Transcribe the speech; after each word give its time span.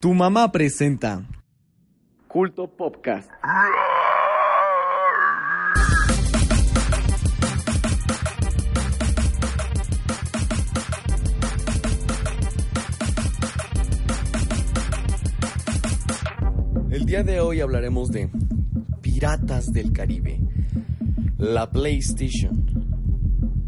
Tu 0.00 0.14
mamá 0.14 0.52
presenta 0.52 1.26
Culto 2.28 2.68
Podcast. 2.68 3.28
El 16.92 17.04
día 17.04 17.24
de 17.24 17.40
hoy 17.40 17.60
hablaremos 17.60 18.12
de 18.12 18.30
Piratas 19.00 19.72
del 19.72 19.92
Caribe, 19.92 20.38
la 21.38 21.68
PlayStation, 21.72 22.64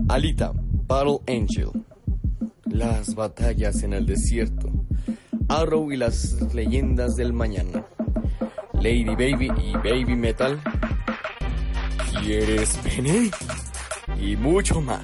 Alita, 0.08 0.52
Battle 0.54 1.18
Angel, 1.26 1.70
las 2.66 3.16
batallas 3.16 3.82
en 3.82 3.94
el 3.94 4.06
desierto, 4.06 4.59
Arrow 5.50 5.90
y 5.90 5.96
las 5.96 6.54
leyendas 6.54 7.16
del 7.16 7.32
mañana, 7.32 7.84
Lady 8.74 9.04
Baby 9.04 9.50
y 9.60 9.72
Baby 9.72 10.14
Metal, 10.14 10.60
¿Quieres 12.22 12.76
pene? 12.84 13.32
Y 14.20 14.36
mucho 14.36 14.80
más. 14.80 15.02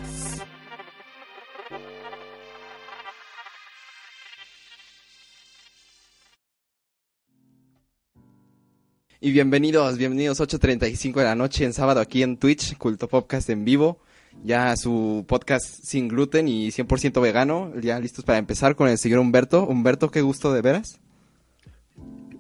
Y 9.21 9.33
bienvenidos, 9.33 9.99
bienvenidos 9.99 10.39
8.35 10.39 11.15
de 11.15 11.25
la 11.25 11.35
noche 11.35 11.65
en 11.65 11.73
sábado 11.73 11.99
aquí 11.99 12.23
en 12.23 12.37
Twitch, 12.37 12.77
Culto 12.77 13.09
Podcast 13.09 13.51
en 13.51 13.65
vivo. 13.65 13.99
Ya 14.45 14.77
su 14.77 15.25
podcast 15.27 15.67
sin 15.83 16.09
gluten 16.09 16.47
y 16.49 16.69
100% 16.69 17.21
vegano. 17.21 17.73
Ya 17.81 17.99
listos 17.99 18.25
para 18.25 18.39
empezar 18.39 18.77
con 18.77 18.89
el 18.89 18.99
señor 18.99 19.19
Humberto. 19.19 19.67
Humberto, 19.67 20.11
qué 20.11 20.21
gusto 20.23 20.53
de 20.53 20.63
veras. 20.63 21.01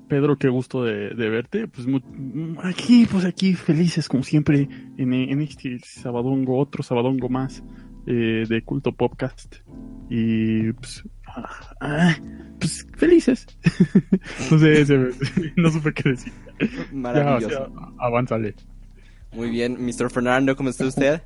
Pedro, 0.08 0.38
qué 0.38 0.48
gusto 0.48 0.84
de, 0.84 1.10
de 1.14 1.28
verte. 1.28 1.66
Pues 1.66 1.86
aquí, 2.62 3.06
pues 3.10 3.24
aquí 3.24 3.54
felices 3.54 4.08
como 4.08 4.22
siempre 4.22 4.68
en, 4.98 5.12
en 5.12 5.40
este 5.40 5.80
sabadongo, 5.80 6.58
otro 6.60 6.84
sabadongo 6.84 7.28
más 7.28 7.64
eh, 8.06 8.44
de 8.48 8.62
Culto 8.62 8.92
Podcast. 8.92 9.56
Y 10.08 10.70
pues, 10.74 11.02
ah, 11.26 11.50
ah, 11.80 12.16
pues 12.60 12.86
felices. 12.96 13.46
no 14.52 14.58
sé, 14.60 14.86
se- 14.86 15.10
no 15.56 15.70
supe 15.72 15.92
qué 15.92 16.10
decir. 16.10 16.32
Maravilloso. 16.92 17.48
Ya, 17.48 17.62
o 17.64 17.68
sea, 17.68 17.88
avánzale. 17.98 18.54
Muy 19.32 19.50
bien, 19.50 19.76
Mr. 19.84 20.08
Fernando, 20.08 20.54
¿cómo 20.54 20.68
está 20.70 20.86
usted? 20.86 21.22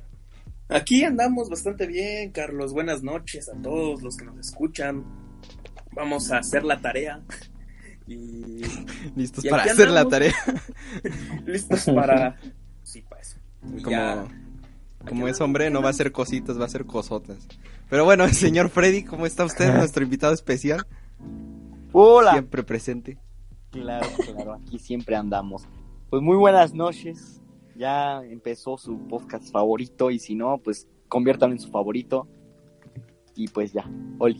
Aquí 0.71 1.03
andamos 1.03 1.49
bastante 1.49 1.85
bien, 1.85 2.31
Carlos. 2.31 2.73
Buenas 2.73 3.03
noches 3.03 3.49
a 3.49 3.61
todos 3.61 4.01
los 4.01 4.15
que 4.17 4.25
nos 4.25 4.37
escuchan. 4.39 5.03
Vamos 5.93 6.31
a 6.31 6.37
hacer 6.37 6.63
la 6.63 6.79
tarea. 6.81 7.21
Y 8.07 8.61
Listos 9.15 9.45
Y 9.45 9.49
para 9.49 9.63
hacer 9.63 9.89
la 9.89 10.05
tarea. 10.05 10.33
listos 11.45 11.85
para... 11.85 12.35
Sí, 12.83 13.01
para 13.03 13.21
eso. 13.21 13.37
Y 13.77 13.81
Como, 13.83 13.89
ya. 13.95 14.25
como 15.07 15.27
es 15.29 15.39
hombre, 15.39 15.69
no 15.69 15.81
va 15.81 15.91
a 15.91 15.93
ser 15.93 16.11
cositas, 16.11 16.59
va 16.59 16.65
a 16.65 16.69
ser 16.69 16.85
cosotas. 16.85 17.47
Pero 17.89 18.03
bueno, 18.03 18.27
señor 18.27 18.69
Freddy, 18.69 19.03
¿cómo 19.03 19.25
está 19.25 19.45
usted? 19.45 19.73
Nuestro 19.77 20.03
invitado 20.03 20.33
especial, 20.33 20.85
Hola. 21.93 22.31
siempre 22.33 22.63
presente. 22.63 23.17
Claro, 23.69 24.09
claro, 24.33 24.53
aquí 24.55 24.77
siempre 24.77 25.15
andamos. 25.15 25.63
Pues 26.09 26.21
muy 26.21 26.35
buenas 26.35 26.73
noches. 26.73 27.40
Ya 27.75 28.23
empezó 28.23 28.77
su 28.77 29.07
podcast 29.07 29.51
favorito 29.51 30.11
y 30.11 30.19
si 30.19 30.35
no, 30.35 30.57
pues 30.57 30.87
conviértanlo 31.07 31.55
en 31.55 31.61
su 31.61 31.69
favorito. 31.69 32.27
Y 33.35 33.47
pues 33.47 33.73
ya, 33.73 33.89
Oli. 34.19 34.39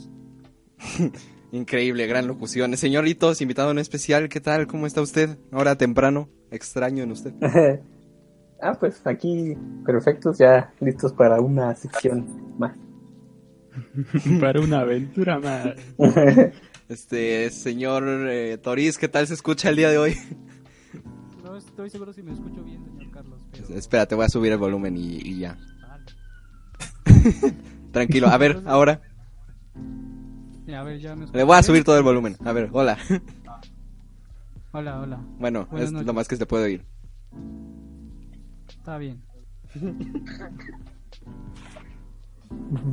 Increíble, 1.51 2.07
gran 2.07 2.27
locución. 2.27 2.75
Señoritos, 2.77 3.41
invitado 3.41 3.71
en 3.71 3.79
especial, 3.79 4.29
¿qué 4.29 4.39
tal? 4.39 4.67
¿Cómo 4.67 4.87
está 4.87 5.01
usted? 5.01 5.37
Ahora 5.51 5.75
temprano, 5.75 6.29
extraño 6.49 7.03
en 7.03 7.11
usted. 7.11 7.33
ah, 8.61 8.77
pues 8.79 9.01
aquí 9.05 9.57
perfectos, 9.85 10.37
ya 10.37 10.73
listos 10.79 11.11
para 11.13 11.41
una 11.41 11.75
sección 11.75 12.57
más. 12.57 12.77
Para 14.41 14.59
una 14.59 14.81
aventura 14.81 15.39
más. 15.39 15.75
Este, 16.89 17.49
señor 17.51 18.03
eh, 18.29 18.57
Toriz, 18.57 18.97
¿qué 18.97 19.07
tal 19.07 19.25
se 19.25 19.33
escucha 19.33 19.69
el 19.69 19.77
día 19.77 19.89
de 19.89 19.97
hoy? 19.97 20.17
Estoy 21.67 21.89
seguro 21.89 22.13
si 22.13 22.21
me 22.23 22.33
escucho 22.33 22.63
bien, 22.63 22.83
señor 22.85 23.11
Carlos. 23.11 23.41
Pero... 23.51 23.67
Espérate, 23.75 24.15
voy 24.15 24.25
a 24.25 24.29
subir 24.29 24.51
el 24.51 24.57
volumen 24.57 24.97
y, 24.97 25.17
y 25.17 25.39
ya. 25.39 25.57
Vale. 25.87 26.05
Tranquilo, 27.91 28.27
a 28.27 28.37
ver, 28.37 28.61
ahora. 28.65 29.01
Ya, 30.65 30.81
a 30.81 30.83
ver, 30.83 30.99
ya 30.99 31.15
me 31.15 31.27
Le 31.27 31.43
voy 31.43 31.57
a 31.57 31.63
subir 31.63 31.83
todo 31.83 31.97
el 31.97 32.03
volumen. 32.03 32.37
A 32.45 32.51
ver, 32.53 32.69
hola. 32.71 32.97
Hola, 34.71 35.01
hola. 35.01 35.21
Bueno, 35.37 35.67
Buenas 35.69 35.87
es 35.87 35.91
noches. 35.93 36.07
lo 36.07 36.13
más 36.13 36.27
que 36.27 36.37
se 36.37 36.45
puede 36.45 36.65
oír. 36.65 36.85
Está 38.69 38.97
bien. 38.97 39.21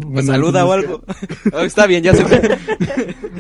¿Me 0.09 0.23
saluda 0.23 0.65
o 0.67 0.73
algo? 0.73 1.03
Oh, 1.53 1.61
está 1.61 1.87
bien, 1.87 2.03
ya 2.03 2.15
se 2.15 2.25
fue. 2.25 2.41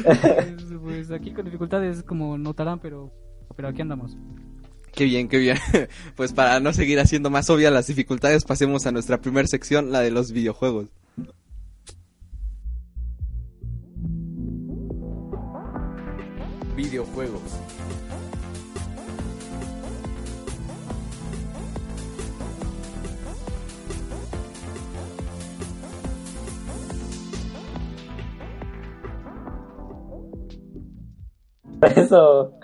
Pues, 0.03 0.65
pues 0.83 1.11
aquí 1.11 1.33
con 1.33 1.45
dificultades, 1.45 2.03
como 2.03 2.39
notarán, 2.39 2.79
pero, 2.79 3.13
pero 3.57 3.69
aquí 3.69 3.83
andamos. 3.83 4.17
Qué 4.99 5.05
bien, 5.05 5.29
qué 5.29 5.39
bien. 5.39 5.57
Pues 6.17 6.33
para 6.33 6.59
no 6.59 6.73
seguir 6.73 6.99
haciendo 6.99 7.31
más 7.31 7.49
obvias 7.51 7.73
las 7.73 7.87
dificultades, 7.87 8.43
pasemos 8.45 8.85
a 8.85 8.91
nuestra 8.91 9.21
primera 9.21 9.47
sección, 9.47 9.93
la 9.93 10.01
de 10.01 10.11
los 10.11 10.33
videojuegos. 10.33 10.89
Videojuegos. 16.75 17.43
Eso. 31.97 32.58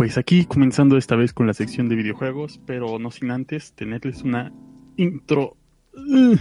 Pues 0.00 0.16
aquí 0.16 0.46
comenzando 0.46 0.96
esta 0.96 1.14
vez 1.14 1.34
con 1.34 1.46
la 1.46 1.52
sección 1.52 1.90
de 1.90 1.94
videojuegos, 1.94 2.58
pero 2.64 2.98
no 2.98 3.10
sin 3.10 3.30
antes 3.30 3.74
tenerles 3.74 4.22
una 4.22 4.50
intro. 4.96 5.58
uh, 5.92 6.36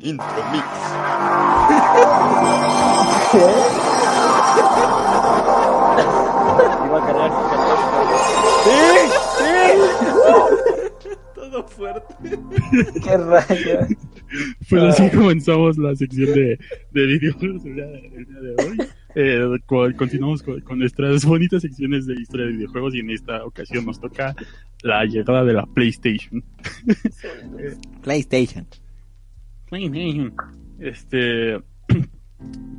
Intro 0.00 0.26
Mix. 0.50 0.64
Iba 6.86 6.98
a 6.98 7.06
cargar 7.06 7.30
su 11.00 11.08
Todo 11.34 11.68
fuerte. 11.68 12.14
¿Qué 13.04 13.16
rayos? 13.16 13.88
Pues 14.68 14.82
así 14.82 15.08
comenzamos 15.10 15.78
la 15.78 15.94
sección 15.94 16.34
de, 16.34 16.58
de 16.90 17.06
videojuegos 17.06 17.64
el 17.64 17.76
día, 17.76 17.84
el 17.86 18.24
día 18.26 18.40
de 18.40 18.56
hoy. 18.64 18.88
Eh, 19.20 19.40
co- 19.66 19.92
continuamos 19.96 20.44
con, 20.44 20.60
con 20.60 20.78
nuestras 20.78 21.24
bonitas 21.24 21.62
secciones 21.62 22.06
de 22.06 22.14
historia 22.14 22.46
de 22.46 22.52
videojuegos 22.52 22.94
y 22.94 23.00
en 23.00 23.10
esta 23.10 23.44
ocasión 23.44 23.84
nos 23.84 23.98
toca 24.00 24.32
la 24.82 25.04
llegada 25.06 25.42
de 25.44 25.54
la 25.54 25.66
PlayStation. 25.66 26.44
PlayStation. 28.02 28.66
Este, 30.78 31.58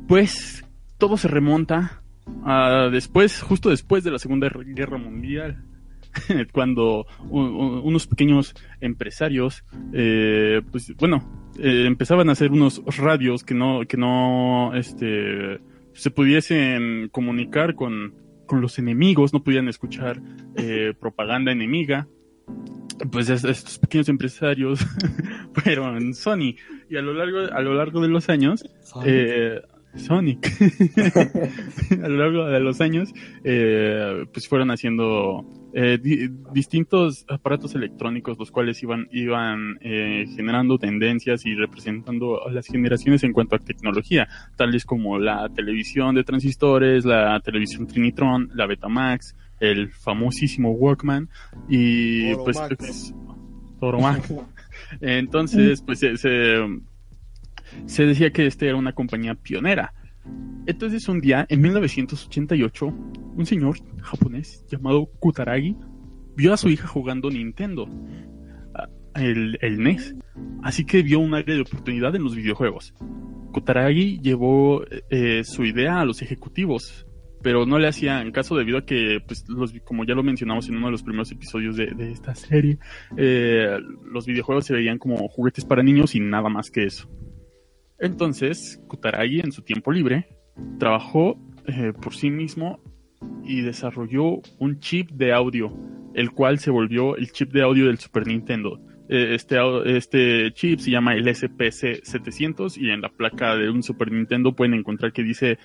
pues 0.08 0.64
todo 0.96 1.18
se 1.18 1.28
remonta 1.28 2.02
a 2.44 2.88
después, 2.90 3.42
justo 3.42 3.68
después 3.68 4.02
de 4.04 4.10
la 4.10 4.18
Segunda 4.18 4.48
Guerra 4.48 4.96
Mundial, 4.96 5.62
cuando 6.52 7.06
unos 7.28 8.06
pequeños 8.06 8.54
empresarios, 8.80 9.62
eh, 9.92 10.62
pues 10.70 10.94
bueno, 10.96 11.22
eh, 11.58 11.84
empezaban 11.86 12.30
a 12.30 12.32
hacer 12.32 12.50
unos 12.50 12.82
radios 12.96 13.44
que 13.44 13.54
no, 13.54 13.82
que 13.86 13.98
no, 13.98 14.72
este, 14.74 15.60
se 16.00 16.10
pudiesen 16.10 17.08
comunicar 17.12 17.74
con, 17.74 18.14
con 18.46 18.60
los 18.62 18.78
enemigos, 18.78 19.32
no 19.34 19.44
podían 19.44 19.68
escuchar 19.68 20.20
eh, 20.56 20.94
propaganda 21.00 21.52
enemiga. 21.52 22.08
Pues 23.12 23.28
es- 23.30 23.44
estos 23.44 23.78
pequeños 23.78 24.08
empresarios 24.08 24.80
fueron 25.54 26.14
Sony 26.14 26.54
y 26.88 26.96
a 26.96 27.02
lo 27.02 27.12
largo 27.14 27.38
a 27.54 27.60
lo 27.60 27.74
largo 27.74 28.00
de 28.00 28.08
los 28.08 28.28
años 28.28 28.64
eh, 29.06 29.60
Sonic 29.94 30.50
a 32.02 32.08
lo 32.08 32.16
largo 32.16 32.44
de 32.46 32.60
los 32.60 32.80
años 32.80 33.12
eh, 33.44 34.24
pues 34.32 34.48
fueron 34.48 34.70
haciendo 34.70 35.44
eh, 35.72 35.98
di- 36.02 36.28
distintos 36.52 37.24
aparatos 37.28 37.74
electrónicos 37.74 38.38
los 38.38 38.50
cuales 38.50 38.82
iban 38.82 39.06
iban 39.12 39.78
eh, 39.80 40.26
generando 40.34 40.78
tendencias 40.78 41.46
y 41.46 41.54
representando 41.54 42.46
a 42.46 42.50
las 42.50 42.66
generaciones 42.66 43.22
en 43.24 43.32
cuanto 43.32 43.56
a 43.56 43.58
tecnología 43.60 44.28
tales 44.56 44.84
como 44.84 45.18
la 45.18 45.48
televisión 45.50 46.14
de 46.14 46.24
transistores 46.24 47.04
la 47.04 47.38
televisión 47.40 47.86
Trinitron 47.86 48.50
la 48.54 48.66
Betamax 48.66 49.36
el 49.60 49.90
famosísimo 49.90 50.72
Walkman 50.72 51.28
y 51.68 52.34
pues 52.36 52.56
Toromax. 52.56 52.76
pues, 52.78 53.14
Toromax. 53.78 54.32
Entonces, 55.00 55.82
pues 55.82 55.98
se, 56.00 56.16
se 57.86 58.06
decía 58.06 58.30
que 58.30 58.46
este 58.46 58.68
era 58.68 58.76
una 58.76 58.92
compañía 58.92 59.34
pionera. 59.34 59.92
Entonces 60.66 61.08
un 61.08 61.20
día, 61.20 61.46
en 61.48 61.60
1988, 61.60 62.86
un 62.86 63.46
señor 63.46 63.78
japonés 64.02 64.64
llamado 64.68 65.06
Kutaragi 65.18 65.76
vio 66.36 66.52
a 66.52 66.56
su 66.56 66.68
hija 66.68 66.86
jugando 66.86 67.30
Nintendo, 67.30 67.88
el, 69.14 69.58
NES, 69.78 70.14
así 70.62 70.84
que 70.84 71.02
vio 71.02 71.18
un 71.20 71.34
área 71.34 71.54
de 71.54 71.62
oportunidad 71.62 72.14
en 72.14 72.24
los 72.24 72.36
videojuegos. 72.36 72.94
Kutaragi 73.52 74.20
llevó 74.20 74.84
eh, 75.10 75.42
su 75.44 75.64
idea 75.64 76.00
a 76.00 76.04
los 76.04 76.22
ejecutivos, 76.22 77.06
pero 77.42 77.66
no 77.66 77.78
le 77.78 77.88
hacían 77.88 78.30
caso 78.32 78.56
debido 78.56 78.78
a 78.78 78.84
que, 78.84 79.20
pues, 79.26 79.44
los, 79.48 79.72
como 79.84 80.04
ya 80.04 80.14
lo 80.14 80.22
mencionamos 80.22 80.68
en 80.68 80.76
uno 80.76 80.86
de 80.86 80.92
los 80.92 81.02
primeros 81.02 81.32
episodios 81.32 81.76
de, 81.76 81.86
de 81.86 82.12
esta 82.12 82.34
serie, 82.34 82.78
eh, 83.16 83.78
los 84.04 84.26
videojuegos 84.26 84.66
se 84.66 84.74
veían 84.74 84.98
como 84.98 85.16
juguetes 85.28 85.64
para 85.64 85.82
niños 85.82 86.14
y 86.14 86.20
nada 86.20 86.48
más 86.48 86.70
que 86.70 86.84
eso. 86.84 87.08
Entonces, 88.00 88.82
Kutaragi 88.88 89.40
en 89.40 89.52
su 89.52 89.62
tiempo 89.62 89.92
libre 89.92 90.28
trabajó 90.78 91.38
eh, 91.66 91.92
por 91.92 92.14
sí 92.14 92.30
mismo 92.30 92.80
y 93.44 93.60
desarrolló 93.62 94.40
un 94.58 94.78
chip 94.80 95.10
de 95.10 95.32
audio, 95.32 95.72
el 96.14 96.30
cual 96.32 96.58
se 96.58 96.70
volvió 96.70 97.16
el 97.16 97.30
chip 97.32 97.52
de 97.52 97.62
audio 97.62 97.86
del 97.86 97.98
Super 97.98 98.26
Nintendo. 98.26 98.80
Eh, 99.08 99.34
Este, 99.34 99.56
este 99.96 100.52
chip 100.52 100.78
se 100.78 100.90
llama 100.90 101.14
el 101.14 101.28
SPC 101.34 102.00
700 102.02 102.78
y 102.78 102.90
en 102.90 103.00
la 103.02 103.08
placa 103.10 103.54
de 103.56 103.68
un 103.68 103.82
Super 103.82 104.10
Nintendo 104.12 104.54
pueden 104.54 104.74
encontrar 104.74 105.12
que 105.12 105.22
dice 105.22 105.58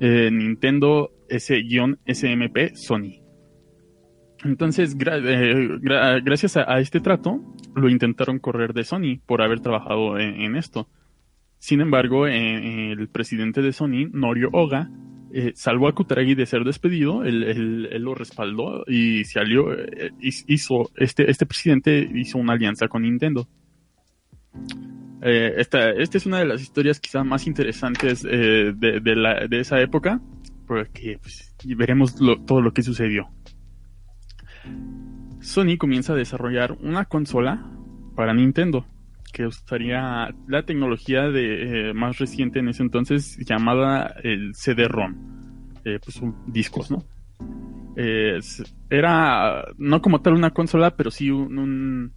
eh, 0.00 0.30
Nintendo 0.32 1.10
S-SMP 1.28 2.74
Sony. 2.76 3.22
Entonces, 4.44 4.96
gra- 4.98 5.20
gra- 5.80 6.20
gracias 6.24 6.56
a, 6.56 6.78
este 6.80 7.00
trato, 7.00 7.40
lo 7.76 7.88
intentaron 7.88 8.38
correr 8.40 8.72
de 8.72 8.82
Sony 8.84 9.20
por 9.24 9.40
haber 9.40 9.60
trabajado 9.60 10.18
en 10.18 10.56
esto. 10.56 10.88
Sin 11.62 11.80
embargo, 11.80 12.26
eh, 12.26 12.90
el 12.90 13.08
presidente 13.08 13.62
de 13.62 13.72
Sony, 13.72 14.08
Norio 14.12 14.48
Oga, 14.52 14.90
eh, 15.32 15.52
salvó 15.54 15.86
a 15.86 15.94
Kutaragi 15.94 16.34
de 16.34 16.44
ser 16.44 16.64
despedido, 16.64 17.22
él, 17.22 17.82
lo 18.02 18.16
respaldó 18.16 18.82
y 18.88 19.22
se 19.22 19.38
alió, 19.38 19.72
eh, 19.72 20.10
hiz- 20.20 20.44
hizo, 20.48 20.90
este, 20.96 21.30
este 21.30 21.46
presidente 21.46 22.10
hizo 22.16 22.38
una 22.38 22.54
alianza 22.54 22.88
con 22.88 23.02
Nintendo. 23.02 23.46
Esta, 25.20 25.90
esta 25.90 26.18
es 26.18 26.26
una 26.26 26.40
de 26.40 26.46
las 26.46 26.60
historias 26.62 26.98
quizá 26.98 27.22
más 27.22 27.46
interesantes 27.46 28.24
de, 28.24 28.72
de 29.00 29.14
la- 29.14 29.46
de 29.46 29.60
esa 29.60 29.80
época, 29.80 30.20
porque 30.66 31.18
pues, 31.22 31.54
veremos 31.76 32.16
todo 32.44 32.60
lo 32.60 32.72
que 32.72 32.82
sucedió. 32.82 33.28
Sony 35.38 35.76
comienza 35.78 36.14
a 36.14 36.16
desarrollar 36.16 36.72
una 36.80 37.04
consola 37.04 37.64
para 38.16 38.34
Nintendo 38.34 38.84
que 39.32 39.46
usaría 39.46 40.34
la 40.46 40.62
tecnología 40.64 41.22
de 41.30 41.90
eh, 41.90 41.94
más 41.94 42.18
reciente 42.18 42.58
en 42.58 42.68
ese 42.68 42.82
entonces 42.82 43.38
llamada 43.38 44.14
el 44.22 44.54
CD-ROM, 44.54 45.14
eh, 45.84 45.98
pues 46.04 46.20
discos, 46.46 46.90
¿no? 46.90 47.04
Eh, 47.96 48.38
era 48.88 49.64
no 49.78 50.00
como 50.00 50.20
tal 50.20 50.34
una 50.34 50.50
consola, 50.50 50.96
pero 50.96 51.10
sí 51.10 51.30
un, 51.30 51.58
un, 51.58 52.12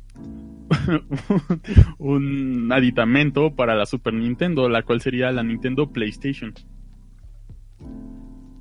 un 1.98 2.72
aditamento 2.72 3.56
para 3.56 3.76
la 3.76 3.86
Super 3.86 4.14
Nintendo, 4.14 4.70
la 4.70 4.84
cual 4.84 5.02
sería 5.02 5.32
la 5.32 5.44
Nintendo 5.44 5.92
PlayStation. 5.92 6.54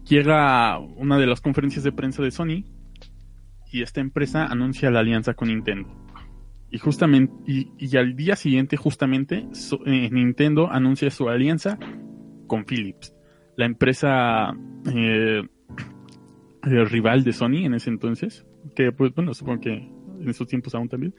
Llega 0.09 0.79
una 0.79 1.19
de 1.19 1.27
las 1.27 1.41
conferencias 1.41 1.85
de 1.85 1.93
prensa 1.93 2.23
de 2.23 2.31
Sony 2.31 2.65
y 3.73 3.83
esta 3.83 4.01
empresa 4.01 4.47
anuncia 4.47 4.91
la 4.91 5.01
alianza 5.01 5.35
con 5.35 5.49
Nintendo. 5.49 6.04
Y 6.75 6.79
justamente, 6.79 7.33
y, 7.47 7.71
y 7.79 7.97
al 7.97 8.17
día 8.17 8.35
siguiente, 8.35 8.77
justamente, 8.77 9.47
eh, 9.87 10.11
Nintendo 10.11 10.69
anuncia 10.69 11.09
su 11.09 11.29
alianza 11.29 11.79
con 12.49 12.65
Philips, 12.65 13.15
la 13.57 13.67
empresa 13.67 14.53
eh, 14.93 15.45
eh, 16.65 16.85
rival 16.85 17.23
de 17.23 17.33
Sony 17.33 17.65
en 17.65 17.75
ese 17.75 17.91
entonces, 17.91 18.45
que 18.75 18.91
pues 18.91 19.15
bueno, 19.15 19.35
supongo 19.35 19.61
que 19.61 19.73
en 19.73 20.29
esos 20.29 20.49
tiempos 20.49 20.75
aún 20.75 20.89
también, 20.89 21.15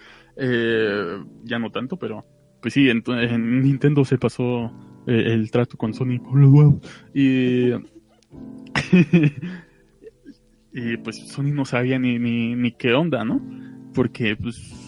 ya 1.45 1.57
no 1.57 1.71
tanto, 1.71 1.97
pero 1.97 2.25
pues 2.61 2.73
sí, 2.73 2.89
en, 2.89 3.01
en 3.07 3.61
Nintendo 3.61 4.03
se 4.03 4.17
pasó 4.17 4.73
eh, 5.07 5.23
el 5.27 5.51
trato 5.51 5.77
con 5.77 5.93
Sony 5.93 6.19
huevos. 6.19 6.81
Y, 7.13 7.69
y 10.73 10.97
pues 11.01 11.15
Sony 11.29 11.53
no 11.53 11.63
sabía 11.63 11.97
ni, 11.97 12.19
ni, 12.19 12.55
ni 12.55 12.73
qué 12.73 12.93
onda, 12.93 13.23
¿no? 13.23 13.41
Porque 13.93 14.35
pues 14.35 14.84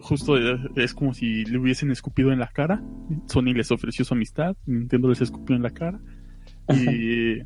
justo 0.00 0.36
es 0.76 0.94
como 0.94 1.14
si 1.14 1.44
le 1.44 1.58
hubiesen 1.58 1.90
escupido 1.90 2.32
en 2.32 2.38
la 2.38 2.48
cara. 2.48 2.82
Sony 3.26 3.52
les 3.54 3.70
ofreció 3.70 4.04
su 4.04 4.14
amistad, 4.14 4.56
Nintendo 4.66 5.08
les 5.08 5.20
escupió 5.20 5.56
en 5.56 5.62
la 5.62 5.70
cara. 5.70 6.00
Y, 6.68 7.40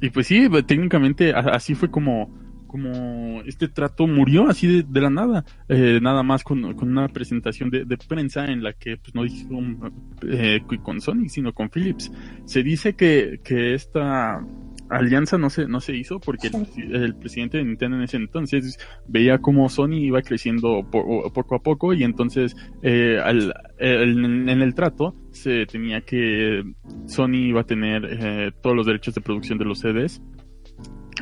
y 0.00 0.10
pues 0.12 0.26
sí, 0.26 0.48
técnicamente 0.66 1.32
a- 1.32 1.38
así 1.54 1.74
fue 1.74 1.90
como, 1.90 2.34
como 2.66 3.42
este 3.42 3.68
trato 3.68 4.06
murió 4.06 4.48
así 4.48 4.66
de, 4.66 4.82
de 4.82 5.00
la 5.00 5.10
nada. 5.10 5.44
Eh, 5.68 5.98
nada 6.02 6.22
más 6.22 6.42
con, 6.42 6.74
con 6.74 6.90
una 6.90 7.08
presentación 7.08 7.70
de, 7.70 7.84
de 7.84 7.96
prensa 7.96 8.46
en 8.46 8.62
la 8.62 8.72
que 8.72 8.96
pues 8.96 9.14
no 9.14 9.22
dijeron 9.22 9.92
eh, 10.28 10.60
con 10.82 11.00
Sony, 11.00 11.28
sino 11.28 11.52
con 11.52 11.70
Philips. 11.70 12.10
Se 12.44 12.62
dice 12.62 12.94
que, 12.94 13.40
que 13.44 13.74
esta 13.74 14.44
alianza 14.90 15.38
no 15.38 15.50
se, 15.50 15.66
no 15.68 15.80
se 15.80 15.96
hizo 15.96 16.18
porque 16.20 16.48
el, 16.48 16.54
presi- 16.54 16.94
el 16.94 17.14
presidente 17.14 17.58
de 17.58 17.64
Nintendo 17.64 17.96
en 17.96 18.02
ese 18.02 18.16
entonces 18.16 18.78
veía 19.06 19.38
cómo 19.38 19.68
Sony 19.68 19.94
iba 20.00 20.20
creciendo 20.22 20.84
po- 20.90 21.30
poco 21.32 21.54
a 21.54 21.62
poco 21.62 21.92
y 21.94 22.02
entonces 22.02 22.56
eh, 22.82 23.18
al- 23.22 23.54
en 23.78 24.48
el 24.48 24.74
trato 24.74 25.14
se 25.30 25.64
tenía 25.66 26.00
que 26.02 26.62
Sony 27.06 27.36
iba 27.48 27.60
a 27.62 27.64
tener 27.64 28.04
eh, 28.10 28.52
todos 28.62 28.76
los 28.76 28.86
derechos 28.86 29.14
de 29.14 29.20
producción 29.20 29.58
de 29.58 29.64
los 29.64 29.78
CDs 29.80 30.20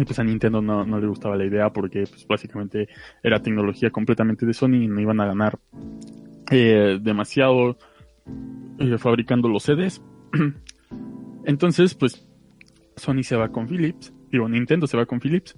y 0.00 0.05
pues 0.05 0.19
a 0.19 0.25
Nintendo 0.25 0.62
no, 0.62 0.85
no 0.85 1.00
le 1.00 1.06
gustaba 1.09 1.37
la 1.37 1.44
idea 1.44 1.70
porque 1.70 2.05
pues 2.09 2.26
básicamente 2.26 2.88
era 3.23 3.43
tecnología 3.43 3.91
completamente 3.91 4.47
de 4.47 4.55
Sony 4.55 4.76
y 4.85 4.88
no 4.88 5.00
iban 5.00 5.20
a 5.20 5.26
ganar 5.26 5.59
eh, 6.50 6.99
demasiado 7.03 7.76
eh, 8.79 8.97
fabricando 8.99 9.49
los 9.49 9.65
CDs 9.65 10.00
entonces 11.44 11.94
pues 11.94 12.27
Sony 12.98 13.22
se 13.22 13.36
va 13.36 13.48
con 13.50 13.66
Philips, 13.68 14.12
digo, 14.30 14.48
Nintendo 14.48 14.86
se 14.86 14.96
va 14.96 15.06
con 15.06 15.20
Philips 15.20 15.56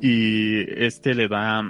y 0.00 0.60
este 0.82 1.14
le 1.14 1.28
da 1.28 1.62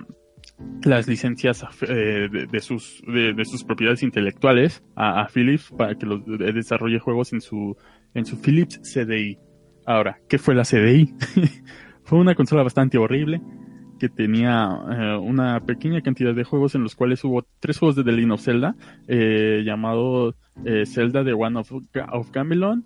las 0.83 1.07
licencias 1.09 1.65
eh, 1.83 2.29
de, 2.31 2.47
de 2.47 2.61
sus 2.61 3.03
de, 3.07 3.33
de 3.35 3.45
sus 3.45 3.65
propiedades 3.65 4.03
intelectuales 4.03 4.83
a, 4.97 5.27
Philips 5.29 5.71
para 5.77 5.95
que 5.95 6.07
de- 6.07 6.53
desarrolle 6.53 6.99
juegos 6.99 7.33
en 7.33 7.41
su 7.41 7.77
en 8.15 8.25
su 8.25 8.41
Philips 8.41 8.81
CDI. 8.83 9.39
Ahora, 9.87 10.19
¿qué 10.29 10.39
fue 10.39 10.55
la 10.55 10.65
CDI? 10.65 11.15
fue 12.05 12.19
una 12.19 12.35
consola 12.35 12.63
bastante 12.63 12.99
horrible 12.99 13.41
que 13.99 14.09
tenía 14.09 14.69
eh, 14.91 15.17
una 15.19 15.61
pequeña 15.61 16.01
cantidad 16.01 16.35
de 16.35 16.45
juegos 16.45 16.75
en 16.75 16.83
los 16.83 16.97
cuales 16.97 17.23
hubo 17.25 17.47
tres 17.61 17.79
juegos 17.79 17.97
de 17.97 18.05
The 18.05 18.39
Zelda 18.39 18.75
eh, 19.07 19.63
llamado 19.65 20.35
eh, 20.65 20.87
Zelda 20.87 21.23
The 21.23 21.35
One 21.35 21.59
of, 21.61 21.71
of 22.13 22.31
Gamelon 22.33 22.85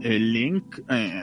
el 0.00 0.32
Link 0.32 0.80
eh, 0.88 1.22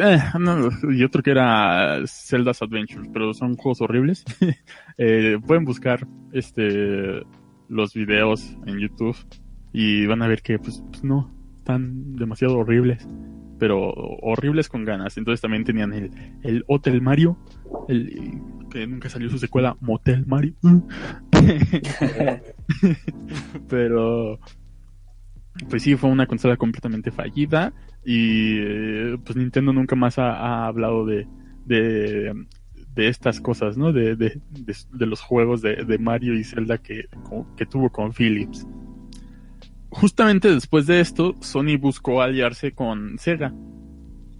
eh, 0.00 0.18
no, 0.38 0.68
y 0.92 1.04
otro 1.04 1.22
que 1.22 1.30
era 1.30 2.02
Zelda's 2.06 2.62
Adventures, 2.62 3.08
pero 3.12 3.34
son 3.34 3.56
juegos 3.56 3.80
horribles. 3.80 4.24
Eh, 4.98 5.38
pueden 5.46 5.66
buscar 5.66 6.08
este 6.32 7.22
los 7.68 7.92
videos 7.92 8.56
en 8.64 8.78
YouTube 8.78 9.14
y 9.70 10.06
van 10.06 10.22
a 10.22 10.26
ver 10.26 10.40
que 10.40 10.58
pues, 10.58 10.82
pues 10.90 11.04
no, 11.04 11.30
están 11.58 12.16
demasiado 12.16 12.56
horribles, 12.56 13.06
pero 13.58 13.92
horribles 14.22 14.70
con 14.70 14.86
ganas. 14.86 15.18
Entonces 15.18 15.42
también 15.42 15.64
tenían 15.64 15.92
el, 15.92 16.10
el 16.42 16.64
Hotel 16.66 17.02
Mario, 17.02 17.36
el 17.88 18.40
que 18.70 18.86
nunca 18.86 19.10
salió 19.10 19.28
su 19.28 19.36
secuela 19.36 19.76
Motel 19.80 20.24
Mario. 20.24 20.54
pero 23.68 24.40
pues 25.68 25.82
sí, 25.82 25.96
fue 25.96 26.10
una 26.10 26.26
consola 26.26 26.56
completamente 26.56 27.10
fallida 27.10 27.72
y 28.04 28.58
eh, 28.58 29.18
pues 29.24 29.36
Nintendo 29.36 29.72
nunca 29.72 29.96
más 29.96 30.18
ha, 30.18 30.32
ha 30.32 30.66
hablado 30.66 31.06
de, 31.06 31.26
de, 31.64 32.32
de 32.94 33.08
estas 33.08 33.40
cosas, 33.40 33.76
¿no? 33.76 33.92
De, 33.92 34.16
de, 34.16 34.40
de, 34.50 35.06
los 35.06 35.20
juegos 35.20 35.62
de, 35.62 35.98
Mario 35.98 36.34
y 36.34 36.44
Zelda 36.44 36.78
que, 36.78 37.08
que 37.56 37.66
tuvo 37.66 37.90
con 37.90 38.12
Philips. 38.12 38.66
Justamente 39.90 40.52
después 40.52 40.86
de 40.86 41.00
esto, 41.00 41.34
Sony 41.40 41.78
buscó 41.78 42.22
aliarse 42.22 42.72
con 42.72 43.18
Sega. 43.18 43.54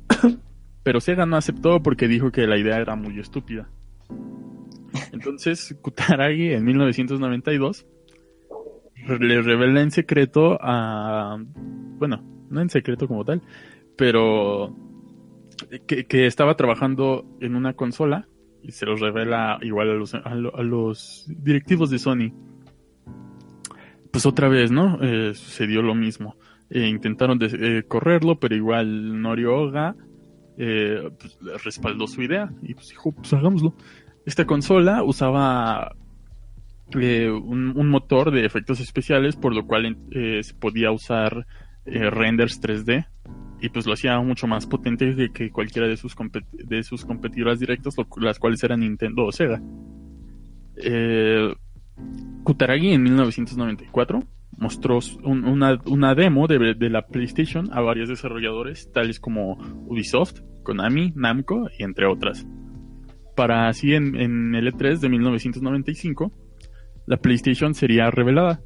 Pero 0.83 1.01
Sega 1.01 1.27
no 1.27 1.37
aceptó 1.37 1.83
porque 1.83 2.09
dijo 2.09 2.31
que 2.31 2.47
la 2.47 2.59
idea 2.59 2.79
era 2.79 2.95
muy 2.95 3.19
estúpida. 3.19 3.69
Entonces, 5.13 5.77
Kutaragi 5.83 6.53
en 6.53 6.65
1992 6.65 7.87
le 9.09 9.43
revela 9.43 9.81
en 9.81 9.91
secreto 9.91 10.59
a... 10.61 11.39
Bueno, 11.99 12.23
no 12.51 12.61
en 12.61 12.69
secreto 12.71 13.09
como 13.09 13.25
tal, 13.25 13.43
pero 13.97 14.75
que, 15.87 16.05
que 16.07 16.27
estaba 16.27 16.57
trabajando 16.57 17.25
en 17.41 17.57
una 17.57 17.75
consola 17.75 18.29
y 18.63 18.73
se 18.73 18.87
los 18.87 19.01
revela 19.01 19.59
igual 19.63 19.91
a 19.91 19.95
los, 19.95 20.15
a, 20.15 20.35
lo- 20.35 20.57
a 20.57 20.63
los 20.63 21.27
directivos 21.29 21.91
de 21.91 21.99
Sony. 21.99 22.33
Pues 24.11 24.27
otra 24.27 24.49
vez, 24.49 24.71
¿no? 24.71 24.99
Eh, 25.03 25.35
sucedió 25.35 25.83
lo 25.83 25.95
mismo. 25.95 26.37
eh, 26.71 26.89
intentaron 26.89 27.39
eh, 27.43 27.85
correrlo, 27.87 28.39
pero 28.41 28.55
igual 28.57 29.21
Norioga 29.21 29.95
eh, 30.59 31.11
pues, 31.19 31.39
respaldó 31.65 32.07
su 32.07 32.23
idea 32.23 32.51
y 32.63 32.75
pues 32.75 32.89
dijo, 32.89 33.13
pues 33.13 33.33
hagámoslo. 33.33 33.75
Esta 34.25 34.47
consola 34.47 35.03
usaba 35.05 35.95
eh, 36.95 37.31
un, 37.31 37.89
motor 37.89 38.31
de 38.31 38.45
efectos 38.45 38.81
especiales, 38.81 39.37
por 39.37 39.55
lo 39.55 39.67
cual 39.67 39.97
eh, 40.13 40.41
se 40.43 40.55
podía 40.55 40.93
usar 40.93 41.47
eh, 41.85 42.11
renders 42.11 42.63
3D 42.63 43.07
y 43.61 43.69
pues 43.71 43.87
lo 43.87 43.95
hacía 43.95 44.21
mucho 44.21 44.47
más 44.47 44.67
potente 44.67 45.15
de 45.15 45.33
que 45.33 45.51
cualquiera 45.51 45.89
de 45.89 45.97
sus, 45.97 46.15
de 46.53 46.83
sus 46.85 47.05
competidoras 47.05 47.59
directas, 47.59 47.97
las 48.19 48.39
cuales 48.39 48.63
eran 48.63 48.81
Nintendo 48.81 49.25
o 49.25 49.33
Sega. 49.33 49.61
Kutaragi 52.45 52.93
en 52.93 53.03
1994 53.03 54.23
mostró 54.59 55.01
una, 55.25 55.81
una 55.87 56.15
demo 56.15 56.47
de, 56.47 56.75
de 56.75 56.91
la 56.91 57.07
PlayStation 57.07 57.69
a 57.73 57.81
varios 57.81 58.09
desarrolladores, 58.09 58.93
tales 58.93 59.19
como 59.19 59.55
Ubisoft, 59.87 60.41
Konami, 60.63 61.13
Namco 61.17 61.69
y 61.79 61.83
entre 61.83 62.07
otras. 62.07 62.47
Para 63.35 63.69
así 63.69 63.95
en, 63.95 64.15
en 64.17 64.55
el 64.55 64.73
E3 64.73 64.99
de 64.99 65.09
1995, 65.09 66.33
la 67.07 67.17
PlayStation 67.17 67.75
sería 67.75 68.11
revelada 68.11 68.61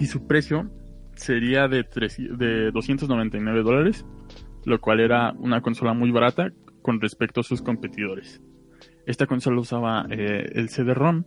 y 0.00 0.06
su 0.06 0.26
precio 0.26 0.70
sería 1.14 1.68
de, 1.68 1.84
tres- 1.84 2.18
de 2.18 2.70
299 2.72 3.62
dólares, 3.62 4.04
lo 4.64 4.80
cual 4.80 5.00
era 5.00 5.32
una 5.38 5.60
consola 5.62 5.92
muy 5.94 6.10
barata 6.10 6.52
con 6.82 7.00
respecto 7.00 7.40
a 7.40 7.44
sus 7.44 7.62
competidores. 7.62 8.40
Esta 9.06 9.26
consola 9.26 9.60
usaba 9.60 10.06
eh, 10.10 10.50
el 10.54 10.68
CD-ROM, 10.68 11.24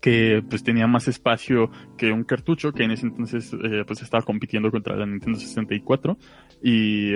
que 0.00 0.42
pues 0.48 0.62
tenía 0.62 0.86
más 0.86 1.08
espacio 1.08 1.70
que 1.96 2.12
un 2.12 2.24
cartucho, 2.24 2.72
que 2.72 2.84
en 2.84 2.90
ese 2.92 3.06
entonces 3.06 3.52
eh, 3.52 3.84
pues 3.86 4.02
estaba 4.02 4.22
compitiendo 4.24 4.70
contra 4.70 4.94
la 4.96 5.06
Nintendo 5.06 5.38
64 5.38 6.16
y 6.62 7.12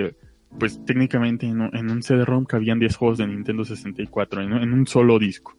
pues 0.59 0.83
técnicamente 0.85 1.45
en, 1.45 1.61
un- 1.61 2.03
CD-ROM 2.03 2.45
cabían 2.45 2.79
10 2.79 2.95
juegos 2.97 3.17
de 3.19 3.27
Nintendo 3.27 3.63
64 3.63 4.41
en, 4.41 4.53
en 4.53 4.73
un 4.73 4.87
solo 4.87 5.19
disco. 5.19 5.55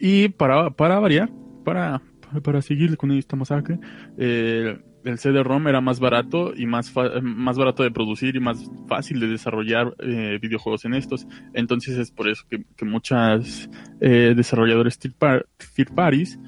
Y 0.00 0.28
para, 0.28 0.70
para 0.70 0.98
variar, 0.98 1.30
para, 1.64 2.00
para 2.42 2.62
seguir 2.62 2.96
con 2.96 3.10
esta 3.12 3.36
masacre, 3.36 3.78
eh, 4.16 4.78
el 5.04 5.18
CD-ROM 5.18 5.68
era 5.68 5.80
más 5.80 6.00
barato 6.00 6.52
y 6.54 6.66
más, 6.66 6.90
fa- 6.90 7.20
más 7.22 7.56
barato 7.56 7.82
de 7.82 7.90
producir 7.90 8.36
y 8.36 8.40
más 8.40 8.70
fácil 8.88 9.20
de 9.20 9.28
desarrollar 9.28 9.94
eh, 10.00 10.38
videojuegos 10.40 10.84
en 10.84 10.94
estos. 10.94 11.26
Entonces 11.54 11.96
es 11.98 12.10
por 12.10 12.28
eso 12.28 12.44
que, 12.50 12.64
que 12.76 12.84
muchas 12.84 13.70
eh, 14.00 14.34
desarrolladores 14.36 14.98
third, 14.98 15.14
par- 15.14 15.46
third 15.74 15.94
parties 15.94 16.38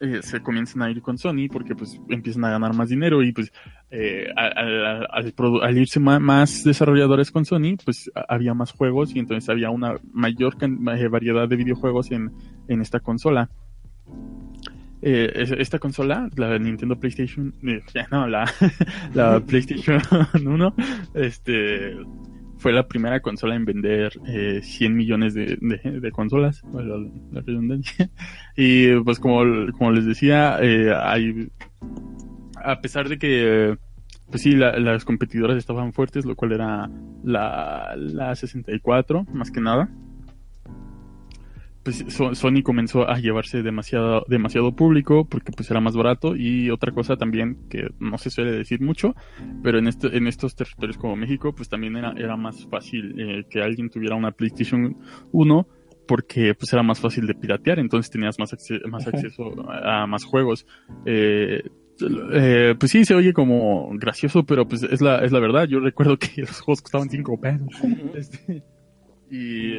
eh, 0.00 0.20
se 0.22 0.40
comienzan 0.40 0.82
a 0.82 0.90
ir 0.90 1.00
con 1.00 1.16
Sony 1.18 1.48
porque 1.50 1.74
pues 1.74 1.98
empiezan 2.10 2.44
a 2.44 2.50
ganar 2.50 2.74
más 2.74 2.88
dinero 2.88 3.22
y 3.22 3.32
pues 3.32 3.52
eh, 3.96 4.26
al, 4.34 5.78
irse 5.78 6.00
más 6.00 6.64
desarrolladores 6.64 7.30
con 7.30 7.44
Sony 7.44 7.76
pues 7.84 8.10
había 8.28 8.52
más 8.52 8.72
juegos 8.72 9.14
y 9.14 9.20
entonces 9.20 9.48
había 9.48 9.70
una 9.70 9.94
mayor 10.12 10.56
eh, 10.60 11.08
variedad 11.08 11.48
de 11.48 11.54
videojuegos 11.54 12.10
en, 12.10 12.32
en 12.66 12.80
esta 12.80 12.98
consola. 12.98 13.50
Eh, 15.00 15.30
es- 15.36 15.52
esta 15.52 15.78
consola, 15.78 16.28
la 16.34 16.58
Nintendo 16.58 16.98
PlayStation, 16.98 17.54
eh, 17.62 17.82
no, 18.10 18.26
la, 18.26 18.50
la 19.14 19.38
PlayStation 19.40 20.00
1, 20.44 20.74
este, 21.14 21.94
fue 22.58 22.72
la 22.72 22.88
primera 22.88 23.20
consola 23.20 23.54
en 23.54 23.64
vender 23.64 24.12
eh, 24.26 24.60
100 24.62 24.96
millones 24.96 25.34
de, 25.34 25.56
de- 25.60 26.10
consolas, 26.10 26.62
la, 26.72 27.40
redundancia. 27.42 28.10
Y 28.56 28.96
pues 29.00 29.20
como, 29.20 29.70
como 29.78 29.92
les 29.92 30.06
decía, 30.06 30.58
a 32.64 32.80
pesar 32.80 33.08
de 33.08 33.18
que, 33.18 33.76
pues 34.34 34.42
sí, 34.42 34.50
la- 34.56 34.76
las 34.80 35.04
competidoras 35.04 35.56
estaban 35.56 35.92
fuertes, 35.92 36.24
lo 36.24 36.34
cual 36.34 36.50
era 36.50 36.90
la, 37.22 37.94
la 37.96 38.34
64, 38.34 39.24
más 39.32 39.52
que 39.52 39.60
nada. 39.60 39.88
Pues 41.84 42.04
So- 42.08 42.34
Sony 42.34 42.64
comenzó 42.64 43.08
a 43.08 43.18
llevarse 43.20 43.62
demasiado, 43.62 44.24
demasiado 44.26 44.74
público 44.74 45.24
porque 45.28 45.52
pues 45.52 45.70
era 45.70 45.78
más 45.80 45.94
barato 45.94 46.34
y 46.34 46.68
otra 46.70 46.90
cosa 46.90 47.16
también 47.16 47.58
que 47.70 47.86
no 48.00 48.18
se 48.18 48.30
suele 48.30 48.50
decir 48.50 48.80
mucho, 48.80 49.14
pero 49.62 49.78
en 49.78 49.86
este, 49.86 50.16
en 50.16 50.26
estos 50.26 50.56
territorios 50.56 50.98
como 50.98 51.14
México 51.14 51.54
pues 51.54 51.68
también 51.68 51.94
era, 51.94 52.12
era 52.16 52.36
más 52.36 52.66
fácil 52.66 53.14
eh, 53.20 53.44
que 53.48 53.62
alguien 53.62 53.88
tuviera 53.88 54.16
una 54.16 54.32
PlayStation 54.32 54.96
1 55.30 55.68
porque 56.08 56.54
pues 56.54 56.72
era 56.72 56.82
más 56.82 56.98
fácil 56.98 57.28
de 57.28 57.34
piratear, 57.34 57.78
entonces 57.78 58.10
tenías 58.10 58.36
más, 58.38 58.52
acce- 58.52 58.84
más 58.88 59.06
acceso 59.06 59.52
a, 59.70 60.02
a 60.02 60.06
más 60.08 60.24
juegos. 60.24 60.66
Eh, 61.06 61.62
eh, 62.32 62.74
pues 62.78 62.92
sí, 62.92 63.04
se 63.04 63.14
oye 63.14 63.32
como 63.32 63.90
gracioso, 63.94 64.44
pero 64.44 64.66
pues 64.66 64.82
es 64.82 65.00
la, 65.00 65.24
es 65.24 65.32
la 65.32 65.38
verdad. 65.40 65.64
Yo 65.68 65.80
recuerdo 65.80 66.16
que 66.18 66.28
los 66.42 66.60
juegos 66.60 66.82
costaban 66.82 67.08
5 67.10 67.40
pesos. 67.40 67.68
Este, 68.14 68.62
y, 69.30 69.74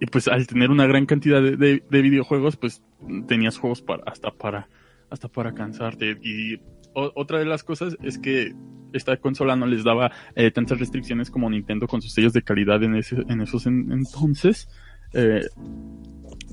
y 0.00 0.06
pues 0.10 0.28
al 0.28 0.46
tener 0.46 0.70
una 0.70 0.86
gran 0.86 1.06
cantidad 1.06 1.42
de, 1.42 1.56
de- 1.56 1.82
de 1.88 2.02
videojuegos, 2.02 2.56
pues 2.56 2.82
tenías 3.26 3.58
juegos 3.58 3.82
para, 3.82 4.02
hasta 4.06 4.30
para, 4.30 4.68
hasta 5.10 5.28
para 5.28 5.52
cansarte. 5.54 6.16
Y 6.22 6.56
o- 6.94 7.12
otra 7.14 7.38
de 7.38 7.46
las 7.46 7.62
cosas 7.64 7.96
es 8.02 8.18
que 8.18 8.52
esta 8.92 9.16
consola 9.16 9.56
no 9.56 9.66
les 9.66 9.82
daba 9.84 10.12
eh, 10.36 10.50
tantas 10.50 10.78
restricciones 10.78 11.30
como 11.30 11.50
Nintendo 11.50 11.86
con 11.88 12.00
sus 12.02 12.12
sellos 12.12 12.32
de 12.32 12.42
calidad 12.42 12.82
en, 12.82 12.94
ese, 12.96 13.16
en 13.28 13.40
esos 13.40 13.66
en- 13.66 13.90
entonces. 13.92 14.68
eh, 15.12 15.42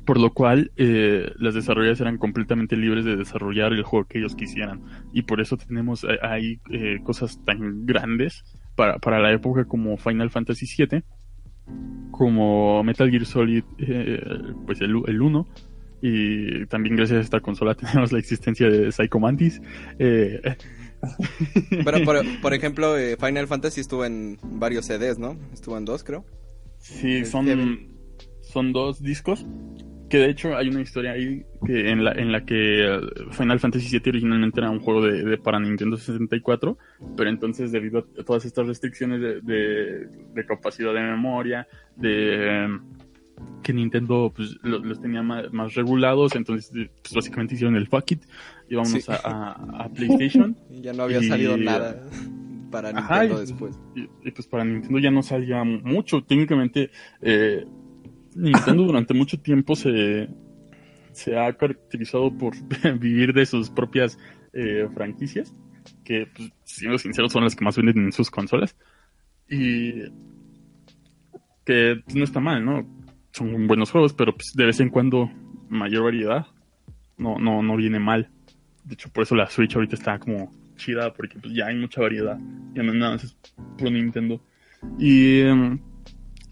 por 0.06 0.20
lo 0.20 0.34
cual 0.34 0.72
eh, 0.78 1.32
las 1.38 1.54
desarrolladoras 1.54 2.02
eran 2.02 2.18
completamente 2.18 2.76
libres 2.76 3.06
de 3.06 3.16
desarrollar 3.16 3.74
el 3.74 3.84
juego 3.84 4.08
que 4.08 4.20
ellos 4.20 4.36
quisieran. 4.36 4.82
Y 5.14 5.24
por 5.24 5.42
eso 5.42 5.58
tenemos 5.58 6.04
eh, 6.04 6.18
ahí 6.22 6.60
eh, 6.72 7.00
cosas 7.04 7.40
tan 7.46 7.86
grandes 7.86 8.44
para, 8.76 8.98
para 9.00 9.20
la 9.20 9.32
época 9.32 9.66
como 9.66 9.98
Final 9.98 10.30
Fantasy 10.30 10.66
VII, 10.66 11.04
como 12.12 12.84
Metal 12.84 13.10
Gear 13.10 13.26
Solid, 13.26 13.64
eh, 13.78 14.22
pues 14.66 14.82
el, 14.82 15.02
el 15.08 15.22
1. 15.22 15.48
Y 16.04 16.66
también 16.66 16.96
gracias 16.96 17.20
a 17.20 17.22
esta 17.22 17.40
consola 17.40 17.76
tenemos 17.76 18.12
la 18.12 18.20
existencia 18.20 18.70
de 18.70 18.92
Psycho 18.92 19.20
Mantis. 19.20 19.62
Eh, 20.00 20.42
Pero, 21.84 22.04
por, 22.04 22.22
por 22.42 22.54
ejemplo, 22.54 22.96
Final 23.20 23.48
Fantasy 23.48 23.82
estuvo 23.82 24.06
en 24.06 24.38
varios 24.44 24.86
CDs, 24.86 25.20
¿no? 25.20 25.38
Estuvo 25.54 25.78
en 25.78 25.86
dos, 25.86 26.04
creo. 26.04 26.26
Sí, 26.80 27.26
son, 27.26 27.48
son 28.42 28.74
dos 28.74 29.02
discos. 29.02 29.46
Que 30.12 30.18
de 30.18 30.30
hecho 30.30 30.56
hay 30.58 30.68
una 30.68 30.82
historia 30.82 31.14
ahí 31.14 31.44
que 31.66 31.90
en 31.90 32.04
la, 32.04 32.12
en 32.12 32.32
la 32.34 32.44
que 32.46 32.84
eh, 32.86 33.00
Final 33.32 33.60
Fantasy 33.60 33.88
VII 33.98 34.10
originalmente 34.10 34.60
era 34.60 34.70
un 34.70 34.80
juego 34.82 35.02
de, 35.04 35.24
de 35.24 35.38
para 35.38 35.58
Nintendo 35.60 35.96
64, 35.98 36.78
pero 37.16 37.30
entonces 37.30 37.72
debido 37.72 38.06
a 38.20 38.24
todas 38.24 38.44
estas 38.46 38.68
restricciones 38.68 39.22
de, 39.22 39.40
de, 39.42 40.08
de 40.36 40.46
capacidad 40.46 40.94
de 40.94 41.00
memoria, 41.02 41.66
de 41.96 42.66
eh, 42.66 42.80
que 43.64 43.74
Nintendo 43.74 44.32
pues, 44.36 44.58
lo- 44.64 44.80
los 44.80 45.00
tenía 45.02 45.24
más, 45.24 45.52
más 45.54 45.74
regulados, 45.76 46.36
entonces 46.36 46.72
eh, 46.76 46.90
pues, 47.02 47.16
básicamente 47.16 47.56
hicieron 47.56 47.76
el 47.78 47.88
fuck 47.88 48.12
it 48.12 48.24
y 48.70 48.76
Sí. 48.86 49.00
a, 49.08 49.16
a- 49.30 49.84
a 49.86 49.90
PlayStation. 49.90 50.56
Ya 50.82 50.92
no 50.94 51.04
había 51.04 51.20
Y- 51.22 51.28
salido 51.28 51.56
nada 51.58 52.02
para 52.70 52.92
Nintendo 52.92 53.40
después. 53.40 53.80
Y, 53.96 54.02
y, 54.28 54.32
pues 54.32 54.48
para 54.48 54.64
Nintendo 54.66 55.00
ya 55.00 55.12
no 55.12 55.22
salía 55.24 55.64
mucho. 55.64 56.22
Técnicamente, 56.24 56.90
eh, 57.22 57.66
Nintendo 58.36 58.84
durante 58.84 59.14
mucho 59.14 59.40
tiempo 59.40 59.76
se, 59.76 60.30
se 61.12 61.38
ha 61.38 61.52
caracterizado 61.54 62.36
por 62.36 62.54
vivir 63.00 63.34
de 63.34 63.46
sus 63.46 63.70
propias 63.70 64.18
eh, 64.54 64.88
franquicias, 64.94 65.54
que, 66.04 66.28
pues, 66.36 66.52
siendo 66.64 66.98
sinceros, 66.98 67.32
son 67.32 67.44
las 67.44 67.56
que 67.56 67.66
más 67.66 67.78
venden 67.78 68.06
en 68.06 68.12
sus 68.12 68.30
consolas. 68.30 68.76
Y 69.50 70.04
que 71.66 72.02
pues, 72.06 72.16
no 72.16 72.24
está 72.24 72.40
mal, 72.40 72.64
¿no? 72.64 72.88
Son 73.32 73.68
buenos 73.68 73.92
juegos, 73.92 74.14
pero 74.14 74.36
pues, 74.36 74.54
de 74.54 74.66
vez 74.66 74.80
en 74.80 74.90
cuando 74.90 75.30
mayor 75.70 76.04
variedad 76.04 76.48
no, 77.18 77.38
no, 77.38 77.62
no 77.62 77.76
viene 77.76 78.00
mal. 78.00 78.30
De 78.84 78.96
hecho, 78.96 79.10
por 79.10 79.24
eso 79.24 79.36
la 79.36 79.50
Switch 79.50 79.76
ahorita 79.76 79.96
está 79.96 80.20
como 80.20 80.52
chida, 80.76 81.14
porque 81.14 81.40
pues, 81.40 81.54
ya 81.54 81.68
hay 81.68 81.78
mucha 81.78 82.02
variedad. 82.02 82.38
Ya 82.74 82.84
no 82.84 82.92
es 82.92 82.98
nada, 82.98 83.16
es 83.16 83.38
puro 83.78 83.92
Nintendo. 83.92 84.42
Y, 84.98 85.42
em, 85.42 85.80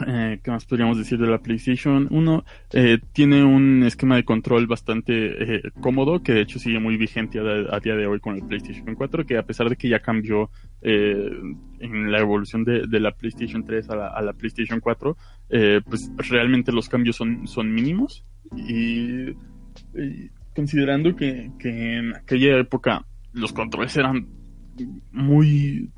eh, 0.08 0.40
¿qué 0.44 0.52
más 0.52 0.66
podríamos 0.66 0.98
decir 0.98 1.18
de 1.18 1.28
la 1.28 1.40
PlayStation 1.40 2.08
1? 2.10 2.46
Eh, 2.74 3.00
tiene 3.14 3.44
un 3.44 3.84
esquema 3.84 4.16
de 4.16 4.24
control 4.24 4.68
bastante 4.68 5.56
eh, 5.56 5.62
cómodo, 5.82 6.22
que 6.22 6.34
de 6.34 6.42
hecho 6.42 6.60
sigue 6.60 6.80
muy 6.80 6.98
vigente 6.98 7.40
a, 7.40 7.80
día 7.80 7.96
de 7.96 8.08
hoy 8.08 8.20
con 8.20 8.36
el 8.36 8.44
PlayStation 8.44 8.96
4, 8.96 9.26
que 9.26 9.38
a 9.38 9.44
pesar 9.44 9.70
de 9.70 9.76
que 9.76 9.90
ya 9.90 10.00
cambió 10.00 10.50
eh, 10.82 11.30
en 11.80 12.12
la 12.12 12.20
evolución 12.20 12.64
de, 12.64 13.00
la 13.00 13.12
PlayStation 13.12 13.64
3 13.64 13.90
a 13.90 13.96
la, 13.96 14.08
a 14.08 14.22
la 14.22 14.34
PlayStation 14.34 14.80
4, 14.80 15.18
eh, 15.50 15.82
pues 15.86 16.12
realmente 16.30 16.72
los 16.72 16.90
cambios 16.90 17.16
son, 17.16 17.48
son 17.48 17.74
mínimos. 17.74 18.26
Y, 18.56 19.30
y 19.96 20.30
considerando 20.56 21.16
que, 21.16 21.52
que 21.60 21.98
en 21.98 22.16
aquella 22.16 22.58
época 22.60 23.06
los 23.34 23.54
controles 23.54 23.96
eran 23.96 24.39
muy 25.12 25.92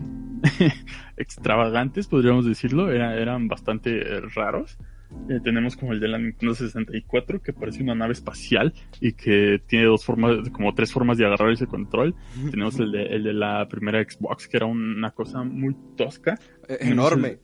extravagantes, 1.17 2.07
podríamos 2.07 2.45
decirlo, 2.45 2.91
era- 2.91 3.15
eran 3.17 3.47
bastante 3.47 4.00
eh, 4.01 4.21
raros. 4.35 4.77
Eh, 5.29 5.39
tenemos 5.43 5.75
como 5.75 5.91
el 5.91 6.00
de 6.00 6.07
la 6.07 6.17
Nintendo 6.17 6.55
64, 6.55 7.41
que 7.41 7.51
parece 7.51 7.83
una 7.83 7.93
nave 7.95 8.13
espacial 8.13 8.73
y 9.01 9.11
que 9.11 9.61
tiene 9.67 9.85
dos 9.85 10.05
formas, 10.05 10.50
como 10.51 10.73
tres 10.73 10.93
formas 10.93 11.17
de 11.17 11.25
agarrar 11.25 11.51
ese 11.51 11.67
control. 11.67 12.15
tenemos 12.50 12.79
el 12.79 12.93
de, 12.93 13.07
el 13.07 13.23
de 13.23 13.33
la 13.33 13.67
primera 13.67 14.01
Xbox, 14.01 14.47
que 14.47 14.55
era 14.57 14.67
una 14.67 15.11
cosa 15.11 15.43
muy 15.43 15.75
tosca. 15.97 16.39
Eh, 16.69 16.77
enorme. 16.81 17.39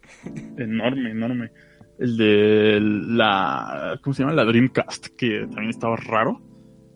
enorme, 0.57 1.11
enorme. 1.11 1.51
El 1.99 2.15
de 2.15 2.79
la, 2.79 3.99
¿cómo 4.01 4.13
se 4.13 4.23
llama? 4.23 4.33
La 4.35 4.45
Dreamcast, 4.45 5.07
que 5.17 5.41
también 5.47 5.69
estaba 5.71 5.97
raro. 5.97 6.41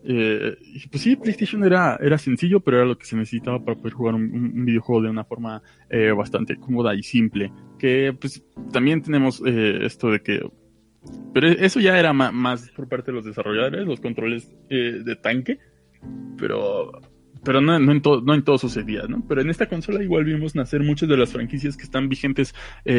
Eh, 0.04 0.56
pues 0.90 1.02
sí, 1.02 1.16
PlayStation 1.16 1.64
era, 1.64 1.96
era 2.00 2.18
sencillo, 2.18 2.60
pero 2.60 2.78
era 2.78 2.86
lo 2.86 2.98
que 2.98 3.06
se 3.06 3.16
necesitaba 3.16 3.64
para 3.64 3.76
poder 3.76 3.92
jugar 3.92 4.14
un, 4.14 4.64
videojuego 4.64 5.02
de 5.02 5.10
una 5.10 5.24
forma 5.24 5.62
eh, 5.88 6.10
bastante 6.10 6.56
cómoda 6.56 6.94
y 6.94 7.02
simple. 7.02 7.52
Que 7.78 8.16
pues 8.18 8.44
también 8.72 9.02
tenemos 9.02 9.42
eh, 9.46 9.80
esto 9.82 10.10
de 10.10 10.20
que... 10.20 10.48
Pero 11.34 11.48
eso 11.48 11.80
ya 11.80 11.98
era 11.98 12.12
más 12.12 12.70
por 12.70 12.88
parte 12.88 13.10
de 13.10 13.16
los 13.16 13.24
desarrolladores, 13.24 13.86
los 13.86 14.00
controles 14.00 14.50
eh, 14.70 15.00
de 15.04 15.16
tanque. 15.16 15.58
Pero 16.38 16.92
pero 17.44 17.60
no, 17.60 17.74
en 17.74 18.02
todo, 18.02 18.20
no 18.20 18.34
en 18.34 18.44
todo 18.44 18.56
sucedía, 18.56 19.02
¿no? 19.08 19.24
Pero 19.26 19.40
en 19.40 19.50
esta 19.50 19.68
consola 19.68 20.00
igual 20.00 20.22
vimos 20.22 20.54
nacer 20.54 20.80
muchas 20.84 21.08
de 21.08 21.16
las 21.16 21.32
franquicias 21.32 21.76
que 21.76 21.82
están 21.82 22.08
vigentes 22.08 22.54
y, 22.84 22.92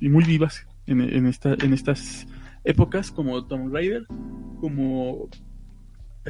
y, 0.00 0.08
muy 0.08 0.24
vivas 0.24 0.66
en, 0.86 1.00
en, 1.00 1.26
esta, 1.26 1.54
en 1.54 1.72
estas 1.72 2.26
épocas 2.64 3.10
como 3.10 3.46
Tomb 3.46 3.72
Raider, 3.72 4.06
como 4.60 5.28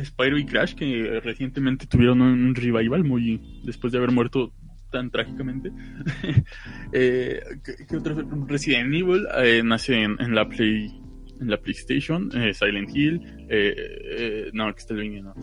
Spyro 0.02 0.38
y 0.38 0.44
Crash, 0.44 0.74
que 0.74 1.20
recientemente 1.22 1.86
tuvieron 1.86 2.20
un 2.20 2.54
revival 2.54 3.04
muy 3.04 3.62
después 3.64 3.92
de 3.92 3.98
haber 3.98 4.10
muerto 4.10 4.52
tan 4.90 5.10
trágicamente. 5.10 5.72
eh, 6.92 7.40
¿qué, 7.64 7.86
¿qué, 7.86 7.96
otro? 7.96 8.16
Resident 8.46 8.94
Evil 8.94 9.26
eh, 9.42 9.62
nace 9.64 10.02
en, 10.02 10.16
en, 10.20 10.34
la 10.34 10.48
Play 10.48 11.00
en 11.40 11.50
la 11.50 11.56
PlayStation, 11.56 12.30
eh, 12.34 12.54
Silent 12.54 12.94
Hill, 12.94 13.20
eh, 13.50 14.50
no, 14.52 14.72
Castlevania 14.72 15.22
no. 15.22 15.34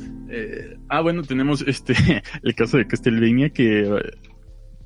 ah, 0.87 1.01
bueno, 1.01 1.21
tenemos 1.23 1.63
este 1.67 1.93
el 2.43 2.55
caso 2.55 2.77
de 2.77 2.87
Castlevania 2.87 3.49
que 3.49 4.01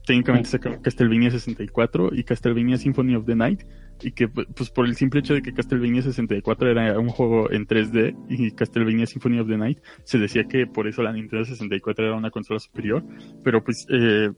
técnicamente 0.05 0.49
saca 0.49 0.81
Castlevania 0.81 1.29
64 1.29 2.09
y 2.13 2.23
Castlevania 2.23 2.77
Symphony 2.77 3.15
of 3.15 3.25
the 3.25 3.35
Night 3.35 3.63
y 4.01 4.11
que 4.11 4.27
pues 4.27 4.69
por 4.69 4.85
el 4.85 4.95
simple 4.95 5.21
hecho 5.21 5.33
de 5.33 5.41
que 5.41 5.53
Castlevania 5.53 6.01
64 6.01 6.71
era 6.71 6.99
un 6.99 7.09
juego 7.09 7.51
en 7.51 7.65
3D 7.65 8.15
y 8.29 8.51
Castlevania 8.51 9.05
Symphony 9.05 9.39
of 9.39 9.47
the 9.47 9.57
Night 9.57 9.79
se 10.03 10.17
decía 10.17 10.45
que 10.45 10.67
por 10.67 10.87
eso 10.87 11.01
la 11.01 11.13
Nintendo 11.13 11.45
64 11.45 12.05
era 12.05 12.15
una 12.15 12.31
consola 12.31 12.59
superior 12.59 13.03
pero 13.43 13.63
pues 13.63 13.87
eh, 13.89 14.31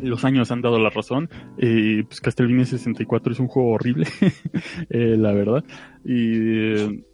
los 0.00 0.24
años 0.24 0.50
han 0.50 0.60
dado 0.60 0.78
la 0.78 0.90
razón 0.90 1.28
y 1.58 2.02
pues 2.02 2.20
Castlevania 2.20 2.66
64 2.66 3.32
es 3.32 3.40
un 3.40 3.48
juego 3.48 3.70
horrible 3.70 4.06
eh, 4.90 5.16
la 5.16 5.32
verdad 5.32 5.64
y 6.04 6.74
eh, 6.76 7.04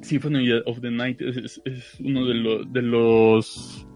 Symphony 0.00 0.52
of 0.64 0.80
the 0.80 0.90
Night 0.90 1.20
es, 1.20 1.60
uno 2.00 2.26
de, 2.26 2.34
lo, 2.34 2.64
de 2.64 2.82
los 2.82 3.86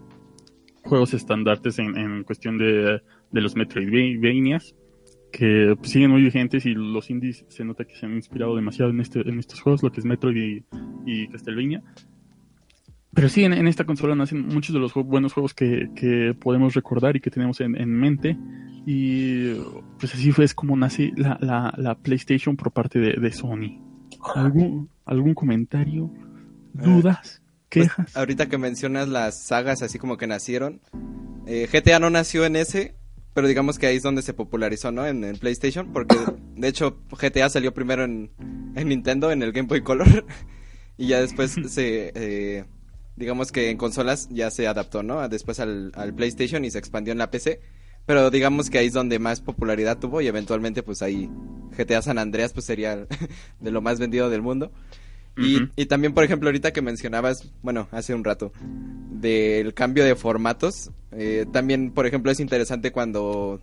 juegos 0.83 1.13
estandartes 1.13 1.79
en, 1.79 1.97
en 1.97 2.23
cuestión 2.23 2.57
de, 2.57 3.01
de 3.31 3.41
los 3.41 3.55
Metroidvanias 3.55 4.75
que 5.31 5.75
pues, 5.77 5.91
siguen 5.91 6.11
muy 6.11 6.21
vigentes 6.21 6.65
y 6.65 6.73
los 6.73 7.09
indies 7.09 7.45
se 7.47 7.63
nota 7.63 7.85
que 7.85 7.95
se 7.95 8.05
han 8.05 8.13
inspirado 8.13 8.55
demasiado 8.55 8.91
en, 8.91 9.01
este, 9.01 9.21
en 9.21 9.39
estos 9.39 9.61
juegos, 9.61 9.83
lo 9.83 9.91
que 9.91 9.99
es 9.99 10.05
Metroid 10.05 10.35
y, 10.35 10.65
y 11.05 11.27
Castlevania. 11.27 11.83
Pero 13.13 13.29
sí, 13.29 13.43
en, 13.43 13.53
en, 13.53 13.67
esta 13.67 13.83
consola 13.83 14.15
nacen 14.15 14.47
muchos 14.47 14.73
de 14.73 14.79
los 14.79 14.93
buenos 14.93 15.33
juegos 15.33 15.53
que, 15.55 15.89
que 15.95 16.35
podemos 16.39 16.75
recordar 16.75 17.15
y 17.15 17.19
que 17.19 17.31
tenemos 17.31 17.59
en, 17.61 17.75
en, 17.75 17.89
mente. 17.89 18.37
Y 18.85 19.55
pues 19.99 20.13
así 20.13 20.31
fue 20.31 20.45
es 20.45 20.53
como 20.53 20.77
nace 20.77 21.11
la, 21.15 21.37
la, 21.41 21.73
la 21.77 21.95
PlayStation 21.95 22.55
por 22.55 22.71
parte 22.71 22.99
de, 22.99 23.13
de, 23.13 23.31
Sony. 23.31 23.81
¿Algún, 24.35 24.89
¿Algún 25.03 25.33
comentario? 25.33 26.11
¿Dudas? 26.73 27.41
¿Quejas? 27.69 27.95
Pues, 27.95 28.17
ahorita 28.17 28.49
que 28.49 28.59
mencionas 28.59 29.07
las 29.07 29.41
sagas 29.41 29.81
así 29.81 29.97
como 29.97 30.17
que 30.17 30.27
nacieron, 30.27 30.79
eh, 31.47 31.67
GTA 31.71 31.99
no 31.99 32.11
nació 32.11 32.45
en 32.45 32.55
ese, 32.55 32.95
pero 33.37 33.47
digamos 33.47 33.77
que 33.77 33.85
ahí 33.85 33.97
es 33.97 34.01
donde 34.01 34.23
se 34.23 34.33
popularizó, 34.33 34.91
¿no? 34.91 35.05
En, 35.05 35.23
en 35.23 35.37
PlayStation, 35.37 35.93
porque 35.93 36.17
de 36.55 36.67
hecho 36.67 36.97
GTA 37.11 37.49
salió 37.49 37.71
primero 37.71 38.03
en, 38.03 38.31
en, 38.75 38.87
Nintendo, 38.87 39.31
en 39.31 39.43
el 39.43 39.51
Game 39.51 39.67
Boy 39.67 39.83
Color, 39.83 40.25
y 40.97 41.09
ya 41.09 41.21
después 41.21 41.55
se, 41.67 42.11
eh, 42.15 42.65
digamos 43.15 43.51
que 43.51 43.69
en 43.69 43.77
consolas 43.77 44.27
ya 44.31 44.49
se 44.49 44.65
adaptó, 44.65 45.03
¿no? 45.03 45.29
Después 45.29 45.59
al, 45.59 45.91
al, 45.93 46.15
PlayStation 46.15 46.65
y 46.65 46.71
se 46.71 46.79
expandió 46.79 47.11
en 47.11 47.19
la 47.19 47.29
PC, 47.29 47.59
pero 48.07 48.31
digamos 48.31 48.71
que 48.71 48.79
ahí 48.79 48.87
es 48.87 48.93
donde 48.93 49.19
más 49.19 49.39
popularidad 49.39 49.99
tuvo 49.99 50.19
y 50.21 50.25
eventualmente 50.25 50.81
pues 50.81 51.03
ahí 51.03 51.29
GTA 51.77 52.01
San 52.01 52.17
Andreas 52.17 52.53
pues 52.53 52.65
sería 52.65 53.05
de 53.59 53.71
lo 53.71 53.81
más 53.81 53.99
vendido 53.99 54.31
del 54.31 54.41
mundo. 54.41 54.71
Y, 55.37 55.57
uh 55.57 55.59
-huh. 55.59 55.71
y, 55.75 55.85
también, 55.85 56.13
por 56.13 56.23
ejemplo, 56.23 56.49
ahorita 56.49 56.71
que 56.73 56.81
mencionabas, 56.81 57.51
bueno, 57.61 57.87
hace 57.91 58.15
un 58.15 58.23
rato, 58.23 58.51
del 59.11 59.73
cambio 59.73 60.03
de 60.03 60.15
formatos, 60.15 60.91
eh, 61.11 61.45
también, 61.51 61.91
por 61.91 62.05
ejemplo, 62.05 62.31
es 62.31 62.39
interesante 62.39 62.91
cuando 62.91 63.61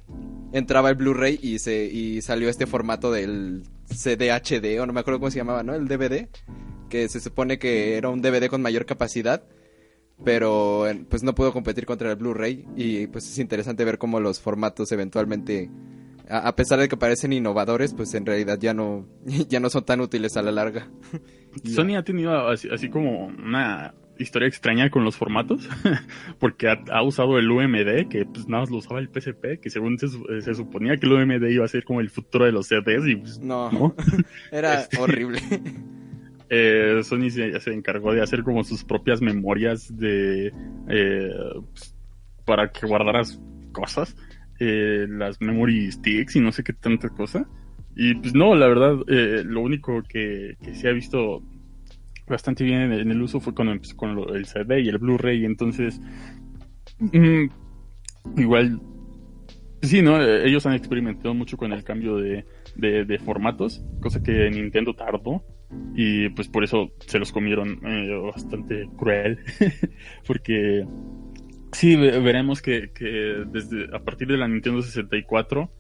entraba 0.53 0.91
el 0.91 0.97
Blu-ray 0.97 1.39
y, 1.43 1.59
se, 1.59 1.87
y 1.87 2.23
salió 2.23 2.49
este 2.49 2.67
formato 2.67 3.11
del 3.11 3.65
CDHD, 3.89 4.81
o 4.81 4.87
no 4.87 4.93
me 4.93 5.01
acuerdo 5.01 5.21
cómo 5.21 5.31
se 5.31 5.39
llamaba, 5.39 5.63
¿no? 5.63 5.75
El 5.75 5.89
DVD, 5.89 6.29
que 6.89 7.09
se 7.09 7.21
supone 7.21 7.59
que 7.59 7.97
era 7.97 8.09
un 8.09 8.23
DVD 8.23 8.49
con 8.49 8.63
mayor 8.63 8.87
capacidad, 8.87 9.43
pero 10.23 10.87
pues 11.09 11.23
no 11.23 11.35
pudo 11.35 11.53
competir 11.53 11.87
contra 11.87 12.11
el 12.11 12.17
Blu-ray 12.17 12.67
y 12.77 13.09
pues 13.09 13.29
es 13.29 13.39
interesante 13.39 13.85
ver 13.85 13.99
cómo 13.99 14.21
los 14.21 14.41
formatos 14.41 14.93
eventualmente 14.93 15.71
a, 16.29 16.49
a, 16.49 16.57
pesar 16.57 16.79
de 16.79 16.89
que 16.89 16.97
parecen 16.97 17.33
innovadores, 17.33 17.95
pues 17.95 18.15
en 18.15 18.27
realidad 18.27 18.59
ya 18.61 18.75
no, 18.75 19.07
ya 19.49 19.61
no 19.61 19.71
son 19.71 19.85
tan 19.85 20.01
útiles 20.01 20.37
a 20.37 20.43
la 20.43 20.53
larga. 20.53 20.89
Sony 21.65 21.97
ha 21.97 22.03
tenido 22.03 22.49
así, 22.49 22.69
así, 22.71 22.89
como 22.89 23.27
una 23.27 23.95
historia 24.19 24.49
extraña 24.49 24.91
con 24.91 25.05
los 25.05 25.17
formatos, 25.17 25.69
porque 26.39 26.69
ha, 26.69 26.79
ha, 26.93 27.03
usado 27.03 27.39
el 27.39 27.51
UMD, 27.51 28.09
que 28.09 28.25
pues 28.27 28.49
nada 28.49 28.63
más 28.63 28.71
lo 28.71 28.79
usaba 28.79 29.01
el 29.01 29.09
PSP, 29.09 29.61
que 29.61 29.71
según 29.71 29.99
se, 29.99 30.09
se, 30.41 30.55
suponía 30.55 30.97
que 30.97 31.07
el 31.07 31.13
UMD 31.13 31.49
iba 31.51 31.65
a 31.65 31.69
ser 31.69 31.85
como 31.85 32.01
el 32.01 32.11
futuro 32.11 32.45
de 32.45 32.53
los 32.53 32.69
CDs 32.69 33.07
y 33.07 33.17
pues, 33.17 33.39
no, 33.41 33.71
¿no? 33.71 33.95
era 34.53 34.81
este, 34.81 34.99
horrible. 34.99 35.41
Eh, 36.51 37.01
Sony 37.03 37.31
se, 37.31 37.59
se, 37.59 37.73
encargó 37.73 38.13
de 38.13 38.23
hacer 38.23 38.43
como 38.43 38.63
sus 38.63 38.85
propias 38.85 39.21
memorias 39.21 39.97
de 39.97 40.53
eh, 40.89 41.31
pues, 41.73 41.97
para 42.45 42.71
que 42.71 42.87
guardaras 42.87 43.41
cosas 43.73 44.15
eh, 44.61 45.07
las 45.09 45.41
memory 45.41 45.91
sticks 45.93 46.37
y 46.37 46.41
no 46.41 46.53
sé 46.53 46.63
qué 46.63 46.73
tanta 46.73 47.09
cosa. 47.09 47.47
Y 47.97 48.15
pues 48.15 48.35
no, 48.35 48.55
la 48.55 48.67
verdad, 48.67 48.97
eh, 49.09 49.43
lo 49.45 49.61
único 49.61 50.03
que, 50.03 50.57
que, 50.63 50.75
se 50.75 50.89
ha 50.89 50.93
visto 50.93 51.43
bastante 52.27 52.65
bien 52.65 52.81
en, 52.81 52.93
en 52.93 53.11
el 53.11 53.23
uso 53.23 53.41
fue 53.41 53.55
con, 53.55 53.79
pues, 53.79 53.95
con 53.95 54.17
lo, 54.17 54.35
el 54.35 54.47
CD 54.47 54.81
y 54.81 54.89
el 54.89 54.99
Blu-ray. 54.99 55.45
Entonces, 55.45 56.01
mmm, 56.99 57.47
igual, 58.37 58.81
pues 59.81 59.91
sí, 59.91 60.03
¿no? 60.03 60.23
Ellos 60.23 60.65
han 60.67 60.75
experimentado 60.75 61.35
mucho 61.35 61.57
con 61.57 61.73
el 61.73 61.85
cambio 61.85 62.17
de, 62.17 62.47
de, 62.75 63.05
de, 63.05 63.19
formatos, 63.19 63.85
cosa 64.01 64.23
que 64.23 64.51
Nintendo 64.51 64.95
tardó. 64.95 65.45
Y 65.95 66.31
pues 66.31 66.49
por 66.49 66.65
eso 66.65 66.91
se 67.07 67.19
los 67.19 67.33
comieron 67.33 67.81
eh, 67.85 68.19
bastante 68.33 68.89
cruel. 68.97 69.39
porque 70.27 70.87
Sí, 71.75 71.97
veremos 71.97 72.63
que, 72.63 72.93
que, 72.93 73.45
desde 73.51 73.95
a 73.95 73.99
partir 73.99 74.29
de 74.29 74.37
la 74.37 74.47
Nintendo 74.47 74.81
64 74.81 75.71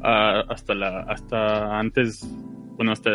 a, 0.00 0.40
hasta 0.48 0.74
la 0.74 1.00
hasta 1.00 1.76
antes, 1.76 2.24
bueno, 2.76 2.92
hasta 2.92 3.10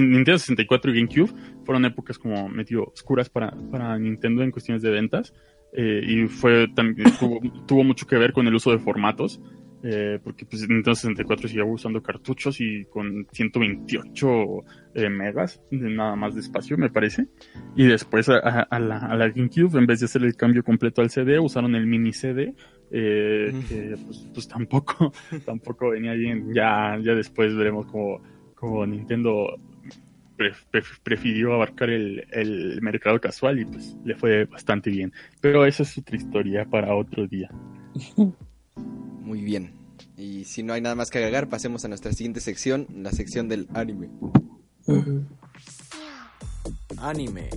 Nintendo 0.00 0.36
64 0.36 0.90
y 0.90 0.94
GameCube 0.94 1.32
fueron 1.64 1.84
épocas 1.84 2.18
como 2.18 2.48
medio 2.48 2.86
oscuras 2.86 3.30
para, 3.30 3.52
para 3.70 3.96
Nintendo 4.00 4.42
en 4.42 4.50
cuestiones 4.50 4.82
de 4.82 4.90
ventas 4.90 5.32
eh, 5.72 6.02
y 6.04 6.26
fue 6.26 6.66
también 6.74 7.12
tuvo, 7.20 7.40
tuvo, 7.66 7.84
mucho 7.84 8.04
que 8.06 8.16
ver 8.16 8.32
con 8.32 8.48
el 8.48 8.54
uso 8.54 8.72
de 8.72 8.78
formatos. 8.78 9.40
Eh, 9.82 10.18
porque 10.24 10.46
pues 10.46 10.62
Nintendo 10.62 10.94
64 10.94 11.48
seguía 11.48 11.64
usando 11.64 12.02
cartuchos 12.02 12.60
y 12.60 12.86
con 12.86 13.26
128 13.30 14.26
eh, 14.94 15.08
megas 15.10 15.60
nada 15.70 16.16
más 16.16 16.34
de 16.34 16.40
espacio 16.40 16.78
me 16.78 16.90
parece. 16.90 17.26
Y 17.76 17.86
después 17.86 18.28
a, 18.28 18.38
a, 18.38 18.78
la, 18.80 18.98
a, 18.98 19.16
la, 19.16 19.28
GameCube 19.28 19.78
en 19.78 19.86
vez 19.86 20.00
de 20.00 20.06
hacer 20.06 20.24
el 20.24 20.34
cambio 20.34 20.64
completo 20.64 21.02
al 21.02 21.10
CD 21.10 21.38
usaron 21.38 21.74
el 21.74 21.86
mini 21.86 22.12
CD 22.12 22.54
eh, 22.90 23.52
que 23.68 23.96
pues, 24.04 24.26
pues, 24.32 24.48
tampoco 24.48 25.12
tampoco 25.44 25.90
venía 25.90 26.12
bien. 26.14 26.52
Ya 26.54 26.98
ya 27.02 27.14
después 27.14 27.54
veremos 27.54 27.86
como, 27.86 28.22
como 28.54 28.86
Nintendo 28.86 29.56
prefirió 31.02 31.54
abarcar 31.54 31.90
el, 31.90 32.26
el 32.30 32.80
mercado 32.82 33.18
casual 33.20 33.58
y 33.58 33.64
pues 33.66 33.96
le 34.04 34.14
fue 34.16 34.46
bastante 34.46 34.90
bien. 34.90 35.12
Pero 35.40 35.66
esa 35.66 35.82
es 35.82 35.96
otra 35.98 36.16
historia 36.16 36.64
para 36.64 36.94
otro 36.94 37.26
día 37.26 37.50
muy 39.26 39.42
bien. 39.42 39.72
Y 40.16 40.44
si 40.44 40.62
no 40.62 40.72
hay 40.72 40.80
nada 40.80 40.94
más 40.94 41.10
que 41.10 41.18
agregar, 41.18 41.48
pasemos 41.48 41.84
a 41.84 41.88
nuestra 41.88 42.12
siguiente 42.12 42.40
sección, 42.40 42.86
la 42.94 43.10
sección 43.10 43.48
del 43.48 43.68
anime. 43.74 44.08
Uh 44.86 44.94
-huh. 44.94 45.26
Anime. 46.98 47.50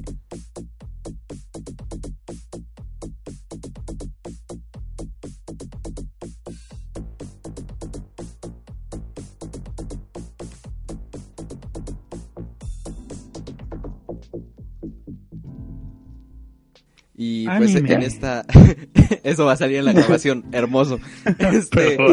Y 17.21 17.45
pues 17.47 17.75
Anime. 17.75 17.95
en 17.95 18.03
esta... 18.03 18.45
Eso 19.23 19.43
va 19.43 19.51
a 19.51 19.55
salir 19.57 19.79
en 19.79 19.85
la 19.85 19.91
grabación, 19.91 20.45
hermoso. 20.53 20.99
Este... 21.37 21.97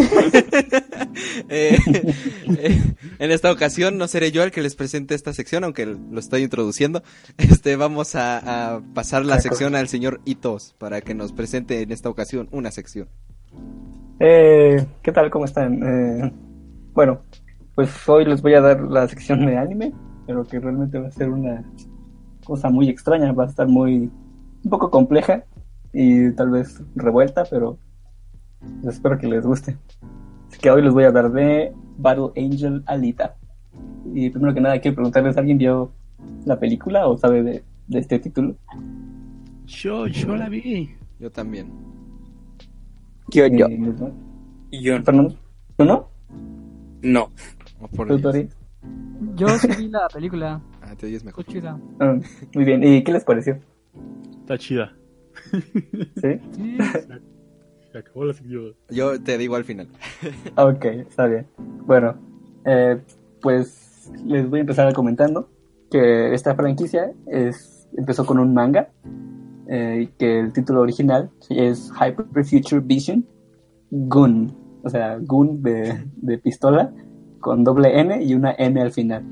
Eh, 1.49 1.79
eh, 2.59 2.83
en 3.19 3.31
esta 3.31 3.51
ocasión 3.51 3.97
no 3.97 4.07
seré 4.07 4.31
yo 4.31 4.43
el 4.43 4.51
que 4.51 4.61
les 4.61 4.75
presente 4.75 5.15
esta 5.15 5.33
sección, 5.33 5.65
aunque 5.65 5.87
lo 5.87 6.19
estoy 6.19 6.43
introduciendo. 6.43 7.03
Este, 7.39 7.77
vamos 7.77 8.15
a, 8.17 8.75
a 8.75 8.81
pasar 8.95 9.25
la 9.25 9.41
sección 9.41 9.75
al 9.77 9.89
señor 9.89 10.21
Itos 10.27 10.75
para 10.77 11.01
que 11.01 11.15
nos 11.15 11.33
presente 11.33 11.81
en 11.81 11.91
esta 11.91 12.11
ocasión 12.11 12.49
una 12.53 12.71
sección. 12.71 13.09
Eh, 14.21 14.85
¿Qué 15.03 15.13
tal? 15.13 15.31
¿Cómo 15.31 15.47
están? 15.47 15.83
Eh, 15.83 16.33
bueno, 16.93 17.21
pues 17.75 17.91
hoy 18.09 18.27
les 18.27 18.43
voy 18.43 18.55
a 18.55 18.61
dar 18.61 18.83
la 18.83 19.09
sección 19.09 19.47
de 19.47 19.57
anime, 19.57 19.93
pero 20.27 20.45
que 20.45 20.61
realmente 20.61 20.99
va 20.99 21.09
a 21.09 21.13
ser 21.13 21.31
una 21.31 21.65
cosa 22.45 22.69
muy 22.69 22.91
extraña, 22.91 23.33
va 23.33 23.45
a 23.45 23.49
estar 23.49 23.69
muy 23.69 24.11
un 24.67 24.71
poco 24.71 24.91
compleja 24.91 25.45
y 25.93 26.33
tal 26.33 26.51
vez 26.51 26.83
revuelta, 26.97 27.45
pero 27.49 27.79
espero 28.85 29.17
que 29.17 29.29
les 29.29 29.47
guste. 29.47 29.77
Así 30.49 30.59
que 30.59 30.73
hoy 30.73 30.83
les 30.83 30.93
voy 30.93 31.05
a 31.05 31.09
hablar 31.09 31.31
de 31.31 31.73
Battle 31.99 32.31
Angel 32.37 32.83
Alita. 32.87 33.37
Y 34.13 34.29
primero 34.31 34.53
que 34.53 34.61
nada 34.61 34.81
quiero 34.81 34.97
preguntarles, 34.97 35.37
¿alguien 35.37 35.57
vio 35.59 35.93
la 36.45 36.59
película 36.59 37.07
o 37.07 37.17
sabe 37.17 37.45
de, 37.45 37.65
de 37.87 37.99
este 38.01 38.19
título? 38.19 38.57
Yo, 39.67 40.09
yo 40.09 40.35
la 40.37 40.49
vi. 40.49 40.91
Yo 41.21 41.31
también. 41.31 41.71
Yo, 43.31 43.47
yo. 43.47 43.67
Eh, 43.67 44.13
Y 44.73 44.83
yo 44.83 45.01
Fernando, 45.05 45.37
¿tú 45.77 45.85
no? 45.85 46.09
no. 47.03 47.31
Por 47.95 48.09
¿Tú, 48.09 48.19
Tori? 48.19 48.49
Yo 49.37 49.49
sí 49.59 49.69
vi 49.79 49.89
la 49.91 50.09
película. 50.13 50.61
Ah, 50.83 50.97
te 50.97 51.07
oyes 51.07 51.23
mejor. 51.23 51.45
Chida. 51.45 51.79
Ah, 52.01 52.19
muy 52.53 52.65
bien, 52.65 52.83
¿y 52.83 53.05
qué 53.05 53.13
les 53.13 53.23
pareció? 53.25 53.61
Está 54.47 54.59
chida. 54.59 54.97
¿Sí? 55.51 56.41
Sí. 56.53 56.79
Se 57.91 57.99
acabó 57.99 58.27
la 58.27 58.33
sección. 58.33 58.75
Yo 58.91 59.21
te 59.21 59.39
digo 59.39 59.57
al 59.57 59.65
final. 59.65 59.89
Ok, 60.57 60.85
está 60.85 61.27
bien. 61.27 61.49
Bueno, 61.85 62.15
eh, 62.65 63.03
pues 63.43 64.09
les 64.25 64.49
voy 64.49 64.59
a 64.59 64.61
empezar 64.61 64.93
comentando 64.93 65.51
que 65.91 66.33
esta 66.33 66.55
franquicia 66.55 67.13
es, 67.27 67.89
empezó 67.97 68.25
con 68.25 68.39
un 68.39 68.55
manga, 68.55 68.91
eh, 69.69 70.11
que 70.17 70.39
el 70.39 70.53
título 70.53 70.83
original 70.83 71.29
es 71.51 71.91
Hyper 71.91 72.45
Future 72.45 72.81
Vision 72.81 73.27
Gun, 73.91 74.55
o 74.85 74.89
sea, 74.89 75.19
Gun 75.21 75.61
de, 75.61 76.05
de 76.19 76.39
pistola 76.39 76.93
con 77.41 77.65
doble 77.65 77.99
N 77.99 78.23
y 78.23 78.33
una 78.37 78.55
M 78.57 78.81
al 78.81 78.93
final. 78.93 79.25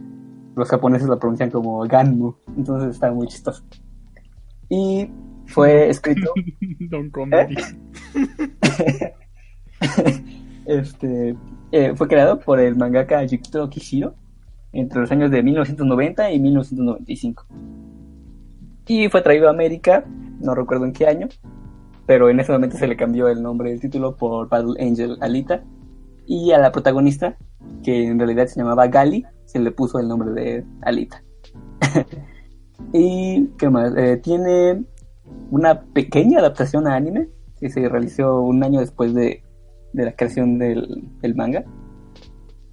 Los 0.56 0.68
japoneses 0.68 1.06
lo 1.06 1.20
pronuncian 1.20 1.52
como 1.52 1.86
Ganmu, 1.86 2.34
entonces 2.56 2.90
está 2.90 3.12
muy 3.12 3.28
chistoso. 3.28 3.62
Y 4.74 5.08
fue 5.46 5.88
escrito 5.88 6.32
Don 6.90 7.08
Comedy. 7.10 7.54
este, 10.66 11.36
eh, 11.70 11.92
fue 11.94 12.08
creado 12.08 12.40
por 12.40 12.58
el 12.58 12.74
mangaka 12.74 13.22
Yukito 13.22 13.70
Kishiro 13.70 14.16
entre 14.72 15.00
los 15.00 15.12
años 15.12 15.30
de 15.30 15.44
1990 15.44 16.32
y 16.32 16.40
1995. 16.40 17.46
Y 18.88 19.08
fue 19.08 19.22
traído 19.22 19.46
a 19.46 19.50
América, 19.50 20.04
no 20.40 20.56
recuerdo 20.56 20.86
en 20.86 20.92
qué 20.92 21.06
año, 21.06 21.28
pero 22.04 22.28
en 22.28 22.40
ese 22.40 22.50
momento 22.50 22.76
se 22.76 22.88
le 22.88 22.96
cambió 22.96 23.28
el 23.28 23.40
nombre 23.40 23.70
del 23.70 23.80
título 23.80 24.16
por 24.16 24.48
Battle 24.48 24.84
Angel 24.84 25.18
Alita. 25.20 25.62
Y 26.26 26.50
a 26.50 26.58
la 26.58 26.72
protagonista, 26.72 27.36
que 27.84 28.06
en 28.06 28.18
realidad 28.18 28.48
se 28.48 28.58
llamaba 28.58 28.88
Gali, 28.88 29.24
se 29.44 29.60
le 29.60 29.70
puso 29.70 30.00
el 30.00 30.08
nombre 30.08 30.32
de 30.32 30.64
Alita. 30.82 31.22
y, 32.92 33.48
¿qué 33.58 33.70
más? 33.70 33.96
Eh, 33.96 34.16
tiene 34.18 34.84
una 35.50 35.82
pequeña 35.82 36.40
adaptación 36.40 36.86
a 36.86 36.94
anime 36.94 37.28
que 37.58 37.70
se 37.70 37.88
realizó 37.88 38.40
un 38.40 38.62
año 38.62 38.80
después 38.80 39.14
de, 39.14 39.42
de 39.94 40.04
la 40.04 40.12
creación 40.12 40.58
del, 40.58 41.34
manga. 41.34 41.64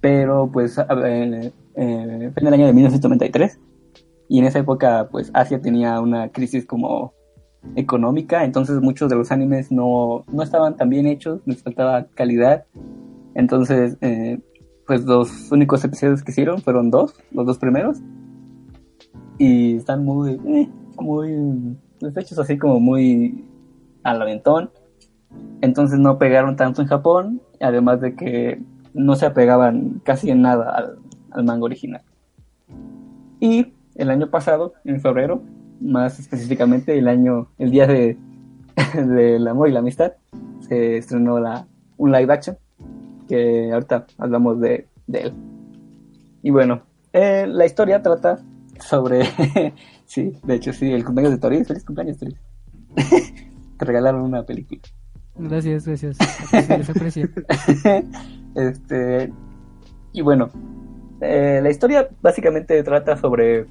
Pero 0.00 0.50
pues 0.52 0.76
eh, 0.78 1.52
fue 1.74 2.40
en 2.42 2.46
el 2.46 2.54
año 2.54 2.66
de 2.66 2.72
1993 2.72 3.58
y 4.28 4.38
en 4.40 4.44
esa 4.44 4.58
época 4.58 5.08
pues 5.10 5.30
Asia 5.32 5.60
tenía 5.60 6.00
una 6.00 6.30
crisis 6.30 6.66
como 6.66 7.14
económica, 7.76 8.44
entonces 8.44 8.80
muchos 8.80 9.08
de 9.08 9.14
los 9.14 9.30
animes 9.30 9.70
no, 9.70 10.24
no 10.32 10.42
estaban 10.42 10.76
tan 10.76 10.88
bien 10.88 11.06
hechos, 11.06 11.40
les 11.46 11.62
faltaba 11.62 12.06
calidad. 12.14 12.64
Entonces 13.34 13.96
eh, 14.00 14.40
pues 14.86 15.04
los 15.04 15.52
únicos 15.52 15.84
episodios 15.84 16.24
que 16.24 16.32
hicieron 16.32 16.60
fueron 16.60 16.90
dos, 16.90 17.14
los 17.30 17.46
dos 17.46 17.58
primeros. 17.58 17.98
Y 19.42 19.74
están 19.74 20.04
muy, 20.04 20.40
eh, 20.46 20.68
muy, 21.00 21.76
pues, 21.98 22.16
hechos 22.16 22.38
así 22.38 22.56
como 22.56 22.78
muy 22.78 23.44
al 24.04 24.22
aventón. 24.22 24.70
Entonces 25.60 25.98
no 25.98 26.16
pegaron 26.16 26.54
tanto 26.54 26.80
en 26.80 26.86
Japón, 26.86 27.42
además 27.60 28.00
de 28.00 28.14
que 28.14 28.62
no 28.94 29.16
se 29.16 29.26
apegaban 29.26 30.00
casi 30.04 30.30
en 30.30 30.42
nada 30.42 30.70
al, 30.70 30.98
al 31.32 31.42
manga 31.42 31.64
original. 31.64 32.02
Y 33.40 33.72
el 33.96 34.10
año 34.10 34.30
pasado, 34.30 34.74
en 34.84 35.00
febrero, 35.00 35.42
más 35.80 36.20
específicamente 36.20 36.96
el 36.96 37.08
año, 37.08 37.48
el 37.58 37.72
día 37.72 37.88
de 37.88 38.16
del 38.94 39.48
amor 39.48 39.68
y 39.68 39.72
la 39.72 39.80
amistad, 39.80 40.12
se 40.60 40.98
estrenó 40.98 41.40
la, 41.40 41.66
un 41.96 42.12
live 42.12 42.32
action, 42.32 42.56
que 43.26 43.72
ahorita 43.72 44.06
hablamos 44.18 44.60
de, 44.60 44.86
de 45.08 45.18
él. 45.18 45.32
Y 46.44 46.50
bueno, 46.50 46.82
eh, 47.12 47.44
la 47.48 47.66
historia 47.66 48.02
trata 48.02 48.38
sobre, 48.82 49.22
sí, 50.06 50.32
de 50.42 50.54
hecho 50.54 50.72
sí, 50.72 50.90
el 50.92 51.04
cumpleaños 51.04 51.34
de 51.34 51.40
Tori, 51.40 51.64
feliz 51.64 51.84
cumpleaños 51.84 52.18
Tori. 52.18 52.36
Te 53.78 53.84
regalaron 53.84 54.22
una 54.22 54.42
película. 54.44 54.80
Gracias, 55.34 55.86
gracias. 55.86 56.18
Les 56.68 56.90
aprecio. 56.90 57.28
este 58.54 59.32
y 60.12 60.20
bueno 60.20 60.50
eh, 61.22 61.60
la 61.62 61.70
historia 61.70 62.08
básicamente 62.20 62.82
trata 62.82 63.16
sobre 63.16 63.66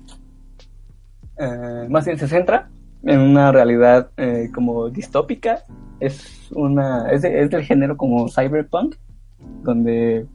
eh, 1.37 1.87
más 1.89 2.05
bien 2.05 2.17
se 2.17 2.27
centra 2.27 2.69
en 3.03 3.19
una 3.19 3.51
realidad 3.51 4.09
eh, 4.17 4.49
como 4.53 4.89
distópica 4.89 5.63
es 5.99 6.49
una 6.51 7.11
es, 7.11 7.21
de- 7.21 7.41
es 7.43 7.49
del 7.49 7.63
género 7.63 7.95
como 7.97 8.27
cyberpunk 8.29 8.95
donde 9.63 10.25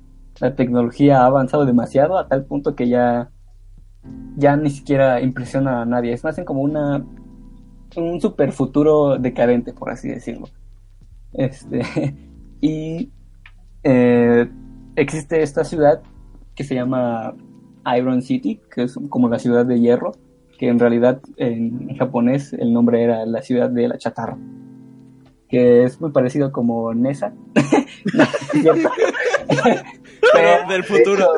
la 0.41 0.55
tecnología 0.55 1.23
ha 1.23 1.27
avanzado 1.27 1.65
demasiado 1.65 2.19
a 2.19 2.29
tal 2.29 2.45
punto 2.45 2.75
que 2.77 2.89
ya 2.89 3.31
ya 4.37 4.57
ni 4.57 4.71
siquiera 4.71 5.21
impresiona 5.21 5.83
a 5.83 5.85
nadie. 5.85 6.13
Es 6.13 6.25
más 6.25 6.37
bien 6.37 6.45
como 6.45 6.63
una 6.63 7.05
un 7.97 8.21
super 8.21 8.53
futuro 8.53 9.19
decadente 9.19 9.73
por 9.73 9.91
así 9.91 10.09
decirlo. 10.09 10.49
Este 11.33 11.83
y 12.61 13.11
eh, 13.83 14.49
existe 14.97 15.43
esta 15.43 15.65
ciudad 15.65 16.03
que 16.55 16.65
se 16.65 16.75
llama 16.75 17.35
Iron 17.97 18.23
City, 18.23 18.61
que 18.75 18.85
es 18.85 18.99
como 19.09 19.29
la 19.29 19.39
ciudad 19.39 19.65
de 19.65 19.79
hierro, 19.79 20.13
que 20.59 20.69
en 20.69 20.79
realidad 20.79 21.21
en 21.37 21.97
japonés 21.97 22.53
el 22.53 22.73
nombre 22.73 23.03
era 23.03 23.27
la 23.27 23.43
ciudad 23.43 23.71
de 23.71 23.89
la 23.89 23.99
chatarra, 23.99 24.39
que 25.49 25.85
es 25.85 26.01
muy 26.01 26.11
parecido 26.11 26.51
como 26.51 26.95
Nesa. 26.95 27.35
Pero, 30.33 30.69
del 30.69 30.85
futuro. 30.85 31.29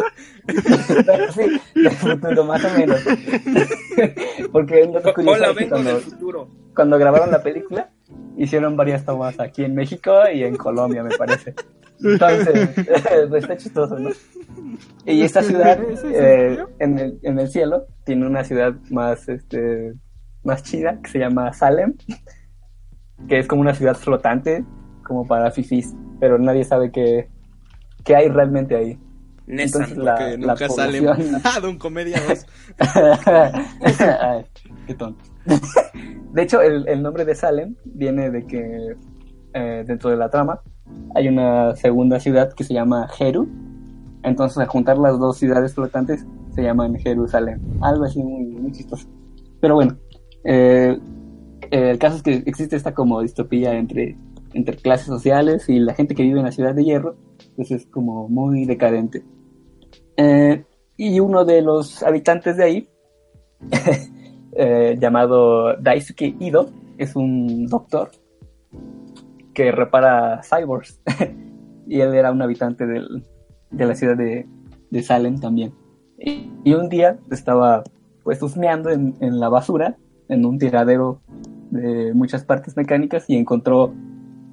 pero 1.06 1.32
sí, 1.32 1.60
del 1.74 1.90
futuro, 1.90 2.44
más 2.44 2.64
o 2.64 2.78
menos. 2.78 3.00
Porque 4.52 4.82
curioso 5.14 5.36
Hola, 5.42 5.50
es 5.50 5.56
que 5.56 5.64
vengo 5.64 5.70
cuando- 5.70 5.90
del 5.94 6.00
futuro. 6.02 6.48
cuando 6.74 6.98
grabaron 6.98 7.30
la 7.30 7.42
película, 7.42 7.90
hicieron 8.36 8.76
varias 8.76 9.04
tomas 9.04 9.38
aquí 9.40 9.64
en 9.64 9.74
México 9.74 10.12
y 10.32 10.44
en 10.44 10.56
Colombia, 10.56 11.02
me 11.02 11.16
parece. 11.16 11.54
Entonces, 12.02 12.70
pues, 13.28 13.42
está 13.42 13.56
chistoso, 13.56 13.98
¿no? 13.98 14.10
Y 15.04 15.22
esta 15.22 15.42
ciudad, 15.42 15.80
¿Es 15.82 16.04
en 16.04 16.12
eh, 16.14 16.58
en, 16.78 16.98
el, 16.98 17.18
en 17.22 17.38
el 17.40 17.48
cielo, 17.48 17.86
tiene 18.04 18.24
una 18.26 18.44
ciudad 18.44 18.74
más, 18.90 19.28
este, 19.28 19.94
más 20.44 20.62
chida 20.62 21.00
que 21.02 21.10
se 21.10 21.18
llama 21.18 21.52
Salem, 21.52 21.94
que 23.28 23.40
es 23.40 23.48
como 23.48 23.62
una 23.62 23.74
ciudad 23.74 23.96
flotante, 23.96 24.64
como 25.04 25.26
para 25.26 25.50
fifís, 25.50 25.92
pero 26.20 26.38
nadie 26.38 26.62
sabe 26.64 26.92
qué, 26.92 27.28
qué 28.04 28.16
hay 28.16 28.28
realmente 28.28 28.76
ahí. 28.76 28.98
Nessan. 29.46 29.82
Entonces, 29.82 30.04
la, 30.04 30.14
Que 30.16 30.38
la 30.38 30.52
nunca 30.54 30.68
sale. 30.68 30.98
población- 31.00 31.40
Ah, 31.44 31.58
Don 31.60 31.78
Comedia 31.78 32.18
2. 32.28 32.46
Ay, 33.26 34.44
qué 34.86 34.94
tonto. 34.94 35.24
De 36.32 36.42
hecho, 36.42 36.60
el, 36.60 36.86
el 36.88 37.02
nombre 37.02 37.24
de 37.24 37.34
Salem 37.34 37.74
viene 37.84 38.30
de 38.30 38.46
que 38.46 38.94
eh, 39.54 39.84
dentro 39.86 40.10
de 40.10 40.16
la 40.16 40.28
trama 40.28 40.60
hay 41.14 41.28
una 41.28 41.74
segunda 41.76 42.20
ciudad 42.20 42.52
que 42.52 42.64
se 42.64 42.74
llama 42.74 43.08
Jeru. 43.08 43.48
Entonces, 44.22 44.58
al 44.58 44.66
juntar 44.66 44.98
las 44.98 45.18
dos 45.18 45.38
ciudades 45.38 45.74
flotantes, 45.74 46.26
se 46.54 46.62
llaman 46.62 46.96
Jerusalén. 46.96 47.60
Algo 47.80 48.04
así 48.04 48.22
muy, 48.22 48.44
muy 48.44 48.72
chistoso. 48.72 49.08
Pero 49.60 49.74
bueno, 49.76 49.96
eh, 50.44 50.98
eh, 51.70 51.90
el 51.90 51.98
caso 51.98 52.16
es 52.16 52.22
que 52.22 52.34
existe 52.46 52.76
esta 52.76 52.92
como 52.94 53.22
distopía 53.22 53.74
entre, 53.74 54.16
entre 54.52 54.76
clases 54.76 55.06
sociales 55.06 55.68
y 55.68 55.78
la 55.78 55.94
gente 55.94 56.14
que 56.14 56.22
vive 56.22 56.38
en 56.40 56.44
la 56.46 56.52
ciudad 56.52 56.74
de 56.74 56.84
hierro, 56.84 57.16
pues 57.58 57.72
es 57.72 57.86
como 57.86 58.28
muy 58.28 58.66
decadente. 58.66 59.24
Eh, 60.16 60.64
y 60.96 61.18
uno 61.18 61.44
de 61.44 61.60
los 61.60 62.04
habitantes 62.04 62.56
de 62.56 62.62
ahí, 62.62 62.88
eh, 64.52 64.96
llamado 64.96 65.76
Daisuke 65.76 66.36
Ido, 66.38 66.70
es 66.98 67.16
un 67.16 67.66
doctor 67.66 68.12
que 69.52 69.72
repara 69.72 70.40
cyborgs. 70.48 71.02
y 71.88 72.00
él 72.00 72.14
era 72.14 72.30
un 72.30 72.42
habitante 72.42 72.86
del- 72.86 73.24
de 73.72 73.86
la 73.86 73.96
ciudad 73.96 74.16
de, 74.16 74.46
de 74.90 75.02
Salem 75.02 75.40
también. 75.40 75.74
Y, 76.16 76.74
un 76.74 76.88
día 76.88 77.18
estaba 77.28 77.82
pues 78.22 78.40
husmeando 78.40 78.90
en 78.90 79.40
la 79.40 79.48
basura, 79.48 79.96
en 80.28 80.46
un 80.46 80.58
tiradero 80.58 81.20
de 81.72 82.14
muchas 82.14 82.44
partes 82.44 82.76
mecánicas 82.76 83.28
y 83.28 83.34
encontró 83.34 83.92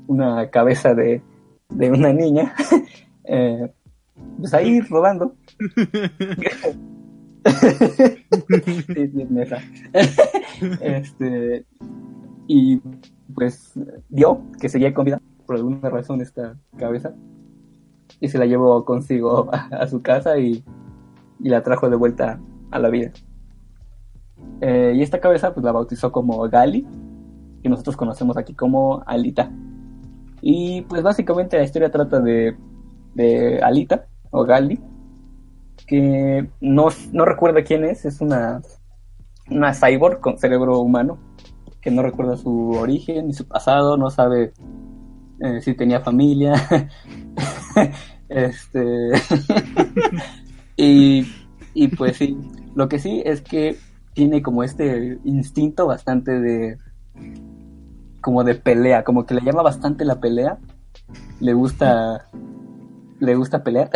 una 0.07 0.49
cabeza 0.49 0.95
de, 0.95 1.21
de 1.69 1.91
una 1.91 2.13
niña 2.13 2.53
eh, 3.25 3.71
pues 4.39 4.53
ahí 4.53 4.81
sí, 4.81 4.87
sí, 8.87 9.27
neta. 9.29 9.61
este, 10.81 11.65
y 12.47 12.81
pues 13.33 13.73
vio 14.09 14.41
que 14.59 14.69
seguía 14.69 14.93
con 14.93 15.05
vida 15.05 15.21
por 15.45 15.55
alguna 15.57 15.89
razón 15.89 16.21
esta 16.21 16.57
cabeza 16.77 17.13
y 18.19 18.29
se 18.29 18.37
la 18.37 18.45
llevó 18.45 18.83
consigo 18.85 19.49
a, 19.53 19.67
a 19.67 19.87
su 19.87 20.01
casa 20.01 20.37
y, 20.39 20.63
y 21.39 21.49
la 21.49 21.61
trajo 21.63 21.89
de 21.89 21.95
vuelta 21.95 22.39
a 22.71 22.79
la 22.79 22.89
vida. 22.89 23.11
Eh, 24.61 24.93
y 24.95 25.01
esta 25.01 25.19
cabeza 25.19 25.53
pues 25.53 25.63
la 25.63 25.71
bautizó 25.71 26.11
como 26.11 26.47
Gali, 26.49 26.87
que 27.61 27.69
nosotros 27.69 27.97
conocemos 27.97 28.37
aquí 28.37 28.53
como 28.53 29.03
Alita. 29.05 29.51
Y 30.47 30.83
pues 30.83 31.01
básicamente 31.01 31.57
la 31.57 31.63
historia 31.63 31.89
trata 31.89 32.19
de, 32.19 32.55
de 33.15 33.59
Alita 33.63 34.05
o 34.29 34.45
Gali, 34.45 34.79
que 35.87 36.47
no, 36.61 36.89
no 37.11 37.25
recuerda 37.25 37.63
quién 37.63 37.83
es, 37.83 38.05
es 38.05 38.21
una, 38.21 38.61
una 39.49 39.73
cyborg 39.73 40.19
con 40.19 40.37
cerebro 40.37 40.81
humano, 40.81 41.17
que 41.81 41.89
no 41.89 42.03
recuerda 42.03 42.37
su 42.37 42.73
origen 42.73 43.25
ni 43.25 43.33
su 43.33 43.47
pasado, 43.47 43.97
no 43.97 44.11
sabe 44.11 44.53
eh, 45.39 45.61
si 45.61 45.73
tenía 45.73 46.01
familia. 46.01 46.53
este 48.29 49.13
y, 50.77 51.25
y 51.73 51.87
pues 51.87 52.17
sí, 52.17 52.37
lo 52.75 52.87
que 52.87 52.99
sí 52.99 53.23
es 53.25 53.41
que 53.41 53.77
tiene 54.13 54.43
como 54.43 54.61
este 54.61 55.17
instinto 55.23 55.87
bastante 55.87 56.39
de 56.39 56.77
como 58.25 58.43
de 58.43 58.55
pelea, 58.55 59.03
como 59.03 59.27
que 59.27 59.35
le 59.35 59.41
llama 59.41 59.61
bastante 59.61 60.03
la 60.03 60.19
pelea. 60.19 60.57
Le 61.39 61.53
gusta 61.53 62.25
le 63.19 63.35
gusta 63.35 63.63
pelear. 63.63 63.91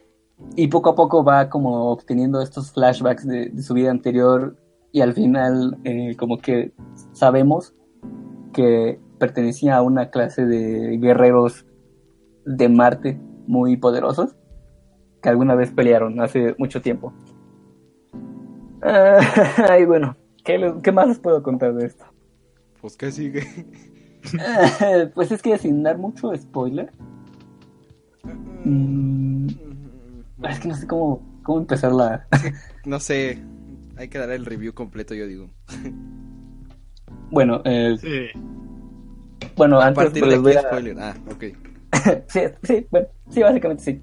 y 0.56 0.68
poco 0.68 0.88
a 0.88 0.94
poco 0.94 1.22
va 1.22 1.50
como 1.50 1.90
obteniendo 1.90 2.40
estos 2.40 2.72
flashbacks 2.72 3.26
de, 3.26 3.62
su 3.62 3.74
vida 3.74 3.90
anterior 3.90 4.56
y 4.90 5.02
al 5.02 5.12
final 5.12 5.76
eh, 5.84 6.16
como 6.16 6.38
que 6.38 6.72
sabemos 7.12 7.74
que 8.54 8.98
pertenecía 9.18 9.76
a 9.76 9.82
una 9.82 10.08
clase 10.08 10.46
de 10.46 10.96
guerreros 10.96 11.66
de 12.46 12.70
Marte 12.70 13.20
muy 13.46 13.76
poderosos 13.76 14.34
que 15.20 15.28
alguna 15.28 15.56
vez 15.56 15.72
pelearon 15.72 16.22
hace 16.22 16.54
mucho 16.56 16.80
tiempo. 16.80 17.12
Ah, 18.80 19.20
Ay, 19.68 19.84
bueno, 19.84 20.16
¿qué, 20.42 20.56
les- 20.56 20.72
qué 20.82 20.90
más 20.90 21.06
les 21.06 21.18
puedo 21.18 21.42
contar 21.42 21.74
de 21.74 21.84
esto? 21.84 22.13
Pues, 22.84 22.98
¿qué 22.98 23.10
sigue? 23.10 23.42
Pues 25.14 25.32
es 25.32 25.40
que 25.40 25.56
sin 25.56 25.82
dar 25.82 25.96
mucho 25.96 26.36
spoiler, 26.36 26.92
Mm, 28.62 29.48
es 30.50 30.60
que 30.60 30.68
no 30.68 30.74
sé 30.74 30.86
cómo, 30.86 31.40
cómo 31.42 31.60
empezar 31.60 31.92
la... 31.92 32.26
No 32.84 33.00
sé, 33.00 33.38
hay 33.96 34.08
que 34.08 34.18
dar 34.18 34.30
el 34.32 34.44
review 34.44 34.74
completo, 34.74 35.14
yo 35.14 35.26
digo. 35.26 35.48
Bueno, 37.30 37.62
eh, 37.64 37.96
Sí. 37.98 38.38
bueno, 39.56 39.80
A 39.80 39.86
antes 39.86 40.04
partir 40.04 40.22
de 40.24 40.30
les 40.32 40.42
voy 40.42 40.52
a... 40.52 40.60
spoiler. 40.60 40.96
Ah, 41.00 41.14
ok. 41.30 41.44
sí, 42.28 42.40
sí, 42.64 42.86
bueno, 42.90 43.06
sí, 43.30 43.40
básicamente 43.40 43.82
sí. 43.82 44.00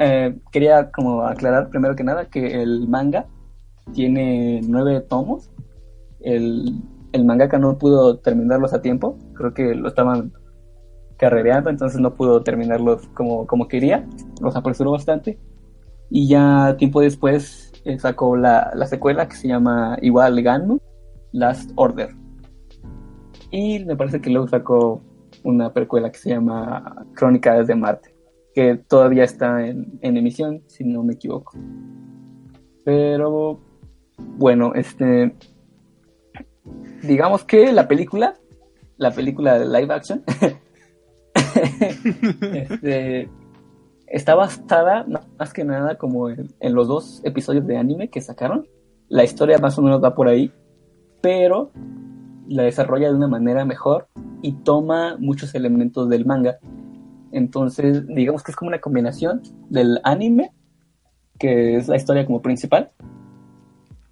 Eh, 0.00 0.36
quería 0.50 0.90
como 0.90 1.22
aclarar 1.22 1.68
primero 1.70 1.94
que 1.94 2.02
nada 2.02 2.28
que 2.28 2.60
el 2.60 2.88
manga 2.88 3.26
tiene 3.94 4.62
nueve 4.66 5.00
tomos. 5.00 5.48
El, 6.20 6.80
el 7.12 7.24
mangaka 7.24 7.58
no 7.58 7.78
pudo 7.78 8.18
terminarlos 8.18 8.72
a 8.72 8.82
tiempo. 8.82 9.18
Creo 9.34 9.54
que 9.54 9.74
lo 9.74 9.88
estaban 9.88 10.32
carrereando, 11.16 11.70
entonces 11.70 12.00
no 12.00 12.14
pudo 12.14 12.42
terminarlos 12.42 13.08
como, 13.08 13.46
como 13.46 13.68
quería. 13.68 14.06
Los 14.40 14.56
apresuró 14.56 14.92
bastante. 14.92 15.38
Y 16.10 16.28
ya 16.28 16.76
tiempo 16.78 17.00
después 17.00 17.72
eh, 17.84 17.98
sacó 17.98 18.36
la, 18.36 18.70
la 18.74 18.86
secuela 18.86 19.28
que 19.28 19.36
se 19.36 19.48
llama 19.48 19.98
igual 20.02 20.40
Ganmu, 20.42 20.78
Last 21.32 21.70
Order. 21.76 22.14
Y 23.50 23.84
me 23.84 23.96
parece 23.96 24.20
que 24.20 24.30
luego 24.30 24.48
sacó 24.48 25.02
una 25.44 25.72
precuela 25.72 26.10
que 26.10 26.18
se 26.18 26.30
llama 26.30 27.06
Crónicas 27.14 27.66
de 27.66 27.74
Marte, 27.74 28.14
que 28.54 28.76
todavía 28.76 29.24
está 29.24 29.66
en, 29.66 29.98
en 30.02 30.16
emisión, 30.16 30.62
si 30.66 30.84
no 30.84 31.02
me 31.02 31.14
equivoco. 31.14 31.52
Pero 32.84 33.60
bueno, 34.36 34.72
este 34.74 35.34
digamos 37.02 37.44
que 37.44 37.72
la 37.72 37.88
película, 37.88 38.34
la 38.96 39.10
película 39.10 39.58
de 39.58 39.66
live 39.66 39.94
action, 39.94 40.22
este, 42.54 43.28
está 44.06 44.34
basada 44.34 45.06
más 45.38 45.52
que 45.52 45.64
nada 45.64 45.96
como 45.96 46.30
en, 46.30 46.48
en 46.60 46.74
los 46.74 46.88
dos 46.88 47.20
episodios 47.24 47.66
de 47.66 47.76
anime 47.76 48.08
que 48.08 48.20
sacaron. 48.20 48.66
La 49.08 49.24
historia 49.24 49.58
más 49.58 49.78
o 49.78 49.82
menos 49.82 50.02
va 50.02 50.14
por 50.14 50.28
ahí, 50.28 50.52
pero 51.20 51.70
la 52.48 52.64
desarrolla 52.64 53.08
de 53.08 53.14
una 53.14 53.28
manera 53.28 53.64
mejor 53.64 54.08
y 54.42 54.52
toma 54.52 55.16
muchos 55.18 55.54
elementos 55.54 56.08
del 56.08 56.26
manga. 56.26 56.58
Entonces, 57.32 58.06
digamos 58.06 58.42
que 58.42 58.52
es 58.52 58.56
como 58.56 58.68
una 58.68 58.80
combinación 58.80 59.42
del 59.68 60.00
anime, 60.04 60.52
que 61.38 61.76
es 61.76 61.88
la 61.88 61.96
historia 61.96 62.24
como 62.24 62.40
principal, 62.40 62.92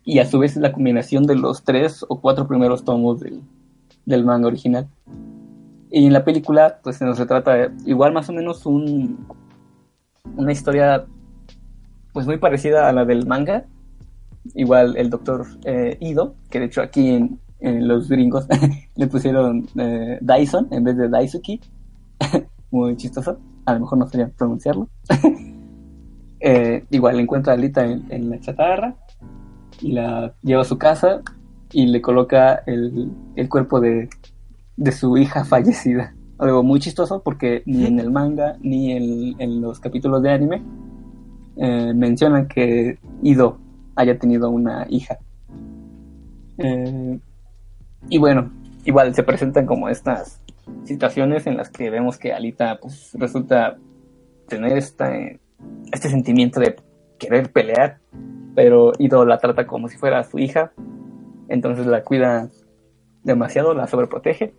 y 0.04 0.18
a 0.18 0.26
su 0.26 0.38
vez 0.38 0.52
es 0.52 0.62
la 0.62 0.72
combinación 0.72 1.26
de 1.26 1.34
los 1.34 1.64
tres 1.64 2.04
o 2.08 2.20
cuatro 2.20 2.46
primeros 2.46 2.84
tomos 2.84 3.20
del, 3.20 3.40
del 4.04 4.24
manga 4.24 4.48
original. 4.48 4.88
Y 5.90 6.06
en 6.06 6.12
la 6.12 6.24
película, 6.24 6.80
pues 6.82 6.96
se 6.96 7.04
nos 7.04 7.18
retrata 7.18 7.70
igual 7.86 8.12
más 8.12 8.28
o 8.28 8.32
menos 8.32 8.66
un, 8.66 9.26
una 10.36 10.52
historia 10.52 11.06
pues 12.12 12.26
muy 12.26 12.36
parecida 12.38 12.88
a 12.88 12.92
la 12.92 13.04
del 13.04 13.26
manga. 13.26 13.64
Igual 14.54 14.96
el 14.98 15.08
doctor 15.08 15.46
eh, 15.64 15.96
Ido, 16.00 16.34
que 16.50 16.60
de 16.60 16.66
hecho 16.66 16.82
aquí 16.82 17.10
en, 17.10 17.40
en 17.60 17.88
los 17.88 18.08
gringos 18.08 18.46
le 18.96 19.06
pusieron 19.06 19.66
eh, 19.78 20.18
Dyson 20.20 20.68
en 20.70 20.84
vez 20.84 20.96
de 20.96 21.08
Daisuki. 21.08 21.60
muy 22.70 22.96
chistoso. 22.96 23.38
A 23.64 23.72
lo 23.72 23.80
mejor 23.80 23.98
no 23.98 24.06
sabía 24.06 24.28
pronunciarlo. 24.28 24.88
Eh, 26.46 26.84
igual 26.90 27.18
encuentra 27.18 27.54
a 27.54 27.56
Alita 27.56 27.86
en, 27.86 28.04
en 28.10 28.28
la 28.28 28.38
chatarra 28.38 28.94
y 29.80 29.92
la 29.92 30.34
lleva 30.42 30.62
a 30.62 30.64
su 30.64 30.78
casa 30.78 31.22
y 31.72 31.86
le 31.86 32.00
coloca 32.00 32.62
el, 32.66 33.10
el 33.36 33.48
cuerpo 33.48 33.80
de, 33.80 34.08
de 34.76 34.92
su 34.92 35.16
hija 35.16 35.44
fallecida. 35.44 36.14
Algo 36.38 36.62
muy 36.62 36.80
chistoso 36.80 37.22
porque 37.22 37.62
ni 37.66 37.86
en 37.86 37.98
el 37.98 38.10
manga 38.10 38.56
ni 38.60 38.92
en, 38.92 39.40
en 39.40 39.60
los 39.60 39.80
capítulos 39.80 40.22
de 40.22 40.30
anime 40.30 40.62
eh, 41.56 41.92
mencionan 41.94 42.48
que 42.48 42.98
Ido 43.22 43.58
haya 43.96 44.18
tenido 44.18 44.50
una 44.50 44.86
hija. 44.88 45.18
Eh, 46.58 47.18
y 48.08 48.18
bueno, 48.18 48.50
igual 48.84 49.14
se 49.14 49.22
presentan 49.22 49.66
como 49.66 49.88
estas 49.88 50.40
situaciones 50.84 51.46
en 51.46 51.56
las 51.56 51.70
que 51.70 51.90
vemos 51.90 52.18
que 52.18 52.32
Alita 52.32 52.78
pues 52.80 53.10
resulta 53.14 53.76
tener 54.48 54.76
esta, 54.76 55.10
este 55.92 56.08
sentimiento 56.08 56.60
de 56.60 56.76
querer 57.18 57.50
pelear, 57.52 57.98
pero 58.54 58.92
Ido 58.98 59.24
la 59.24 59.38
trata 59.38 59.66
como 59.66 59.88
si 59.88 59.96
fuera 59.96 60.22
su 60.24 60.38
hija, 60.38 60.72
entonces 61.48 61.86
la 61.86 62.02
cuida 62.02 62.48
demasiado, 63.22 63.74
la 63.74 63.86
sobreprotege 63.86 64.54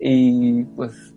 y 0.00 0.64
pues 0.64 1.14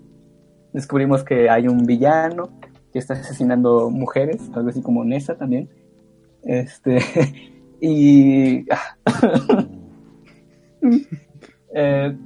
descubrimos 0.74 1.24
que 1.24 1.50
hay 1.50 1.68
un 1.68 1.86
villano 1.86 2.50
que 2.92 3.00
está 3.00 3.14
asesinando 3.14 3.90
mujeres, 3.90 4.50
algo 4.54 4.70
así 4.70 4.82
como 4.82 5.04
Nessa 5.04 5.36
también. 5.36 5.70
Este 6.44 7.00
y 7.82 8.66
ah, 8.72 8.98
eh, 11.74 12.18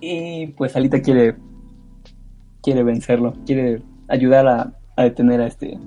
y 0.00 0.46
pues 0.48 0.76
Alita 0.76 1.00
quiere 1.00 1.36
quiere 2.62 2.82
vencerlo, 2.82 3.32
quiere 3.46 3.82
ayudar 4.08 4.46
a, 4.48 4.72
a 4.96 5.04
detener 5.04 5.40
a 5.40 5.46
este 5.46 5.78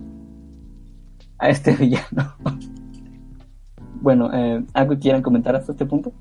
a 1.40 1.50
este 1.50 1.76
villano. 1.76 2.36
bueno, 4.02 4.30
eh, 4.34 4.64
¿algo 4.74 4.94
que 4.94 5.00
quieran 5.00 5.22
comentar 5.22 5.56
hasta 5.56 5.72
este 5.72 5.86
punto? 5.86 6.14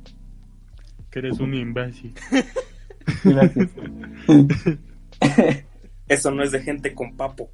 Que 1.11 1.19
eres 1.21 1.41
un 1.41 1.55
imbécil. 1.55 2.15
Gracias. 3.25 3.71
Eso 6.09 6.31
no 6.31 6.43
es 6.43 6.53
de 6.53 6.61
gente 6.61 6.95
con 6.95 7.15
papo. 7.17 7.51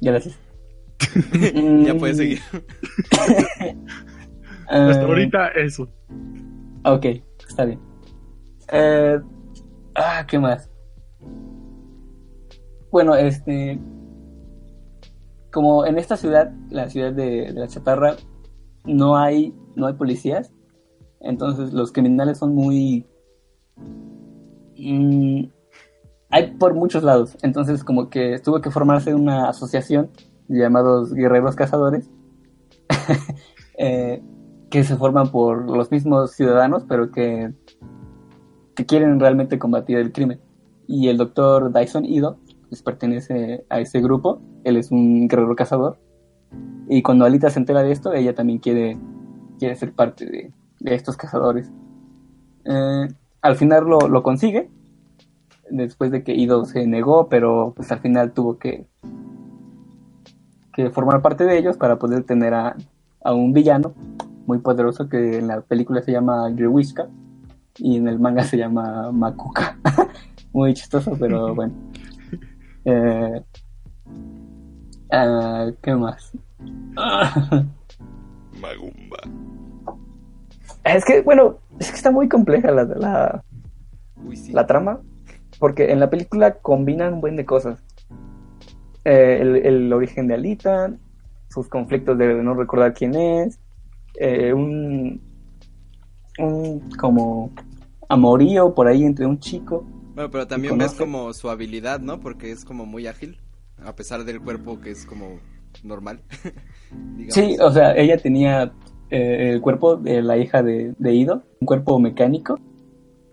Gracias. 0.00 0.38
Ya 1.84 1.94
puedes 1.94 2.16
seguir. 2.16 2.40
Hasta 4.68 5.02
ahorita 5.02 5.48
eso. 5.48 5.88
Ok, 6.84 7.06
está 7.48 7.64
bien. 7.64 7.80
Eh, 8.72 9.18
ah, 9.94 10.24
¿qué 10.26 10.38
más? 10.38 10.70
Bueno, 12.90 13.14
este. 13.14 13.78
Como 15.58 15.84
en 15.86 15.98
esta 15.98 16.16
ciudad, 16.16 16.52
la 16.70 16.88
ciudad 16.88 17.12
de, 17.12 17.50
la 17.52 17.66
chatarra, 17.66 18.14
no 18.84 19.16
hay, 19.16 19.52
no 19.74 19.88
hay 19.88 19.94
policías. 19.94 20.52
Entonces 21.18 21.72
los 21.72 21.90
criminales 21.90 22.38
son 22.38 22.54
muy. 22.54 23.08
mm, 24.76 25.46
hay 26.30 26.52
por 26.58 26.74
muchos 26.74 27.02
lados. 27.02 27.36
Entonces, 27.42 27.82
como 27.82 28.08
que 28.08 28.38
tuvo 28.38 28.60
que 28.60 28.70
formarse 28.70 29.16
una 29.16 29.48
asociación 29.48 30.10
llamados 30.46 31.12
Guerreros 31.12 31.56
Cazadores. 31.56 32.08
eh, 33.78 34.22
que 34.70 34.84
se 34.84 34.94
forman 34.94 35.32
por 35.32 35.68
los 35.68 35.90
mismos 35.90 36.30
ciudadanos, 36.36 36.84
pero 36.88 37.10
que, 37.10 37.52
que 38.76 38.86
quieren 38.86 39.18
realmente 39.18 39.58
combatir 39.58 39.98
el 39.98 40.12
crimen. 40.12 40.40
Y 40.86 41.08
el 41.08 41.16
doctor 41.16 41.72
Dyson 41.72 42.04
Ido 42.04 42.38
pues, 42.68 42.82
pertenece 42.82 43.64
a 43.68 43.80
ese 43.80 44.00
grupo, 44.00 44.40
él 44.64 44.76
es 44.76 44.90
un 44.90 45.28
guerrero 45.28 45.56
cazador. 45.56 45.98
Y 46.88 47.02
cuando 47.02 47.24
Alita 47.24 47.50
se 47.50 47.58
entera 47.58 47.82
de 47.82 47.92
esto, 47.92 48.12
ella 48.14 48.34
también 48.34 48.58
quiere, 48.58 48.98
quiere 49.58 49.76
ser 49.76 49.92
parte 49.92 50.26
de, 50.26 50.52
de 50.80 50.94
estos 50.94 51.16
cazadores. 51.16 51.70
Eh, 52.64 53.08
al 53.42 53.56
final 53.56 53.84
lo, 53.84 54.08
lo 54.08 54.22
consigue, 54.22 54.70
después 55.70 56.10
de 56.10 56.22
que 56.22 56.34
Ido 56.34 56.64
se 56.64 56.86
negó, 56.86 57.28
pero 57.28 57.72
pues 57.76 57.92
al 57.92 58.00
final 58.00 58.32
tuvo 58.32 58.58
que, 58.58 58.86
que 60.72 60.90
formar 60.90 61.22
parte 61.22 61.44
de 61.44 61.58
ellos 61.58 61.76
para 61.76 61.98
poder 61.98 62.24
tener 62.24 62.54
a, 62.54 62.76
a 63.22 63.34
un 63.34 63.52
villano 63.52 63.94
muy 64.46 64.58
poderoso 64.58 65.08
que 65.08 65.38
en 65.38 65.48
la 65.48 65.60
película 65.60 66.02
se 66.02 66.12
llama 66.12 66.48
Grewishka 66.50 67.08
y 67.76 67.96
en 67.96 68.08
el 68.08 68.18
manga 68.18 68.44
se 68.44 68.56
llama 68.56 69.12
Makuka. 69.12 69.78
muy 70.52 70.74
chistoso, 70.74 71.12
pero 71.18 71.54
bueno. 71.54 71.74
Eh, 72.88 73.42
¿Qué 75.82 75.94
más? 75.94 76.32
Magumba. 78.60 79.18
Es 80.84 81.04
que, 81.04 81.20
bueno, 81.20 81.58
es 81.78 81.90
que 81.90 81.96
está 81.96 82.10
muy 82.10 82.28
compleja 82.28 82.70
la, 82.70 82.84
la, 82.84 83.44
Uy, 84.24 84.36
sí. 84.36 84.52
la 84.52 84.66
trama, 84.66 85.00
porque 85.58 85.92
en 85.92 86.00
la 86.00 86.08
película 86.08 86.54
combinan 86.54 87.14
un 87.14 87.20
buen 87.20 87.36
de 87.36 87.44
cosas. 87.44 87.84
Eh, 89.04 89.38
el, 89.40 89.56
el 89.56 89.92
origen 89.92 90.26
de 90.26 90.34
Alita, 90.34 90.90
sus 91.50 91.68
conflictos 91.68 92.16
de 92.16 92.42
no 92.42 92.54
recordar 92.54 92.94
quién 92.94 93.14
es, 93.14 93.60
eh, 94.14 94.52
un, 94.54 95.20
un 96.38 96.90
como 96.98 97.52
amorío 98.08 98.74
por 98.74 98.86
ahí 98.86 99.04
entre 99.04 99.26
un 99.26 99.38
chico. 99.38 99.84
Bueno, 100.18 100.32
pero 100.32 100.48
también 100.48 100.76
ves 100.76 100.94
como 100.94 101.32
su 101.32 101.48
habilidad, 101.48 102.00
¿no? 102.00 102.18
Porque 102.18 102.50
es 102.50 102.64
como 102.64 102.86
muy 102.86 103.06
ágil, 103.06 103.38
a 103.76 103.94
pesar 103.94 104.24
del 104.24 104.40
cuerpo 104.40 104.80
que 104.80 104.90
es 104.90 105.06
como 105.06 105.38
normal. 105.84 106.22
Sí, 107.28 107.56
o 107.60 107.70
sea, 107.70 107.94
ella 107.96 108.16
tenía 108.16 108.72
eh, 109.10 109.50
el 109.52 109.60
cuerpo 109.60 109.96
de 109.96 110.22
la 110.22 110.38
hija 110.38 110.62
de, 110.62 110.94
de 110.98 111.14
Ido, 111.14 111.44
un 111.60 111.66
cuerpo 111.66 112.00
mecánico, 112.00 112.58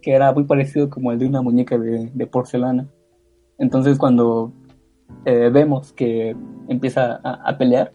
que 0.04 0.12
era 0.12 0.32
muy 0.32 0.43
parecido 0.43 0.89
como 0.91 1.12
el 1.12 1.17
de 1.17 1.26
una 1.26 1.41
muñeca 1.41 1.80
de, 1.80 2.12
de 2.13 2.28
porcelana. 2.28 2.88
Entonces 3.58 3.98
cuando 3.98 4.54
eh, 5.24 5.50
vemos 5.52 5.91
que 5.93 6.36
empieza 6.67 7.19
a, 7.24 7.50
a 7.50 7.58
pelear, 7.58 7.93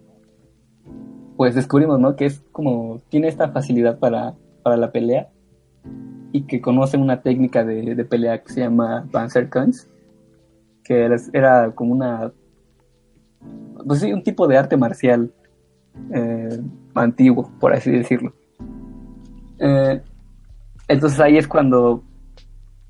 pues 1.37 1.55
descubrimos, 1.55 2.01
¿no? 2.01 2.17
Que 2.17 2.25
es 2.25 2.43
como, 2.51 3.01
tiene 3.09 3.29
esta 3.29 3.51
facilidad 3.51 4.01
para, 4.01 4.35
para 4.65 4.77
la 4.77 4.91
pelea 4.91 5.31
y 6.33 6.43
que 6.43 6.61
conoce 6.61 6.97
una 6.97 7.23
técnica 7.23 7.65
de, 7.65 7.95
de 7.95 8.05
pelea 8.05 8.43
que 8.43 8.53
se 8.53 8.61
llama 8.61 9.07
Panzerkunst, 9.11 9.89
que 10.85 11.05
era, 11.05 11.17
era 11.33 11.71
como 11.73 11.93
una, 11.93 12.33
pues 13.87 14.01
sí, 14.01 14.13
un 14.13 14.23
tipo 14.23 14.47
de 14.47 14.57
arte 14.59 14.77
marcial 14.77 15.33
eh, 16.15 16.61
antiguo, 16.95 17.51
por 17.59 17.73
así 17.73 17.91
decirlo. 17.91 18.33
Eh, 19.59 20.01
entonces 20.89 21.21
ahí 21.21 21.37
es 21.37 21.47
cuando 21.49 22.03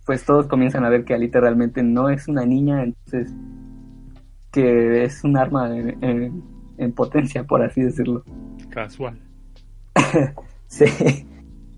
pues 0.06 0.24
todos 0.24 0.46
comienzan 0.46 0.84
a 0.84 0.88
ver 0.88 1.04
que 1.04 1.14
Alita 1.14 1.40
realmente 1.40 1.82
no 1.82 2.08
es 2.08 2.26
una 2.28 2.44
niña, 2.44 2.82
entonces 2.82 3.32
que 4.50 5.04
es 5.04 5.22
un 5.22 5.36
arma 5.36 5.76
en, 5.76 6.02
en- 6.02 6.42
en 6.78 6.92
potencia, 6.92 7.44
por 7.44 7.62
así 7.62 7.82
decirlo. 7.82 8.24
Casual. 8.70 9.18
Sí. 10.66 10.84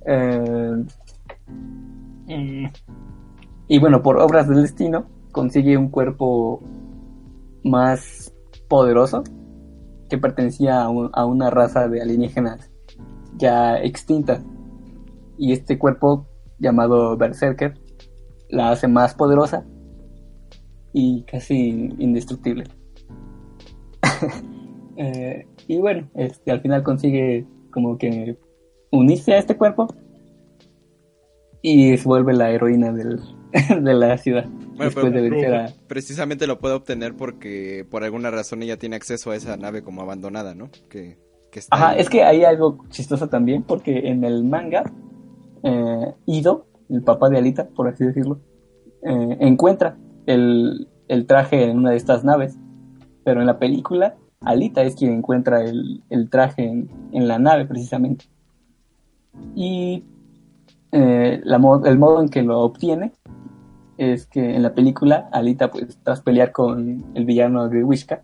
Eh, 0.06 0.84
mm, 2.26 2.66
y 3.68 3.78
bueno, 3.78 4.02
por 4.02 4.18
obras 4.18 4.48
del 4.48 4.62
destino, 4.62 5.06
consigue 5.32 5.76
un 5.76 5.88
cuerpo 5.88 6.62
más 7.64 8.34
poderoso 8.68 9.22
que 10.10 10.18
pertenecía 10.18 10.82
a, 10.82 10.88
un- 10.90 11.10
a 11.12 11.24
una 11.24 11.48
raza 11.50 11.88
de 11.88 12.02
alienígenas 12.02 12.70
ya 13.38 13.78
extinta. 13.78 14.42
Y 15.38 15.52
este 15.52 15.78
cuerpo, 15.78 16.26
llamado 16.58 17.16
Berserker, 17.16 17.74
la 18.50 18.70
hace 18.70 18.86
más 18.88 19.14
poderosa 19.14 19.64
y 20.92 21.22
casi 21.24 21.90
indestructible. 21.98 22.64
Eh, 24.94 25.46
y 25.68 25.78
bueno, 25.78 26.06
este, 26.14 26.50
al 26.52 26.60
final 26.60 26.82
consigue 26.82 27.46
como 27.70 27.96
que 27.96 28.38
unirse 28.90 29.32
a 29.32 29.38
este 29.38 29.56
cuerpo 29.56 29.86
y 31.62 31.96
se 31.96 32.08
vuelve 32.08 32.34
la 32.34 32.50
heroína 32.50 32.92
del, 32.92 33.20
de 33.82 33.94
la 33.94 34.18
ciudad. 34.18 34.44
Bueno, 34.46 34.84
después 34.84 35.06
pero- 35.06 35.22
de 35.22 35.30
vencer 35.30 35.54
a... 35.54 35.68
Precisamente 35.86 36.46
lo 36.46 36.58
puede 36.58 36.74
obtener 36.74 37.14
porque 37.14 37.86
por 37.88 38.04
alguna 38.04 38.30
razón 38.30 38.62
ella 38.62 38.76
tiene 38.78 38.96
acceso 38.96 39.30
a 39.30 39.36
esa 39.36 39.56
nave 39.56 39.82
como 39.82 40.02
abandonada, 40.02 40.54
¿no? 40.54 40.70
Que, 40.88 41.18
que 41.50 41.58
está 41.60 41.76
Ajá, 41.76 41.90
ahí. 41.90 42.00
es 42.00 42.10
que 42.10 42.24
hay 42.24 42.44
algo 42.44 42.78
chistoso 42.88 43.28
también 43.28 43.62
porque 43.62 44.08
en 44.08 44.24
el 44.24 44.44
manga, 44.44 44.90
eh, 45.62 46.12
Ido, 46.26 46.66
el 46.88 47.02
papá 47.02 47.28
de 47.28 47.38
Alita, 47.38 47.68
por 47.68 47.88
así 47.88 48.04
decirlo, 48.04 48.40
eh, 49.04 49.36
encuentra 49.40 49.96
el, 50.26 50.88
el 51.08 51.26
traje 51.26 51.64
en 51.64 51.78
una 51.78 51.90
de 51.90 51.96
estas 51.96 52.24
naves, 52.24 52.56
pero 53.24 53.40
en 53.40 53.46
la 53.46 53.58
película, 53.58 54.16
Alita 54.40 54.82
es 54.82 54.96
quien 54.96 55.12
encuentra 55.12 55.62
el, 55.64 56.02
el 56.10 56.28
traje 56.30 56.64
en, 56.64 56.90
en 57.12 57.28
la 57.28 57.38
nave 57.38 57.66
precisamente. 57.66 58.24
Y 59.54 60.04
eh, 60.92 61.40
la 61.44 61.56
el 61.56 61.98
modo 61.98 62.20
en 62.20 62.28
que 62.28 62.42
lo 62.42 62.60
obtiene 62.60 63.12
es 63.96 64.26
que 64.26 64.54
en 64.54 64.62
la 64.62 64.74
película 64.74 65.28
Alita, 65.32 65.70
pues 65.70 65.98
tras 66.02 66.20
pelear 66.20 66.52
con 66.52 67.04
el 67.14 67.24
villano 67.24 67.68
Grewishka, 67.68 68.22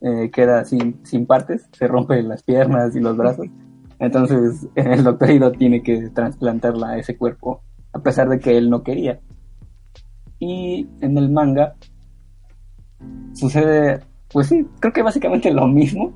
eh, 0.00 0.30
queda 0.30 0.64
sin, 0.64 1.04
sin 1.04 1.26
partes, 1.26 1.68
se 1.72 1.86
rompe 1.86 2.22
las 2.22 2.42
piernas 2.42 2.94
y 2.96 3.00
los 3.00 3.16
brazos. 3.16 3.46
Entonces 3.98 4.66
el 4.74 5.04
doctor 5.04 5.30
Ido 5.30 5.52
tiene 5.52 5.82
que 5.82 6.10
trasplantarla 6.10 6.90
a 6.90 6.98
ese 6.98 7.16
cuerpo, 7.16 7.62
a 7.92 7.98
pesar 8.00 8.28
de 8.28 8.38
que 8.38 8.56
él 8.56 8.70
no 8.70 8.82
quería. 8.82 9.20
Y 10.38 10.88
en 11.00 11.16
el 11.16 11.30
manga 11.30 11.74
sucede, 13.34 14.00
pues 14.32 14.48
sí, 14.48 14.66
creo 14.80 14.92
que 14.92 15.02
básicamente 15.02 15.50
lo 15.52 15.66
mismo, 15.66 16.12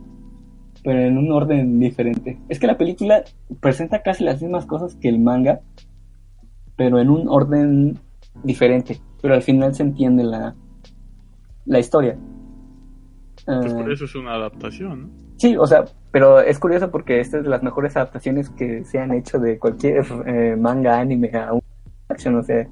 pero 0.85 1.01
en 1.01 1.19
un 1.19 1.31
orden 1.33 1.79
diferente. 1.81 2.39
Es 2.49 2.59
que 2.59 2.67
la 2.67 2.77
película 2.79 3.25
presenta 3.61 4.03
casi 4.03 4.25
las 4.25 4.41
mismas 4.41 4.67
cosas 4.67 4.95
que 4.95 5.09
el 5.09 5.19
manga, 5.21 5.61
pero 6.77 6.99
en 7.01 7.11
un 7.11 7.29
orden 7.29 7.99
diferente. 8.43 9.01
Pero 9.21 9.35
al 9.35 9.43
final 9.43 9.75
se 9.75 9.83
entiende 9.83 10.25
la, 10.25 10.55
la 11.67 11.79
historia. 11.79 12.17
Pues 13.45 13.73
por 13.75 13.91
Eh, 13.91 13.95
eso 13.95 14.05
es 14.05 14.15
una 14.15 14.35
adaptación, 14.35 15.03
¿no? 15.03 15.11
Sí, 15.37 15.57
o 15.57 15.67
sea, 15.67 15.85
pero 16.11 16.41
es 16.41 16.59
curioso 16.59 16.91
porque 16.91 17.21
esta 17.21 17.39
es 17.39 17.45
de 17.45 17.51
las 17.51 17.63
mejores 17.63 17.97
adaptaciones 17.97 18.51
que 18.51 18.85
se 18.85 18.99
han 18.99 19.13
hecho 19.13 19.39
de 19.39 19.59
cualquier 19.59 20.05
eh, 20.27 20.57
manga, 20.57 20.99
anime 20.99 21.31
a 21.37 21.53
un 21.53 21.63
acción, 22.09 22.37
o 22.37 22.43
sea. 22.43 22.69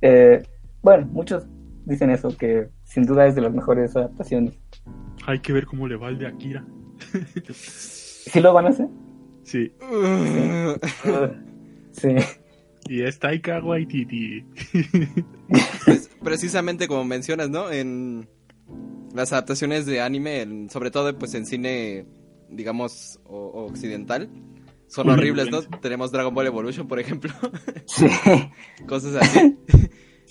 eh, 0.00 0.42
bueno, 0.82 1.06
muchos 1.12 1.46
dicen 1.84 2.10
eso, 2.10 2.28
que 2.36 2.68
sin 2.84 3.04
duda 3.04 3.26
es 3.26 3.34
de 3.34 3.42
las 3.42 3.52
mejores 3.52 3.94
adaptaciones. 3.96 4.58
Hay 5.26 5.40
que 5.40 5.52
ver 5.52 5.66
cómo 5.66 5.86
le 5.86 5.96
va 5.96 6.08
el 6.08 6.18
de 6.18 6.26
Akira. 6.26 6.64
¿Sí 7.52 8.40
lo 8.40 8.52
van 8.52 8.66
a 8.66 8.68
hacer? 8.70 8.86
Sí. 9.44 9.72
sí. 11.92 12.08
Y 12.88 13.02
es 13.02 13.18
Taika 13.18 13.60
Waititi. 13.60 14.44
Pues, 15.84 16.10
precisamente 16.22 16.88
como 16.88 17.04
mencionas, 17.04 17.50
¿no? 17.50 17.70
En 17.70 18.28
las 19.14 19.32
adaptaciones 19.32 19.86
de 19.86 20.00
anime, 20.00 20.42
en- 20.42 20.70
sobre 20.70 20.90
todo 20.90 21.16
pues 21.18 21.34
en 21.34 21.46
cine, 21.46 22.06
digamos, 22.50 23.20
o- 23.24 23.64
occidental, 23.66 24.30
son 24.86 25.10
horribles, 25.10 25.50
¿no? 25.50 25.60
Tenemos 25.80 26.12
Dragon 26.12 26.34
Ball 26.34 26.46
Evolution, 26.46 26.88
por 26.88 26.98
ejemplo, 26.98 27.32
Sí. 27.86 28.06
cosas 28.86 29.16
así. 29.16 29.56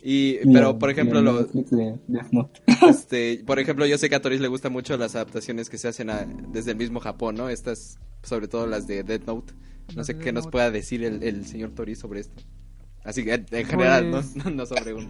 Y, 0.03 0.37
pero, 0.53 0.77
por 0.79 0.89
ejemplo, 0.89 1.21
lo, 1.21 1.47
este, 2.89 3.43
por 3.45 3.59
ejemplo, 3.59 3.85
yo 3.85 3.97
sé 3.97 4.09
que 4.09 4.15
a 4.15 4.21
Toris 4.21 4.39
le 4.41 4.47
gustan 4.47 4.71
mucho 4.71 4.97
las 4.97 5.15
adaptaciones 5.15 5.69
que 5.69 5.77
se 5.77 5.87
hacen 5.87 6.09
a- 6.09 6.25
desde 6.49 6.71
el 6.71 6.77
mismo 6.77 6.99
Japón, 6.99 7.35
¿no? 7.35 7.49
Estas, 7.49 7.99
sobre 8.23 8.47
todo 8.47 8.67
las 8.67 8.87
de 8.87 9.03
Death 9.03 9.25
Note, 9.25 9.53
No 9.95 10.03
sé 10.03 10.17
qué 10.17 10.31
nos 10.31 10.45
no- 10.45 10.51
pueda 10.51 10.69
decir 10.71 11.03
el, 11.03 11.23
el 11.23 11.45
señor 11.45 11.71
Tori 11.71 11.95
sobre 11.95 12.19
esto. 12.21 12.43
Así 13.03 13.23
que 13.23 13.33
en 13.51 13.65
general, 13.65 14.09
Pues- 14.11 14.35
no, 14.45 14.49
no 14.51 14.65
sobre 14.65 14.93
un... 14.93 15.07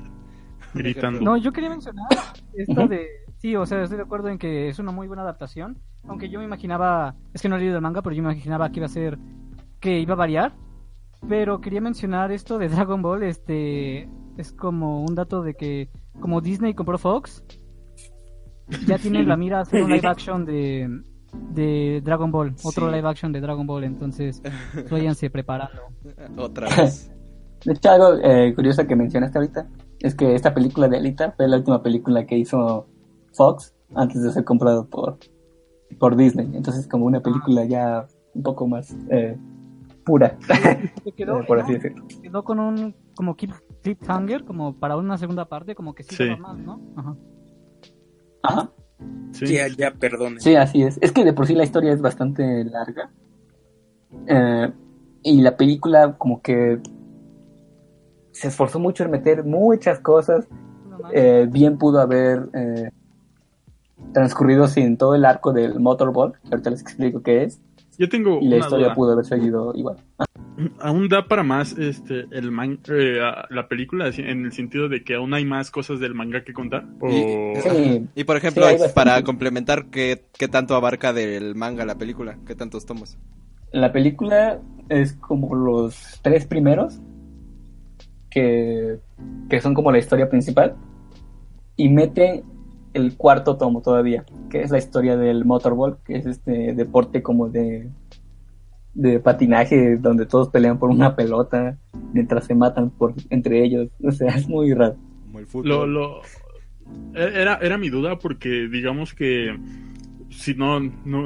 Gritando. 0.74 1.22
No, 1.22 1.38
yo 1.38 1.52
quería 1.54 1.70
mencionar 1.70 2.08
esto 2.54 2.88
de... 2.88 3.08
Sí, 3.38 3.56
o 3.56 3.66
sea, 3.66 3.82
estoy 3.84 3.98
de 3.98 4.04
acuerdo 4.04 4.30
en 4.30 4.38
que 4.38 4.68
es 4.70 4.80
una 4.80 4.92
muy 4.92 5.08
buena 5.08 5.24
adaptación. 5.24 5.78
Aunque 6.08 6.30
yo 6.30 6.40
me 6.40 6.46
imaginaba... 6.46 7.16
Es 7.34 7.42
que 7.42 7.50
no 7.50 7.56
he 7.56 7.60
leído 7.60 7.76
el 7.76 7.82
manga, 7.82 8.02
pero 8.02 8.16
yo 8.16 8.22
me 8.24 8.32
imaginaba 8.34 8.70
que 8.72 8.80
iba 8.80 8.86
a 8.86 8.90
ser... 8.90 9.18
Que 9.80 10.00
iba 10.00 10.14
a 10.14 10.18
variar. 10.18 10.54
Pero 11.28 11.62
quería 11.62 11.82
mencionar 11.82 12.32
esto 12.32 12.58
de 12.60 12.70
Dragon 12.70 13.02
Ball. 13.02 13.24
Este... 13.24 14.08
Es 14.38 14.52
como 14.52 15.04
un 15.04 15.16
dato 15.16 15.42
de 15.42 15.56
que... 15.56 15.90
Como 16.20 16.42
Disney 16.42 16.74
compró 16.74 16.98
Fox... 16.98 17.44
Ya 18.86 18.98
tienen 18.98 19.30
la 19.30 19.38
mira 19.38 19.60
a 19.60 19.62
hacer 19.62 19.84
un 19.84 19.90
live 19.92 20.08
action 20.08 20.46
de... 20.46 21.02
De 21.52 22.02
Dragon 22.04 22.32
Ball. 22.32 22.54
Otro 22.64 22.90
Sí. 22.90 22.96
live 22.96 23.08
action 23.08 23.32
de 23.32 23.42
Dragon 23.42 23.66
Ball. 23.66 23.84
Entonces... 23.86 24.42
Váyanse 24.92 25.30
preparando. 25.30 25.82
Otra 26.38 26.68
vez. 26.76 27.12
De 27.66 27.74
hecho, 27.74 27.90
algo 27.90 28.14
eh, 28.24 28.54
curioso 28.56 28.86
que 28.86 28.96
mencionaste 28.96 29.38
ahorita 29.38 29.68
es 30.00 30.16
que 30.16 30.36
esta 30.36 30.54
película 30.54 30.88
de 30.88 30.98
Alita 30.98 31.32
fue 31.32 31.48
la 31.48 31.58
última 31.58 31.82
película 31.82 32.26
que 32.26 32.38
hizo 32.38 32.88
Fox 33.34 33.74
antes 33.96 34.22
de 34.22 34.32
ser 34.32 34.44
comprado 34.44 34.88
por, 34.88 35.18
por 36.00 36.16
Disney. 36.16 36.50
Entonces, 36.54 36.88
como 36.88 37.06
una 37.06 37.22
película 37.22 37.66
ya 37.66 38.06
un 38.34 38.44
poco 38.44 38.68
más 38.68 38.96
eh, 39.10 39.38
pura, 40.06 40.38
Se 41.04 41.12
quedó, 41.14 41.44
por 41.48 41.60
así 41.60 41.74
decirlo. 41.74 42.06
quedó 42.22 42.44
con 42.44 42.60
un 42.60 42.96
como 43.16 43.36
cliffhanger 43.82 44.44
como 44.44 44.74
para 44.76 44.98
una 44.98 45.18
segunda 45.18 45.46
parte 45.46 45.76
como 45.76 45.94
que 45.94 46.04
sí, 46.04 46.16
Sí. 46.16 46.30
más, 46.40 46.58
¿no? 46.58 46.80
Ajá. 46.96 47.16
Ajá. 48.44 48.72
Sí. 49.32 49.46
Ya, 49.54 49.68
ya, 49.68 49.92
perdone. 49.92 50.40
Sí, 50.40 50.56
así 50.56 50.82
es. 50.84 50.98
Es 51.02 51.12
que 51.12 51.24
de 51.24 51.34
por 51.34 51.46
sí 51.48 51.54
la 51.56 51.64
historia 51.64 51.94
es 51.94 52.02
bastante 52.02 52.64
larga. 52.66 53.12
Eh, 54.28 54.72
y 55.24 55.42
la 55.42 55.56
película 55.58 56.16
como 56.18 56.42
que 56.42 56.80
se 58.32 58.48
esforzó 58.48 58.80
mucho 58.80 59.04
en 59.04 59.12
meter 59.12 59.44
muchas 59.44 60.00
cosas. 60.00 60.48
Eh, 61.14 61.48
bien 61.52 61.78
pudo 61.78 62.00
haber 62.00 62.50
eh, 62.54 62.90
transcurrido 64.14 64.68
sin 64.68 64.98
todo 64.98 65.14
el 65.16 65.26
arco 65.26 65.54
del 65.54 65.80
Motorball, 65.80 66.34
que 66.34 66.50
ahorita 66.52 66.70
les 66.72 66.82
explico 66.82 67.22
qué 67.22 67.44
es. 67.44 67.62
Yo 68.00 68.10
tengo 68.10 68.40
Y 68.42 68.48
la 68.48 68.56
una 68.58 68.66
historia 68.66 68.86
duda. 68.88 68.96
pudo 68.96 69.12
haber 69.14 69.26
seguido 69.26 69.74
igual. 69.76 69.98
Aún 70.80 71.08
da 71.08 71.28
para 71.28 71.44
más 71.44 71.78
este 71.78 72.26
el 72.32 72.52
man, 72.52 72.80
eh, 72.90 73.20
la 73.50 73.68
película 73.68 74.08
en 74.18 74.46
el 74.46 74.52
sentido 74.54 74.90
de 74.90 75.04
que 75.04 75.14
aún 75.16 75.34
hay 75.34 75.46
más 75.46 75.70
cosas 75.70 76.00
del 76.00 76.16
manga 76.16 76.44
que 76.44 76.54
contar. 76.54 76.86
O... 77.00 77.10
Y- 77.10 77.62
Sí, 77.62 78.08
Y 78.16 78.24
por 78.24 78.38
ejemplo, 78.38 78.68
Sí, 78.70 78.84
para 78.96 79.22
complementar, 79.24 79.86
¿qué, 79.92 80.24
¿qué 80.38 80.48
tanto 80.48 80.76
abarca 80.76 81.14
del 81.14 81.54
manga 81.56 81.86
la 81.86 81.96
película? 81.98 82.38
¿Qué 82.48 82.56
tantos 82.56 82.86
tomos? 82.86 83.18
La 83.72 83.92
película 83.92 84.60
es 84.90 85.14
como 85.14 85.54
los 85.54 86.20
tres 86.24 86.46
primeros, 86.48 87.00
que, 88.30 89.00
que 89.50 89.62
son 89.62 89.74
como 89.74 89.92
la 89.92 90.00
historia 90.00 90.30
principal, 90.30 90.76
y 91.76 91.90
mete 91.90 92.44
el 92.94 93.16
cuarto 93.16 93.58
tomo 93.58 93.82
todavía, 93.82 94.26
que 94.50 94.62
es 94.64 94.72
la 94.72 94.78
historia 94.80 95.18
del 95.18 95.46
motorball, 95.46 95.98
que 96.04 96.16
es 96.18 96.26
este 96.26 96.74
deporte 96.74 97.22
como 97.22 97.50
de, 97.50 97.90
de 98.98 99.20
patinaje 99.20 99.96
donde 99.98 100.26
todos 100.26 100.50
pelean 100.50 100.80
por 100.80 100.90
una 100.90 101.16
pelota 101.16 101.78
mientras 102.14 102.46
se 102.46 102.56
matan 102.56 102.90
por 102.90 103.14
entre 103.30 103.64
ellos. 103.64 103.90
O 104.04 104.12
sea, 104.12 104.36
es 104.36 104.48
muy 104.50 104.74
raro. 104.74 104.96
Como 105.28 105.40
el 105.40 105.46
fútbol. 105.48 105.70
Lo, 105.70 105.88
lo- 105.88 106.22
era, 107.16 107.56
era 107.62 107.78
mi 107.78 107.90
duda 107.90 108.18
porque 108.20 108.68
digamos 108.70 109.14
que 109.14 109.56
si 110.30 110.54
no, 110.56 110.80
no 110.80 111.26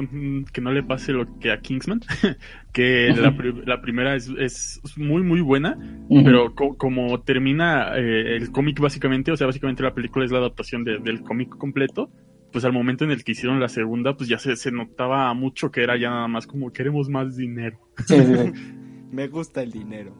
que 0.52 0.60
no 0.60 0.72
le 0.72 0.82
pase 0.82 1.12
lo 1.12 1.26
que 1.38 1.50
a 1.50 1.60
Kingsman, 1.60 2.00
que 2.72 3.12
la, 3.16 3.36
pri- 3.36 3.62
la 3.66 3.80
primera 3.80 4.14
es, 4.14 4.28
es 4.38 4.80
muy 4.96 5.22
muy 5.22 5.40
buena, 5.40 5.76
pero 6.24 6.54
co- 6.54 6.76
como 6.76 7.20
termina 7.20 7.96
eh, 7.96 8.36
el 8.36 8.50
cómic 8.52 8.80
básicamente, 8.80 9.32
o 9.32 9.36
sea, 9.36 9.46
básicamente 9.46 9.82
la 9.82 9.94
película 9.94 10.24
es 10.24 10.30
la 10.30 10.38
adaptación 10.38 10.84
de- 10.84 10.98
del 10.98 11.22
cómic 11.22 11.48
completo, 11.56 12.10
pues 12.52 12.64
al 12.64 12.72
momento 12.72 13.04
en 13.04 13.10
el 13.10 13.24
que 13.24 13.32
hicieron 13.32 13.58
la 13.60 13.68
segunda, 13.68 14.16
pues 14.16 14.28
ya 14.28 14.38
se, 14.38 14.56
se 14.56 14.70
notaba 14.70 15.32
mucho 15.34 15.70
que 15.70 15.82
era 15.82 15.96
ya 15.96 16.10
nada 16.10 16.28
más 16.28 16.46
como 16.46 16.70
queremos 16.70 17.08
más 17.08 17.36
dinero. 17.36 17.78
Sí, 18.06 18.18
sí, 18.18 18.36
sí. 18.36 18.52
Me 19.10 19.28
gusta 19.28 19.62
el 19.62 19.72
dinero. 19.72 20.12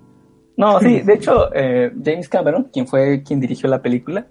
No, 0.57 0.78
sí, 0.80 1.01
de 1.01 1.14
hecho, 1.14 1.55
eh, 1.55 1.93
James 2.05 2.28
Cameron, 2.28 2.64
quien 2.72 2.87
fue 2.87 3.22
quien 3.22 3.41
dirigió 3.41 3.68
la 3.68 3.80
película, 3.80 4.26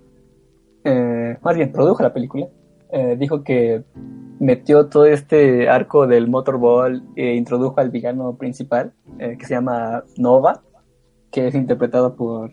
eh, 0.84 1.38
más 1.42 1.56
bien 1.56 1.72
produjo 1.72 2.04
la 2.04 2.14
película, 2.14 2.48
eh, 2.92 3.16
dijo 3.18 3.44
que 3.44 3.84
metió 4.40 4.88
todo 4.88 5.06
este 5.06 5.70
arco 5.70 6.08
del 6.08 6.28
motorball 6.28 7.04
e 7.16 7.36
introdujo 7.36 7.80
al 7.80 7.90
villano 7.90 8.36
principal, 8.38 8.94
eh, 9.20 9.36
que 9.40 9.46
se 9.46 9.54
llama 9.54 10.04
Nova, 10.18 10.62
que 11.32 11.48
es 11.48 11.56
interpretado 11.56 12.16
por... 12.16 12.52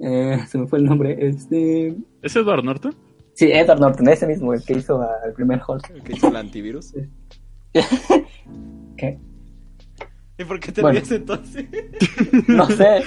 eh, 0.00 0.38
se 0.48 0.58
me 0.58 0.66
fue 0.66 0.78
el 0.78 0.84
nombre, 0.84 1.16
este... 1.26 1.96
¿Es 2.22 2.36
Edward 2.36 2.64
Norton? 2.64 2.94
Sí, 3.34 3.50
Edward 3.52 3.80
Norton, 3.80 4.08
ese 4.08 4.26
mismo, 4.26 4.54
el 4.54 4.62
que 4.64 4.74
hizo 4.74 5.02
al 5.02 5.32
primer 5.34 5.60
Hulk. 5.66 5.90
El 5.90 6.02
que 6.02 6.12
hizo 6.14 6.28
el 6.28 6.36
antivirus. 6.36 6.94
¿Qué? 8.96 9.18
¿Y 10.38 10.44
por 10.44 10.58
qué 10.60 10.72
te 10.72 10.80
Bueno. 10.82 10.98
ríes 10.98 11.12
entonces? 11.12 11.66
No 12.48 12.66
sé, 12.66 13.02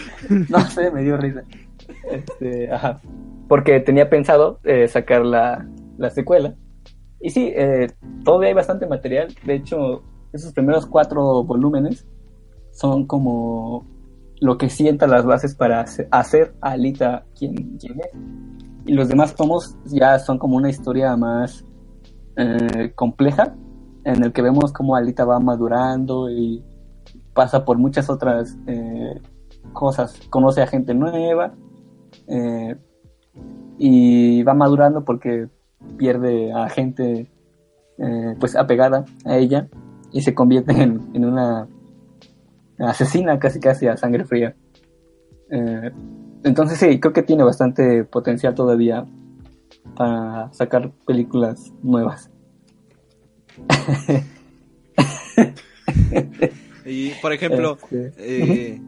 no 0.49 0.59
sé, 0.69 0.91
me 0.91 1.03
dio 1.03 1.17
risa. 1.17 1.43
Este, 2.11 2.71
ajá. 2.71 3.01
Porque 3.47 3.79
tenía 3.79 4.09
pensado 4.09 4.59
eh, 4.63 4.87
sacar 4.87 5.25
la, 5.25 5.65
la 5.97 6.09
secuela. 6.09 6.55
Y 7.19 7.29
sí, 7.29 7.51
eh, 7.55 7.87
todavía 8.23 8.49
hay 8.49 8.53
bastante 8.53 8.85
material. 8.85 9.33
De 9.45 9.55
hecho, 9.55 10.03
esos 10.33 10.53
primeros 10.53 10.85
cuatro 10.85 11.43
volúmenes 11.43 12.05
son 12.71 13.05
como 13.07 13.85
lo 14.39 14.57
que 14.57 14.69
sienta 14.69 15.07
las 15.07 15.25
bases 15.25 15.55
para 15.55 15.81
hace- 15.81 16.07
hacer 16.11 16.53
a 16.61 16.71
Alita 16.71 17.25
quien, 17.37 17.77
quien 17.77 17.99
es. 18.01 18.11
Y 18.87 18.93
los 18.93 19.09
demás 19.09 19.35
tomos 19.35 19.75
ya 19.85 20.17
son 20.17 20.39
como 20.39 20.55
una 20.55 20.69
historia 20.69 21.15
más 21.17 21.65
eh, 22.37 22.93
compleja, 22.95 23.53
en 24.05 24.23
el 24.23 24.31
que 24.31 24.41
vemos 24.41 24.71
cómo 24.71 24.95
Alita 24.95 25.25
va 25.25 25.41
madurando 25.41 26.29
y 26.29 26.63
pasa 27.33 27.65
por 27.65 27.77
muchas 27.77 28.09
otras 28.09 28.57
eh, 28.65 29.19
cosas, 29.73 30.17
conoce 30.29 30.61
a 30.61 30.67
gente 30.67 30.93
nueva 30.93 31.53
eh, 32.27 32.77
y 33.77 34.41
va 34.43 34.53
madurando 34.53 35.03
porque 35.03 35.49
pierde 35.97 36.53
a 36.53 36.69
gente 36.69 37.29
pues 38.39 38.55
apegada 38.55 39.05
a 39.25 39.37
ella 39.37 39.67
y 40.11 40.21
se 40.21 40.35
convierte 40.35 40.71
en, 40.71 41.25
una 41.25 41.67
asesina 42.77 43.39
casi 43.39 43.59
casi 43.59 43.87
a 43.87 43.97
sangre 43.97 44.23
fría. 44.23 44.55
Entonces 46.47 46.79
sí, 46.79 46.99
creo 46.99 47.13
que 47.13 47.23
tiene 47.23 47.43
bastante 47.43 48.03
potencial 48.03 48.55
todavía 48.55 49.05
para 49.95 50.51
sacar 50.53 50.91
películas 51.05 51.71
nuevas. 51.83 52.29
Y 56.87 57.09
por 57.21 57.33
ejemplo, 57.33 57.77
Este, 57.91 58.13
eh, 58.17 58.81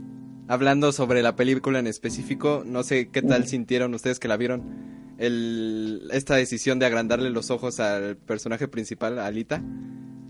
hablando 0.48 0.92
sobre 0.94 1.22
la 1.22 1.36
película 1.36 1.80
en 1.80 1.88
específico, 1.88 2.64
no 2.66 2.84
sé 2.84 3.10
qué 3.10 3.22
tal 3.22 3.46
sintieron 3.46 3.94
ustedes 3.94 4.20
que 4.20 4.30
la 4.30 4.38
vieron. 4.38 4.64
El, 5.18 6.10
esta 6.14 6.36
decisión 6.36 6.80
de 6.80 6.86
agrandarle 6.86 7.30
los 7.30 7.52
ojos 7.52 7.82
al 7.82 8.16
personaje 8.16 8.70
principal, 8.70 9.20
a 9.20 9.26
Alita. 9.26 9.62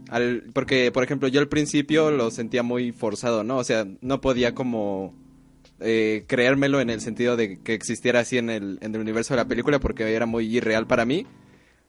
Al, 0.10 0.46
porque, 0.54 0.92
por 0.92 1.04
ejemplo, 1.04 1.28
yo 1.28 1.40
al 1.40 1.48
principio 1.48 2.10
lo 2.10 2.32
sentía 2.32 2.64
muy 2.64 2.92
forzado, 2.92 3.44
¿no? 3.44 3.58
O 3.58 3.64
sea, 3.64 3.86
no 4.02 4.20
podía 4.20 4.56
como 4.56 5.14
eh, 5.80 6.26
creérmelo 6.28 6.82
en 6.82 6.90
el 6.90 7.02
sentido 7.02 7.38
de 7.38 7.62
que 7.62 7.74
existiera 7.74 8.22
así 8.22 8.38
en 8.38 8.50
el, 8.50 8.80
en 8.82 8.96
el 8.96 9.02
universo 9.02 9.34
de 9.34 9.38
la 9.38 9.48
película 9.48 9.80
porque 9.80 10.14
era 10.14 10.26
muy 10.26 10.46
irreal 10.46 10.88
para 10.88 11.06
mí. 11.06 11.26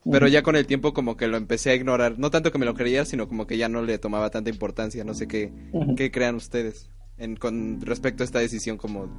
Pero 0.09 0.27
ya 0.27 0.41
con 0.41 0.55
el 0.55 0.65
tiempo 0.65 0.93
como 0.93 1.15
que 1.15 1.27
lo 1.27 1.37
empecé 1.37 1.69
a 1.69 1.75
ignorar. 1.75 2.17
No 2.17 2.31
tanto 2.31 2.51
que 2.51 2.57
me 2.57 2.65
lo 2.65 2.73
creía, 2.73 3.05
sino 3.05 3.27
como 3.27 3.45
que 3.45 3.57
ya 3.57 3.69
no 3.69 3.83
le 3.83 3.99
tomaba 3.99 4.31
tanta 4.31 4.49
importancia. 4.49 5.03
No 5.03 5.13
sé 5.13 5.27
qué, 5.27 5.53
qué 5.95 6.09
crean 6.09 6.35
ustedes 6.35 6.89
en, 7.17 7.35
con 7.35 7.81
respecto 7.81 8.23
a 8.23 8.25
esta 8.25 8.39
decisión 8.39 8.77
como 8.77 9.11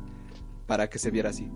para 0.66 0.88
que 0.90 0.98
se 0.98 1.12
viera 1.12 1.30
así. 1.30 1.48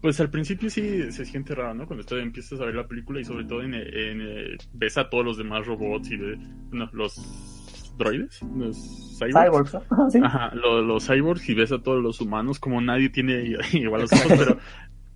Pues 0.00 0.18
al 0.18 0.30
principio 0.30 0.70
sí 0.70 1.12
se 1.12 1.26
siente 1.26 1.54
raro, 1.54 1.74
¿no? 1.74 1.86
Cuando 1.86 2.04
tú 2.04 2.16
empiezas 2.16 2.58
a 2.58 2.64
ver 2.64 2.74
la 2.74 2.88
película 2.88 3.20
y 3.20 3.24
sobre 3.24 3.44
todo 3.44 3.62
en, 3.62 3.74
en, 3.74 4.22
eh, 4.22 4.56
ves 4.72 4.96
a 4.96 5.10
todos 5.10 5.24
los 5.24 5.36
demás 5.36 5.66
robots 5.66 6.10
y 6.10 6.16
de, 6.16 6.38
no, 6.72 6.88
los 6.94 7.59
droides, 8.00 8.42
los 8.56 8.76
cyborgs. 9.18 9.70
Cyborgs, 9.70 9.74
¿no? 9.74 9.82
Ajá, 9.90 10.10
sí. 10.10 10.18
Ajá, 10.22 10.54
lo- 10.54 10.82
los 10.82 11.06
cyborgs 11.06 11.48
y 11.48 11.54
ves 11.54 11.70
a 11.70 11.78
todos 11.80 12.02
los 12.02 12.20
humanos 12.20 12.58
como 12.58 12.80
nadie 12.80 13.08
tiene 13.10 13.56
igual 13.72 14.00
los 14.02 14.12
ojos, 14.12 14.32
pero, 14.36 14.58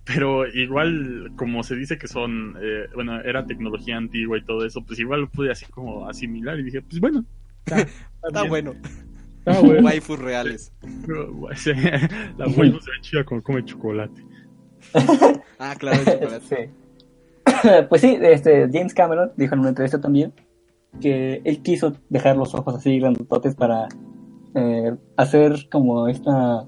pero 0.05 0.47
igual 0.47 1.31
como 1.35 1.63
se 1.63 1.75
dice 1.75 1.97
que 1.97 2.07
son, 2.07 2.55
eh, 2.61 2.85
bueno, 2.93 3.19
era 3.21 3.45
tecnología 3.45 3.97
antigua 3.97 4.37
y 4.37 4.45
todo 4.45 4.65
eso, 4.65 4.81
pues 4.85 4.99
igual 4.99 5.21
lo 5.21 5.29
pude 5.29 5.51
así 5.51 5.65
como 5.65 6.07
asimilar 6.07 6.57
y 6.59 6.63
dije, 6.63 6.81
pues 6.81 6.99
bueno. 7.01 7.25
Está, 7.65 8.43
bueno. 8.47 8.73
Está 9.39 9.59
bueno. 9.61 9.83
Waifus 9.85 10.19
reales. 10.19 10.71
La 12.37 12.47
waifu 12.47 12.79
se 12.79 12.91
ve 12.91 12.97
chida 13.01 13.23
como 13.23 13.41
come 13.43 13.63
chocolate. 13.65 14.21
Ah, 15.59 15.75
claro, 15.77 15.99
el 15.99 16.05
chocolate. 16.05 16.45
Sí. 16.47 16.55
pues 17.89 18.01
sí, 18.01 18.17
este, 18.21 18.69
James 18.71 18.93
Cameron 18.93 19.31
dijo 19.37 19.53
en 19.55 19.59
una 19.61 19.69
entrevista 19.69 19.99
también 19.99 20.33
que 21.01 21.41
él 21.43 21.61
quiso 21.61 21.93
dejar 22.09 22.37
los 22.37 22.53
ojos 22.55 22.75
así 22.75 22.99
grandototes 22.99 23.55
para 23.55 23.87
eh, 24.55 24.95
hacer 25.17 25.67
como 25.71 26.07
esta 26.07 26.65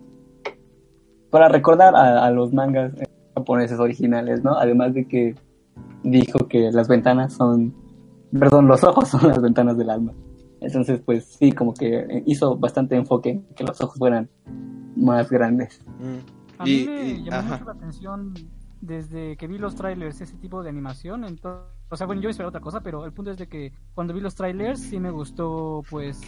para 1.29 1.49
recordar 1.49 1.95
a, 1.95 2.25
a 2.25 2.31
los 2.31 2.53
mangas 2.53 2.93
japoneses 3.35 3.79
originales, 3.79 4.43
¿no? 4.43 4.57
Además 4.57 4.93
de 4.93 5.07
que 5.07 5.35
dijo 6.03 6.47
que 6.47 6.71
las 6.71 6.87
ventanas 6.87 7.33
son, 7.33 7.73
perdón, 8.37 8.67
los 8.67 8.83
ojos 8.83 9.07
son 9.09 9.27
las 9.27 9.41
ventanas 9.41 9.77
del 9.77 9.89
alma. 9.89 10.13
Entonces, 10.61 11.01
pues 11.05 11.25
sí, 11.25 11.51
como 11.51 11.73
que 11.73 12.23
hizo 12.25 12.57
bastante 12.57 12.95
enfoque 12.95 13.29
en 13.31 13.43
que 13.55 13.63
los 13.63 13.79
ojos 13.81 13.97
fueran 13.99 14.29
más 14.95 15.29
grandes. 15.29 15.81
Mm. 15.99 16.59
A 16.59 16.63
mí 16.63 16.71
Y- 16.71 16.87
me 16.87 17.03
y- 17.09 17.23
llamó 17.25 17.37
ajá. 17.37 17.51
mucho 17.57 17.65
la 17.65 17.71
atención 17.73 18.33
desde 18.81 19.37
que 19.37 19.47
vi 19.47 19.57
los 19.59 19.75
trailers 19.75 20.19
ese 20.21 20.35
tipo 20.37 20.63
de 20.63 20.69
animación. 20.69 21.25
Entonces, 21.25 21.67
o 21.89 21.95
sea, 21.97 22.07
bueno, 22.07 22.21
yo 22.21 22.29
esperaba 22.29 22.49
otra 22.49 22.61
cosa, 22.61 22.81
pero 22.81 23.05
el 23.05 23.13
punto 23.13 23.31
es 23.31 23.37
de 23.37 23.47
que 23.47 23.71
cuando 23.93 24.13
vi 24.13 24.21
los 24.21 24.35
trailers 24.35 24.79
sí 24.81 24.99
me 24.99 25.11
gustó, 25.11 25.83
pues, 25.89 26.21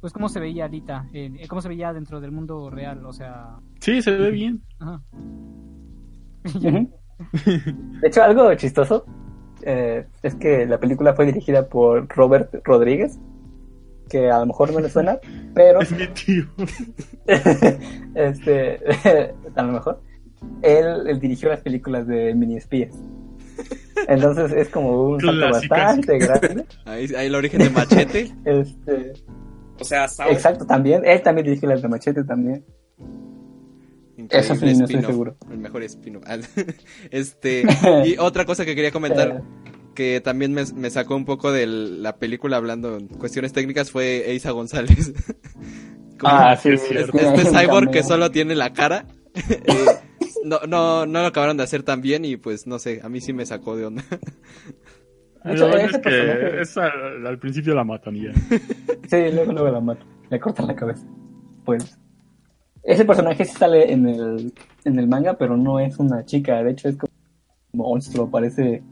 pues 0.00 0.12
cómo 0.12 0.28
se 0.28 0.40
veía 0.40 0.66
Alita, 0.66 1.08
eh, 1.12 1.46
cómo 1.48 1.60
se 1.62 1.68
veía 1.68 1.92
dentro 1.92 2.20
del 2.20 2.32
mundo 2.32 2.70
real, 2.70 3.04
o 3.06 3.12
sea, 3.12 3.56
Sí, 3.80 4.02
se 4.02 4.12
ve 4.12 4.30
bien. 4.30 4.62
ajá. 4.78 5.02
De 8.02 8.08
hecho, 8.08 8.22
algo 8.22 8.54
chistoso 8.54 9.04
eh, 9.62 10.06
es 10.22 10.34
que 10.36 10.66
la 10.66 10.78
película 10.78 11.14
fue 11.14 11.26
dirigida 11.26 11.68
por 11.68 12.06
Robert 12.08 12.54
Rodríguez, 12.64 13.18
que 14.08 14.30
a 14.30 14.38
lo 14.40 14.46
mejor 14.46 14.72
no 14.72 14.80
le 14.80 14.90
suena, 14.90 15.18
pero 15.54 15.80
Es 15.82 15.92
mi 15.92 16.06
tío. 16.08 16.44
este, 18.14 18.80
a 19.54 19.62
lo 19.62 19.72
mejor 19.72 20.02
él, 20.62 21.06
él 21.08 21.20
dirigió 21.20 21.48
las 21.48 21.60
películas 21.60 22.06
de 22.06 22.34
mini 22.34 22.56
espías. 22.56 22.94
Entonces 24.08 24.52
es 24.52 24.68
como 24.68 25.10
un 25.10 25.20
salto 25.20 25.50
bastante 25.50 26.18
grande. 26.18 26.64
Ahí, 26.84 27.06
ahí 27.16 27.26
el 27.26 27.34
origen 27.34 27.60
de 27.60 27.70
Machete. 27.70 28.32
Este, 28.44 29.12
O 29.80 29.84
sea, 29.84 30.06
exacto, 30.30 30.66
también. 30.66 31.02
Él 31.04 31.22
también 31.22 31.46
dirigió 31.46 31.68
las 31.68 31.82
de 31.82 31.88
Machete 31.88 32.24
también. 32.24 32.64
Eso 34.30 34.54
sí, 34.54 34.74
no 34.74 34.84
estoy 34.86 35.02
seguro. 35.02 35.36
El 35.50 35.58
mejor 35.58 35.82
spin-off. 35.82 36.24
este, 37.10 37.64
y 38.04 38.16
otra 38.18 38.44
cosa 38.46 38.64
que 38.64 38.74
quería 38.74 38.90
comentar, 38.90 39.42
que 39.94 40.20
también 40.22 40.52
me, 40.52 40.64
me 40.74 40.90
sacó 40.90 41.16
un 41.16 41.24
poco 41.26 41.52
de 41.52 41.66
la 41.66 42.16
película 42.16 42.56
hablando 42.56 42.96
en 42.96 43.08
cuestiones 43.08 43.52
técnicas, 43.52 43.90
fue 43.90 44.30
Eiza 44.30 44.50
González. 44.52 45.12
Como 46.18 46.32
Ah, 46.32 46.56
sí, 46.56 46.70
es 46.70 46.82
es 46.82 46.88
cierto. 46.88 47.12
que 47.12 47.20
hay 47.26 47.34
este 47.34 47.50
cyborg 47.50 47.90
que 47.90 48.02
solo 48.02 48.30
tiene 48.30 48.54
la 48.54 48.72
cara. 48.72 49.04
eh, 49.34 49.74
no, 50.44 50.60
no, 50.68 51.06
no 51.06 51.20
lo 51.20 51.26
acabaron 51.26 51.56
de 51.56 51.62
hacer 51.64 51.82
tan 51.82 52.00
bien 52.00 52.24
y 52.24 52.36
pues 52.36 52.66
no 52.66 52.78
sé, 52.78 53.00
a 53.02 53.08
mí 53.08 53.20
sí 53.20 53.32
me 53.32 53.46
sacó 53.46 53.76
de 53.76 53.86
onda. 53.86 54.02
Lo 55.44 55.68
bueno 55.68 55.76
ese 55.86 55.96
es 55.96 56.02
que 56.02 56.10
personaje- 56.10 56.60
es 56.62 56.76
al, 56.78 57.26
al 57.26 57.38
principio 57.38 57.74
la 57.74 57.84
matan 57.84 58.16
y 58.16 58.24
ya. 58.24 58.32
Sí, 59.08 59.30
luego, 59.32 59.52
luego 59.52 59.70
la 59.70 59.80
mata. 59.80 60.04
Le 60.30 60.40
cortan 60.40 60.66
la 60.66 60.74
cabeza. 60.74 61.06
Pues. 61.64 61.98
Ese 62.82 63.04
personaje 63.04 63.44
sí 63.44 63.54
sale 63.56 63.92
en 63.92 64.08
el, 64.08 64.52
en 64.84 64.98
el 64.98 65.06
manga, 65.08 65.34
pero 65.34 65.56
no 65.56 65.78
es 65.78 65.98
una 65.98 66.24
chica. 66.24 66.62
De 66.64 66.72
hecho, 66.72 66.88
es 66.88 66.96
como 66.96 67.12
un 67.72 67.78
monstruo. 67.78 68.28
Parece 68.30 68.82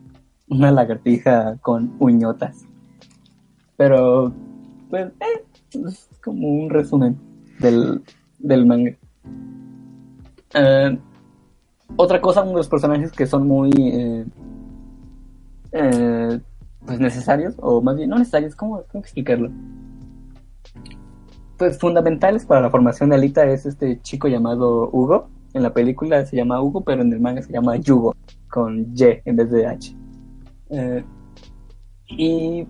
una 0.48 0.70
lagartija 0.70 1.56
con 1.60 1.96
uñotas. 1.98 2.64
Pero, 3.76 4.32
pues, 4.90 5.06
eh, 5.20 5.44
es 5.88 6.08
como 6.22 6.46
un 6.48 6.70
resumen 6.70 7.16
del, 7.58 8.02
del 8.38 8.66
manga. 8.66 8.92
Eh, 10.54 10.98
otra 11.96 12.20
cosa, 12.20 12.42
uno 12.42 12.52
de 12.52 12.56
los 12.58 12.68
personajes 12.68 13.12
que 13.12 13.26
son 13.26 13.46
muy. 13.46 13.70
eh, 13.76 14.24
eh, 15.72 16.40
pues 16.86 17.00
necesarios, 17.00 17.54
o 17.58 17.80
más 17.80 17.96
bien 17.96 18.10
no 18.10 18.18
necesarios, 18.18 18.54
¿cómo, 18.54 18.82
cómo 18.90 19.02
explicarlo? 19.02 19.50
Pues 21.56 21.78
fundamentales 21.78 22.44
para 22.44 22.60
la 22.60 22.70
formación 22.70 23.10
de 23.10 23.16
Alita 23.16 23.44
es 23.46 23.66
este 23.66 24.00
chico 24.02 24.28
llamado 24.28 24.90
Hugo. 24.92 25.28
En 25.54 25.62
la 25.62 25.72
película 25.72 26.26
se 26.26 26.36
llama 26.36 26.60
Hugo, 26.60 26.82
pero 26.82 27.02
en 27.02 27.12
el 27.12 27.20
manga 27.20 27.42
se 27.42 27.52
llama 27.52 27.76
Yugo, 27.76 28.14
con 28.50 28.92
Y 28.94 29.20
en 29.24 29.36
vez 29.36 29.50
de 29.50 29.66
H. 29.66 29.96
Eh, 30.70 31.04
y 32.08 32.66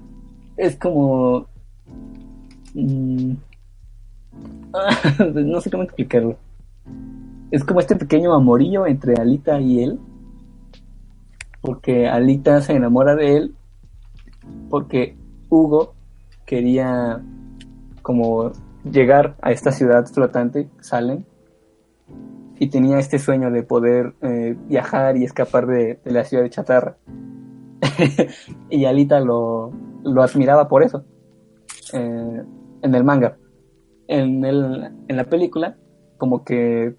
es 0.57 0.77
como... 0.77 1.47
mm, 2.75 3.33
no 5.35 5.61
sé 5.61 5.71
cómo 5.71 5.83
explicarlo. 5.85 6.37
Es 7.55 7.63
como 7.63 7.79
este 7.79 7.95
pequeño 7.95 8.35
amorillo 8.35 8.85
entre 8.85 9.15
Alita 9.15 9.61
y 9.61 9.85
él. 9.85 10.01
Porque 11.61 12.09
Alita 12.09 12.61
se 12.61 12.73
enamora 12.73 13.15
de 13.15 13.37
él 13.37 13.55
porque 14.69 15.17
Hugo 15.49 15.95
quería 16.47 17.23
como 18.03 18.51
llegar 18.83 19.37
a 19.41 19.53
esta 19.53 19.71
ciudad 19.71 20.05
flotante, 20.07 20.69
Salem, 20.81 21.23
y 22.59 22.71
tenía 22.71 22.99
este 22.99 23.21
sueño 23.21 23.53
de 23.53 23.63
poder 23.63 24.15
eh, 24.23 24.57
viajar 24.67 25.17
y 25.17 25.23
escapar 25.23 25.69
de, 25.69 26.01
de 26.05 26.11
la 26.11 26.25
ciudad 26.25 26.43
de 26.43 26.51
Chatarra. 26.51 26.97
y 28.69 28.85
Alita 28.85 29.21
lo, 29.21 29.71
lo 30.03 30.25
admiraba 30.25 30.67
por 30.67 30.83
eso, 30.83 31.05
eh, 31.93 32.43
en 32.83 32.95
el 32.97 33.05
manga. 33.05 33.37
En, 34.09 34.45
el, 34.45 34.91
en 35.07 35.17
la 35.17 35.25
película, 35.25 35.77
como 36.19 36.45
que 36.45 36.97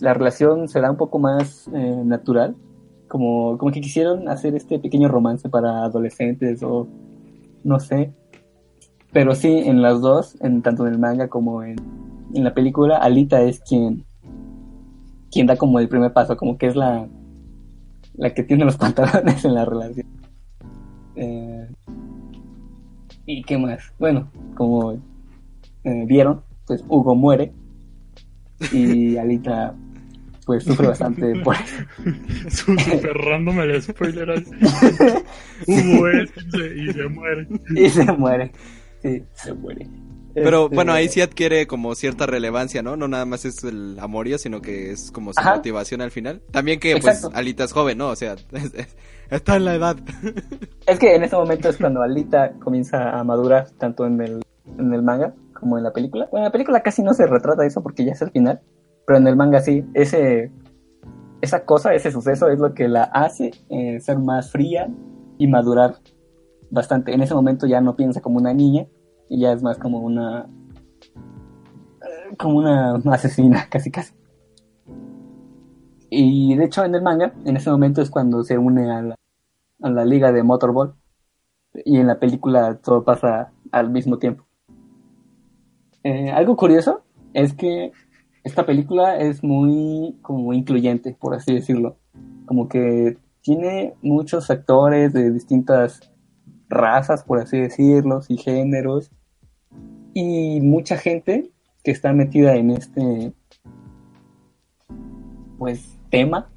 la 0.00 0.14
relación 0.14 0.68
será 0.68 0.90
un 0.90 0.96
poco 0.96 1.18
más 1.18 1.68
eh, 1.74 2.02
natural, 2.04 2.56
como, 3.08 3.58
como 3.58 3.72
que 3.72 3.80
quisieron 3.80 4.28
hacer 4.28 4.54
este 4.54 4.78
pequeño 4.78 5.08
romance 5.08 5.48
para 5.48 5.84
adolescentes 5.84 6.62
o 6.62 6.86
no 7.64 7.80
sé. 7.80 8.12
Pero 9.12 9.34
sí, 9.34 9.48
en 9.48 9.82
las 9.82 10.00
dos, 10.00 10.36
en, 10.40 10.62
tanto 10.62 10.86
en 10.86 10.94
el 10.94 10.98
manga 10.98 11.28
como 11.28 11.62
en, 11.62 11.76
en 12.34 12.44
la 12.44 12.52
película, 12.54 12.98
Alita 12.98 13.40
es 13.40 13.60
quien, 13.60 14.04
quien 15.30 15.46
da 15.46 15.56
como 15.56 15.78
el 15.78 15.88
primer 15.88 16.12
paso, 16.12 16.36
como 16.36 16.58
que 16.58 16.66
es 16.66 16.76
la, 16.76 17.08
la 18.14 18.34
que 18.34 18.42
tiene 18.42 18.64
los 18.64 18.76
pantalones 18.78 19.44
en 19.44 19.54
la 19.54 19.64
relación. 19.64 20.06
Eh, 21.16 21.68
¿Y 23.26 23.42
qué 23.42 23.58
más? 23.58 23.92
Bueno, 23.98 24.30
como 24.54 24.92
eh, 24.92 26.04
vieron, 26.06 26.42
pues 26.66 26.84
Hugo 26.88 27.14
muere 27.14 27.52
y 28.72 29.16
Alita 29.16 29.74
pues 30.46 30.64
sufre 30.64 30.86
bastante 30.88 31.34
por 31.44 31.54
eso. 32.46 32.64
Su 32.66 32.78
super 32.78 33.12
random 33.16 33.60
el 33.60 33.82
spoiler 33.82 34.30
así. 34.30 34.50
Hubo 35.66 36.08
este 36.08 36.40
y 36.40 36.50
se, 36.50 36.76
y 36.84 36.92
se 36.92 37.08
muere. 37.08 37.48
y 37.76 37.88
se 37.90 38.04
muere. 38.12 38.52
Sí, 39.02 39.22
se 39.34 39.52
muere. 39.54 39.86
Pero 40.34 40.64
Este, 40.64 40.74
bueno, 40.76 40.92
ahí 40.92 41.08
sí 41.08 41.20
adquiere 41.20 41.66
como 41.66 41.94
cierta 41.94 42.26
relevancia, 42.26 42.82
¿no? 42.82 42.96
No 42.96 43.08
nada 43.08 43.24
más 43.26 43.44
es 43.44 43.64
el 43.64 43.96
amorío, 44.00 44.38
sino 44.38 44.60
que 44.60 44.92
es 44.92 45.10
como 45.10 45.32
su 45.32 45.40
Ajá. 45.40 45.56
motivación 45.56 46.00
al 46.00 46.10
final. 46.10 46.42
También 46.52 46.78
que 46.80 46.92
Exacto. 46.92 47.28
pues 47.28 47.38
Alita 47.38 47.64
es 47.64 47.72
joven, 47.72 47.98
¿no? 47.98 48.08
O 48.08 48.16
sea, 48.16 48.34
es- 48.52 48.74
es- 48.74 48.96
está 49.30 49.56
en 49.56 49.64
la 49.64 49.74
edad. 49.74 49.96
Es 50.86 50.98
que 50.98 51.14
en 51.14 51.24
ese 51.24 51.34
momento 51.36 51.68
es 51.68 51.76
cuando 51.76 52.02
Alita 52.02 52.52
comienza 52.60 53.18
a 53.18 53.24
madurar, 53.24 53.68
tanto 53.78 54.06
en 54.06 54.20
el, 54.20 54.42
en 54.78 54.92
el 54.94 55.02
manga 55.02 55.34
como 55.58 55.78
en 55.78 55.84
la 55.84 55.92
película. 55.92 56.28
Bueno, 56.30 56.44
en 56.44 56.48
la 56.48 56.52
película 56.52 56.82
casi 56.82 57.02
no 57.02 57.14
se 57.14 57.26
retrata 57.26 57.66
eso 57.66 57.82
porque 57.82 58.04
ya 58.04 58.12
es 58.12 58.22
el 58.22 58.30
final, 58.30 58.60
pero 59.06 59.18
en 59.18 59.26
el 59.26 59.36
manga 59.36 59.60
sí. 59.60 59.84
Ese, 59.94 60.52
esa 61.40 61.64
cosa, 61.64 61.94
ese 61.94 62.10
suceso 62.10 62.48
es 62.48 62.58
lo 62.58 62.74
que 62.74 62.88
la 62.88 63.04
hace 63.04 63.52
eh, 63.68 64.00
ser 64.00 64.18
más 64.18 64.50
fría 64.50 64.88
y 65.38 65.46
madurar 65.46 65.96
bastante. 66.70 67.12
En 67.12 67.22
ese 67.22 67.34
momento 67.34 67.66
ya 67.66 67.80
no 67.80 67.96
piensa 67.96 68.20
como 68.20 68.38
una 68.38 68.54
niña 68.54 68.86
y 69.28 69.40
ya 69.40 69.52
es 69.52 69.62
más 69.62 69.78
como 69.78 70.00
una 70.00 70.48
como 72.38 72.58
una 72.58 73.00
asesina 73.12 73.66
casi 73.70 73.90
casi. 73.90 74.14
Y 76.10 76.56
de 76.56 76.64
hecho 76.64 76.84
en 76.84 76.94
el 76.94 77.02
manga, 77.02 77.34
en 77.44 77.56
ese 77.56 77.70
momento 77.70 78.00
es 78.00 78.10
cuando 78.10 78.42
se 78.42 78.56
une 78.56 78.90
a 78.90 79.02
la, 79.02 79.14
a 79.82 79.90
la 79.90 80.04
liga 80.04 80.32
de 80.32 80.42
Motorball 80.42 80.94
y 81.84 81.98
en 81.98 82.06
la 82.06 82.18
película 82.18 82.78
todo 82.78 83.04
pasa 83.04 83.52
al 83.72 83.90
mismo 83.90 84.18
tiempo. 84.18 84.47
Eh, 86.04 86.30
algo 86.30 86.56
curioso 86.56 87.02
es 87.34 87.52
que 87.54 87.92
esta 88.44 88.64
película 88.64 89.18
es 89.18 89.42
muy 89.42 90.16
como 90.22 90.52
incluyente, 90.52 91.16
por 91.18 91.34
así 91.34 91.54
decirlo. 91.54 91.96
Como 92.46 92.68
que 92.68 93.18
tiene 93.42 93.94
muchos 94.02 94.50
actores 94.50 95.12
de 95.12 95.30
distintas 95.30 96.12
razas, 96.68 97.24
por 97.24 97.40
así 97.40 97.58
decirlo, 97.58 98.20
y 98.28 98.36
géneros. 98.36 99.10
Y 100.14 100.60
mucha 100.60 100.96
gente 100.96 101.50
que 101.84 101.90
está 101.90 102.12
metida 102.12 102.56
en 102.56 102.70
este 102.70 103.32
pues 105.58 105.98
tema 106.10 106.48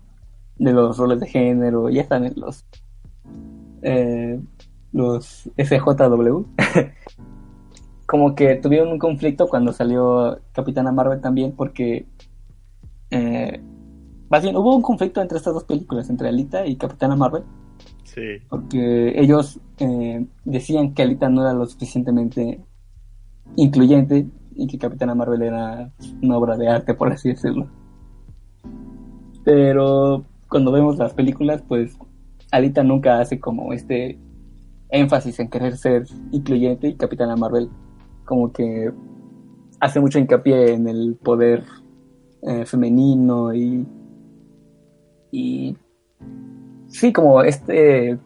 de 0.58 0.74
los 0.74 0.98
roles 0.98 1.20
de 1.20 1.28
género, 1.28 1.90
ya 1.90 2.02
están 2.02 2.32
los 2.36 2.66
eh, 3.82 4.40
los 4.92 5.50
SJW 5.58 6.46
como 8.12 8.36
que 8.36 8.56
tuvieron 8.56 8.90
un 8.90 9.00
conflicto 9.00 9.48
cuando 9.48 9.72
salió 9.72 10.42
Capitana 10.52 10.92
Marvel 10.92 11.22
también 11.22 11.54
porque 11.54 12.06
eh, 13.10 13.62
más 14.30 14.44
bien 14.44 14.58
hubo 14.58 14.76
un 14.76 14.82
conflicto 14.82 15.22
entre 15.22 15.38
estas 15.38 15.54
dos 15.54 15.64
películas 15.64 16.10
entre 16.10 16.28
Alita 16.28 16.66
y 16.68 16.76
Capitana 16.76 17.16
Marvel 17.16 17.44
Sí. 18.04 18.40
porque 18.50 19.18
ellos 19.18 19.62
eh, 19.78 20.26
decían 20.44 20.94
que 20.94 21.04
Alita 21.04 21.30
no 21.30 21.42
era 21.42 21.54
lo 21.54 21.66
suficientemente 21.66 22.60
incluyente 23.56 24.28
y 24.58 24.68
que 24.68 24.78
Capitana 24.78 25.16
Marvel 25.16 25.44
era 25.44 25.90
una 26.22 26.38
obra 26.38 26.58
de 26.58 26.68
arte, 26.68 26.94
por 26.94 27.14
así 27.14 27.30
decirlo. 27.30 27.70
Pero 29.46 30.26
cuando 30.50 30.74
vemos 30.74 30.98
las 30.98 31.14
películas, 31.14 31.64
pues 31.66 31.98
Alita 32.52 32.84
nunca 32.84 33.22
hace 33.22 33.40
como 33.40 33.72
este 33.72 34.20
énfasis 34.90 35.40
en 35.40 35.50
querer 35.50 35.78
ser 35.78 36.08
incluyente 36.34 36.90
y 36.90 36.96
Capitana 36.96 37.38
Marvel 37.38 37.70
como 38.32 38.54
que 38.54 38.90
hace 39.82 40.00
mucho 40.00 40.18
hincapié 40.18 40.72
en 40.72 40.88
el 40.88 41.18
poder 41.22 41.66
eh, 42.44 42.66
femenino 42.66 43.54
y 43.54 43.86
y 45.34 45.76
sí 46.88 47.12
como 47.12 47.42
este 47.42 48.18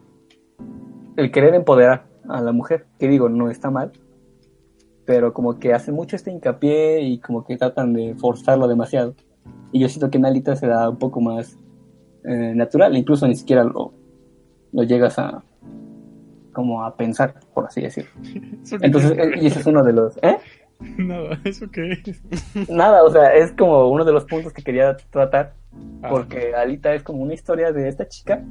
el 1.15 1.31
querer 1.31 1.55
empoderar 1.55 2.05
a 2.29 2.39
la 2.39 2.51
mujer 2.51 2.85
que 2.99 3.07
digo 3.07 3.29
no 3.29 3.49
está 3.49 3.71
mal 3.71 3.93
pero 5.05 5.33
como 5.33 5.57
que 5.57 5.73
hace 5.73 5.91
mucho 5.91 6.15
este 6.15 6.29
hincapié 6.29 7.01
y 7.01 7.17
como 7.17 7.43
que 7.43 7.57
tratan 7.57 7.93
de 7.93 8.13
forzarlo 8.13 8.67
demasiado. 8.67 9.15
Y 9.71 9.79
yo 9.79 9.89
siento 9.89 10.11
que 10.11 10.19
en 10.19 10.25
Alita 10.25 10.55
se 10.55 10.67
da 10.67 10.87
un 10.87 10.97
poco 10.97 11.19
más 11.19 11.57
eh, 12.23 12.53
natural 12.55 12.95
incluso 12.95 13.27
ni 13.27 13.35
siquiera 13.35 13.63
lo, 13.63 13.91
lo 14.71 14.83
llegas 14.83 15.17
a 15.17 15.43
como 16.55 16.83
a 16.83 16.95
pensar 16.95 17.35
por 17.53 17.65
así 17.67 17.81
decirlo 17.81 18.09
¿Eso 18.63 18.79
qué 18.79 18.85
entonces 18.87 19.11
es? 19.11 19.17
eh, 19.19 19.31
y 19.41 19.47
ese 19.47 19.59
es 19.59 19.65
uno 19.67 19.83
de 19.83 19.93
los 19.93 20.17
¿eh? 20.23 20.37
Nada, 20.97 21.39
¿eso 21.43 21.69
qué 21.71 21.91
es? 21.91 22.69
Nada, 22.69 23.03
o 23.03 23.11
sea, 23.11 23.33
es 23.33 23.51
como 23.51 23.89
uno 23.89 24.03
de 24.03 24.11
los 24.11 24.25
puntos 24.25 24.51
que 24.51 24.61
quería 24.61 24.97
tratar, 25.09 25.53
Ah, 26.01 26.09
porque 26.09 26.53
Alita 26.53 26.93
es 26.93 27.03
como 27.03 27.23
una 27.23 27.33
historia 27.33 27.71
de 27.71 27.87
esta 27.87 28.07
chica 28.07 28.43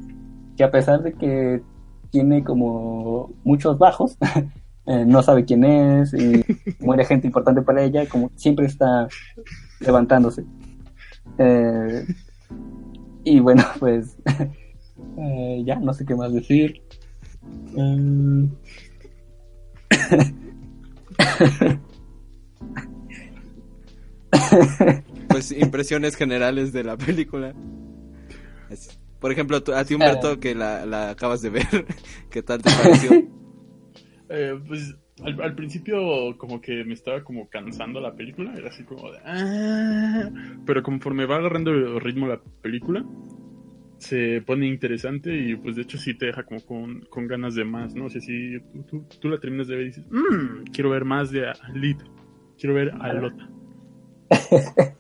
que 0.57 0.65
a 0.65 0.71
pesar 0.71 1.03
de 1.03 1.13
que 1.13 1.63
tiene 2.11 2.45
como 2.45 3.33
muchos 3.45 3.79
bajos, 3.79 4.17
eh, 4.87 5.05
no 5.07 5.23
sabe 5.23 5.45
quién 5.45 5.65
es 5.65 6.15
y 6.15 6.45
muere 6.81 7.05
gente 7.05 7.27
importante 7.27 7.63
para 7.63 7.83
ella, 7.83 8.09
como 8.09 8.31
siempre 8.37 8.67
está 8.67 9.09
levantándose. 9.81 10.45
Eh, 11.39 12.07
y 13.25 13.41
bueno, 13.41 13.65
pues 13.81 14.17
eh, 15.19 15.63
ya 15.65 15.77
no 15.77 15.93
sé 15.93 16.05
qué 16.05 16.15
más 16.15 16.33
decir. 16.33 16.83
Mm. 17.77 18.47
Pues 25.29 25.51
impresiones 25.53 26.17
generales 26.17 26.73
de 26.73 26.85
la 26.85 26.97
película. 26.97 27.55
Por 29.21 29.33
ejemplo, 29.33 29.57
a 29.75 29.85
ti 29.85 29.95
Humberto, 29.95 30.39
que 30.39 30.55
la, 30.55 30.87
la 30.87 31.11
acabas 31.11 31.43
de 31.43 31.51
ver, 31.51 31.67
¿qué 32.31 32.43
tal 32.43 32.63
te 32.63 32.71
pareció? 32.71 33.11
Eh, 34.31 34.59
pues 34.67 34.97
al, 35.23 35.41
al 35.43 35.55
principio 35.55 36.37
como 36.39 36.59
que 36.61 36.83
me 36.83 36.95
estaba 36.95 37.23
como 37.23 37.47
cansando 37.51 38.01
la 38.01 38.15
película, 38.15 38.55
era 38.57 38.71
así 38.71 38.83
como 38.85 39.13
de... 39.13 39.19
"Ah", 39.23 40.31
pero 40.65 40.83
conforme 40.83 41.27
va 41.27 41.37
agarrando 41.37 41.71
el 41.71 42.01
ritmo 42.01 42.27
la 42.27 42.41
película, 42.63 43.05
se 44.05 44.43
pone 44.47 44.67
interesante 44.67 45.35
y 45.37 45.57
pues 45.57 45.77
de 45.77 45.83
hecho 45.83 45.99
sí 45.99 46.15
te 46.15 46.27
deja 46.27 46.43
como 46.45 46.61
con, 46.65 47.01
con 47.11 47.27
ganas 47.27 47.55
de 47.55 47.65
más, 47.65 47.95
¿no? 47.95 48.07
O 48.07 48.11
sea, 48.11 48.21
si 48.21 48.59
tú, 48.73 48.83
tú- 48.83 49.19
tú 49.21 49.29
la 49.29 49.39
terminas 49.39 49.67
de 49.69 49.77
ver 49.77 49.85
y 49.85 49.89
dices, 49.89 50.05
"Mm, 50.11 50.65
quiero 50.73 50.91
ver 50.91 51.05
más 51.05 51.31
de 51.31 51.49
Alita, 51.49 52.05
quiero 52.59 52.75
ver 52.75 52.91
a 53.01 53.13
Lota. 53.13 53.49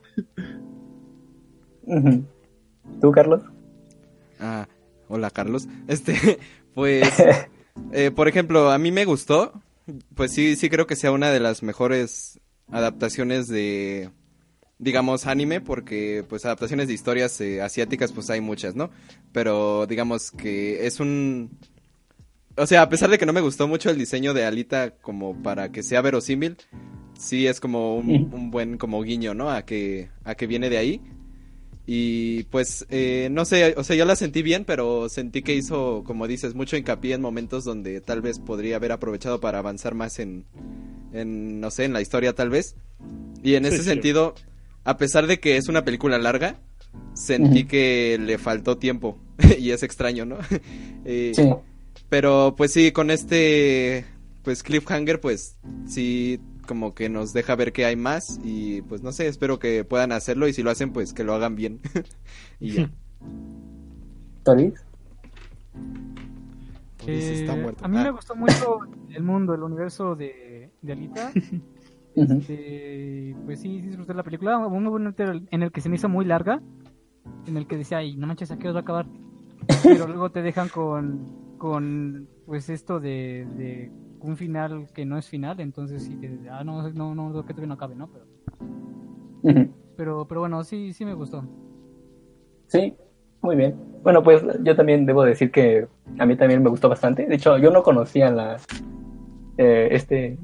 ¿Tú, 3.01 3.11
Carlos? 3.13 3.43
Ah, 4.41 4.67
hola 5.09 5.31
Carlos. 5.31 5.69
Este, 5.89 6.39
pues, 6.75 7.03
eh, 7.93 8.11
por 8.11 8.29
ejemplo, 8.29 8.71
a 8.71 8.79
mí 8.79 8.91
me 8.91 9.05
gustó. 9.05 9.53
Pues 10.15 10.33
sí, 10.33 10.57
sí 10.57 10.71
creo 10.71 10.87
que 10.87 10.97
sea 10.97 11.13
una 11.13 11.31
de 11.31 11.41
las 11.41 11.63
mejores 11.63 12.41
adaptaciones 12.71 13.49
de, 13.49 14.11
digamos, 14.79 15.27
anime, 15.27 15.61
porque 15.61 16.25
pues 16.29 16.45
adaptaciones 16.45 16.89
de 16.89 16.95
historias 16.95 17.41
eh, 17.41 17.63
asiáticas 17.63 18.13
pues 18.13 18.31
hay 18.31 18.41
muchas, 18.41 18.75
¿no? 18.77 18.91
Pero 19.33 19.87
digamos 19.87 20.31
que 20.31 20.87
es 20.87 21.01
un... 21.01 21.51
O 22.57 22.67
sea, 22.67 22.83
a 22.83 22.89
pesar 22.89 23.11
de 23.11 23.19
que 23.19 23.27
no 23.27 23.33
me 23.33 23.41
gustó 23.41 23.67
mucho 23.67 23.91
el 23.91 23.99
diseño 23.99 24.33
de 24.33 24.45
Alita 24.45 24.93
como 25.03 25.43
para 25.43 25.73
que 25.73 25.83
sea 25.83 26.03
verosímil, 26.03 26.57
sí 27.19 27.47
es 27.49 27.59
como 27.61 27.97
un, 27.97 28.51
buen 28.53 28.79
como 28.79 29.03
guiño, 29.03 29.35
¿no? 29.35 29.51
A 29.51 29.65
que, 29.65 30.11
a 30.25 30.37
que 30.37 30.47
viene 30.47 30.71
de 30.71 30.79
ahí. 30.79 31.03
Y 31.87 32.45
pues, 32.45 32.87
eh, 32.91 33.29
no 33.31 33.45
sé, 33.45 33.75
o 33.77 33.85
sea, 33.85 33.95
yo 33.97 34.07
la 34.07 34.17
sentí 34.17 34.43
bien, 34.43 34.65
pero 34.65 35.09
sentí 35.11 35.43
que 35.43 35.55
hizo, 35.55 36.03
como 36.07 36.27
dices, 36.27 36.55
mucho 36.55 36.77
hincapié 36.79 37.15
en 37.15 37.21
momentos 37.21 37.65
donde 37.65 38.01
tal 38.01 38.23
vez 38.23 38.39
podría 38.39 38.77
haber 38.77 38.93
aprovechado 38.93 39.39
para 39.41 39.59
avanzar 39.59 39.95
más 39.95 40.19
en, 40.19 40.47
en 41.13 41.61
no 41.61 41.71
sé, 41.71 41.85
en 41.85 41.93
la 41.93 42.01
historia 42.01 42.35
tal 42.35 42.49
vez. 42.51 42.77
Y 43.43 43.55
en 43.57 43.67
Sí, 43.69 43.75
ese 43.75 43.83
sí. 43.83 43.85
sentido, 43.85 44.35
a 44.85 44.97
pesar 44.99 45.27
de 45.27 45.41
que 45.41 45.57
es 45.57 45.69
una 45.69 45.85
película 45.85 46.19
larga, 46.19 46.57
sentí 47.15 47.65
que 47.65 48.19
le 48.21 48.39
faltó 48.39 48.79
tiempo. 48.79 49.19
y 49.59 49.71
es 49.71 49.83
extraño, 49.83 50.25
¿no? 50.25 50.39
Eh, 51.07 51.33
Sí. 51.35 51.53
pero 52.09 52.55
pues 52.57 52.73
sí, 52.73 52.93
con 52.93 53.11
este 53.11 54.07
pues 54.43 54.63
cliffhanger 54.63 55.21
pues 55.21 55.59
sí 55.87 56.41
como 56.67 56.95
que 56.95 57.09
nos 57.11 57.33
deja 57.35 57.55
ver 57.57 57.73
que 57.73 57.85
hay 57.85 57.97
más 57.97 58.39
y 58.43 58.81
pues 58.83 59.03
no 59.03 59.13
sé, 59.13 59.27
espero 59.27 59.59
que 59.59 59.85
puedan 59.85 60.13
hacerlo 60.13 60.49
y 60.49 60.55
si 60.55 60.63
lo 60.63 60.71
hacen 60.71 60.93
pues 60.93 61.13
que 61.13 61.25
lo 61.25 61.35
hagan 61.35 61.57
bien. 61.57 61.81
y 62.61 62.73
ya. 62.73 62.91
Está 64.39 64.55
Eh, 67.07 67.47
a 67.83 67.89
mí 67.89 67.99
Ah, 67.99 68.05
me 68.05 68.11
gustó 68.13 68.35
mucho 68.35 68.79
el 69.11 69.23
mundo, 69.23 69.55
el 69.55 69.63
universo 69.63 70.15
de, 70.15 70.71
de 70.81 70.93
Alita. 70.93 71.33
Este, 72.17 73.37
pues 73.45 73.61
sí, 73.61 73.81
sí 73.81 73.89
disfruté 73.89 74.15
la 74.15 74.23
película. 74.23 74.59
Hubo 74.59 74.77
un 74.77 74.85
momento 74.85 75.23
en 75.23 75.63
el 75.63 75.73
que 75.73 75.81
se 75.81 75.89
me 75.89 75.97
hizo 75.97 76.09
muy 76.09 76.25
larga, 76.25 76.61
en 77.47 77.57
el 77.57 77.67
que 77.67 77.77
decía, 77.77 77.99
ay, 77.99 78.17
no 78.17 78.27
manches, 78.27 78.51
¿a 78.51 78.59
qué 78.59 78.69
hora 78.69 78.75
va 78.75 78.81
a 78.81 78.83
acabar? 78.83 79.07
Pero 79.83 80.07
luego 80.07 80.31
te 80.31 80.43
dejan 80.43 80.69
con, 80.69 81.57
con 81.59 82.29
pues 82.47 82.69
esto 82.71 83.01
de, 83.01 83.47
de 83.57 83.91
un 84.21 84.37
final 84.37 84.89
que 84.95 85.05
no 85.05 85.19
es 85.19 85.29
final, 85.29 85.61
entonces 85.61 86.05
sí 86.05 86.17
que, 86.17 86.39
ah, 86.51 86.63
no, 86.65 86.89
no, 86.91 87.15
no, 87.15 87.45
que 87.45 87.53
todavía 87.53 87.69
no 87.69 87.75
acabe, 87.75 87.95
¿no? 87.97 88.09
Pero, 89.43 89.69
pero, 89.97 90.27
pero 90.29 90.41
bueno, 90.41 90.63
sí, 90.65 90.93
sí 90.93 91.05
me 91.05 91.15
gustó. 91.15 91.45
Sí, 92.69 92.95
muy 93.43 93.57
bien. 93.57 93.75
Bueno, 94.03 94.23
pues 94.23 94.43
yo 94.63 94.77
también 94.77 95.07
debo 95.07 95.25
decir 95.25 95.51
que 95.51 95.87
a 96.19 96.27
mí 96.27 96.37
también 96.37 96.63
me 96.63 96.71
gustó 96.71 96.89
bastante. 96.89 97.27
De 97.27 97.35
hecho, 97.35 97.59
yo 97.59 97.71
no 97.71 97.83
conocía 97.83 98.31
la, 98.31 98.57
eh, 99.59 99.89
este, 99.91 100.39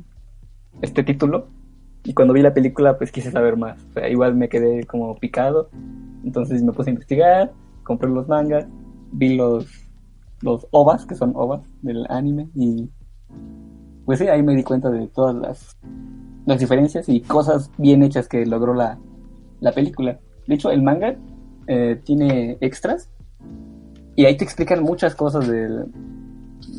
este 0.83 1.03
título 1.03 1.49
y 2.05 2.15
cuando 2.15 2.35
vi 2.35 2.43
la 2.43 2.55
película 2.55 2.97
pues 2.97 3.13
quise 3.13 3.31
saber 3.31 3.57
más. 3.57 3.79
Igual 4.09 4.35
me 4.35 4.49
quedé 4.49 4.85
como 4.87 5.17
picado. 5.17 5.71
Entonces 6.25 6.63
me 6.63 6.73
puse 6.73 6.91
a 6.91 6.93
investigar, 6.93 7.53
compré 7.83 8.11
los 8.11 8.29
mangas, 8.29 8.67
vi 9.13 9.37
los, 9.37 9.67
los 10.43 10.67
ovas, 10.71 11.07
que 11.07 11.15
son 11.15 11.33
ovas 11.35 11.63
del 11.83 12.07
anime 12.09 12.49
y 12.55 12.91
pues 14.05 14.19
sí, 14.19 14.29
ahí 14.29 14.43
me 14.43 14.57
di 14.57 14.63
cuenta 14.63 14.91
de 14.91 15.07
todas 15.09 15.37
las, 15.37 15.77
las 16.47 16.59
diferencias 16.59 17.09
y 17.09 17.21
cosas 17.21 17.71
bien 17.79 18.03
hechas 18.03 18.29
que 18.29 18.45
logró 18.45 18.75
la, 18.75 18.99
la 19.61 19.73
película. 19.73 20.19
De 20.47 20.55
hecho, 20.55 20.71
el 20.71 20.83
manga 20.83 21.17
eh, 21.67 22.01
tiene 22.05 22.59
extras 22.61 23.09
y 24.17 24.25
ahí 24.25 24.37
te 24.37 24.45
explican 24.45 24.83
muchas 24.83 25.15
cosas 25.15 25.47
del, 25.47 25.87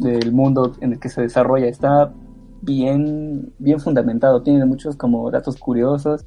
del 0.01 0.31
mundo 0.33 0.73
en 0.81 0.93
el 0.93 0.99
que 0.99 1.09
se 1.09 1.21
desarrolla. 1.21 1.67
Está 1.67 2.13
bien, 2.61 3.53
bien 3.59 3.79
fundamentado, 3.79 4.41
tiene 4.43 4.65
muchos 4.65 4.95
como 4.95 5.29
datos 5.31 5.57
curiosos 5.57 6.25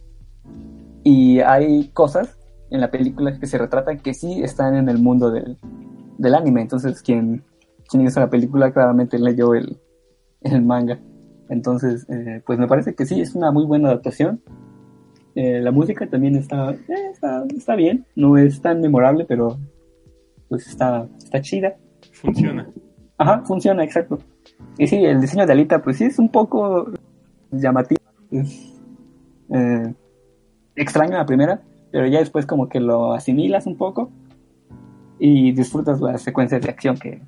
y 1.03 1.41
hay 1.41 1.89
cosas 1.89 2.39
en 2.70 2.80
la 2.80 2.91
película 2.91 3.39
que 3.39 3.47
se 3.47 3.59
retratan 3.59 4.01
que 4.01 4.14
sí 4.14 4.43
están 4.43 4.74
en 4.74 4.89
el 4.89 4.99
mundo 4.99 5.30
del, 5.30 5.59
del 6.18 6.35
anime. 6.35 6.62
Entonces, 6.62 7.03
quien, 7.03 7.45
quien 7.89 8.07
hizo 8.07 8.20
la 8.20 8.30
película 8.30 8.72
claramente 8.72 9.18
leyó 9.18 9.55
el, 9.55 9.78
el 10.41 10.62
manga. 10.62 10.99
Entonces, 11.49 12.07
eh, 12.09 12.43
pues 12.45 12.59
me 12.59 12.66
parece 12.66 12.95
que 12.95 13.07
sí, 13.07 13.20
es 13.20 13.35
una 13.35 13.53
muy 13.53 13.64
buena 13.64 13.89
adaptación. 13.89 14.43
Eh, 15.35 15.61
la 15.61 15.72
música 15.72 16.09
también 16.09 16.37
está, 16.37 16.72
eh, 16.72 17.11
está, 17.12 17.45
está 17.55 17.74
bien, 17.74 18.07
no 18.16 18.39
es 18.39 18.61
tan 18.62 18.80
memorable, 18.80 19.24
pero 19.24 19.59
pues 20.49 20.66
está, 20.66 21.07
está 21.18 21.41
chida. 21.41 21.76
Funciona. 22.12 22.68
Ajá, 23.18 23.43
funciona, 23.45 23.85
exacto. 23.85 24.18
Y 24.79 24.87
sí, 24.87 24.97
el 25.05 25.20
diseño 25.20 25.47
de 25.47 25.53
Alita, 25.53 25.83
pues 25.83 25.99
sí, 25.99 26.05
es 26.05 26.18
un 26.18 26.31
poco 26.31 26.91
llamativo. 27.51 28.01
Es 28.31 28.75
eh, 29.51 29.95
extraño 30.75 31.16
la 31.16 31.27
primera, 31.27 31.61
pero 31.93 32.07
ya 32.07 32.18
después 32.18 32.47
como 32.47 32.68
que 32.68 32.81
lo 32.81 33.12
asimilas 33.12 33.66
un 33.66 33.77
poco 33.77 34.11
y 35.18 35.53
disfrutas 35.53 36.01
las 36.01 36.22
secuencias 36.22 36.62
de 36.62 36.70
acción 36.70 36.97
que 36.97 37.22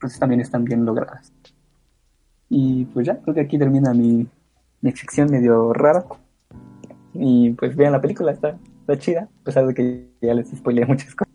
pues 0.00 0.18
también 0.18 0.40
están 0.40 0.64
bien 0.64 0.84
logradas. 0.84 1.32
Y 2.48 2.84
pues 2.86 3.06
ya, 3.06 3.20
creo 3.20 3.34
que 3.34 3.40
aquí 3.40 3.58
termina 3.58 3.92
mi, 3.92 4.26
mi 4.80 4.92
sección 4.92 5.30
medio 5.30 5.72
rara. 5.72 6.04
Y 7.14 7.50
pues 7.50 7.74
vean 7.74 7.92
la 7.92 8.00
película, 8.00 8.32
está, 8.32 8.58
está 8.80 8.98
chida, 8.98 9.28
a 9.40 9.44
pesar 9.44 9.66
de 9.66 9.74
que 9.74 10.08
ya 10.22 10.34
les 10.34 10.50
spoileé 10.50 10.86
muchas 10.86 11.14
cosas. 11.14 11.34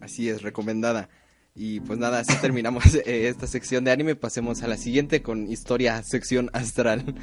Así 0.00 0.28
es, 0.28 0.42
recomendada. 0.42 1.08
Y 1.56 1.78
pues 1.80 1.98
nada, 2.00 2.18
así 2.18 2.34
terminamos 2.40 2.94
eh, 2.94 3.28
esta 3.28 3.46
sección 3.46 3.84
de 3.84 3.92
anime. 3.92 4.16
Pasemos 4.16 4.62
a 4.62 4.68
la 4.68 4.76
siguiente 4.76 5.22
con 5.22 5.50
historia 5.50 6.02
sección 6.02 6.50
astral. 6.52 7.14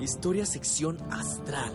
Historia 0.00 0.46
sección 0.46 0.98
astral. 1.10 1.72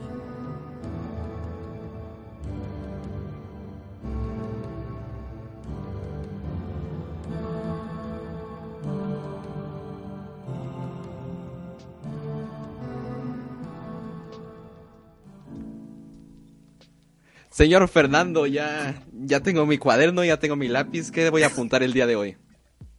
Señor 17.58 17.88
Fernando, 17.88 18.46
ya, 18.46 19.04
ya 19.12 19.40
tengo 19.40 19.66
mi 19.66 19.80
cuaderno, 19.80 20.24
ya 20.24 20.38
tengo 20.38 20.56
mi 20.56 20.68
lápiz. 20.68 21.10
¿Qué 21.10 21.32
voy 21.32 21.42
a 21.42 21.48
apuntar 21.48 21.82
el 21.82 21.92
día 21.92 22.06
de 22.06 22.16
hoy? 22.16 22.38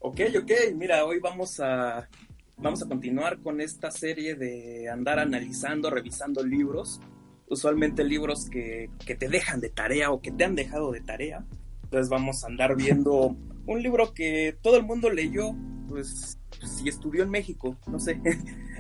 Ok, 0.01 0.19
ok, 0.37 0.51
mira, 0.75 1.05
hoy 1.05 1.21
vamos 1.21 1.61
a, 1.61 2.09
vamos 2.57 2.83
a 2.83 2.89
continuar 2.89 3.39
con 3.39 3.61
esta 3.61 3.93
serie 3.93 4.35
de 4.35 4.89
andar 4.89 5.21
analizando, 5.21 5.91
revisando 5.91 6.45
libros, 6.45 7.01
usualmente 7.49 8.03
libros 8.03 8.51
que, 8.51 8.91
que 9.07 9.15
te 9.15 9.29
dejan 9.29 9.61
de 9.61 9.69
tarea 9.69 10.11
o 10.11 10.21
que 10.21 10.33
te 10.33 10.43
han 10.43 10.57
dejado 10.57 10.91
de 10.91 11.03
tarea. 11.03 11.45
Entonces 11.85 12.09
vamos 12.09 12.43
a 12.43 12.49
andar 12.49 12.75
viendo 12.75 13.37
un 13.67 13.81
libro 13.81 14.13
que 14.13 14.59
todo 14.61 14.77
el 14.77 14.83
mundo 14.83 15.09
leyó, 15.09 15.55
pues 15.89 16.37
si 16.67 16.89
estudió 16.89 17.23
en 17.23 17.31
México, 17.31 17.77
no 17.87 18.01
sé, 18.01 18.21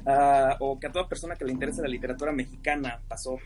uh, 0.04 0.54
o 0.58 0.80
que 0.80 0.88
a 0.88 0.90
toda 0.90 1.08
persona 1.08 1.36
que 1.36 1.44
le 1.44 1.52
interesa 1.52 1.82
la 1.82 1.88
literatura 1.88 2.32
mexicana 2.32 3.00
pasó. 3.06 3.38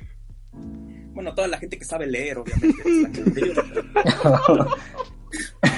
Bueno, 0.52 1.34
toda 1.34 1.48
la 1.48 1.58
gente 1.58 1.78
que 1.78 1.84
sabe 1.84 2.06
leer, 2.06 2.38
obviamente. 2.38 2.82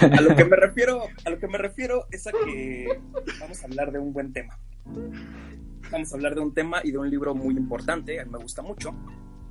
a 0.01 0.21
lo 0.21 0.37
que 0.37 0.45
me 0.45 0.57
refiero, 0.57 1.03
a 1.25 1.31
lo 1.31 1.39
que 1.39 1.49
me 1.49 1.59
refiero 1.59 2.07
es 2.11 2.27
a 2.27 2.33
que 2.33 3.01
vamos 3.41 3.63
a 3.63 3.67
hablar 3.67 3.93
de 3.93 3.99
un 3.99 4.13
buen 4.13 4.33
tema. 4.33 4.59
Vamos 5.91 6.13
a 6.13 6.17
hablar 6.17 6.35
de 6.35 6.41
un 6.41 6.55
tema 6.55 6.81
y 6.83 6.93
de 6.93 6.99
un 6.99 7.11
libro 7.11 7.35
muy 7.35 7.57
importante, 7.57 8.21
a 8.21 8.25
mí 8.25 8.31
me 8.31 8.39
gusta 8.39 8.63
mucho. 8.63 8.95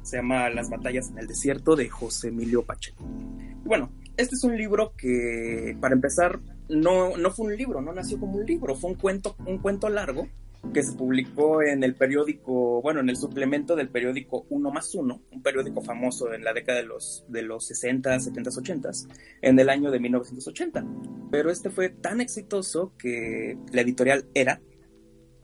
Se 0.01 0.17
llama 0.17 0.49
Las 0.49 0.69
batallas 0.69 1.09
en 1.09 1.19
el 1.19 1.28
desierto 1.28 1.76
de 1.76 1.89
José 1.89 2.30
Emilio 2.30 2.63
Pacheco. 2.63 3.05
Y 3.63 3.67
bueno, 3.67 3.91
este 4.17 4.36
es 4.36 4.43
un 4.43 4.57
libro 4.57 4.93
que, 4.97 5.78
para 5.80 5.95
empezar, 5.95 6.39
no, 6.69 7.17
no 7.17 7.32
fue 7.32 7.47
un 7.47 7.55
libro, 7.55 7.82
no 7.82 7.93
nació 7.93 8.19
como 8.19 8.38
un 8.38 8.45
libro, 8.45 8.76
fue 8.76 8.91
un 8.91 8.97
cuento, 8.97 9.36
un 9.45 9.59
cuento 9.59 9.89
largo 9.89 10.28
que 10.72 10.84
se 10.84 10.93
publicó 10.93 11.61
en 11.61 11.84
el 11.84 11.95
periódico, 11.95 12.82
bueno, 12.82 13.01
en 13.01 13.09
el 13.09 13.18
suplemento 13.18 13.76
del 13.76 13.89
periódico 13.89 14.45
Uno 14.49 14.72
más 14.72 14.93
Uno, 14.95 15.22
un 15.32 15.41
periódico 15.41 15.82
famoso 15.82 16.34
en 16.34 16.43
la 16.43 16.53
década 16.53 16.80
de 16.80 16.86
los, 16.86 17.26
de 17.28 17.41
los 17.41 17.66
60, 17.68 18.20
70, 18.20 18.49
80, 18.49 18.89
en 19.41 19.59
el 19.59 19.70
año 19.70 19.91
de 19.91 19.99
1980. 19.99 20.86
Pero 21.32 21.51
este 21.51 21.70
fue 21.70 21.89
tan 21.89 22.22
exitoso 22.22 22.93
que 22.97 23.57
la 23.72 23.82
editorial 23.82 24.26
Era 24.34 24.61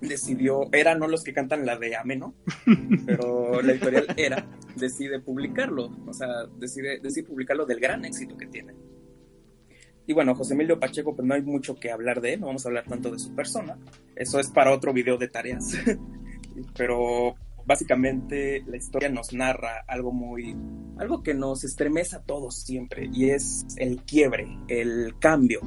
decidió, 0.02 0.70
Era 0.72 0.96
no 0.96 1.08
los 1.08 1.24
que 1.24 1.34
cantan 1.34 1.66
la 1.66 1.78
de 1.78 1.96
Ameno, 1.96 2.34
pero 3.06 3.62
la 3.62 3.74
editorial 3.74 4.08
Era 4.16 4.48
decide 4.76 5.20
publicarlo, 5.20 5.92
o 6.08 6.14
sea, 6.14 6.46
decide, 6.58 7.00
decide 7.00 7.28
publicarlo 7.28 7.66
del 7.66 7.80
gran 7.80 8.06
éxito 8.06 8.38
que 8.38 8.48
tiene. 8.48 8.74
Y 10.10 10.14
bueno, 10.14 10.34
José 10.34 10.56
Emilio 10.56 10.80
Pacheco, 10.80 11.16
pues 11.16 11.28
no 11.28 11.36
hay 11.36 11.44
mucho 11.44 11.76
que 11.76 11.92
hablar 11.92 12.20
de 12.20 12.34
él, 12.34 12.40
no 12.40 12.48
vamos 12.48 12.66
a 12.66 12.70
hablar 12.70 12.84
tanto 12.86 13.12
de 13.12 13.20
su 13.20 13.36
persona. 13.36 13.78
Eso 14.16 14.40
es 14.40 14.50
para 14.50 14.74
otro 14.74 14.92
video 14.92 15.20
de 15.20 15.28
tareas. 15.28 15.78
Pero 16.76 17.36
básicamente 17.64 18.64
la 18.66 18.78
historia 18.78 19.10
nos 19.10 19.34
narra 19.34 19.84
algo 19.88 20.12
muy, 20.12 20.58
algo 20.98 21.22
que 21.22 21.36
nos 21.36 21.64
estremece 21.64 22.16
a 22.16 22.24
todos 22.24 22.56
siempre, 22.56 23.08
y 23.14 23.30
es 23.30 23.68
el 23.76 24.02
quiebre, 24.02 24.48
el 24.68 25.14
cambio. 25.20 25.60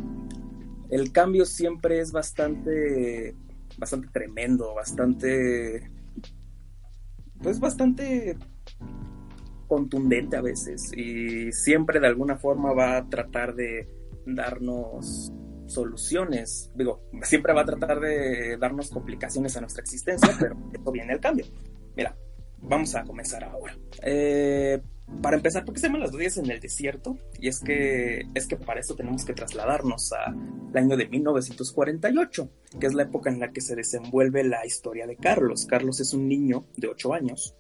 El 0.91 1.13
cambio 1.13 1.47
siempre 1.47 2.01
es 2.01 2.11
bastante, 2.11 3.37
bastante 3.79 4.09
tremendo, 4.09 4.75
bastante, 4.75 5.89
pues 7.41 7.61
bastante 7.61 8.37
contundente 9.69 10.37
a 10.37 10.43
veces, 10.43 10.93
y 10.97 11.53
siempre 11.53 12.01
de 12.01 12.09
alguna 12.09 12.39
forma 12.39 12.73
va 12.73 12.97
a 12.97 13.09
tratar 13.09 13.55
de 13.55 14.02
darnos 14.27 15.33
soluciones. 15.67 16.71
Digo, 16.75 17.09
siempre 17.23 17.53
va 17.53 17.63
a 17.63 17.67
tratar 17.67 18.01
de 18.01 18.57
darnos 18.59 18.91
complicaciones 18.91 19.57
a 19.57 19.61
nuestra 19.61 19.83
existencia, 19.83 20.35
pero 20.39 20.57
esto 20.73 20.93
viene 20.93 21.13
el 21.15 21.21
cambio. 21.21 21.47
Mira, 21.97 22.17
vamos 22.59 22.95
a 22.95 23.05
comenzar 23.05 23.45
ahora. 23.45 23.77
Eh, 24.03 24.81
para 25.21 25.37
empezar, 25.37 25.65
¿por 25.65 25.75
qué 25.75 25.81
se 25.81 25.87
llaman 25.87 26.01
las 26.01 26.13
batallas 26.13 26.39
en 26.39 26.51
el 26.51 26.61
desierto? 26.61 27.17
Y 27.39 27.49
es 27.49 27.61
que, 27.61 28.27
es 28.35 28.47
que 28.47 28.57
para 28.57 28.81
eso 28.81 28.95
tenemos 28.95 29.25
que 29.25 29.35
trasladarnos 29.35 30.13
al 30.13 30.37
año 30.75 30.97
de 30.97 31.09
1948, 31.09 32.49
que 32.81 32.87
es 32.87 32.95
la 32.95 33.05
época 33.05 33.31
en 33.31 33.41
la 33.41 33.53
que 33.53 33.61
se 33.61 33.77
desenvuelve 33.77 34.45
la 34.45 34.65
historia 34.67 35.07
de 35.07 35.17
Carlos. 35.17 35.67
Carlos 35.67 36.01
es 36.01 36.15
un 36.15 36.29
niño 36.29 36.65
de 36.77 36.89
8 36.89 37.15
años 37.15 37.55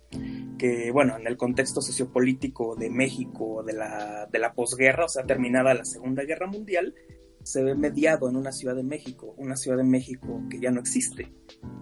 que, 0.59 0.90
bueno, 0.90 1.16
en 1.16 1.26
el 1.26 1.36
contexto 1.36 1.80
sociopolítico 1.80 2.76
de 2.76 2.90
México 2.90 3.62
de 3.62 3.72
la, 3.74 4.28
de 4.30 4.38
la 4.38 4.53
posguerra, 4.55 5.05
o 5.05 5.09
sea, 5.09 5.24
terminada 5.24 5.74
la 5.74 5.84
Segunda 5.84 6.24
Guerra 6.24 6.46
Mundial, 6.46 6.94
se 7.43 7.62
ve 7.62 7.74
mediado 7.74 8.28
en 8.28 8.36
una 8.36 8.53
Ciudad 8.53 8.76
de 8.76 8.82
México, 8.82 9.34
una 9.36 9.57
Ciudad 9.57 9.76
de 9.76 9.84
México 9.84 10.43
que 10.51 10.61
ya 10.61 10.70
no 10.70 10.80
existe. 10.80 11.32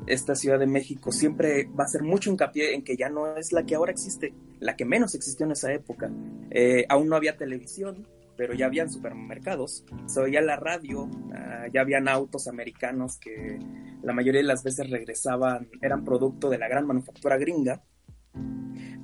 Esta 0.07 0.35
Ciudad 0.35 0.59
de 0.59 0.67
México 0.67 1.13
siempre 1.13 1.69
va 1.79 1.85
a 1.85 1.89
ser 1.89 2.03
mucho 2.03 2.31
hincapié 2.31 2.75
en 2.75 2.83
que 2.83 2.97
ya 2.97 3.09
no 3.09 3.37
es 3.37 3.53
la 3.53 3.65
que 3.65 3.75
ahora 3.75 3.93
existe, 3.93 4.35
la 4.59 4.77
que 4.77 4.85
menos 4.85 5.15
existió 5.15 5.47
en 5.47 5.53
esa 5.53 5.73
época. 5.73 6.11
Eh, 6.51 6.87
aún 6.89 7.09
no 7.09 7.17
había 7.17 7.37
televisión, 7.37 8.07
pero 8.37 8.55
ya 8.55 8.67
habían 8.67 8.91
supermercados, 8.91 9.85
se 10.07 10.21
oía 10.21 10.41
la 10.41 10.57
radio, 10.57 11.03
uh, 11.03 11.71
ya 11.73 11.83
habían 11.83 12.09
autos 12.09 12.49
americanos 12.49 13.19
que 13.19 13.59
la 14.03 14.15
mayoría 14.15 14.41
de 14.41 14.47
las 14.47 14.65
veces 14.65 14.89
regresaban, 14.89 15.69
eran 15.83 16.05
producto 16.05 16.49
de 16.49 16.57
la 16.57 16.67
gran 16.67 16.87
manufactura 16.87 17.37
gringa, 17.37 17.83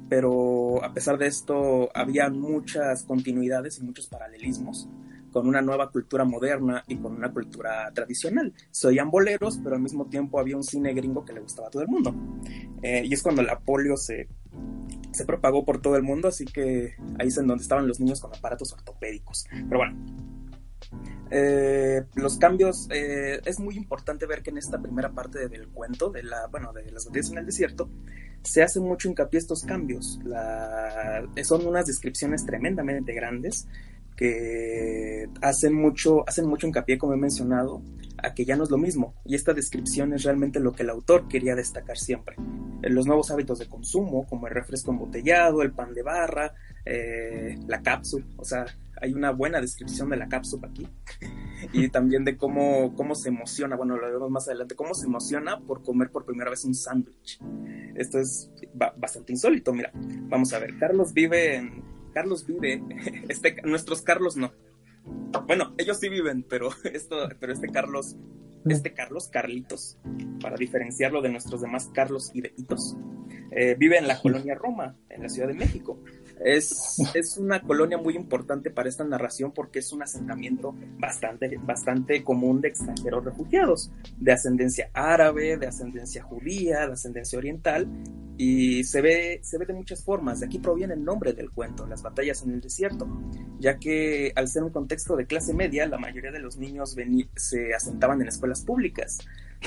pero 0.09 0.83
a 0.83 0.95
pesar 0.95 1.19
de 1.19 1.27
esto 1.27 1.91
había 1.95 2.31
muchas 2.31 3.03
continuidades 3.03 3.79
y 3.79 3.83
muchos 3.83 4.07
paralelismos 4.07 4.89
con 5.37 5.47
una 5.47 5.61
nueva 5.61 5.91
cultura 5.91 6.25
moderna 6.25 6.83
y 6.89 6.97
con 6.97 7.15
una 7.15 7.31
cultura 7.31 7.93
tradicional. 7.93 8.55
Se 8.71 8.87
oían 8.87 9.11
boleros, 9.11 9.61
pero 9.63 9.77
al 9.77 9.83
mismo 9.83 10.07
tiempo 10.07 10.41
había 10.41 10.57
un 10.57 10.65
cine 10.65 10.95
gringo 10.95 11.27
que 11.27 11.35
le 11.35 11.41
gustaba 11.41 11.69
a 11.69 11.71
todo 11.71 11.83
el 11.83 11.89
mundo. 11.89 12.15
Eh, 12.81 13.03
y 13.05 13.13
es 13.13 13.23
cuando 13.23 13.43
la 13.43 13.59
polio 13.59 13.99
se, 13.99 14.29
se 15.13 15.27
propagó 15.27 15.63
por 15.63 15.83
todo 15.83 15.95
el 15.97 16.03
mundo, 16.03 16.29
así 16.29 16.47
que 16.47 16.95
ahí 17.19 17.29
es 17.29 17.37
en 17.37 17.49
donde 17.49 17.61
estaban 17.61 17.87
los 17.87 18.01
niños 18.01 18.19
con 18.19 18.35
aparatos 18.35 18.73
ortopédicos. 18.73 19.45
Pero 19.51 19.77
bueno, 19.77 19.95
eh, 21.31 22.03
los 22.15 22.39
cambios, 22.39 22.89
eh, 22.91 23.39
es 23.45 23.61
muy 23.61 23.77
importante 23.77 24.25
ver 24.25 24.43
que 24.43 24.49
en 24.49 24.57
esta 24.57 24.81
primera 24.81 25.13
parte 25.13 25.51
del 25.51 25.69
cuento, 25.69 26.09
de 26.09 26.23
la, 26.23 26.47
bueno, 26.47 26.73
de 26.73 26.91
las 26.93 27.05
batallas 27.05 27.31
en 27.31 27.37
el 27.37 27.45
desierto, 27.45 27.91
se 28.43 28.63
hace 28.63 28.81
mucho 28.81 29.11
hincapié 29.11 29.39
estos 29.39 29.65
cambios. 29.65 30.19
La, 30.25 31.29
son 31.43 31.67
unas 31.67 31.85
descripciones 31.85 32.47
tremendamente 32.47 33.13
grandes 33.13 33.69
que 34.17 35.29
hacen 35.43 35.75
mucho, 35.75 36.29
hacen 36.29 36.49
mucho 36.49 36.67
hincapié, 36.67 36.99
como 36.99 37.13
he 37.13 37.19
mencionado, 37.19 37.83
a 38.23 38.35
que 38.35 38.45
ya 38.45 38.57
no 38.57 38.65
es 38.65 38.71
lo 38.71 38.79
mismo. 38.79 39.15
Y 39.25 39.35
esta 39.35 39.53
descripción 39.53 40.13
es 40.15 40.25
realmente 40.25 40.59
lo 40.59 40.73
que 40.73 40.83
el 40.83 40.91
autor 40.91 41.29
quería 41.29 41.55
destacar 41.55 41.99
siempre. 41.99 42.37
Los 42.83 43.07
nuevos 43.07 43.31
hábitos 43.31 43.59
de 43.59 43.69
consumo, 43.69 44.27
como 44.27 44.47
el 44.47 44.55
refresco 44.55 44.91
embotellado, 44.91 45.63
el 45.63 45.73
pan 45.73 45.93
de 45.93 46.03
barra, 46.03 46.55
eh, 46.85 47.59
la 47.67 47.83
cápsula, 47.83 48.25
o 48.37 48.45
sea, 48.45 48.65
hay 49.01 49.13
una 49.13 49.31
buena 49.31 49.61
descripción 49.61 50.09
de 50.09 50.17
la 50.17 50.29
cápsula 50.29 50.69
aquí. 50.69 50.89
y 51.73 51.89
también 51.89 52.25
de 52.25 52.37
cómo, 52.37 52.95
cómo 52.95 53.15
se 53.15 53.29
emociona, 53.29 53.77
bueno, 53.77 53.97
lo 53.97 54.11
vemos 54.11 54.31
más 54.31 54.49
adelante, 54.49 54.75
cómo 54.75 54.95
se 54.95 55.07
emociona 55.07 55.59
por 55.61 55.83
comer 55.83 56.11
por 56.11 56.25
primera 56.25 56.51
vez 56.51 56.65
un 56.65 56.75
sándwich. 56.75 57.41
Esto 57.95 58.19
es 58.19 58.51
bastante 58.97 59.33
insólito, 59.33 59.73
mira. 59.73 59.91
Vamos 59.95 60.53
a 60.53 60.59
ver, 60.59 60.79
Carlos 60.79 61.13
vive 61.13 61.57
en 61.57 61.96
Carlos 62.17 62.47
vive, 62.47 62.83
este, 63.29 63.61
nuestros 63.65 64.01
Carlos 64.01 64.39
no. 64.39 64.51
Bueno, 65.47 65.75
ellos 65.77 65.99
sí 66.01 66.09
viven, 66.09 66.47
pero 66.49 66.71
esto, 66.85 67.29
pero 67.39 67.53
este 67.53 67.69
Carlos, 67.69 68.17
este 68.65 68.95
Carlos 68.95 69.29
Carlitos, 69.29 69.99
para 70.41 70.57
diferenciarlo 70.57 71.21
de 71.21 71.29
nuestros 71.29 71.61
demás 71.61 71.91
Carlos 71.93 72.31
y 72.33 72.41
de 72.41 72.55
Hitos, 72.57 72.97
eh, 73.51 73.77
vive 73.79 73.99
en 73.99 74.09
la 74.09 74.19
colonia 74.19 74.55
Roma, 74.55 74.97
en 75.11 75.25
la 75.25 75.29
Ciudad 75.29 75.49
de 75.49 75.55
México. 75.55 76.03
Es, 76.45 76.99
es, 77.15 77.39
una 77.39 77.63
colonia 77.63 77.97
muy 77.97 78.15
importante 78.15 78.71
para 78.71 78.89
esta 78.89 79.05
narración 79.05 79.53
porque 79.53 79.79
es 79.79 79.93
un 79.93 80.03
asentamiento 80.03 80.75
bastante, 80.99 81.59
bastante 81.63 82.23
común 82.23 82.61
de 82.61 82.69
extranjeros 82.69 83.25
refugiados, 83.25 83.91
de 84.19 84.33
ascendencia 84.33 84.91
árabe, 84.93 85.57
de 85.57 85.67
ascendencia 85.67 86.23
judía, 86.23 86.87
de 86.87 86.93
ascendencia 86.93 87.39
oriental, 87.39 87.89
y 88.37 88.85
se 88.85 89.01
ve, 89.01 89.41
se 89.43 89.57
ve 89.57 89.65
de 89.65 89.73
muchas 89.73 90.05
formas. 90.05 90.41
De 90.41 90.47
aquí 90.47 90.59
proviene 90.59 90.95
el 90.95 91.05
nombre 91.05 91.33
del 91.33 91.51
cuento, 91.51 91.87
las 91.87 92.03
batallas 92.03 92.43
en 92.43 92.53
el 92.53 92.61
desierto, 92.61 93.09
ya 93.59 93.79
que 93.79 94.33
al 94.37 94.49
ser 94.49 94.63
un 94.63 94.71
contexto 94.71 95.17
de 95.17 95.27
clase 95.27 95.55
media, 95.55 95.87
la 95.87 95.99
mayoría 95.99 96.33
de 96.33 96.41
los 96.41 96.59
niños 96.59 96.95
se 97.37 97.75
asentaban 97.75 98.21
en 98.21 98.29
escuelas 98.29 98.63
públicas, 98.63 99.19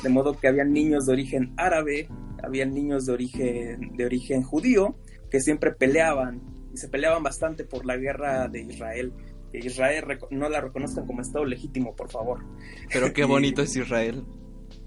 de 0.03 0.09
modo 0.09 0.37
que 0.37 0.47
había 0.47 0.65
niños 0.65 1.07
de 1.07 1.13
origen 1.13 1.53
árabe, 1.57 2.09
había 2.43 2.65
niños 2.65 3.07
de 3.07 3.13
origen, 3.13 3.97
de 3.97 4.05
origen 4.05 4.43
judío, 4.43 4.95
que 5.31 5.41
siempre 5.41 5.71
peleaban 5.71 6.58
se 6.79 6.87
peleaban 6.87 7.21
bastante 7.23 7.63
por 7.63 7.85
la 7.85 7.97
guerra 7.97 8.47
de 8.47 8.61
Israel. 8.61 9.13
Que 9.51 9.59
Israel 9.59 10.05
no 10.31 10.47
la 10.47 10.61
reconozcan 10.61 11.05
como 11.05 11.21
Estado 11.21 11.45
legítimo, 11.45 11.95
por 11.95 12.09
favor. 12.09 12.43
Pero 12.91 13.13
qué 13.13 13.23
bonito 13.25 13.61
es 13.61 13.75
Israel. 13.75 14.23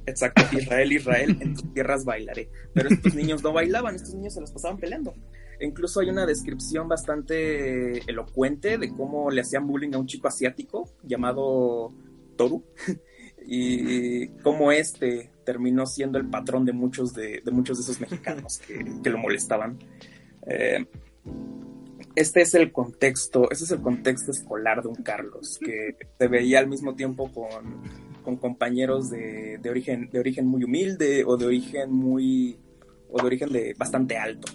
Exacto, 0.07 0.43
Israel, 0.57 0.93
Israel, 0.93 1.39
en 1.41 1.55
tus 1.55 1.73
tierras 1.73 2.05
bailaré. 2.05 2.49
Pero 2.73 2.89
estos 2.89 3.15
niños 3.15 3.43
no 3.43 3.53
bailaban, 3.53 3.95
estos 3.95 4.15
niños 4.15 4.35
se 4.35 4.41
los 4.41 4.51
pasaban 4.51 4.79
peleando. 4.79 5.15
E 5.61 5.67
incluso 5.67 6.01
hay 6.01 6.11
una 6.11 6.27
descripción 6.27 6.89
bastante 6.89 7.99
elocuente 8.11 8.79
de 8.79 8.91
cómo 8.91 9.31
le 9.31 9.43
hacían 9.43 9.67
bullying 9.67 9.95
a 9.95 9.99
un 9.99 10.07
chico 10.07 10.29
asiático 10.29 10.91
llamado 11.03 11.93
Toru 12.37 12.65
y 13.47 14.29
cómo 14.43 14.73
este 14.73 15.31
terminó 15.45 15.87
siendo 15.87 16.19
el 16.19 16.29
patrón 16.29 16.65
de 16.65 16.73
muchos 16.73 17.15
de, 17.15 17.43
de 17.45 17.51
muchos 17.51 17.79
de 17.79 17.83
esos 17.83 18.01
mexicanos 18.01 18.59
que, 18.67 18.85
que 19.03 19.11
lo 19.11 19.19
molestaban. 19.19 19.79
Eh, 20.47 20.85
este 22.15 22.43
es 22.43 22.55
el 22.55 22.73
contexto, 22.73 23.51
ese 23.51 23.65
es 23.65 23.71
el 23.71 23.81
contexto 23.81 24.31
escolar 24.31 24.83
de 24.83 24.89
un 24.89 24.97
Carlos, 24.97 25.59
que 25.59 25.97
se 26.19 26.29
veía 26.29 26.59
al 26.59 26.69
mismo 26.69 26.95
tiempo 26.95 27.31
con, 27.33 27.83
con 28.23 28.37
compañeros 28.37 29.11
de, 29.11 29.59
de, 29.59 29.71
origen, 29.71 30.11
de 30.11 30.19
origen 30.19 30.47
muy 30.47 30.65
humilde 30.65 31.25
o 31.27 31.37
de 31.37 31.47
origen 31.47 31.91
muy 31.93 32.59
o 33.11 33.19
de 33.21 33.27
origen 33.27 33.53
de 33.53 33.75
bastante 33.77 34.17
alto. 34.17 34.51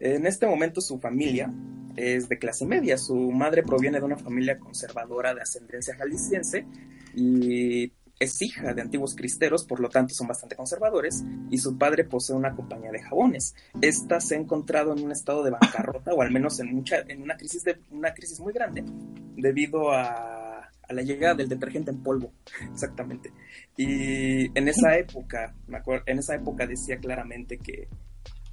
En 0.00 0.26
este 0.26 0.46
momento 0.46 0.80
su 0.80 0.98
familia 0.98 1.52
es 1.96 2.28
de 2.28 2.38
clase 2.38 2.66
media, 2.66 2.96
su 2.96 3.14
madre 3.30 3.62
proviene 3.62 3.98
de 3.98 4.04
una 4.04 4.16
familia 4.16 4.58
conservadora 4.58 5.34
de 5.34 5.42
ascendencia 5.42 5.94
jalisciense 5.96 6.66
y 7.14 7.92
es 8.20 8.40
hija 8.42 8.74
de 8.74 8.82
antiguos 8.82 9.16
cristeros, 9.16 9.64
por 9.64 9.80
lo 9.80 9.88
tanto 9.88 10.14
son 10.14 10.28
bastante 10.28 10.54
conservadores, 10.54 11.24
y 11.50 11.56
su 11.58 11.76
padre 11.78 12.04
posee 12.04 12.36
una 12.36 12.54
compañía 12.54 12.92
de 12.92 13.02
jabones. 13.02 13.54
Esta 13.80 14.20
se 14.20 14.34
ha 14.36 14.38
encontrado 14.38 14.92
en 14.92 15.02
un 15.02 15.10
estado 15.10 15.42
de 15.42 15.50
bancarrota, 15.50 16.12
o 16.12 16.20
al 16.20 16.30
menos 16.30 16.60
en, 16.60 16.74
mucha, 16.74 17.00
en 17.08 17.22
una, 17.22 17.36
crisis 17.36 17.64
de, 17.64 17.78
una 17.90 18.12
crisis 18.12 18.38
muy 18.38 18.52
grande, 18.52 18.84
debido 19.36 19.90
a, 19.90 20.68
a 20.90 20.92
la 20.92 21.02
llegada 21.02 21.34
del 21.34 21.48
detergente 21.48 21.90
en 21.90 22.02
polvo, 22.02 22.32
exactamente. 22.72 23.32
Y 23.76 24.56
en 24.56 24.68
esa 24.68 24.98
época, 24.98 25.54
me 25.66 25.78
acuerdo, 25.78 26.04
en 26.06 26.18
esa 26.18 26.34
época 26.34 26.66
decía 26.66 26.98
claramente 26.98 27.56
que 27.56 27.88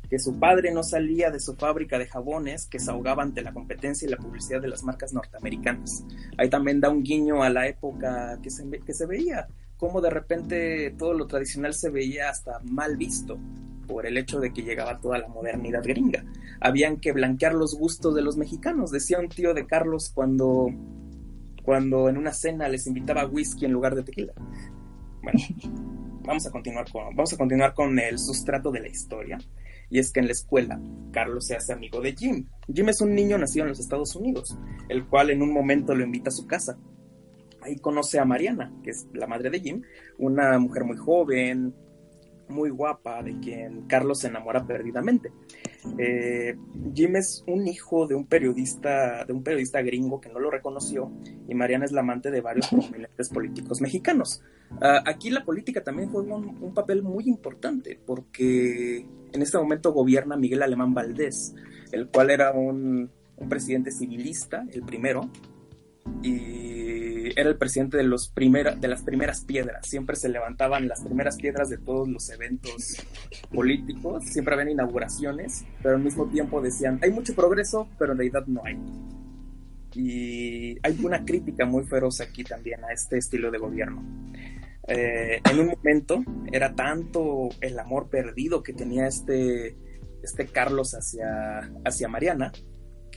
que 0.09 0.19
su 0.19 0.39
padre 0.39 0.71
no 0.71 0.83
salía 0.83 1.31
de 1.31 1.39
su 1.39 1.55
fábrica 1.55 1.97
de 1.97 2.07
jabones 2.07 2.67
que 2.67 2.79
se 2.79 2.91
ahogaba 2.91 3.23
ante 3.23 3.41
la 3.41 3.53
competencia 3.53 4.07
y 4.07 4.11
la 4.11 4.17
publicidad 4.17 4.61
de 4.61 4.69
las 4.69 4.83
marcas 4.83 5.13
norteamericanas. 5.13 6.05
Ahí 6.37 6.49
también 6.49 6.79
da 6.79 6.89
un 6.89 7.03
guiño 7.03 7.43
a 7.43 7.49
la 7.49 7.67
época 7.67 8.39
que 8.41 8.49
se, 8.49 8.67
que 8.69 8.93
se 8.93 9.05
veía, 9.05 9.47
como 9.77 10.01
de 10.01 10.09
repente 10.09 10.95
todo 10.97 11.13
lo 11.13 11.27
tradicional 11.27 11.73
se 11.73 11.89
veía 11.89 12.29
hasta 12.29 12.59
mal 12.63 12.97
visto 12.97 13.37
por 13.87 14.05
el 14.05 14.17
hecho 14.17 14.39
de 14.39 14.51
que 14.51 14.63
llegaba 14.63 14.99
toda 14.99 15.17
la 15.17 15.27
modernidad 15.27 15.83
gringa. 15.83 16.23
Habían 16.59 16.97
que 16.97 17.13
blanquear 17.13 17.53
los 17.53 17.75
gustos 17.75 18.13
de 18.15 18.21
los 18.21 18.37
mexicanos, 18.37 18.91
decía 18.91 19.19
un 19.19 19.29
tío 19.29 19.53
de 19.53 19.65
Carlos 19.65 20.11
cuando, 20.13 20.67
cuando 21.63 22.09
en 22.09 22.17
una 22.17 22.33
cena 22.33 22.67
les 22.67 22.85
invitaba 22.85 23.25
whisky 23.25 23.65
en 23.65 23.71
lugar 23.71 23.95
de 23.95 24.03
tequila. 24.03 24.33
Bueno, 25.21 25.39
vamos 26.23 26.45
a 26.45 26.51
continuar 26.51 26.91
con, 26.91 27.15
vamos 27.15 27.33
a 27.33 27.37
continuar 27.37 27.73
con 27.73 27.97
el 27.97 28.19
sustrato 28.19 28.71
de 28.71 28.81
la 28.81 28.87
historia. 28.87 29.37
Y 29.89 29.99
es 29.99 30.11
que 30.11 30.19
en 30.19 30.27
la 30.27 30.33
escuela, 30.33 30.81
Carlos 31.11 31.47
se 31.47 31.55
hace 31.55 31.73
amigo 31.73 32.01
de 32.01 32.15
Jim. 32.15 32.45
Jim 32.73 32.89
es 32.89 33.01
un 33.01 33.15
niño 33.15 33.38
nacido 33.38 33.63
en 33.63 33.69
los 33.69 33.79
Estados 33.79 34.15
Unidos, 34.15 34.57
el 34.89 35.05
cual 35.07 35.29
en 35.29 35.41
un 35.41 35.53
momento 35.53 35.95
lo 35.95 36.03
invita 36.03 36.29
a 36.29 36.33
su 36.33 36.45
casa. 36.45 36.77
Ahí 37.61 37.77
conoce 37.77 38.19
a 38.19 38.25
Mariana, 38.25 38.73
que 38.83 38.91
es 38.91 39.07
la 39.13 39.27
madre 39.27 39.49
de 39.49 39.59
Jim, 39.59 39.81
una 40.17 40.57
mujer 40.59 40.83
muy 40.83 40.97
joven, 40.97 41.73
muy 42.49 42.69
guapa, 42.69 43.21
de 43.23 43.39
quien 43.39 43.87
Carlos 43.87 44.19
se 44.19 44.27
enamora 44.27 44.65
perdidamente. 44.65 45.31
Eh, 45.97 46.55
Jim 46.93 47.15
es 47.15 47.43
un 47.47 47.67
hijo 47.67 48.07
de 48.07 48.15
un 48.15 48.25
periodista, 48.25 49.25
de 49.25 49.33
un 49.33 49.43
periodista 49.43 49.81
gringo 49.81 50.19
que 50.19 50.29
no 50.29 50.39
lo 50.39 50.49
reconoció, 50.49 51.11
y 51.47 51.55
Mariana 51.55 51.85
es 51.85 51.91
la 51.91 52.01
amante 52.01 52.31
de 52.31 52.41
varios 52.41 52.67
prominentes 52.67 53.29
políticos 53.29 53.81
mexicanos. 53.81 54.41
Uh, 54.81 54.99
aquí 55.05 55.29
la 55.29 55.45
política 55.45 55.81
también 55.81 56.09
juega 56.09 56.35
un, 56.35 56.73
papel 56.73 57.01
muy 57.01 57.25
importante, 57.27 57.99
porque 58.05 59.05
en 59.31 59.41
este 59.41 59.57
momento 59.57 59.93
gobierna 59.93 60.35
Miguel 60.35 60.61
Alemán 60.61 60.93
Valdés, 60.93 61.55
el 61.91 62.09
cual 62.09 62.31
era 62.31 62.51
un 62.51 63.09
presidente 63.47 63.91
civilista, 63.91 64.65
el 64.71 64.83
primero, 64.83 65.29
y 66.21 67.39
era 67.39 67.49
el 67.49 67.57
presidente 67.57 67.97
de, 67.97 68.03
los 68.03 68.29
primera, 68.29 68.75
de 68.75 68.87
las 68.87 69.03
primeras 69.03 69.41
piedras. 69.41 69.87
Siempre 69.87 70.15
se 70.15 70.29
levantaban 70.29 70.87
las 70.87 71.01
primeras 71.01 71.37
piedras 71.37 71.69
de 71.69 71.77
todos 71.77 72.07
los 72.07 72.29
eventos 72.29 72.97
políticos, 73.53 74.23
siempre 74.25 74.53
habían 74.55 74.71
inauguraciones, 74.71 75.65
pero 75.83 75.95
al 75.95 76.03
mismo 76.03 76.27
tiempo 76.27 76.61
decían, 76.61 76.99
hay 77.03 77.11
mucho 77.11 77.35
progreso, 77.35 77.87
pero 77.99 78.13
en 78.13 78.19
realidad 78.19 78.45
no 78.47 78.63
hay. 78.65 78.77
Y 79.93 80.77
hay 80.83 80.99
una 81.03 81.25
crítica 81.25 81.65
muy 81.65 81.83
feroz 81.83 82.21
aquí 82.21 82.43
también 82.43 82.83
a 82.83 82.91
este 82.91 83.17
estilo 83.17 83.51
de 83.51 83.57
gobierno. 83.57 84.03
Eh, 84.87 85.41
en 85.49 85.59
un 85.59 85.67
momento 85.67 86.23
era 86.51 86.73
tanto 86.73 87.49
el 87.61 87.77
amor 87.77 88.09
perdido 88.09 88.63
que 88.63 88.73
tenía 88.73 89.07
este, 89.07 89.75
este 90.23 90.47
Carlos 90.47 90.93
hacia, 90.93 91.71
hacia 91.83 92.07
Mariana, 92.07 92.51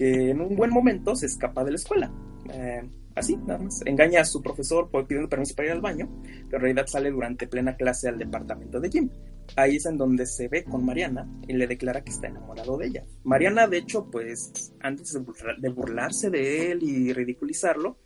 que 0.01 0.31
en 0.31 0.41
un 0.41 0.57
buen 0.57 0.71
momento 0.71 1.15
se 1.15 1.27
escapa 1.27 1.63
de 1.63 1.73
la 1.73 1.77
escuela. 1.77 2.11
Eh, 2.55 2.81
así, 3.15 3.37
nada 3.37 3.59
más. 3.59 3.83
Engaña 3.85 4.23
a 4.23 4.25
su 4.25 4.41
profesor 4.41 4.89
pidiendo 5.07 5.29
permiso 5.29 5.55
para 5.55 5.69
ir 5.69 5.73
al 5.73 5.83
baño, 5.83 6.09
pero 6.47 6.57
en 6.57 6.63
realidad 6.63 6.87
sale 6.87 7.11
durante 7.11 7.47
plena 7.47 7.77
clase 7.77 8.09
al 8.09 8.17
departamento 8.17 8.81
de 8.81 8.89
Jim. 8.89 9.11
Ahí 9.57 9.77
es 9.77 9.85
en 9.85 9.99
donde 9.99 10.25
se 10.25 10.49
ve 10.49 10.65
con 10.65 10.87
Mariana 10.87 11.29
y 11.47 11.53
le 11.53 11.67
declara 11.67 12.03
que 12.03 12.13
está 12.13 12.29
enamorado 12.29 12.79
de 12.79 12.87
ella. 12.87 13.05
Mariana, 13.25 13.67
de 13.67 13.77
hecho, 13.77 14.11
pues 14.11 14.73
antes 14.81 15.13
de 15.59 15.69
burlarse 15.69 16.31
de 16.31 16.73
él 16.73 16.83
y 16.83 17.13
ridiculizarlo, 17.13 17.99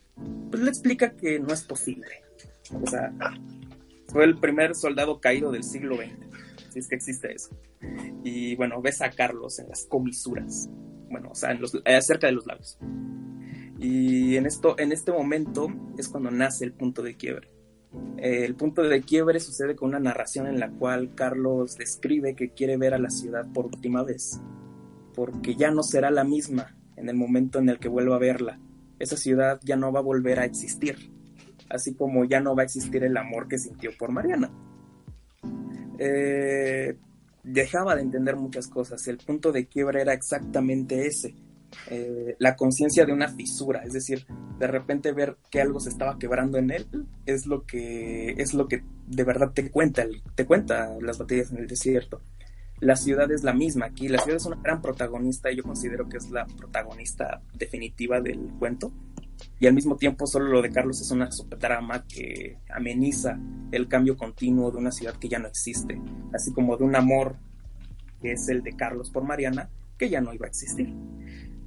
pues 0.50 0.64
le 0.64 0.70
explica 0.70 1.14
que 1.14 1.38
no 1.38 1.54
es 1.54 1.62
posible. 1.62 2.08
O 2.72 2.90
sea, 2.90 3.12
fue 4.08 4.24
el 4.24 4.36
primer 4.40 4.74
soldado 4.74 5.20
caído 5.20 5.52
del 5.52 5.62
siglo 5.62 5.94
XX, 5.94 6.72
si 6.72 6.80
es 6.80 6.88
que 6.88 6.96
existe 6.96 7.32
eso. 7.32 7.50
Y 8.24 8.56
bueno, 8.56 8.82
ves 8.82 9.00
a 9.00 9.10
Carlos 9.10 9.60
en 9.60 9.68
las 9.68 9.84
comisuras, 9.84 10.68
bueno, 11.14 11.30
o 11.30 11.34
sea, 11.36 11.52
en 11.52 11.58
eh, 11.84 12.00
de 12.20 12.32
los 12.32 12.44
labios. 12.44 12.76
Y 13.78 14.36
en, 14.36 14.46
esto, 14.46 14.76
en 14.80 14.90
este 14.90 15.12
momento 15.12 15.68
es 15.96 16.08
cuando 16.08 16.32
nace 16.32 16.64
el 16.64 16.72
punto 16.72 17.02
de 17.02 17.14
quiebre. 17.14 17.52
Eh, 18.16 18.44
el 18.44 18.56
punto 18.56 18.82
de 18.82 19.00
quiebre 19.02 19.38
sucede 19.38 19.76
con 19.76 19.90
una 19.90 20.00
narración 20.00 20.48
en 20.48 20.58
la 20.58 20.70
cual 20.70 21.14
Carlos 21.14 21.76
describe 21.76 22.34
que 22.34 22.50
quiere 22.50 22.76
ver 22.76 22.94
a 22.94 22.98
la 22.98 23.10
ciudad 23.10 23.46
por 23.52 23.66
última 23.66 24.02
vez, 24.02 24.40
porque 25.14 25.54
ya 25.54 25.70
no 25.70 25.84
será 25.84 26.10
la 26.10 26.24
misma 26.24 26.76
en 26.96 27.08
el 27.08 27.14
momento 27.14 27.60
en 27.60 27.68
el 27.68 27.78
que 27.78 27.88
vuelva 27.88 28.16
a 28.16 28.18
verla. 28.18 28.58
Esa 28.98 29.16
ciudad 29.16 29.60
ya 29.62 29.76
no 29.76 29.92
va 29.92 30.00
a 30.00 30.02
volver 30.02 30.40
a 30.40 30.44
existir, 30.44 31.12
así 31.68 31.94
como 31.94 32.24
ya 32.24 32.40
no 32.40 32.56
va 32.56 32.62
a 32.62 32.64
existir 32.64 33.04
el 33.04 33.16
amor 33.16 33.46
que 33.46 33.58
sintió 33.58 33.92
por 33.96 34.10
Mariana. 34.10 34.50
Eh, 35.96 36.96
dejaba 37.44 37.94
de 37.94 38.02
entender 38.02 38.36
muchas 38.36 38.66
cosas. 38.68 39.06
El 39.06 39.18
punto 39.18 39.52
de 39.52 39.66
quiebra 39.66 40.00
era 40.00 40.12
exactamente 40.12 41.06
ese. 41.06 41.34
Eh, 41.90 42.36
la 42.38 42.56
conciencia 42.56 43.04
de 43.04 43.12
una 43.12 43.28
fisura, 43.28 43.82
es 43.84 43.92
decir, 43.92 44.26
de 44.58 44.66
repente 44.66 45.12
ver 45.12 45.36
que 45.50 45.60
algo 45.60 45.80
se 45.80 45.90
estaba 45.90 46.18
quebrando 46.18 46.56
en 46.58 46.70
él 46.70 46.86
es 47.26 47.46
lo 47.46 47.64
que 47.66 48.30
es 48.38 48.54
lo 48.54 48.68
que 48.68 48.84
de 49.06 49.24
verdad 49.24 49.52
te 49.52 49.70
cuenta, 49.70 50.06
te 50.34 50.46
cuenta 50.46 50.96
las 51.00 51.18
batallas 51.18 51.50
en 51.50 51.58
el 51.58 51.66
desierto. 51.66 52.20
La 52.80 52.96
ciudad 52.96 53.30
es 53.30 53.44
la 53.44 53.52
misma 53.52 53.86
aquí, 53.86 54.08
la 54.08 54.18
ciudad 54.18 54.36
es 54.36 54.46
una 54.46 54.60
gran 54.62 54.82
protagonista 54.82 55.50
y 55.50 55.56
yo 55.56 55.62
considero 55.62 56.08
que 56.08 56.18
es 56.18 56.30
la 56.30 56.46
protagonista 56.46 57.42
definitiva 57.54 58.20
del 58.20 58.50
cuento. 58.58 58.92
Y 59.60 59.66
al 59.66 59.74
mismo 59.74 59.96
tiempo 59.96 60.26
solo 60.26 60.46
lo 60.46 60.62
de 60.62 60.70
Carlos 60.70 61.00
es 61.00 61.10
una 61.10 61.30
subtrama 61.30 62.04
que 62.06 62.58
ameniza 62.68 63.38
el 63.72 63.88
cambio 63.88 64.16
continuo 64.16 64.70
de 64.70 64.78
una 64.78 64.92
ciudad 64.92 65.14
que 65.14 65.28
ya 65.28 65.38
no 65.38 65.48
existe, 65.48 66.00
así 66.32 66.52
como 66.52 66.76
de 66.76 66.84
un 66.84 66.96
amor 66.96 67.36
que 68.20 68.32
es 68.32 68.48
el 68.48 68.62
de 68.62 68.74
Carlos 68.74 69.10
por 69.10 69.24
Mariana, 69.24 69.70
que 69.98 70.08
ya 70.08 70.20
no 70.20 70.32
iba 70.32 70.46
a 70.46 70.48
existir. 70.48 70.94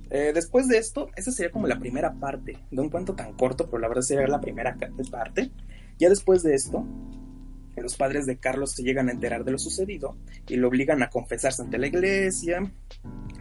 Eh, 0.10 0.32
después 0.34 0.68
de 0.68 0.78
esto, 0.78 1.10
esa 1.16 1.32
sería 1.32 1.52
como 1.52 1.68
la 1.68 1.80
primera 1.80 2.14
parte 2.14 2.58
de 2.72 2.82
un 2.82 2.90
cuento 2.90 3.14
tan 3.14 3.34
corto, 3.34 3.66
pero 3.66 3.80
la 3.80 3.88
verdad 3.88 4.02
sería 4.02 4.28
la 4.28 4.42
primera 4.42 4.78
parte. 5.12 5.52
Ya 6.00 6.10
después 6.10 6.44
de 6.44 6.56
esto, 6.56 6.86
los 7.82 7.96
padres 7.96 8.26
de 8.26 8.38
Carlos 8.38 8.72
se 8.72 8.84
llegan 8.84 9.10
a 9.10 9.12
enterar 9.12 9.44
de 9.44 9.52
lo 9.52 9.58
sucedido 9.58 10.18
y 10.48 10.56
lo 10.56 10.68
obligan 10.68 11.04
a 11.04 11.10
confesarse 11.10 11.62
ante 11.62 11.78
la 11.78 11.88
iglesia, 11.88 12.72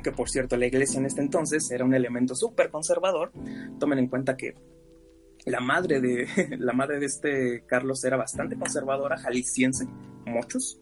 que 0.03 0.13
por 0.13 0.29
cierto 0.29 0.57
la 0.57 0.67
iglesia 0.67 0.99
en 0.99 1.07
este 1.07 1.21
entonces 1.21 1.71
era 1.71 1.85
un 1.85 1.95
elemento 1.95 2.35
súper 2.35 2.71
conservador. 2.71 3.33
Tomen 3.79 3.99
en 3.99 4.09
cuenta 4.09 4.37
que 4.37 4.55
la 5.47 5.61
madre 5.61 6.01
de 6.01 6.27
la 6.59 6.73
madre 6.73 6.99
de 6.99 7.07
este 7.07 7.65
Carlos 7.67 8.05
era 8.05 8.17
bastante 8.17 8.57
conservadora, 8.57 9.17
jalisciense, 9.17 9.87
muchos. 10.27 10.81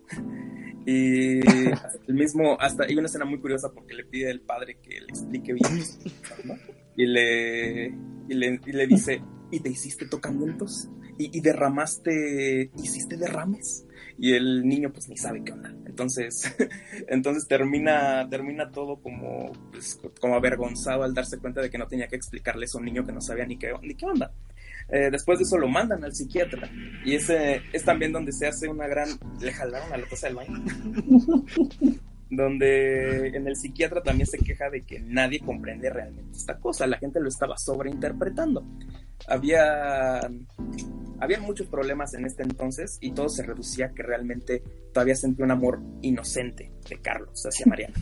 Y 0.87 1.39
el 1.39 2.15
mismo, 2.15 2.59
hasta 2.61 2.85
hay 2.85 2.95
una 2.97 3.07
escena 3.07 3.25
muy 3.25 3.41
curiosa 3.41 3.71
porque 3.73 3.95
le 3.95 4.05
pide 4.05 4.31
al 4.31 4.41
padre 4.41 4.79
que 4.83 5.01
le 5.01 5.07
explique 5.07 5.55
bien. 5.55 6.59
y, 6.97 7.07
le, 7.07 7.87
y 8.29 8.73
le 8.73 8.87
dice, 8.87 9.23
¿y 9.55 9.61
te 9.61 9.71
hiciste 9.71 10.07
tocamientos? 10.07 10.89
¿Y, 11.19 11.37
y 11.37 11.41
derramaste, 11.41 12.71
hiciste 12.77 13.17
derrames? 13.17 13.87
Y 14.19 14.33
el 14.33 14.67
niño 14.67 14.93
pues 14.93 15.09
ni 15.09 15.17
sabe 15.17 15.43
qué 15.45 15.53
onda. 15.53 15.75
Entonces, 15.87 16.55
entonces 17.09 17.47
termina, 17.47 18.29
termina 18.29 18.71
todo 18.71 19.01
como, 19.01 19.53
pues, 19.71 20.01
como 20.21 20.35
avergonzado 20.35 21.05
al 21.05 21.15
darse 21.15 21.39
cuenta 21.39 21.61
de 21.61 21.71
que 21.71 21.79
no 21.79 21.87
tenía 21.87 22.09
que 22.09 22.17
explicarle 22.17 22.67
eso 22.67 22.79
a 22.79 22.81
un 22.81 22.87
niño 22.87 23.07
que 23.07 23.13
no 23.13 23.21
sabía 23.21 23.47
ni 23.47 23.57
qué, 23.57 23.73
ni 23.83 23.95
qué 23.95 24.07
onda. 24.07 24.33
Eh, 24.89 25.09
después 25.11 25.39
de 25.39 25.45
eso 25.45 25.57
lo 25.57 25.69
mandan 25.69 26.05
al 26.05 26.15
psiquiatra. 26.15 26.69
Y 27.05 27.15
ese 27.15 27.63
es 27.73 27.85
también 27.85 28.13
donde 28.13 28.33
se 28.33 28.47
hace 28.47 28.69
una 28.69 28.87
gran... 28.87 29.09
Le 29.41 29.53
jalaron 29.53 29.93
a 29.93 29.97
la 29.97 30.07
taza 30.09 30.27
del 30.27 30.37
baño. 30.37 30.65
donde 32.37 33.29
en 33.29 33.47
el 33.47 33.57
psiquiatra 33.57 34.03
también 34.03 34.27
se 34.27 34.39
queja 34.39 34.71
de 34.71 34.83
que 34.83 35.01
nadie 35.01 35.41
comprende 35.41 35.91
realmente 35.91 36.37
esta 36.37 36.59
cosa. 36.59 36.87
La 36.87 36.99
gente 36.99 37.21
lo 37.21 37.29
estaba 37.29 37.57
sobreinterpretando. 37.57 38.65
Había 39.29 40.21
había 41.21 41.41
muchos 41.41 41.67
problemas 41.69 42.15
en 42.15 42.27
este 42.27 42.43
entonces 42.43 42.99
y 43.01 43.13
todo 43.13 43.29
se 43.29 43.43
reducía 43.45 43.87
a 43.87 43.95
que 43.95 44.03
realmente 44.03 44.63
todavía 44.93 45.15
sentía 45.15 45.45
un 45.45 45.53
amor 45.53 45.81
inocente 46.03 46.71
de 46.89 46.99
Carlos 46.99 47.43
hacia 47.47 47.67
Mariana, 47.67 47.95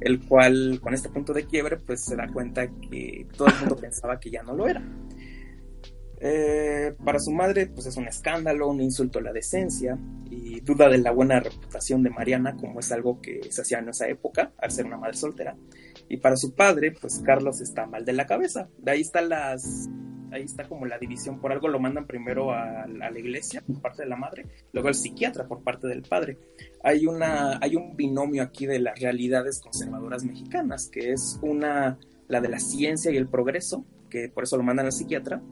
el 0.00 0.20
cual 0.26 0.78
con 0.80 0.94
este 0.94 1.08
punto 1.08 1.32
de 1.32 1.46
quiebre 1.46 1.78
pues 1.78 2.04
se 2.04 2.14
da 2.14 2.28
cuenta 2.28 2.68
que 2.68 3.26
todo 3.36 3.48
el 3.48 3.58
mundo 3.60 3.76
pensaba 3.80 4.20
que 4.20 4.30
ya 4.30 4.42
no 4.42 4.54
lo 4.54 4.68
era. 4.68 4.82
Eh, 6.24 6.94
para 7.04 7.18
su 7.18 7.32
madre 7.32 7.66
pues 7.66 7.86
es 7.86 7.96
un 7.96 8.06
escándalo, 8.06 8.68
un 8.68 8.80
insulto 8.80 9.18
a 9.18 9.22
la 9.22 9.32
decencia 9.32 9.98
y 10.30 10.60
duda 10.60 10.88
de 10.88 10.98
la 10.98 11.10
buena 11.10 11.40
reputación 11.40 12.04
de 12.04 12.10
Mariana 12.10 12.54
como 12.54 12.78
es 12.78 12.92
algo 12.92 13.20
que 13.20 13.40
se 13.50 13.62
hacía 13.62 13.80
en 13.80 13.88
esa 13.88 14.06
época 14.06 14.52
al 14.58 14.70
ser 14.70 14.86
una 14.86 14.98
madre 14.98 15.16
soltera. 15.16 15.56
Y 16.08 16.18
para 16.18 16.36
su 16.36 16.54
padre 16.54 16.92
pues 16.92 17.20
Carlos 17.24 17.60
está 17.60 17.86
mal 17.86 18.04
de 18.04 18.12
la 18.12 18.26
cabeza. 18.26 18.68
De 18.78 18.92
ahí 18.92 19.00
están 19.00 19.30
las 19.30 19.88
ahí 20.30 20.44
está 20.44 20.68
como 20.68 20.86
la 20.86 20.98
división, 20.98 21.40
por 21.40 21.52
algo 21.52 21.68
lo 21.68 21.80
mandan 21.80 22.06
primero 22.06 22.52
a, 22.52 22.86
la 22.86 23.18
iglesia 23.18 23.62
por 23.66 23.80
parte 23.80 24.02
de 24.02 24.08
la 24.08 24.16
madre, 24.16 24.46
luego 24.72 24.88
al 24.88 24.94
psiquiatra 24.94 25.46
por 25.46 25.62
parte 25.62 25.88
del 25.88 26.02
padre. 26.02 26.38
Hay, 26.82 27.04
una, 27.06 27.58
hay 27.60 27.76
un 27.76 27.96
binomio 27.96 28.42
aquí 28.42 28.64
de 28.66 28.78
las 28.78 28.98
realidades 28.98 29.60
conservadoras 29.60 30.24
mexicanas, 30.24 30.88
que 30.88 31.12
es 31.12 31.38
una, 31.42 31.98
la 32.28 32.40
de 32.40 32.48
la 32.48 32.58
ciencia 32.58 33.10
y 33.10 33.16
el 33.16 33.28
progreso, 33.28 33.84
que 34.08 34.28
por 34.28 34.44
eso 34.44 34.56
lo 34.56 34.62
mandan 34.62 34.86
al 34.86 34.92
psiquiatra, 34.92 35.42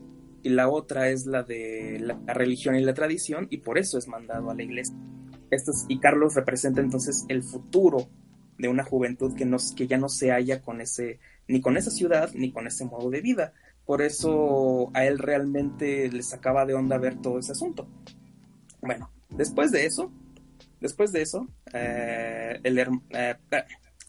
y 0.42 0.50
la 0.50 0.68
otra 0.68 1.08
es 1.08 1.26
la 1.26 1.42
de 1.42 1.98
la, 2.00 2.18
religión 2.34 2.76
y 2.76 2.80
la 2.80 2.94
tradición, 2.94 3.46
y 3.50 3.58
por 3.58 3.78
eso 3.78 3.98
es 3.98 4.08
mandado 4.08 4.50
a 4.50 4.54
la 4.54 4.62
iglesia. 4.62 4.96
y 5.88 5.98
Carlos 5.98 6.34
representa 6.34 6.80
entonces 6.80 7.24
el 7.28 7.42
futuro 7.42 8.08
de 8.58 8.68
una 8.68 8.84
juventud 8.84 9.34
que, 9.34 9.48
que 9.76 9.86
ya 9.86 9.98
no 9.98 10.08
se 10.08 10.30
halla 10.30 10.60
con 10.62 10.80
ese, 10.80 11.18
ni 11.48 11.60
con 11.60 11.76
esa 11.76 11.90
ciudad, 11.90 12.30
ni 12.34 12.52
con 12.52 12.66
ese 12.66 12.84
modo 12.84 13.10
de 13.10 13.20
vida. 13.20 13.52
Por 13.86 14.02
eso 14.02 14.90
a 14.94 15.04
él 15.04 15.18
realmente 15.18 16.10
le 16.10 16.22
sacaba 16.22 16.66
de 16.66 16.74
onda 16.74 16.98
ver 16.98 17.20
todo 17.20 17.38
ese 17.38 17.52
asunto. 17.52 17.88
Bueno, 18.80 19.10
después 19.30 19.72
de 19.72 19.86
eso, 19.86 20.12
después 20.80 21.10
de 21.12 21.22
eso, 21.22 21.48
eh, 21.72 22.60
el, 22.62 22.78
eh, 22.78 23.36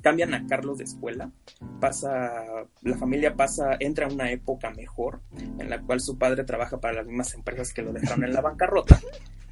cambian 0.01 0.33
a 0.33 0.45
Carlos 0.47 0.77
de 0.77 0.83
escuela, 0.85 1.31
pasa, 1.79 2.65
la 2.81 2.97
familia 2.97 3.35
pasa, 3.35 3.77
entra 3.79 4.07
a 4.07 4.13
una 4.13 4.31
época 4.31 4.71
mejor, 4.71 5.21
en 5.31 5.69
la 5.69 5.81
cual 5.81 6.01
su 6.01 6.17
padre 6.17 6.43
trabaja 6.43 6.79
para 6.79 6.95
las 6.95 7.07
mismas 7.07 7.33
empresas 7.33 7.73
que 7.73 7.81
lo 7.81 7.93
dejaron 7.93 8.23
en 8.23 8.33
la 8.33 8.41
bancarrota. 8.41 8.99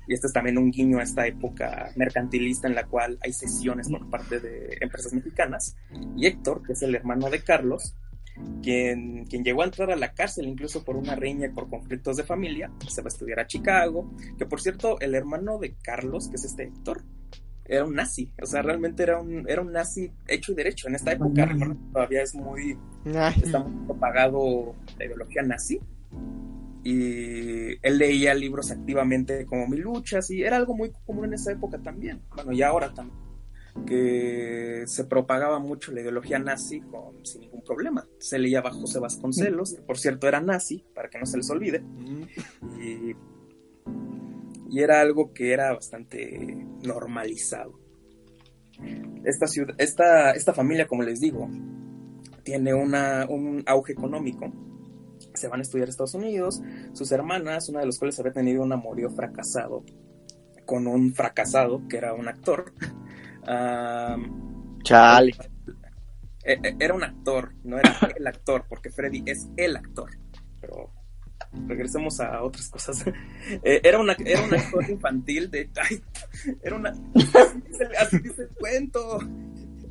Y 0.07 0.13
este 0.13 0.25
es 0.25 0.33
también 0.33 0.57
un 0.57 0.71
guiño 0.71 0.97
a 0.97 1.03
esta 1.03 1.27
época 1.27 1.91
mercantilista 1.95 2.67
en 2.67 2.73
la 2.73 2.87
cual 2.87 3.19
hay 3.21 3.31
sesiones 3.31 3.89
por 3.89 4.09
parte 4.09 4.39
de 4.39 4.77
empresas 4.81 5.13
mexicanas. 5.13 5.75
Y 6.17 6.25
Héctor, 6.25 6.63
que 6.63 6.73
es 6.73 6.81
el 6.81 6.95
hermano 6.95 7.29
de 7.29 7.43
Carlos, 7.43 7.93
quien, 8.63 9.25
quien 9.25 9.43
llegó 9.43 9.61
a 9.61 9.65
entrar 9.65 9.91
a 9.91 9.95
la 9.95 10.13
cárcel 10.13 10.47
incluso 10.47 10.83
por 10.83 10.95
una 10.95 11.15
riña 11.15 11.47
y 11.47 11.51
por 11.51 11.69
conflictos 11.69 12.17
de 12.17 12.23
familia, 12.23 12.71
se 12.87 13.01
va 13.01 13.05
a 13.05 13.09
estudiar 13.09 13.39
a 13.39 13.47
Chicago, 13.47 14.11
que 14.37 14.45
por 14.45 14.61
cierto, 14.61 14.99
el 14.99 15.13
hermano 15.13 15.59
de 15.59 15.75
Carlos, 15.75 16.27
que 16.29 16.37
es 16.37 16.45
este 16.45 16.63
Héctor, 16.63 17.03
era 17.69 17.85
un 17.85 17.93
nazi, 17.93 18.31
o 18.41 18.45
sea, 18.45 18.61
realmente 18.61 19.03
era 19.03 19.19
un, 19.19 19.47
era 19.47 19.61
un 19.61 19.71
nazi 19.71 20.11
hecho 20.27 20.51
y 20.51 20.55
derecho. 20.55 20.87
En 20.87 20.95
esta 20.95 21.11
época, 21.11 21.55
todavía 21.93 22.23
es 22.23 22.33
muy, 22.33 22.77
está 23.05 23.59
muy 23.59 23.85
propagado 23.85 24.75
la 24.97 25.05
ideología 25.05 25.43
nazi. 25.43 25.79
Y 26.83 27.77
él 27.85 27.97
leía 27.97 28.33
libros 28.33 28.71
activamente 28.71 29.45
como 29.45 29.67
Mi 29.67 29.77
Luchas, 29.77 30.31
y 30.31 30.43
era 30.43 30.57
algo 30.57 30.75
muy 30.75 30.91
común 31.05 31.25
en 31.25 31.33
esa 31.33 31.51
época 31.51 31.77
también. 31.77 32.21
Bueno, 32.33 32.51
y 32.53 32.61
ahora 32.63 32.93
también 32.93 33.29
que 33.85 34.83
se 34.87 35.03
propagaba 35.05 35.59
mucho 35.59 35.91
la 35.91 36.01
ideología 36.01 36.39
nazi 36.39 36.81
con, 36.81 37.25
sin 37.25 37.41
ningún 37.41 37.63
problema. 37.63 38.05
Se 38.19 38.39
leía 38.39 38.61
bajo 38.61 38.81
José 38.81 38.99
Vasconcelos, 38.99 39.73
que 39.73 39.81
por 39.81 39.97
cierto 39.97 40.27
era 40.27 40.41
nazi, 40.41 40.83
para 40.93 41.09
que 41.09 41.19
no 41.19 41.25
se 41.25 41.37
les 41.37 41.49
olvide. 41.49 41.83
Y, 42.81 43.15
era 44.77 45.01
algo 45.01 45.33
que 45.33 45.51
era 45.51 45.73
bastante 45.73 46.67
normalizado. 46.83 47.79
Esta, 49.23 49.47
ciudad, 49.47 49.73
esta, 49.79 50.31
esta 50.31 50.53
familia, 50.53 50.87
como 50.87 51.01
les 51.01 51.19
digo, 51.19 51.49
tiene 52.43 52.73
una, 52.73 53.25
un 53.27 53.63
auge 53.65 53.93
económico. 53.93 54.51
Se 55.33 55.47
van 55.47 55.59
a 55.59 55.63
estudiar 55.63 55.87
a 55.87 55.89
Estados 55.89 56.13
Unidos. 56.13 56.61
Sus 56.93 57.11
hermanas, 57.11 57.67
una 57.69 57.79
de 57.79 57.87
las 57.87 57.97
cuales 57.97 58.19
había 58.19 58.31
tenido 58.31 58.61
un 58.61 58.71
amorío 58.71 59.09
fracasado 59.09 59.83
con 60.65 60.85
un 60.85 61.15
fracasado 61.15 61.87
que 61.87 61.97
era 61.97 62.13
un 62.13 62.27
actor, 62.27 62.73
Chale. 64.83 65.35
E, 66.43 66.53
e, 66.53 66.75
era 66.79 66.93
un 66.93 67.03
actor, 67.03 67.53
no 67.63 67.79
era 67.79 67.97
el 68.15 68.27
actor, 68.27 68.65
porque 68.67 68.91
Freddy 68.91 69.23
es 69.25 69.47
el 69.57 69.75
actor. 69.75 70.11
Pero 70.61 70.91
regresemos 71.67 72.19
a 72.19 72.43
otras 72.43 72.69
cosas. 72.69 73.05
Eh, 73.63 73.81
era, 73.83 73.99
una, 73.99 74.15
era 74.23 74.43
un 74.43 74.53
actor 74.53 74.89
infantil 74.89 75.49
de. 75.49 75.69
era 76.61 76.75
una. 76.75 76.93
Así 77.99 78.19
dice, 78.19 78.43
el 78.43 78.49
cuento. 78.49 79.19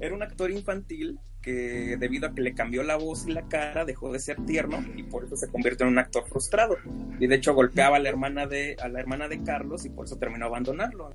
Era 0.01 0.15
un 0.15 0.23
actor 0.23 0.51
infantil 0.53 1.19
que, 1.43 1.97
debido 1.99 2.29
a 2.29 2.35
que 2.35 2.41
le 2.41 2.55
cambió 2.55 2.85
la 2.85 2.95
voz 2.95 3.27
y 3.27 3.33
la 3.33 3.49
cara, 3.49 3.85
dejó 3.85 4.13
de 4.13 4.21
ser 4.21 4.45
tierno 4.47 4.79
y 4.95 5.03
por 5.03 5.25
eso 5.25 5.37
se 5.37 5.49
convirtió 5.49 5.87
en 5.87 5.93
un 5.93 5.99
actor 5.99 6.25
frustrado. 6.29 6.77
Y 7.19 7.27
de 7.27 7.35
hecho 7.35 7.53
golpeaba 7.53 7.97
a 7.97 8.01
la 8.01 8.09
hermana 8.09 8.47
de, 8.47 8.77
a 8.81 8.89
la 8.89 9.01
hermana 9.01 9.27
de 9.27 9.43
Carlos 9.43 9.85
y 9.85 9.91
por 9.91 10.07
eso 10.07 10.17
terminó 10.17 10.47
abandonarlo. 10.47 11.11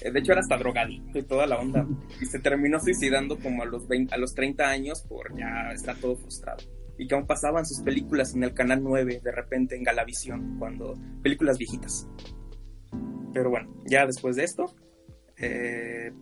Eh, 0.00 0.10
de 0.10 0.18
hecho, 0.18 0.32
era 0.32 0.40
hasta 0.40 0.56
drogadito 0.56 1.18
y 1.18 1.22
toda 1.22 1.46
la 1.46 1.58
onda. 1.58 1.86
Y 2.20 2.26
se 2.26 2.38
terminó 2.38 2.80
suicidando 2.80 3.38
como 3.38 3.62
a 3.62 3.66
los, 3.66 3.86
20, 3.86 4.14
a 4.14 4.18
los 4.18 4.34
30 4.34 4.64
años 4.68 5.02
por 5.02 5.36
ya 5.36 5.72
estar 5.72 5.96
todo 5.96 6.16
frustrado. 6.16 6.62
Y 7.02 7.08
que 7.08 7.14
aún 7.14 7.26
pasaban 7.26 7.66
sus 7.66 7.80
películas 7.80 8.34
en 8.34 8.44
el 8.44 8.54
canal 8.54 8.82
9 8.82 9.20
de 9.22 9.32
repente 9.32 9.74
en 9.74 9.82
Galavisión, 9.82 10.56
cuando 10.58 10.94
películas 11.22 11.58
viejitas. 11.58 12.06
Pero 13.32 13.50
bueno, 13.50 13.74
ya 13.86 14.06
después 14.06 14.36
de 14.36 14.44
esto, 14.44 14.74
eh, 15.36 16.12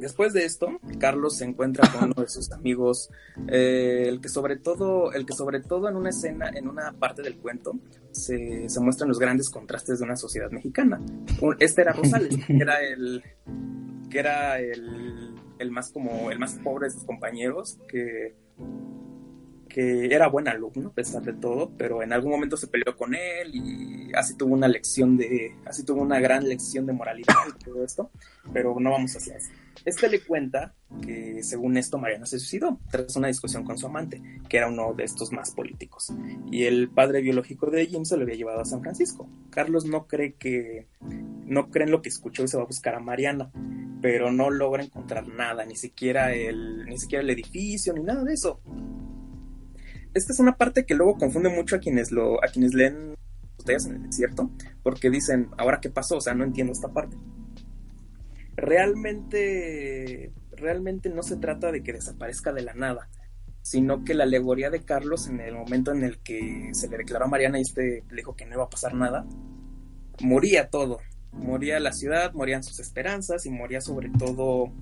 Después 0.00 0.32
de 0.32 0.46
esto, 0.46 0.80
Carlos 0.98 1.36
se 1.36 1.44
encuentra 1.44 1.86
con 1.92 2.04
uno 2.04 2.22
de 2.22 2.28
sus 2.28 2.50
amigos, 2.52 3.10
eh, 3.48 4.04
el 4.06 4.20
que 4.20 4.30
sobre 4.30 4.56
todo, 4.56 5.12
el 5.12 5.26
que 5.26 5.34
sobre 5.34 5.60
todo 5.60 5.88
en 5.90 5.96
una 5.96 6.08
escena, 6.08 6.50
en 6.54 6.68
una 6.68 6.92
parte 6.92 7.20
del 7.20 7.36
cuento, 7.36 7.78
se, 8.10 8.66
muestran 8.80 9.08
los 9.08 9.18
grandes 9.18 9.50
contrastes 9.50 9.98
de 9.98 10.04
una 10.06 10.16
sociedad 10.16 10.50
mexicana. 10.50 10.98
Este 11.58 11.82
era 11.82 11.92
Rosales, 11.92 12.34
que 12.46 12.56
era 12.56 12.82
el, 12.82 13.22
que 14.10 14.18
era 14.18 14.58
el, 14.58 15.34
el 15.58 15.70
más 15.70 15.92
como 15.92 16.30
el 16.30 16.38
más 16.38 16.54
pobre 16.64 16.86
de 16.86 16.94
sus 16.94 17.04
compañeros, 17.04 17.78
que 17.86 18.34
que 19.70 20.12
era 20.12 20.28
buen 20.28 20.48
alumno 20.48 20.88
a 20.88 20.92
pesar 20.92 21.22
de 21.22 21.32
todo, 21.32 21.70
pero 21.78 22.02
en 22.02 22.12
algún 22.12 22.32
momento 22.32 22.56
se 22.56 22.66
peleó 22.66 22.96
con 22.96 23.14
él 23.14 23.54
y 23.54 24.12
así 24.14 24.36
tuvo 24.36 24.52
una 24.52 24.68
lección 24.68 25.16
de, 25.16 25.56
así 25.64 25.84
tuvo 25.84 26.02
una 26.02 26.20
gran 26.20 26.46
lección 26.46 26.84
de 26.84 26.92
moralidad 26.92 27.34
y 27.48 27.64
todo 27.64 27.84
esto, 27.84 28.10
pero 28.52 28.78
no 28.78 28.90
vamos 28.90 29.16
hacia 29.16 29.36
eso. 29.36 29.50
Este 29.84 30.08
le 30.08 30.20
cuenta 30.20 30.74
que 31.00 31.42
según 31.42 31.76
esto 31.78 31.96
Mariana 31.96 32.26
se 32.26 32.38
suicidó 32.38 32.78
tras 32.90 33.16
una 33.16 33.28
discusión 33.28 33.64
con 33.64 33.78
su 33.78 33.86
amante, 33.86 34.20
que 34.48 34.58
era 34.58 34.68
uno 34.68 34.92
de 34.92 35.04
estos 35.04 35.32
más 35.32 35.52
políticos, 35.52 36.12
y 36.50 36.64
el 36.64 36.90
padre 36.90 37.22
biológico 37.22 37.70
de 37.70 37.86
Jim 37.86 38.04
se 38.04 38.16
lo 38.16 38.24
había 38.24 38.34
llevado 38.34 38.60
a 38.60 38.64
San 38.64 38.82
Francisco. 38.82 39.30
Carlos 39.50 39.86
no 39.86 40.06
cree 40.06 40.34
que, 40.34 40.88
no 41.46 41.70
cree 41.70 41.86
en 41.86 41.92
lo 41.92 42.02
que 42.02 42.10
escuchó 42.10 42.42
y 42.42 42.48
se 42.48 42.56
va 42.56 42.64
a 42.64 42.66
buscar 42.66 42.96
a 42.96 43.00
Mariana, 43.00 43.50
pero 44.02 44.32
no 44.32 44.50
logra 44.50 44.82
encontrar 44.82 45.28
nada, 45.28 45.64
ni 45.64 45.76
siquiera 45.76 46.34
el, 46.34 46.84
ni 46.86 46.98
siquiera 46.98 47.22
el 47.22 47.30
edificio, 47.30 47.92
ni 47.94 48.02
nada 48.02 48.24
de 48.24 48.34
eso 48.34 48.60
esta 50.14 50.32
es 50.32 50.40
una 50.40 50.56
parte 50.56 50.84
que 50.84 50.94
luego 50.94 51.18
confunde 51.18 51.48
mucho 51.48 51.76
a 51.76 51.78
quienes 51.78 52.10
lo, 52.10 52.42
a 52.44 52.48
quienes 52.48 52.74
leen 52.74 53.14
ustedes 53.58 53.86
en 53.86 53.96
el 53.96 54.02
desierto, 54.04 54.50
porque 54.82 55.10
dicen, 55.10 55.48
ahora 55.58 55.80
qué 55.80 55.90
pasó, 55.90 56.16
o 56.16 56.20
sea, 56.20 56.34
no 56.34 56.44
entiendo 56.44 56.72
esta 56.72 56.88
parte. 56.88 57.16
Realmente, 58.56 60.32
realmente 60.52 61.10
no 61.10 61.22
se 61.22 61.36
trata 61.36 61.70
de 61.70 61.82
que 61.82 61.92
desaparezca 61.92 62.52
de 62.52 62.62
la 62.62 62.74
nada, 62.74 63.08
sino 63.62 64.04
que 64.04 64.14
la 64.14 64.24
alegoría 64.24 64.70
de 64.70 64.82
Carlos 64.82 65.28
en 65.28 65.40
el 65.40 65.54
momento 65.54 65.92
en 65.92 66.02
el 66.02 66.18
que 66.18 66.70
se 66.72 66.88
le 66.88 66.98
declaró 66.98 67.26
a 67.26 67.28
Mariana 67.28 67.58
y 67.58 67.62
este 67.62 68.04
le 68.10 68.16
dijo 68.16 68.34
que 68.34 68.46
no 68.46 68.54
iba 68.54 68.64
a 68.64 68.70
pasar 68.70 68.94
nada, 68.94 69.26
moría 70.20 70.70
todo, 70.70 70.98
moría 71.32 71.78
la 71.80 71.92
ciudad, 71.92 72.32
morían 72.32 72.64
sus 72.64 72.80
esperanzas 72.80 73.46
y 73.46 73.50
moría 73.50 73.80
sobre 73.80 74.10
todo 74.18 74.72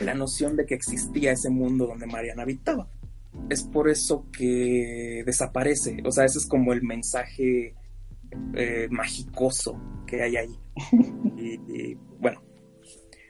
la 0.00 0.14
noción 0.14 0.56
de 0.56 0.66
que 0.66 0.74
existía 0.74 1.32
ese 1.32 1.48
mundo 1.48 1.86
donde 1.86 2.06
Mariana 2.06 2.42
habitaba 2.42 2.88
es 3.48 3.62
por 3.62 3.88
eso 3.88 4.26
que 4.32 5.22
desaparece. 5.24 5.98
O 6.04 6.12
sea, 6.12 6.24
ese 6.24 6.38
es 6.38 6.46
como 6.46 6.72
el 6.72 6.82
mensaje 6.82 7.74
eh, 8.54 8.88
magicoso 8.90 9.80
que 10.06 10.22
hay 10.22 10.36
ahí. 10.36 10.58
Y, 11.38 11.94
bueno, 12.18 12.42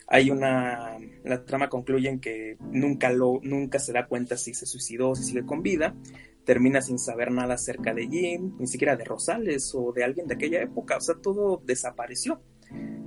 hay 0.06 0.30
una. 0.30 0.96
La 1.24 1.44
trama 1.44 1.68
concluye 1.68 2.08
en 2.08 2.20
que 2.20 2.56
nunca, 2.70 3.10
lo, 3.10 3.40
nunca 3.42 3.80
se 3.80 3.92
da 3.92 4.06
cuenta 4.06 4.36
si 4.36 4.54
se 4.54 4.64
suicidó 4.64 5.10
o 5.10 5.16
si 5.16 5.24
sigue 5.24 5.44
con 5.44 5.62
vida. 5.62 5.94
termina 6.44 6.80
sin 6.80 7.00
saber 7.00 7.32
nada 7.32 7.54
acerca 7.54 7.92
de 7.92 8.06
Jim, 8.06 8.54
ni 8.60 8.68
siquiera 8.68 8.94
de 8.94 9.04
Rosales 9.04 9.74
o 9.74 9.92
de 9.92 10.04
alguien 10.04 10.28
de 10.28 10.34
aquella 10.34 10.62
época, 10.62 10.96
o 10.96 11.00
sea, 11.00 11.16
todo 11.20 11.60
desapareció. 11.64 12.40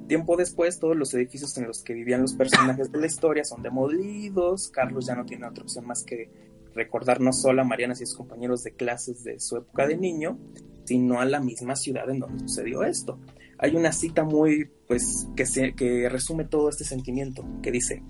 Tiempo 0.10 0.36
después, 0.36 0.80
todos 0.80 0.98
los 0.98 1.14
edificios 1.14 1.58
en 1.58 1.68
los 1.68 1.84
que 1.84 1.94
vivían 1.94 2.22
los 2.22 2.34
personajes 2.34 2.92
de 2.92 3.00
la 3.00 3.06
historia 3.06 3.46
son 3.46 3.62
demolidos, 3.62 4.70
Carlos 4.70 5.06
ya 5.06 5.16
no 5.16 5.26
tiene 5.26 5.48
otra 5.48 5.64
opción 5.64 5.86
más 5.86 6.04
que 6.04 6.30
recordar 6.74 7.22
no 7.22 7.34
solo 7.34 7.62
a 7.62 7.66
Mariana 7.66 7.94
y 7.94 8.06
sus 8.06 8.16
compañeros 8.16 8.64
de 8.64 8.74
clases 8.74 9.24
de 9.24 9.40
su 9.40 9.58
época 9.58 9.88
de 9.88 9.98
niño, 9.98 10.40
sino 10.86 11.20
a 11.20 11.26
la 11.26 11.40
misma 11.40 11.76
ciudad 11.76 12.10
en 12.10 12.20
donde 12.20 12.40
sucedió 12.40 12.84
esto. 12.84 13.20
Hay 13.58 13.76
una 13.76 13.92
cita 13.92 14.24
muy, 14.24 14.72
pues, 14.88 15.28
que, 15.36 15.46
se, 15.46 15.76
que 15.76 16.10
resume 16.10 16.46
todo 16.46 16.70
este 16.70 16.84
sentimiento, 16.84 17.46
que 17.62 17.72
dice, 17.72 18.04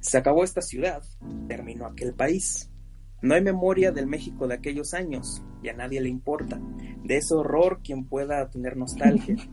se 0.00 0.18
acabó 0.18 0.44
esta 0.44 0.62
ciudad, 0.62 1.02
terminó 1.48 1.86
aquel 1.86 2.14
país. 2.14 2.70
No 3.22 3.34
hay 3.34 3.42
memoria 3.42 3.92
del 3.92 4.06
México 4.06 4.46
de 4.46 4.54
aquellos 4.54 4.94
años, 4.94 5.42
y 5.62 5.68
a 5.68 5.74
nadie 5.74 6.00
le 6.00 6.08
importa. 6.08 6.60
De 7.04 7.16
ese 7.16 7.34
horror, 7.34 7.80
quien 7.82 8.06
pueda 8.06 8.48
tener 8.50 8.76
nostalgia. 8.76 9.36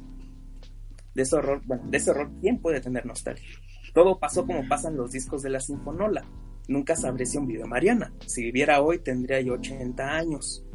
De 1.14 1.22
ese 1.22 1.36
horror, 1.36 1.62
bueno, 1.66 1.84
de 1.92 1.98
ese 1.98 2.10
horror, 2.10 2.32
¿quién 2.42 2.60
puede 2.60 2.82
tener 2.82 3.06
nostalgia? 3.06 3.48
Todo 3.94 4.18
pasó 4.18 4.48
como 4.48 4.68
pasan 4.68 4.98
los 4.98 5.12
discos 5.12 5.44
de 5.44 5.52
la 5.52 5.60
Sinfonola. 5.60 6.26
Nunca 6.68 6.96
sabré 6.96 7.26
si 7.26 7.38
un 7.38 7.48
video 7.48 7.68
Mariana. 7.68 8.14
Si 8.26 8.44
viviera 8.44 8.82
hoy 8.82 9.00
tendría 9.00 9.42
yo 9.42 9.54
80 9.54 10.04
años. 10.04 10.66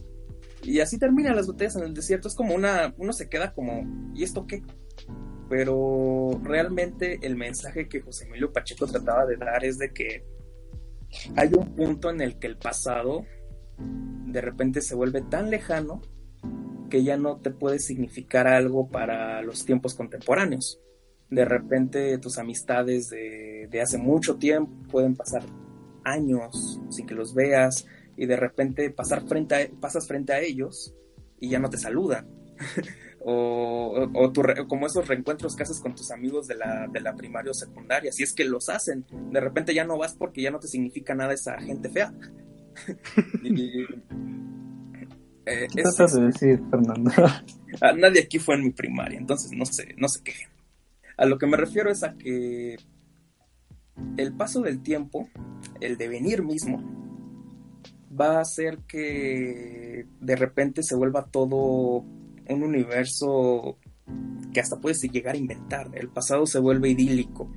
Y 0.62 0.80
así 0.80 0.99
terminan 0.99 1.36
las 1.36 1.47
botellas 1.47 1.76
en 1.76 1.84
el 1.84 1.95
desierto. 1.95 2.28
Es 2.28 2.34
como 2.34 2.55
una. 2.55 2.95
Uno 2.99 3.12
se 3.12 3.28
queda 3.28 3.53
como. 3.53 4.12
¿Y 4.14 4.24
esto 4.24 4.47
qué? 4.47 4.62
Pero 5.49 6.41
realmente 6.43 7.18
el 7.22 7.36
mensaje 7.36 7.89
que 7.89 8.01
José 8.01 8.26
Emilio 8.26 8.53
Pacheco 8.53 8.86
trataba 8.86 9.24
de 9.24 9.36
dar 9.36 9.64
es 9.64 9.78
de 9.78 9.93
que 9.93 10.24
hay 11.36 11.51
un 11.57 11.74
punto 11.74 12.11
en 12.11 12.20
el 12.20 12.39
que 12.39 12.49
el 12.49 12.59
pasado 12.59 13.24
de 13.78 14.41
repente 14.43 14.82
se 14.82 14.95
vuelve 14.95 15.22
tan 15.22 15.49
lejano 15.49 16.03
que 16.91 17.03
ya 17.03 17.16
no 17.16 17.39
te 17.39 17.51
puede 17.51 17.78
significar 17.78 18.47
algo 18.47 18.89
para 18.89 19.41
los 19.43 19.64
tiempos 19.64 19.95
contemporáneos. 19.95 20.80
De 21.30 21.45
repente 21.47 22.18
tus 22.18 22.39
amistades 22.39 23.09
de, 23.09 23.68
de 23.70 23.80
hace 23.80 23.97
mucho 23.97 24.36
tiempo 24.36 24.72
pueden 24.91 25.16
pasar 25.16 25.43
años 26.05 26.80
sin 26.90 27.07
que 27.07 27.14
los 27.14 27.34
veas 27.34 27.86
y 28.16 28.26
de 28.26 28.36
repente 28.36 28.90
pasar 28.90 29.26
frente 29.26 29.55
a, 29.55 29.80
pasas 29.80 30.07
frente 30.07 30.32
a 30.32 30.40
ellos 30.40 30.94
y 31.40 31.51
ya 31.51 31.59
no 31.59 31.70
te 31.70 31.78
saludan. 31.78 32.26
o, 33.20 34.09
o 34.14 34.32
tu, 34.32 34.42
como 34.66 34.86
esos 34.86 35.07
reencuentros 35.07 35.55
que 35.55 35.62
haces 35.62 35.80
con 35.80 35.94
tus 35.94 36.11
amigos 36.11 36.46
de 36.46 36.57
la, 36.57 36.88
de 36.88 37.01
la 37.01 37.14
primaria 37.14 37.51
o 37.51 37.55
secundaria, 37.55 38.12
si 38.12 38.22
es 38.22 38.32
que 38.32 38.44
los 38.44 38.68
hacen, 38.68 39.05
de 39.30 39.40
repente 39.40 39.74
ya 39.74 39.84
no 39.84 39.99
vas 39.99 40.14
porque 40.14 40.42
ya 40.42 40.51
no 40.51 40.59
te 40.59 40.68
significa 40.68 41.14
nada 41.14 41.32
esa 41.32 41.61
gente 41.61 41.88
fea. 41.88 42.12
y, 43.42 43.82
eh, 45.46 45.66
¿Qué 45.72 45.80
es, 45.80 45.94
tratas 45.94 46.14
de 46.14 46.26
decir, 46.26 46.61
Fernando? 46.70 47.11
nadie 47.96 48.22
aquí 48.22 48.38
fue 48.38 48.57
en 48.57 48.64
mi 48.64 48.70
primaria, 48.70 49.18
entonces 49.18 49.53
no 49.53 49.64
sé, 49.64 49.94
no 49.96 50.09
sé 50.09 50.20
qué. 50.22 50.34
A 51.16 51.24
lo 51.24 51.38
que 51.38 51.46
me 51.46 51.57
refiero 51.57 51.90
es 51.90 52.03
a 52.03 52.14
que 52.14 52.76
el 54.16 54.32
paso 54.32 54.61
del 54.62 54.82
tiempo, 54.82 55.28
el 55.80 55.96
devenir 55.96 56.42
mismo, 56.42 56.82
va 58.18 58.38
a 58.38 58.40
hacer 58.40 58.78
que 58.86 60.07
de 60.20 60.36
repente 60.36 60.82
se 60.82 60.96
vuelva 60.96 61.26
todo 61.26 62.05
un 62.49 62.62
universo 62.62 63.78
que 64.53 64.61
hasta 64.61 64.80
puedes 64.80 65.03
llegar 65.03 65.34
a 65.34 65.38
inventar. 65.38 65.90
El 65.92 66.09
pasado 66.09 66.46
se 66.46 66.59
vuelve 66.59 66.90
idílico. 66.90 67.51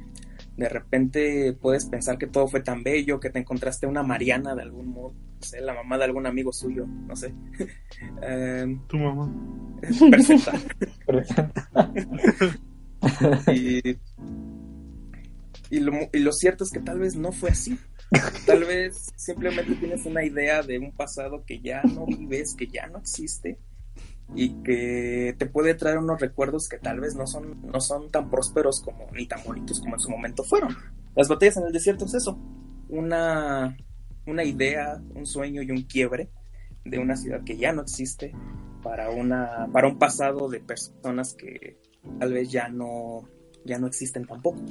De 0.57 0.67
repente 0.67 1.53
puedes 1.53 1.85
pensar 1.85 2.17
que 2.17 2.27
todo 2.27 2.47
fue 2.47 2.61
tan 2.61 2.83
bello, 2.83 3.19
que 3.19 3.29
te 3.29 3.39
encontraste 3.39 3.87
una 3.87 4.03
Mariana 4.03 4.53
de 4.53 4.61
algún 4.61 4.89
modo, 4.89 5.13
no 5.13 5.41
sé, 5.41 5.61
la 5.61 5.73
mamá 5.73 5.97
de 5.97 6.03
algún 6.03 6.27
amigo 6.27 6.51
suyo, 6.51 6.85
no 6.85 7.15
sé. 7.15 7.33
eh, 8.21 8.77
tu 8.87 8.97
mamá. 8.97 9.33
Presenta. 10.11 10.51
y, 13.53 13.97
y, 15.71 15.79
lo, 15.79 15.93
y 16.13 16.19
lo 16.19 16.33
cierto 16.33 16.63
es 16.63 16.69
que 16.69 16.81
tal 16.81 16.99
vez 16.99 17.15
no 17.15 17.31
fue 17.31 17.49
así. 17.49 17.79
Tal 18.45 18.65
vez 18.65 19.13
simplemente 19.15 19.73
tienes 19.75 20.05
una 20.05 20.23
idea 20.23 20.61
de 20.61 20.77
un 20.77 20.91
pasado 20.91 21.45
que 21.45 21.61
ya 21.61 21.81
no 21.83 22.05
vives, 22.05 22.55
que 22.55 22.67
ya 22.67 22.87
no 22.87 22.99
existe 22.99 23.57
y 24.35 24.61
que 24.63 25.33
te 25.37 25.45
puede 25.45 25.75
traer 25.75 25.97
unos 25.97 26.19
recuerdos 26.19 26.67
que 26.67 26.77
tal 26.77 26.99
vez 26.99 27.15
no 27.15 27.25
son, 27.25 27.61
no 27.65 27.79
son 27.79 28.11
tan 28.11 28.29
prósperos 28.29 28.81
como 28.81 29.07
ni 29.11 29.27
tan 29.27 29.41
bonitos 29.43 29.79
como 29.79 29.95
en 29.95 29.99
su 29.99 30.09
momento 30.09 30.43
fueron. 30.43 30.75
Las 31.15 31.29
batallas 31.29 31.57
en 31.57 31.65
el 31.67 31.73
desierto 31.73 32.05
es 32.05 32.13
eso, 32.13 32.37
una, 32.89 33.77
una 34.25 34.43
idea, 34.43 35.01
un 35.15 35.25
sueño 35.25 35.61
y 35.61 35.71
un 35.71 35.83
quiebre 35.83 36.29
de 36.83 36.99
una 36.99 37.15
ciudad 37.15 37.43
que 37.43 37.57
ya 37.57 37.71
no 37.71 37.81
existe 37.81 38.33
para 38.83 39.09
una 39.09 39.69
para 39.71 39.87
un 39.87 39.99
pasado 39.99 40.49
de 40.49 40.59
personas 40.59 41.35
que 41.35 41.77
tal 42.19 42.33
vez 42.33 42.51
ya 42.51 42.67
no 42.67 43.27
ya 43.65 43.77
no 43.77 43.87
existen 43.87 44.25
tampoco. 44.25 44.61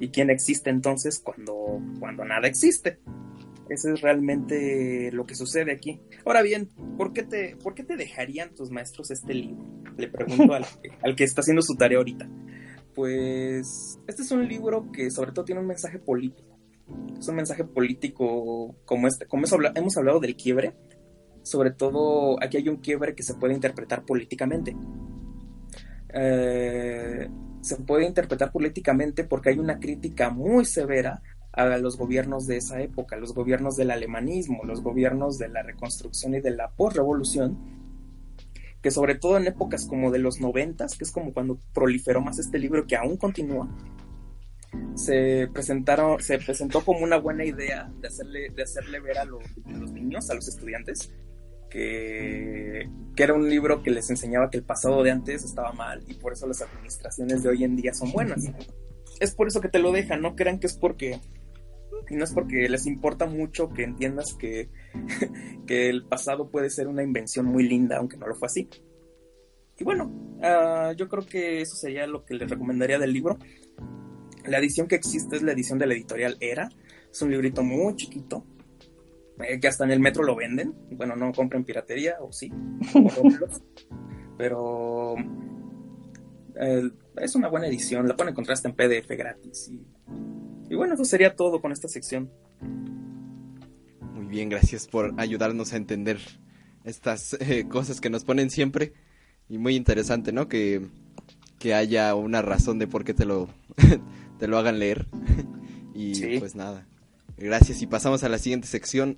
¿Y 0.00 0.08
quién 0.08 0.30
existe 0.30 0.70
entonces 0.70 1.20
cuando, 1.20 1.80
cuando 1.98 2.24
nada 2.24 2.48
existe? 2.48 2.98
Eso 3.68 3.92
es 3.92 4.02
realmente 4.02 5.10
lo 5.12 5.24
que 5.24 5.34
sucede 5.34 5.72
aquí. 5.72 6.00
Ahora 6.26 6.42
bien, 6.42 6.68
¿por 6.98 7.12
qué 7.12 7.22
te, 7.22 7.56
¿por 7.56 7.74
qué 7.74 7.82
te 7.82 7.96
dejarían 7.96 8.54
tus 8.54 8.70
maestros 8.70 9.10
este 9.10 9.32
libro? 9.32 9.64
Le 9.96 10.08
pregunto 10.08 10.52
al, 10.52 10.66
al, 11.02 11.16
que 11.16 11.24
está 11.24 11.40
haciendo 11.40 11.62
su 11.62 11.74
tarea 11.76 11.98
ahorita. 11.98 12.28
Pues 12.94 13.98
este 14.06 14.22
es 14.22 14.30
un 14.30 14.46
libro 14.46 14.90
que 14.92 15.10
sobre 15.10 15.32
todo 15.32 15.44
tiene 15.44 15.60
un 15.60 15.66
mensaje 15.66 15.98
político. 15.98 16.58
Es 17.18 17.26
un 17.28 17.36
mensaje 17.36 17.64
político 17.64 18.76
como 18.84 19.08
este, 19.08 19.26
como 19.26 19.44
hemos 19.74 19.96
hablado 19.96 20.20
del 20.20 20.36
quiebre. 20.36 20.74
Sobre 21.42 21.70
todo 21.70 22.42
aquí 22.42 22.58
hay 22.58 22.68
un 22.68 22.76
quiebre 22.76 23.14
que 23.14 23.22
se 23.22 23.34
puede 23.34 23.54
interpretar 23.54 24.04
políticamente. 24.04 24.76
Eh, 26.12 27.28
se 27.64 27.76
puede 27.76 28.06
interpretar 28.06 28.52
políticamente 28.52 29.24
porque 29.24 29.48
hay 29.48 29.58
una 29.58 29.78
crítica 29.78 30.28
muy 30.28 30.66
severa 30.66 31.22
a 31.50 31.78
los 31.78 31.96
gobiernos 31.96 32.46
de 32.46 32.58
esa 32.58 32.82
época, 32.82 33.16
los 33.16 33.32
gobiernos 33.32 33.76
del 33.76 33.90
alemanismo, 33.90 34.64
los 34.64 34.82
gobiernos 34.82 35.38
de 35.38 35.48
la 35.48 35.62
reconstrucción 35.62 36.34
y 36.34 36.40
de 36.40 36.50
la 36.50 36.68
postrevolución, 36.72 37.56
que 38.82 38.90
sobre 38.90 39.14
todo 39.14 39.38
en 39.38 39.46
épocas 39.46 39.86
como 39.86 40.10
de 40.10 40.18
los 40.18 40.40
noventas, 40.40 40.98
que 40.98 41.04
es 41.04 41.10
como 41.10 41.32
cuando 41.32 41.58
proliferó 41.72 42.20
más 42.20 42.38
este 42.38 42.58
libro 42.58 42.86
que 42.86 42.96
aún 42.96 43.16
continúa, 43.16 43.66
se 44.94 45.48
presentaron, 45.50 46.20
se 46.20 46.38
presentó 46.38 46.84
como 46.84 46.98
una 46.98 47.16
buena 47.16 47.46
idea 47.46 47.90
de 47.98 48.08
hacerle, 48.08 48.50
de 48.50 48.62
hacerle 48.62 49.00
ver 49.00 49.16
a 49.18 49.24
los 49.24 49.90
niños, 49.90 50.28
a 50.28 50.34
los 50.34 50.48
estudiantes, 50.48 51.12
que, 51.74 52.88
era 53.16 53.34
un 53.34 53.48
libro 53.48 53.82
que 53.82 53.90
les 53.90 54.08
enseñaba 54.10 54.48
que 54.48 54.58
el 54.58 54.64
pasado 54.64 55.02
de 55.02 55.10
antes 55.10 55.44
estaba 55.44 55.72
mal 55.72 56.02
y 56.06 56.14
por 56.14 56.32
eso 56.32 56.46
las 56.46 56.62
administraciones 56.62 57.42
de 57.42 57.48
hoy 57.48 57.64
en 57.64 57.76
día 57.76 57.92
son 57.92 58.12
buenas. 58.12 58.44
Es 59.20 59.34
por 59.34 59.48
eso 59.48 59.60
que 59.60 59.68
te 59.68 59.80
lo 59.80 59.92
dejan, 59.92 60.22
no 60.22 60.36
crean 60.36 60.60
que 60.60 60.68
es 60.68 60.76
porque 60.76 61.20
no 62.10 62.24
es 62.24 62.32
porque 62.32 62.68
les 62.68 62.86
importa 62.86 63.26
mucho 63.26 63.70
que 63.70 63.82
entiendas 63.82 64.34
que, 64.34 64.68
que 65.66 65.88
el 65.88 66.04
pasado 66.04 66.50
puede 66.50 66.70
ser 66.70 66.86
una 66.86 67.02
invención 67.02 67.46
muy 67.46 67.66
linda, 67.66 67.96
aunque 67.96 68.16
no 68.16 68.26
lo 68.26 68.34
fue 68.34 68.46
así. 68.46 68.68
Y 69.76 69.84
bueno, 69.84 70.06
uh, 70.38 70.94
yo 70.96 71.08
creo 71.08 71.26
que 71.26 71.60
eso 71.60 71.76
sería 71.76 72.06
lo 72.06 72.24
que 72.24 72.34
les 72.34 72.48
recomendaría 72.48 72.98
del 72.98 73.12
libro. 73.12 73.38
La 74.44 74.58
edición 74.58 74.86
que 74.86 74.96
existe 74.96 75.36
es 75.36 75.42
la 75.42 75.52
edición 75.52 75.78
de 75.78 75.86
la 75.86 75.94
editorial 75.94 76.36
Era. 76.40 76.68
Es 77.10 77.22
un 77.22 77.30
librito 77.30 77.62
muy 77.62 77.96
chiquito, 77.96 78.44
eh, 79.40 79.58
que 79.60 79.68
hasta 79.68 79.84
en 79.84 79.90
el 79.90 80.00
metro 80.00 80.22
lo 80.22 80.36
venden. 80.36 80.74
Bueno, 80.92 81.16
no 81.16 81.32
compren 81.32 81.64
piratería, 81.64 82.16
o 82.20 82.32
sí, 82.32 82.52
pero 84.38 85.16
eh, 86.56 86.90
es 87.16 87.34
una 87.34 87.48
buena 87.48 87.66
edición. 87.66 88.06
La 88.06 88.16
pueden 88.16 88.32
encontrar 88.32 88.54
hasta 88.54 88.68
en 88.68 88.74
PDF 88.74 89.08
gratis. 89.10 89.70
Y, 89.70 89.86
y, 90.72 90.76
bueno, 90.76 90.94
eso 90.94 91.04
sería 91.04 91.34
todo 91.34 91.60
con 91.60 91.72
esta 91.72 91.88
sección. 91.88 92.30
Muy 94.14 94.26
bien, 94.26 94.48
gracias 94.48 94.86
por 94.86 95.14
ayudarnos 95.16 95.72
a 95.72 95.76
entender 95.76 96.18
estas 96.84 97.36
eh, 97.40 97.66
cosas 97.68 98.00
que 98.00 98.10
nos 98.10 98.24
ponen 98.24 98.50
siempre. 98.50 98.92
Y 99.48 99.58
muy 99.58 99.76
interesante, 99.76 100.32
¿no? 100.32 100.48
Que, 100.48 100.86
que 101.58 101.74
haya 101.74 102.14
una 102.14 102.40
razón 102.40 102.78
de 102.78 102.86
por 102.86 103.04
qué 103.04 103.14
te 103.14 103.24
lo, 103.24 103.48
te 104.38 104.46
lo 104.46 104.58
hagan 104.58 104.78
leer. 104.78 105.06
y 105.94 106.14
sí. 106.14 106.38
pues 106.38 106.54
nada. 106.54 106.86
Gracias 107.36 107.82
y 107.82 107.86
pasamos 107.86 108.22
a 108.24 108.28
la 108.28 108.38
siguiente 108.38 108.68
sección, 108.68 109.16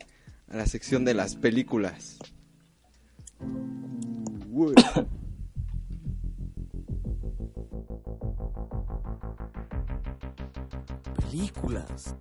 a 0.48 0.56
la 0.56 0.66
sección 0.66 1.05
de 1.05 1.14
las 1.14 1.36
películas. 1.36 2.18
películas. 11.30 12.14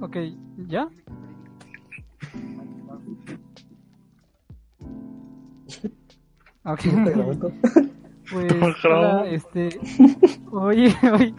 Ok, 0.00 0.16
¿ya? 0.68 0.88
Ok. 6.64 6.80
Pues, 8.28 8.52
hola, 8.84 9.24
este, 9.28 9.68
hoy, 10.50 10.92
hoy, 11.12 11.32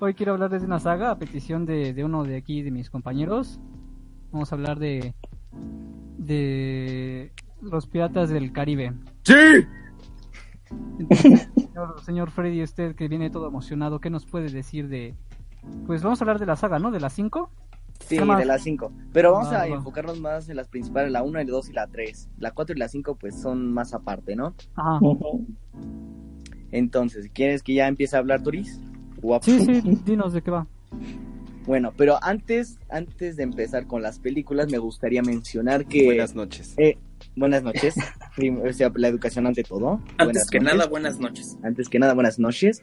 hoy 0.00 0.14
quiero 0.14 0.32
hablarles 0.32 0.62
de 0.62 0.66
una 0.66 0.80
saga 0.80 1.12
a 1.12 1.16
petición 1.16 1.66
de, 1.66 1.94
de 1.94 2.04
uno 2.04 2.24
de 2.24 2.36
aquí, 2.36 2.62
de 2.62 2.72
mis 2.72 2.90
compañeros. 2.90 3.60
Vamos 4.32 4.50
a 4.50 4.56
hablar 4.56 4.80
de, 4.80 5.14
de 6.18 7.30
los 7.60 7.86
piratas 7.86 8.28
del 8.30 8.52
Caribe. 8.52 8.92
¡Sí! 9.22 9.34
Señor, 11.14 12.00
señor 12.00 12.30
Freddy, 12.32 12.64
usted 12.64 12.96
que 12.96 13.06
viene 13.06 13.30
todo 13.30 13.46
emocionado, 13.46 14.00
¿qué 14.00 14.10
nos 14.10 14.26
puede 14.26 14.50
decir 14.50 14.88
de, 14.88 15.14
pues 15.86 16.02
vamos 16.02 16.20
a 16.20 16.24
hablar 16.24 16.40
de 16.40 16.46
la 16.46 16.56
saga, 16.56 16.80
¿no? 16.80 16.90
De 16.90 16.98
las 16.98 17.12
5. 17.12 17.50
Sí, 18.06 18.16
de 18.18 18.44
las 18.44 18.62
5. 18.62 18.92
Pero 19.12 19.32
vamos 19.32 19.52
Va, 19.52 19.62
a 19.62 19.66
enfocarnos 19.66 20.20
más 20.20 20.48
en 20.48 20.56
las 20.56 20.68
principales, 20.68 21.10
la 21.12 21.22
1, 21.22 21.38
la 21.38 21.44
2 21.44 21.68
y 21.70 21.72
la 21.72 21.86
3. 21.86 22.28
La 22.38 22.50
4 22.52 22.74
y 22.76 22.78
la 22.78 22.88
5 22.88 23.16
pues 23.16 23.40
son 23.40 23.72
más 23.72 23.94
aparte, 23.94 24.36
¿no? 24.36 24.54
Ajá. 24.76 24.98
Entonces, 26.70 27.30
¿quieres 27.32 27.62
que 27.62 27.74
ya 27.74 27.86
empiece 27.88 28.16
a 28.16 28.20
hablar 28.20 28.42
Turis? 28.42 28.80
Guapo. 29.20 29.44
Sí, 29.44 29.58
sí, 29.64 29.82
dinos 30.04 30.32
de 30.32 30.42
qué 30.42 30.50
va. 30.50 30.66
Bueno, 31.66 31.92
pero 31.96 32.18
antes, 32.22 32.78
antes 32.90 33.36
de 33.36 33.44
empezar 33.44 33.86
con 33.86 34.02
las 34.02 34.18
películas, 34.18 34.70
me 34.70 34.78
gustaría 34.78 35.22
mencionar 35.22 35.86
que... 35.86 36.06
Buenas 36.06 36.34
noches. 36.34 36.74
eh, 36.78 36.98
buenas 37.36 37.62
noches. 37.62 37.94
O 38.66 38.72
sea, 38.72 38.90
la 38.94 39.08
educación 39.08 39.46
ante 39.46 39.62
todo. 39.62 40.00
Antes 40.16 40.24
Buenas 40.26 40.50
que 40.50 40.58
noches. 40.58 40.76
nada, 40.78 40.88
buenas 40.88 41.20
noches. 41.20 41.58
Antes 41.62 41.88
que 41.90 41.98
nada, 41.98 42.14
buenas 42.14 42.38
noches. 42.38 42.82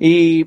Y 0.00 0.46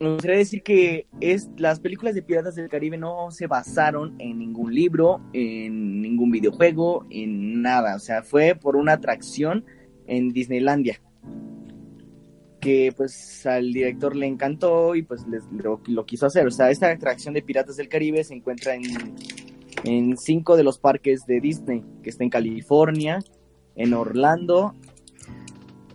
me 0.00 0.08
gustaría 0.14 0.38
decir 0.38 0.62
que 0.62 1.06
es, 1.20 1.50
las 1.58 1.78
películas 1.80 2.14
de 2.14 2.22
Piratas 2.22 2.54
del 2.54 2.68
Caribe 2.68 2.96
no 2.96 3.30
se 3.30 3.46
basaron 3.46 4.14
en 4.18 4.38
ningún 4.38 4.74
libro, 4.74 5.20
en 5.34 6.00
ningún 6.00 6.30
videojuego, 6.30 7.06
en 7.10 7.60
nada. 7.62 7.96
O 7.96 7.98
sea, 7.98 8.22
fue 8.22 8.54
por 8.54 8.76
una 8.76 8.94
atracción 8.94 9.64
en 10.06 10.30
Disneylandia. 10.30 11.00
Que 12.60 12.92
pues 12.96 13.46
al 13.46 13.72
director 13.72 14.14
le 14.16 14.26
encantó 14.26 14.94
y 14.94 15.02
pues 15.02 15.26
les- 15.28 15.44
lo, 15.52 15.80
lo 15.86 16.04
quiso 16.06 16.26
hacer. 16.26 16.46
O 16.46 16.50
sea, 16.50 16.70
esta 16.70 16.90
atracción 16.90 17.32
de 17.34 17.42
Piratas 17.42 17.76
del 17.76 17.88
Caribe 17.88 18.22
se 18.24 18.34
encuentra 18.34 18.74
en, 18.74 18.82
en 19.84 20.16
cinco 20.18 20.56
de 20.56 20.64
los 20.64 20.78
parques 20.78 21.24
de 21.26 21.40
Disney, 21.40 21.82
que 22.02 22.10
está 22.10 22.24
en 22.24 22.30
California, 22.30 23.18
en 23.76 23.94
Orlando, 23.94 24.74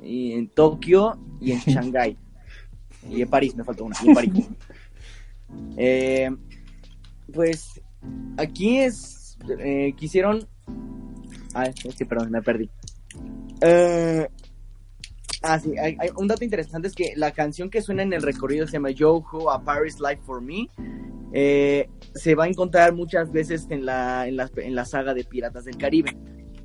y 0.01 0.33
en 0.33 0.47
Tokio 0.47 1.17
y 1.41 1.51
en 1.51 1.59
Shanghái. 1.67 2.17
Y 3.09 3.21
en 3.21 3.29
París, 3.29 3.55
me 3.55 3.63
faltó 3.63 3.85
una, 3.85 3.95
y 4.03 4.07
en 4.09 4.13
París. 4.13 4.31
Eh, 5.77 6.29
pues 7.33 7.79
aquí 8.37 8.79
es, 8.79 9.37
eh, 9.59 9.93
quisieron... 9.95 10.47
Ah, 11.53 11.69
sí, 11.71 12.03
perdón, 12.03 12.31
me 12.31 12.41
perdí. 12.41 12.69
Eh, 13.61 14.27
ah, 15.43 15.59
sí, 15.59 15.77
hay, 15.77 15.95
hay- 15.99 16.09
un 16.17 16.27
dato 16.27 16.43
interesante 16.43 16.87
es 16.87 16.95
que 16.95 17.13
la 17.15 17.31
canción 17.31 17.69
que 17.69 17.81
suena 17.81 18.03
en 18.03 18.11
el 18.11 18.21
recorrido 18.21 18.65
se 18.65 18.73
llama 18.73 18.89
Yo 18.91 19.23
Ho, 19.31 19.51
A 19.51 19.63
Paris 19.63 19.99
Life 19.99 20.21
for 20.25 20.41
Me. 20.41 20.67
Eh, 21.31 21.87
se 22.15 22.35
va 22.35 22.45
a 22.45 22.47
encontrar 22.47 22.93
muchas 22.93 23.31
veces 23.31 23.67
en 23.69 23.85
la, 23.85 24.27
en, 24.27 24.35
la, 24.37 24.49
en 24.57 24.75
la 24.75 24.83
saga 24.85 25.13
de 25.13 25.23
Piratas 25.23 25.63
del 25.65 25.77
Caribe. 25.77 26.17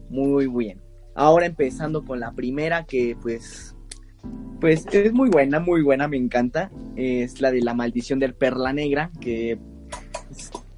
Muy 0.09 0.49
bien. 0.49 0.81
Ahora 1.15 1.47
empezando 1.47 2.05
con 2.05 2.19
la 2.19 2.33
primera 2.33 2.85
que 2.85 3.17
pues 3.21 3.77
pues 4.61 4.87
es 4.93 5.13
muy 5.13 5.31
buena, 5.31 5.61
muy 5.61 5.83
buena, 5.83 6.09
me 6.09 6.17
encanta. 6.17 6.71
Es 6.97 7.41
la 7.41 7.51
de 7.51 7.63
la 7.63 7.75
maldición 7.75 8.19
del 8.19 8.35
Perla 8.35 8.73
Negra 8.73 9.11
que, 9.21 9.59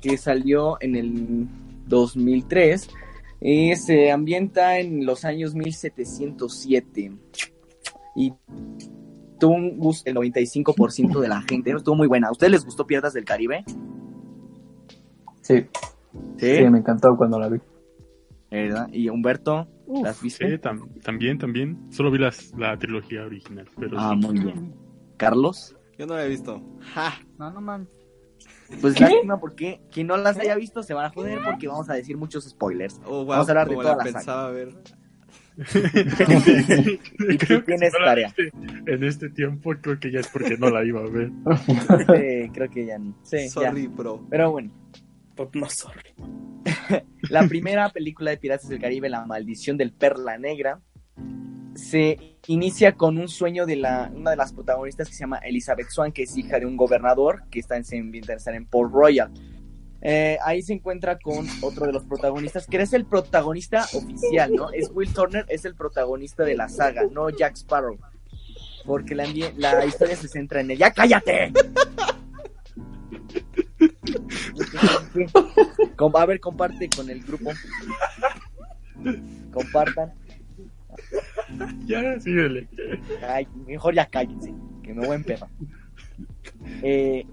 que 0.01 0.17
salió 0.17 0.77
en 0.81 0.97
el 0.97 1.49
2003 1.87 2.89
y 3.41 3.75
se 3.77 4.13
ambienta 4.13 4.79
en 4.79 5.05
los 5.05 5.25
años 5.25 5.55
1707 5.55 7.13
y 8.15 8.33
tuvo 9.41 9.55
un 9.55 9.79
gusto 9.79 10.09
el 10.09 10.17
95% 10.17 11.19
de 11.19 11.29
la 11.29 11.43
gente, 11.43 11.73
estuvo 11.73 11.97
muy 11.97 12.07
buena. 12.07 12.29
¿A 12.29 12.31
ustedes 12.33 12.53
les 12.53 12.65
gustó 12.65 12.87
Piratas 12.87 13.13
del 13.13 13.25
Caribe? 13.25 13.65
Sí, 15.41 15.67
sí, 16.37 16.63
me 16.71 16.79
encantó 16.79 17.17
cuando 17.17 17.41
la 17.41 17.49
vi. 17.49 17.59
¿Verdad? 18.51 18.89
Y 18.93 19.09
Humberto, 19.09 19.67
¿las 20.03 20.17
Sí, 20.17 20.25
viste? 20.25 20.61
tam- 20.61 21.01
también, 21.03 21.39
también. 21.39 21.79
Solo 21.91 22.11
vi 22.11 22.19
las, 22.19 22.53
la 22.57 22.79
trilogía 22.79 23.25
original, 23.25 23.69
pero 23.79 23.97
Ah, 23.99 24.15
sí. 24.19 24.27
muy 24.27 24.39
bien. 24.41 24.75
Carlos, 25.17 25.77
Yo 25.99 26.07
no 26.07 26.15
la 26.15 26.25
he 26.25 26.29
visto. 26.29 26.63
¡Ja! 26.95 27.15
No, 27.39 27.51
no 27.51 27.61
man. 27.61 27.89
pues 28.81 28.99
lástima 28.99 29.39
porque 29.39 29.81
quien 29.93 30.07
no 30.07 30.17
las 30.17 30.37
haya 30.39 30.55
visto 30.57 30.83
se 30.83 30.95
van 30.95 31.05
a 31.07 31.11
joder 31.11 31.39
porque 31.45 31.69
vamos 31.69 31.89
a 31.91 31.95
decir 31.95 32.17
muchos 32.17 32.45
spoilers. 32.49 33.01
Oh, 33.05 33.25
Vamos 33.25 33.49
a 33.49 33.53
hablar 33.53 33.69
de 33.69 33.75
toda 33.77 33.91
la 33.97 33.97
la 33.97 34.05
saga. 34.05 34.15
pensaba 34.19 34.51
ver. 34.51 34.69
Y 37.29 37.39
tú 37.39 37.61
tienes 37.63 37.93
si 37.93 37.99
no 37.99 38.01
la 38.01 38.07
tarea. 38.07 38.35
viste 38.37 38.53
En 38.93 39.05
este 39.05 39.29
tiempo 39.29 39.75
creo 39.81 40.01
que 40.01 40.11
ya 40.11 40.21
es 40.21 40.29
porque 40.29 40.57
no 40.57 40.71
la 40.71 40.85
iba 40.85 41.01
a 41.01 41.09
ver. 41.09 41.31
Sí, 42.45 42.51
creo 42.53 42.71
que 42.71 42.87
ya 42.87 42.99
no. 42.99 43.15
Sí, 43.23 43.37
ya. 43.45 43.49
Sorry, 43.51 43.87
bro. 43.87 44.27
Pero 44.31 44.51
bueno, 44.51 44.73
no, 45.37 45.69
sorry. 45.69 46.01
la 47.31 47.47
primera 47.47 47.89
película 47.91 48.31
de 48.31 48.37
Piratas 48.37 48.69
del 48.69 48.81
Caribe, 48.81 49.09
La 49.09 49.25
maldición 49.27 49.77
del 49.77 49.93
Perla 49.93 50.39
Negra, 50.39 50.81
se 51.75 52.37
inicia 52.47 52.93
con 52.93 53.19
un 53.19 53.29
sueño 53.29 53.67
de 53.67 53.77
la, 53.77 54.11
una 54.15 54.31
de 54.31 54.37
las 54.37 54.53
protagonistas 54.53 55.09
que 55.09 55.15
se 55.15 55.21
llama 55.21 55.39
Elizabeth 55.39 55.89
Swan, 55.89 56.13
que 56.13 56.25
es 56.25 56.37
hija 56.37 56.59
de 56.59 56.67
un 56.67 56.77
gobernador 56.77 57.45
que 57.51 57.61
está 57.61 57.77
en, 57.77 57.85
en 57.91 58.67
Port 58.67 58.93
Royal. 58.93 59.31
Eh, 60.05 60.37
ahí 60.45 60.63
se 60.63 60.73
encuentra 60.73 61.19
con 61.19 61.47
otro 61.63 61.87
de 61.87 61.93
los 61.93 62.05
protagonistas, 62.05 62.67
que 62.67 62.77
es 62.77 62.93
el 62.93 63.07
protagonista 63.07 63.87
oficial, 63.95 64.53
¿no? 64.53 64.71
Es 64.73 64.91
Will 64.93 65.13
Turner, 65.13 65.47
es 65.49 65.65
el 65.65 65.77
protagonista 65.77 66.45
de 66.45 66.57
la 66.57 66.69
saga, 66.69 67.05
no 67.11 67.31
Jack 67.31 67.57
Sparrow. 67.57 67.97
Porque 68.85 69.15
la 69.15 69.27
historia 69.87 70.17
se 70.17 70.27
centra 70.27 70.61
en 70.61 70.73
él. 70.73 70.79
¡Ya 70.79 70.91
cállate! 70.91 71.53
A 76.15 76.27
ver, 76.27 76.41
comparte 76.41 76.89
con 76.95 77.11
el 77.11 77.23
grupo. 77.23 77.51
Compartan. 79.53 80.13
Ya, 81.87 82.19
síguele. 82.21 82.69
Ay, 83.29 83.47
mejor 83.67 83.95
ya 83.95 84.07
cállense, 84.07 84.55
que 84.83 84.95
me 84.95 85.01
voy 85.07 85.13
a 85.13 85.17
empezar. 85.17 85.49
Eh, 86.83 87.27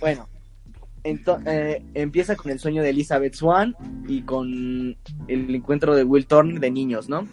bueno, 0.00 0.28
eh, 1.04 1.82
empieza 1.94 2.36
con 2.36 2.52
el 2.52 2.58
sueño 2.58 2.82
de 2.82 2.90
Elizabeth 2.90 3.34
Swan 3.34 3.74
y 4.06 4.22
con 4.22 4.96
el 5.28 5.54
encuentro 5.54 5.94
de 5.94 6.04
Will 6.04 6.26
Turner 6.26 6.60
de 6.60 6.70
niños, 6.70 7.08
¿no? 7.08 7.26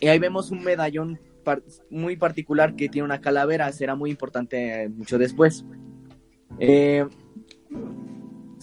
Y 0.00 0.08
ahí 0.08 0.18
vemos 0.18 0.50
un 0.50 0.62
medallón 0.64 1.18
par- 1.44 1.62
muy 1.90 2.16
particular 2.16 2.74
que 2.74 2.88
tiene 2.88 3.04
una 3.04 3.20
calavera, 3.20 3.70
será 3.72 3.94
muy 3.94 4.10
importante 4.10 4.88
mucho 4.88 5.18
después. 5.18 5.64
Eh, 6.58 7.06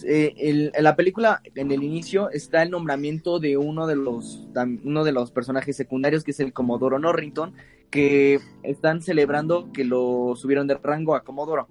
eh, 0.02 0.70
en 0.74 0.84
la 0.84 0.96
película, 0.96 1.42
en 1.54 1.70
el 1.70 1.82
inicio, 1.82 2.30
está 2.30 2.62
el 2.62 2.70
nombramiento 2.70 3.38
de 3.38 3.56
uno 3.58 3.86
de 3.86 3.96
los 3.96 4.48
uno 4.84 5.04
de 5.04 5.12
los 5.12 5.30
personajes 5.30 5.76
secundarios, 5.76 6.24
que 6.24 6.30
es 6.30 6.40
el 6.40 6.52
Comodoro 6.52 6.98
Norrington, 6.98 7.52
que 7.90 8.40
están 8.62 9.02
celebrando 9.02 9.70
que 9.72 9.84
lo 9.84 10.34
subieron 10.36 10.66
de 10.66 10.74
rango 10.76 11.14
a 11.14 11.22
Comodoro. 11.24 11.66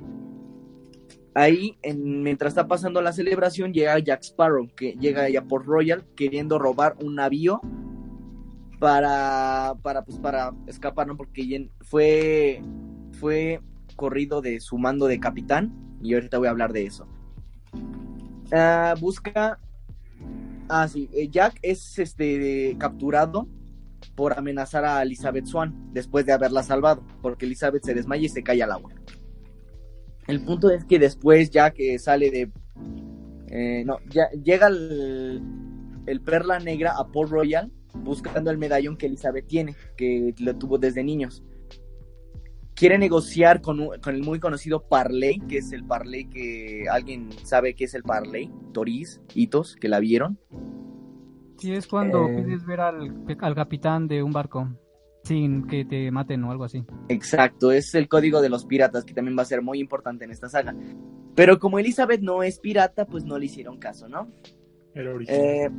Ahí, 1.33 1.77
en- 1.81 2.21
mientras 2.23 2.51
está 2.51 2.67
pasando 2.67 3.01
la 3.01 3.13
celebración, 3.13 3.73
llega 3.73 3.97
Jack 3.99 4.23
Sparrow, 4.23 4.67
que 4.75 4.93
llega 4.99 5.29
ya 5.29 5.43
por 5.43 5.65
Royal 5.65 6.05
queriendo 6.15 6.59
robar 6.59 6.95
un 7.01 7.15
navío 7.15 7.61
para, 8.79 9.75
para, 9.81 10.03
pues, 10.03 10.17
para 10.19 10.53
escapar, 10.67 11.07
¿no? 11.07 11.17
Porque 11.17 11.69
fue, 11.81 12.61
fue 13.13 13.61
corrido 13.95 14.41
de 14.41 14.59
su 14.59 14.77
mando 14.77 15.07
de 15.07 15.19
capitán, 15.19 15.73
y 16.01 16.13
ahorita 16.13 16.37
voy 16.37 16.47
a 16.47 16.51
hablar 16.51 16.73
de 16.73 16.85
eso. 16.85 17.07
Ah, 18.51 18.95
busca. 18.99 19.59
Ah, 20.67 20.87
sí. 20.87 21.09
eh, 21.13 21.29
Jack 21.29 21.59
es 21.61 21.97
este 21.99 22.75
capturado 22.79 23.47
por 24.15 24.37
amenazar 24.37 24.85
a 24.85 25.01
Elizabeth 25.01 25.45
Swan 25.45 25.73
después 25.93 26.25
de 26.25 26.33
haberla 26.33 26.63
salvado, 26.63 27.03
porque 27.21 27.45
Elizabeth 27.45 27.83
se 27.83 27.93
desmaya 27.93 28.25
y 28.25 28.29
se 28.29 28.43
cae 28.43 28.61
al 28.63 28.71
agua. 28.71 28.91
El 30.27 30.41
punto 30.43 30.69
es 30.69 30.85
que 30.85 30.99
después 30.99 31.49
Jack 31.49 31.75
eh, 31.79 31.97
sale 31.99 32.29
de. 32.29 32.51
eh, 33.47 33.83
no, 33.85 33.97
llega 34.43 34.67
el, 34.67 35.41
el 36.05 36.21
Perla 36.21 36.59
Negra 36.59 36.93
a 36.97 37.07
Port 37.07 37.31
Royal 37.31 37.71
buscando 37.95 38.51
el 38.51 38.57
medallón 38.57 38.95
que 38.97 39.07
Elizabeth 39.07 39.47
tiene, 39.47 39.75
que 39.97 40.35
lo 40.39 40.55
tuvo 40.55 40.77
desde 40.77 41.03
niños. 41.03 41.43
Quiere 42.79 42.97
negociar 42.97 43.61
con, 43.61 43.77
con 44.01 44.15
el 44.15 44.23
muy 44.23 44.39
conocido 44.39 44.87
Parley, 44.87 45.39
que 45.49 45.57
es 45.57 45.73
el 45.73 45.83
Parley 45.83 46.29
que 46.29 46.85
alguien 46.89 47.29
sabe 47.43 47.73
qué 47.75 47.83
es 47.83 47.93
el 47.93 48.03
Parley, 48.03 48.49
Toris, 48.71 49.21
Hitos, 49.35 49.75
que 49.75 49.89
la 49.89 49.99
vieron. 49.99 50.39
Sí, 51.57 51.73
es 51.73 51.87
cuando 51.87 52.25
Eh. 52.29 52.41
pides 52.41 52.65
ver 52.65 52.79
al, 52.79 53.13
al 53.41 53.55
capitán 53.55 54.07
de 54.07 54.23
un 54.23 54.31
barco 54.31 54.69
sin 55.23 55.67
que 55.67 55.83
te 55.83 56.09
maten 56.09 56.41
o 56.45 56.51
algo 56.51 56.63
así. 56.63 56.85
Exacto, 57.09 57.73
es 57.73 57.93
el 57.95 58.07
código 58.07 58.41
de 58.41 58.47
los 58.47 58.65
piratas, 58.65 59.03
que 59.03 59.13
también 59.13 59.37
va 59.37 59.41
a 59.41 59.45
ser 59.45 59.61
muy 59.61 59.79
importante 59.79 60.23
en 60.23 60.31
esta 60.31 60.47
saga. 60.47 60.73
Pero 61.35 61.59
como 61.59 61.79
Elizabeth 61.79 62.21
no 62.21 62.43
es 62.43 62.59
pirata, 62.59 63.05
pues 63.05 63.25
no 63.25 63.37
le 63.37 63.45
hicieron 63.47 63.77
caso, 63.77 64.07
¿no? 64.07 64.31
Era 64.95 65.13
original. 65.13 65.41
Eh, 65.41 65.69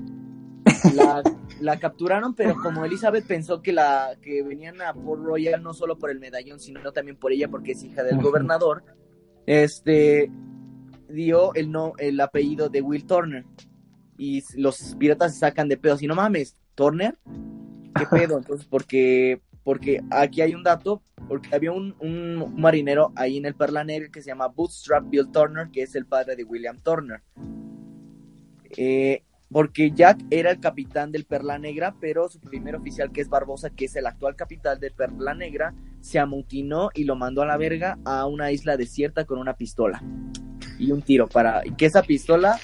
la, 0.95 1.23
la 1.61 1.79
capturaron, 1.79 2.35
pero 2.35 2.57
como 2.57 2.85
Elizabeth 2.85 3.27
pensó 3.27 3.63
que 3.63 3.73
la 3.73 4.17
que 4.23 4.43
venían 4.43 4.81
a 4.81 4.95
Port 4.95 5.23
Royal 5.23 5.63
no 5.63 5.75
solo 5.75 5.99
por 5.99 6.11
el 6.11 6.21
medallón, 6.21 6.61
sino 6.61 6.93
también 6.93 7.17
por 7.17 7.33
ella 7.33 7.49
porque 7.49 7.73
es 7.73 7.83
hija 7.85 8.03
del 8.03 8.21
gobernador, 8.21 8.85
este 9.47 10.31
dio 11.09 11.55
el 11.55 11.71
no 11.71 11.93
el 11.99 12.21
apellido 12.21 12.69
de 12.69 12.83
Will 12.83 13.07
Turner. 13.07 13.45
Y 14.17 14.43
los 14.61 14.95
piratas 14.97 15.33
se 15.35 15.41
sacan 15.41 15.69
de 15.69 15.79
pedos 15.79 16.03
y 16.03 16.07
no 16.07 16.15
mames, 16.15 16.57
Turner, 16.75 17.17
qué 17.95 18.07
pedo, 18.11 18.39
entonces 18.39 18.67
porque 18.67 19.41
porque 19.63 20.03
aquí 20.11 20.41
hay 20.41 20.55
un 20.55 20.63
dato, 20.63 21.03
porque 21.29 21.55
había 21.55 21.73
un, 21.73 21.95
un 22.01 22.55
marinero 22.57 23.13
ahí 23.15 23.37
en 23.37 23.45
el 23.45 23.55
Perla 23.55 23.85
Negra 23.85 24.09
que 24.11 24.23
se 24.23 24.29
llama 24.29 24.49
Bootstrap 24.49 25.09
Bill 25.09 25.31
Turner, 25.31 25.69
que 25.71 25.83
es 25.83 25.95
el 25.95 26.07
padre 26.07 26.35
de 26.35 26.45
William 26.45 26.79
Turner. 26.81 27.23
Eh, 28.77 29.23
porque 29.53 29.91
Jack 29.91 30.19
era 30.31 30.51
el 30.51 30.61
capitán 30.61 31.11
del 31.13 31.25
Perla 31.25 31.59
Negra, 31.59 31.95
pero 32.01 32.29
su 32.29 32.39
primer 32.41 32.77
oficial, 32.77 33.11
que 33.13 33.21
es 33.21 33.29
Barbosa, 33.29 33.71
que 33.71 33.87
es 33.87 33.97
el 33.97 34.07
actual 34.07 34.37
capitán 34.37 34.79
del 34.81 34.93
Perla 34.93 35.35
Negra, 35.35 35.75
se 36.01 36.19
amotinó 36.19 36.91
y 36.95 37.05
lo 37.05 37.17
mandó 37.17 37.43
a 37.43 37.47
la 37.47 37.57
verga 37.57 37.99
a 38.05 38.27
una 38.27 38.53
isla 38.53 38.77
desierta 38.77 39.25
con 39.25 39.39
una 39.39 39.55
pistola 39.55 40.03
y 40.79 40.93
un 40.93 41.03
tiro 41.03 41.27
para 41.29 41.63
que 41.77 41.85
esa 41.87 42.03
pistola 42.03 42.59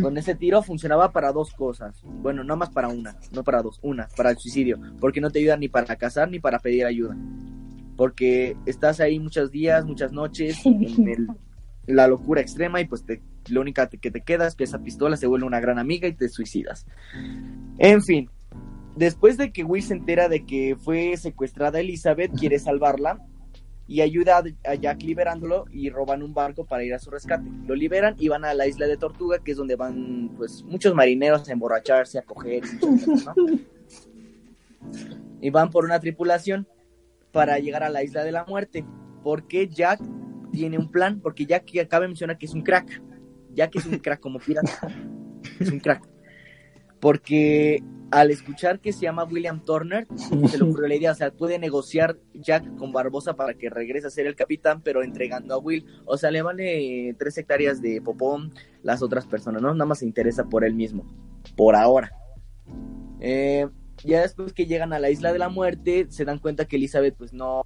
con 0.00 0.18
ese 0.18 0.34
tiro 0.34 0.62
funcionaba 0.62 1.12
para 1.12 1.32
dos 1.32 1.52
cosas. 1.54 2.02
Bueno, 2.04 2.44
no 2.44 2.56
más 2.56 2.70
para 2.70 2.88
una, 2.88 3.16
no 3.32 3.44
para 3.44 3.62
dos, 3.62 3.78
una, 3.82 4.08
para 4.16 4.30
el 4.30 4.36
suicidio, 4.38 4.78
porque 5.00 5.20
no 5.20 5.30
te 5.30 5.38
ayuda 5.38 5.56
ni 5.56 5.68
para 5.68 5.96
cazar 5.96 6.30
ni 6.30 6.38
para 6.40 6.58
pedir 6.58 6.84
ayuda. 6.84 7.16
Porque 7.96 8.56
estás 8.66 9.00
ahí 9.00 9.18
muchos 9.20 9.50
días, 9.50 9.84
muchas 9.84 10.12
noches 10.12 10.64
en 10.66 11.08
el- 11.08 11.28
la 11.92 12.06
locura 12.08 12.40
extrema 12.40 12.80
y 12.80 12.86
pues 12.86 13.04
lo 13.48 13.60
único 13.60 13.82
que 14.00 14.10
te 14.10 14.20
queda 14.20 14.46
es 14.46 14.54
que 14.54 14.64
esa 14.64 14.78
pistola 14.82 15.16
se 15.16 15.26
vuelve 15.26 15.46
una 15.46 15.60
gran 15.60 15.78
amiga 15.78 16.08
y 16.08 16.12
te 16.14 16.28
suicidas. 16.28 16.86
En 17.78 18.02
fin, 18.02 18.30
después 18.96 19.36
de 19.36 19.52
que 19.52 19.64
Will 19.64 19.82
se 19.82 19.94
entera 19.94 20.28
de 20.28 20.44
que 20.44 20.76
fue 20.76 21.16
secuestrada 21.16 21.80
Elizabeth, 21.80 22.32
quiere 22.38 22.58
salvarla 22.58 23.18
y 23.88 24.00
ayuda 24.00 24.42
a- 24.64 24.74
Jack 24.74 25.02
liberándolo 25.02 25.64
y 25.70 25.90
roban 25.90 26.22
un 26.22 26.32
barco 26.34 26.64
para 26.64 26.84
ir 26.84 26.94
a 26.94 26.98
su 26.98 27.10
rescate. 27.10 27.50
Lo 27.66 27.74
liberan 27.74 28.14
y 28.18 28.28
van 28.28 28.44
a 28.44 28.54
la 28.54 28.66
isla 28.66 28.86
de 28.86 28.96
Tortuga, 28.96 29.38
que 29.40 29.50
es 29.50 29.56
donde 29.56 29.76
van 29.76 30.30
pues 30.36 30.62
muchos 30.62 30.94
marineros 30.94 31.48
a 31.48 31.52
emborracharse, 31.52 32.18
a 32.18 32.22
coger. 32.22 32.62
Y 35.40 35.50
van 35.50 35.70
por 35.70 35.84
una 35.84 35.98
tripulación 36.00 36.66
para 37.32 37.58
llegar 37.58 37.82
a 37.82 37.88
la 37.90 38.02
isla 38.04 38.24
de 38.24 38.32
la 38.32 38.44
muerte, 38.44 38.84
porque 39.22 39.68
Jack 39.68 40.00
tiene 40.52 40.78
un 40.78 40.90
plan, 40.90 41.20
porque 41.20 41.46
Jack 41.46 41.64
que 41.64 41.80
acaba 41.80 42.02
de 42.02 42.08
mencionar 42.08 42.38
que 42.38 42.46
es 42.46 42.54
un 42.54 42.62
crack. 42.62 43.02
Jack 43.54 43.76
es 43.76 43.86
un 43.86 43.98
crack 43.98 44.20
como 44.20 44.38
pirata. 44.46 44.70
Es 45.58 45.70
un 45.70 45.80
crack. 45.80 46.08
Porque 47.00 47.82
al 48.12 48.30
escuchar 48.30 48.78
que 48.78 48.92
se 48.92 49.00
llama 49.00 49.24
William 49.24 49.64
Turner, 49.64 50.06
se 50.16 50.58
le 50.58 50.64
ocurrió 50.64 50.86
la 50.86 50.94
idea, 50.94 51.12
o 51.12 51.14
sea, 51.14 51.32
puede 51.32 51.58
negociar 51.58 52.18
Jack 52.34 52.76
con 52.76 52.92
Barbosa 52.92 53.34
para 53.34 53.54
que 53.54 53.70
regrese 53.70 54.06
a 54.06 54.10
ser 54.10 54.26
el 54.26 54.36
capitán, 54.36 54.82
pero 54.82 55.02
entregando 55.02 55.54
a 55.54 55.58
Will. 55.58 55.86
O 56.04 56.16
sea, 56.18 56.30
le 56.30 56.42
vale 56.42 57.16
tres 57.18 57.38
hectáreas 57.38 57.80
de 57.80 58.00
popón 58.02 58.52
las 58.82 59.02
otras 59.02 59.26
personas, 59.26 59.62
¿no? 59.62 59.72
Nada 59.72 59.86
más 59.86 60.00
se 60.00 60.06
interesa 60.06 60.44
por 60.44 60.62
él 60.62 60.74
mismo, 60.74 61.06
por 61.56 61.74
ahora. 61.74 62.12
Eh, 63.18 63.66
ya 64.04 64.22
después 64.22 64.52
que 64.52 64.66
llegan 64.66 64.92
a 64.92 64.98
la 64.98 65.10
isla 65.10 65.32
de 65.32 65.38
la 65.38 65.48
muerte, 65.48 66.06
se 66.08 66.24
dan 66.24 66.38
cuenta 66.38 66.64
que 66.66 66.76
Elizabeth 66.76 67.14
pues 67.16 67.32
no, 67.32 67.62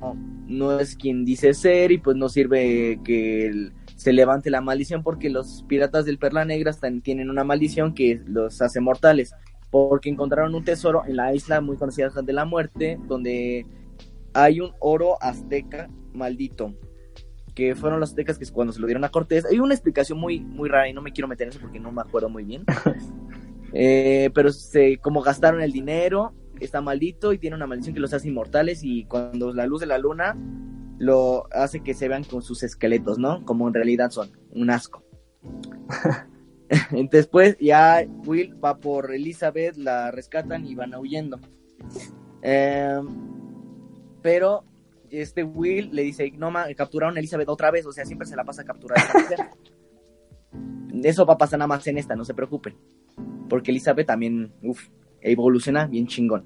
no 0.46 0.78
es 0.80 0.96
quien 0.96 1.24
dice 1.24 1.54
ser 1.54 1.92
y 1.92 1.98
pues 1.98 2.16
no 2.16 2.28
sirve 2.28 3.00
que 3.04 3.70
se 3.96 4.12
levante 4.12 4.50
la 4.50 4.60
maldición 4.60 5.02
porque 5.02 5.30
los 5.30 5.64
piratas 5.68 6.04
del 6.04 6.18
Perla 6.18 6.44
Negra 6.44 6.70
están- 6.70 7.00
tienen 7.00 7.30
una 7.30 7.44
maldición 7.44 7.94
que 7.94 8.20
los 8.26 8.60
hace 8.62 8.80
mortales. 8.80 9.34
Porque 9.70 10.08
encontraron 10.08 10.54
un 10.54 10.64
tesoro 10.64 11.02
en 11.06 11.16
la 11.16 11.34
isla 11.34 11.60
muy 11.60 11.76
conocida 11.76 12.08
de 12.08 12.32
la 12.32 12.44
muerte 12.44 12.98
donde 13.08 13.66
hay 14.32 14.60
un 14.60 14.72
oro 14.78 15.16
azteca 15.20 15.88
maldito 16.12 16.72
que 17.54 17.74
fueron 17.74 18.00
los 18.00 18.10
aztecas 18.10 18.38
que 18.38 18.46
cuando 18.46 18.72
se 18.72 18.80
lo 18.80 18.86
dieron 18.86 19.02
a 19.04 19.08
Cortés. 19.08 19.44
Hay 19.46 19.58
una 19.58 19.74
explicación 19.74 20.18
muy 20.18 20.40
muy 20.40 20.68
rara 20.68 20.88
y 20.88 20.92
no 20.92 21.00
me 21.02 21.12
quiero 21.12 21.26
meter 21.26 21.46
en 21.46 21.50
eso 21.52 21.60
porque 21.60 21.80
no 21.80 21.90
me 21.90 22.02
acuerdo 22.02 22.28
muy 22.28 22.44
bien 22.44 22.64
Eh, 23.72 24.30
pero 24.34 24.52
se, 24.52 24.98
como 24.98 25.22
gastaron 25.22 25.60
el 25.60 25.72
dinero, 25.72 26.34
está 26.60 26.80
maldito 26.80 27.32
y 27.32 27.38
tiene 27.38 27.56
una 27.56 27.66
maldición 27.66 27.94
que 27.94 28.00
los 28.00 28.14
hace 28.14 28.28
inmortales 28.28 28.82
y 28.82 29.04
cuando 29.04 29.52
la 29.52 29.66
luz 29.66 29.80
de 29.80 29.86
la 29.86 29.98
luna 29.98 30.36
lo 30.98 31.46
hace 31.52 31.80
que 31.80 31.94
se 31.94 32.08
vean 32.08 32.24
con 32.24 32.42
sus 32.42 32.62
esqueletos, 32.62 33.18
¿no? 33.18 33.44
Como 33.44 33.68
en 33.68 33.74
realidad 33.74 34.10
son, 34.10 34.30
un 34.52 34.70
asco. 34.70 35.04
Después 37.10 37.56
ya 37.60 38.04
Will 38.24 38.56
va 38.62 38.78
por 38.78 39.14
Elizabeth, 39.14 39.76
la 39.76 40.10
rescatan 40.10 40.66
y 40.66 40.74
van 40.74 40.94
huyendo. 40.94 41.38
Eh, 42.42 43.00
pero 44.22 44.64
este 45.10 45.44
Will 45.44 45.90
le 45.92 46.02
dice, 46.02 46.32
no, 46.36 46.50
ma, 46.50 46.66
capturaron 46.74 47.16
a 47.16 47.20
Elizabeth 47.20 47.48
otra 47.48 47.70
vez, 47.70 47.86
o 47.86 47.92
sea, 47.92 48.04
siempre 48.04 48.26
se 48.26 48.36
la 48.36 48.44
pasa 48.44 48.62
a 48.62 48.64
capturar. 48.64 48.98
a 48.98 49.02
esta 49.02 49.18
mujer". 49.18 49.38
Eso 51.02 51.26
va 51.26 51.34
a 51.34 51.38
pasar 51.38 51.58
nada 51.58 51.68
más 51.68 51.86
en 51.86 51.98
esta, 51.98 52.16
no 52.16 52.24
se 52.24 52.34
preocupen. 52.34 52.74
Porque 53.48 53.70
Elizabeth 53.70 54.06
también, 54.06 54.52
uff, 54.62 54.88
evoluciona 55.20 55.86
bien 55.86 56.06
chingón. 56.06 56.44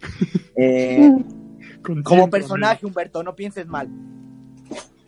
Eh, 0.54 1.10
como 1.82 2.02
100 2.04 2.30
personaje, 2.30 2.84
Humberto, 2.84 3.22
no 3.22 3.34
pienses 3.34 3.66
mal. 3.66 3.88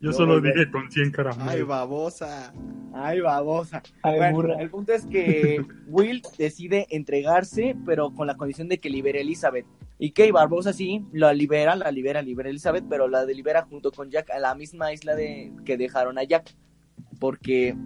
Yo 0.00 0.10
No, 0.10 0.12
solo 0.12 0.40
dije 0.40 0.70
con 0.70 0.90
100 0.90 1.10
caramelos. 1.10 1.48
Ay, 1.52 1.62
babosa. 1.62 2.52
Ay, 2.94 3.20
babosa. 3.20 3.82
Ay, 4.02 4.18
Bueno, 4.18 4.34
burra. 4.34 4.54
el 4.60 4.70
punto 4.70 4.92
es 4.92 5.04
que 5.04 5.60
Will 5.88 6.22
decide 6.38 6.86
entregarse, 6.90 7.76
pero 7.84 8.14
con 8.14 8.26
la 8.26 8.36
condición 8.36 8.68
de 8.68 8.78
que 8.78 8.90
libere 8.90 9.18
a 9.18 9.22
Elizabeth. 9.22 9.66
Y 9.98 10.12
que 10.12 10.30
Barbosa 10.30 10.72
sí, 10.72 11.04
la 11.12 11.32
libera, 11.34 11.74
la 11.74 11.90
libera, 11.90 12.22
libera 12.22 12.48
a 12.48 12.50
Elizabeth, 12.50 12.84
pero 12.88 13.08
la 13.08 13.24
libera 13.24 13.66
junto 13.68 13.90
con 13.90 14.10
Jack 14.10 14.30
a 14.30 14.38
la 14.38 14.54
misma 14.54 14.92
isla 14.92 15.16
de 15.16 15.52
que 15.64 15.76
dejaron 15.76 16.18
a 16.18 16.22
Jack. 16.22 16.54
Porque, 17.18 17.76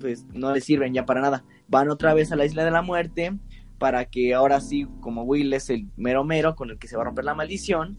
pues, 0.00 0.26
no 0.32 0.52
le 0.52 0.60
sirven 0.60 0.94
ya 0.94 1.06
para 1.06 1.20
nada. 1.20 1.44
Van 1.68 1.90
otra 1.90 2.14
vez 2.14 2.32
a 2.32 2.36
la 2.36 2.44
isla 2.44 2.64
de 2.64 2.70
la 2.70 2.82
muerte 2.82 3.38
para 3.78 4.04
que 4.04 4.34
ahora 4.34 4.60
sí, 4.60 4.86
como 5.00 5.22
Will 5.22 5.52
es 5.52 5.70
el 5.70 5.88
mero 5.96 6.22
mero 6.22 6.54
con 6.54 6.70
el 6.70 6.78
que 6.78 6.86
se 6.86 6.96
va 6.96 7.02
a 7.02 7.06
romper 7.06 7.24
la 7.24 7.34
maldición, 7.34 7.98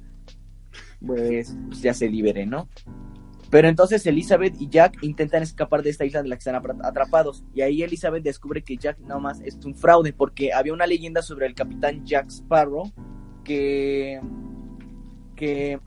pues, 1.05 1.57
pues 1.67 1.81
ya 1.81 1.93
se 1.93 2.07
libere, 2.07 2.45
¿no? 2.45 2.69
Pero 3.51 3.67
entonces 3.67 4.05
Elizabeth 4.05 4.55
y 4.61 4.69
Jack 4.69 4.97
intentan 5.01 5.43
escapar 5.43 5.83
de 5.83 5.89
esta 5.89 6.05
isla 6.05 6.23
de 6.23 6.29
la 6.29 6.35
que 6.37 6.39
están 6.39 6.55
atrapados. 6.83 7.43
Y 7.53 7.61
ahí 7.61 7.83
Elizabeth 7.83 8.23
descubre 8.23 8.63
que 8.63 8.77
Jack 8.77 8.99
nada 8.99 9.19
más 9.19 9.41
es 9.41 9.57
un 9.65 9.75
fraude, 9.75 10.13
porque 10.13 10.53
había 10.53 10.71
una 10.71 10.87
leyenda 10.87 11.21
sobre 11.21 11.47
el 11.47 11.53
capitán 11.53 12.05
Jack 12.05 12.29
Sparrow 12.29 12.89
que. 13.43 14.21
que. 15.35 15.79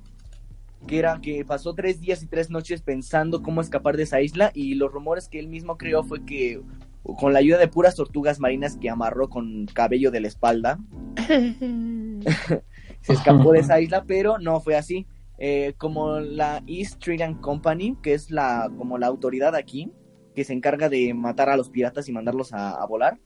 Que 0.86 0.98
era 0.98 1.20
que 1.20 1.44
pasó 1.44 1.74
tres 1.74 2.00
días 2.00 2.22
y 2.22 2.26
tres 2.26 2.50
noches 2.50 2.82
pensando 2.82 3.42
cómo 3.42 3.60
escapar 3.60 3.96
de 3.96 4.04
esa 4.04 4.20
isla. 4.20 4.50
Y 4.54 4.74
los 4.74 4.92
rumores 4.92 5.28
que 5.28 5.38
él 5.38 5.48
mismo 5.48 5.76
creó 5.76 6.02
fue 6.04 6.24
que 6.24 6.60
con 7.02 7.32
la 7.32 7.38
ayuda 7.38 7.58
de 7.58 7.68
puras 7.68 7.94
tortugas 7.94 8.40
marinas 8.40 8.76
que 8.76 8.90
amarró 8.90 9.28
con 9.28 9.66
cabello 9.66 10.10
de 10.10 10.20
la 10.20 10.28
espalda. 10.28 10.78
se 13.00 13.12
escapó 13.12 13.52
de 13.52 13.60
esa 13.60 13.80
isla, 13.82 14.04
pero 14.06 14.38
no 14.38 14.60
fue 14.60 14.76
así. 14.76 15.06
Eh, 15.38 15.74
como 15.78 16.20
la 16.20 16.62
East 16.66 17.02
Trading 17.02 17.34
Company, 17.34 17.96
que 18.02 18.14
es 18.14 18.30
la 18.30 18.70
como 18.78 18.98
la 18.98 19.08
autoridad 19.08 19.54
aquí, 19.54 19.90
que 20.34 20.44
se 20.44 20.52
encarga 20.52 20.88
de 20.88 21.12
matar 21.12 21.48
a 21.48 21.56
los 21.56 21.70
piratas 21.70 22.08
y 22.08 22.12
mandarlos 22.12 22.52
a, 22.52 22.70
a 22.70 22.86
volar. 22.86 23.18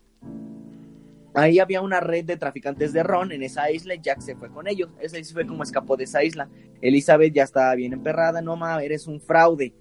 Ahí 1.39 1.61
había 1.61 1.83
una 1.83 2.01
red 2.01 2.25
de 2.25 2.37
traficantes 2.37 2.93
de 2.93 3.05
ron 3.05 3.31
en 3.31 3.45
esa 3.45 3.71
isla 3.71 3.95
y 3.95 4.01
Jack 4.01 4.21
se 4.21 4.35
fue 4.35 4.51
con 4.51 4.67
ellos. 4.67 4.91
Ese 5.01 5.23
fue 5.33 5.47
como 5.47 5.63
escapó 5.63 5.97
de 5.97 6.03
esa 6.03 6.25
isla. 6.25 6.49
Elizabeth 6.83 7.33
ya 7.33 7.45
estaba 7.45 7.77
bien 7.77 7.93
emperrada, 7.93 8.43
no 8.43 8.57
ma, 8.57 8.83
eres 8.83 9.07
un 9.07 9.21
fraude. 9.21 9.73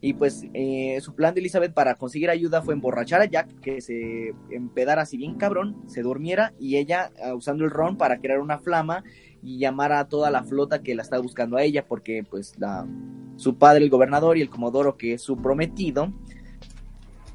Y 0.00 0.14
pues 0.14 0.44
eh, 0.54 0.98
su 1.00 1.14
plan 1.14 1.32
de 1.32 1.40
Elizabeth 1.40 1.72
para 1.72 1.94
conseguir 1.94 2.30
ayuda 2.30 2.62
fue 2.62 2.74
emborrachar 2.74 3.20
a 3.20 3.26
Jack, 3.26 3.60
que 3.60 3.80
se 3.80 4.34
empedara 4.50 5.02
así 5.02 5.16
bien 5.16 5.36
cabrón, 5.36 5.84
se 5.86 6.02
durmiera 6.02 6.52
y 6.58 6.78
ella 6.78 7.12
ah, 7.22 7.34
usando 7.34 7.64
el 7.64 7.70
ron 7.70 7.96
para 7.96 8.18
crear 8.18 8.40
una 8.40 8.58
flama 8.58 9.04
y 9.40 9.58
llamar 9.58 9.92
a 9.92 10.08
toda 10.08 10.32
la 10.32 10.42
flota 10.42 10.82
que 10.82 10.96
la 10.96 11.02
está 11.02 11.20
buscando 11.20 11.56
a 11.56 11.62
ella, 11.62 11.86
porque 11.86 12.24
pues 12.28 12.58
la, 12.58 12.88
su 13.36 13.56
padre, 13.56 13.84
el 13.84 13.90
gobernador 13.90 14.36
y 14.36 14.42
el 14.42 14.50
comodoro, 14.50 14.96
que 14.96 15.12
es 15.12 15.22
su 15.22 15.36
prometido, 15.36 16.12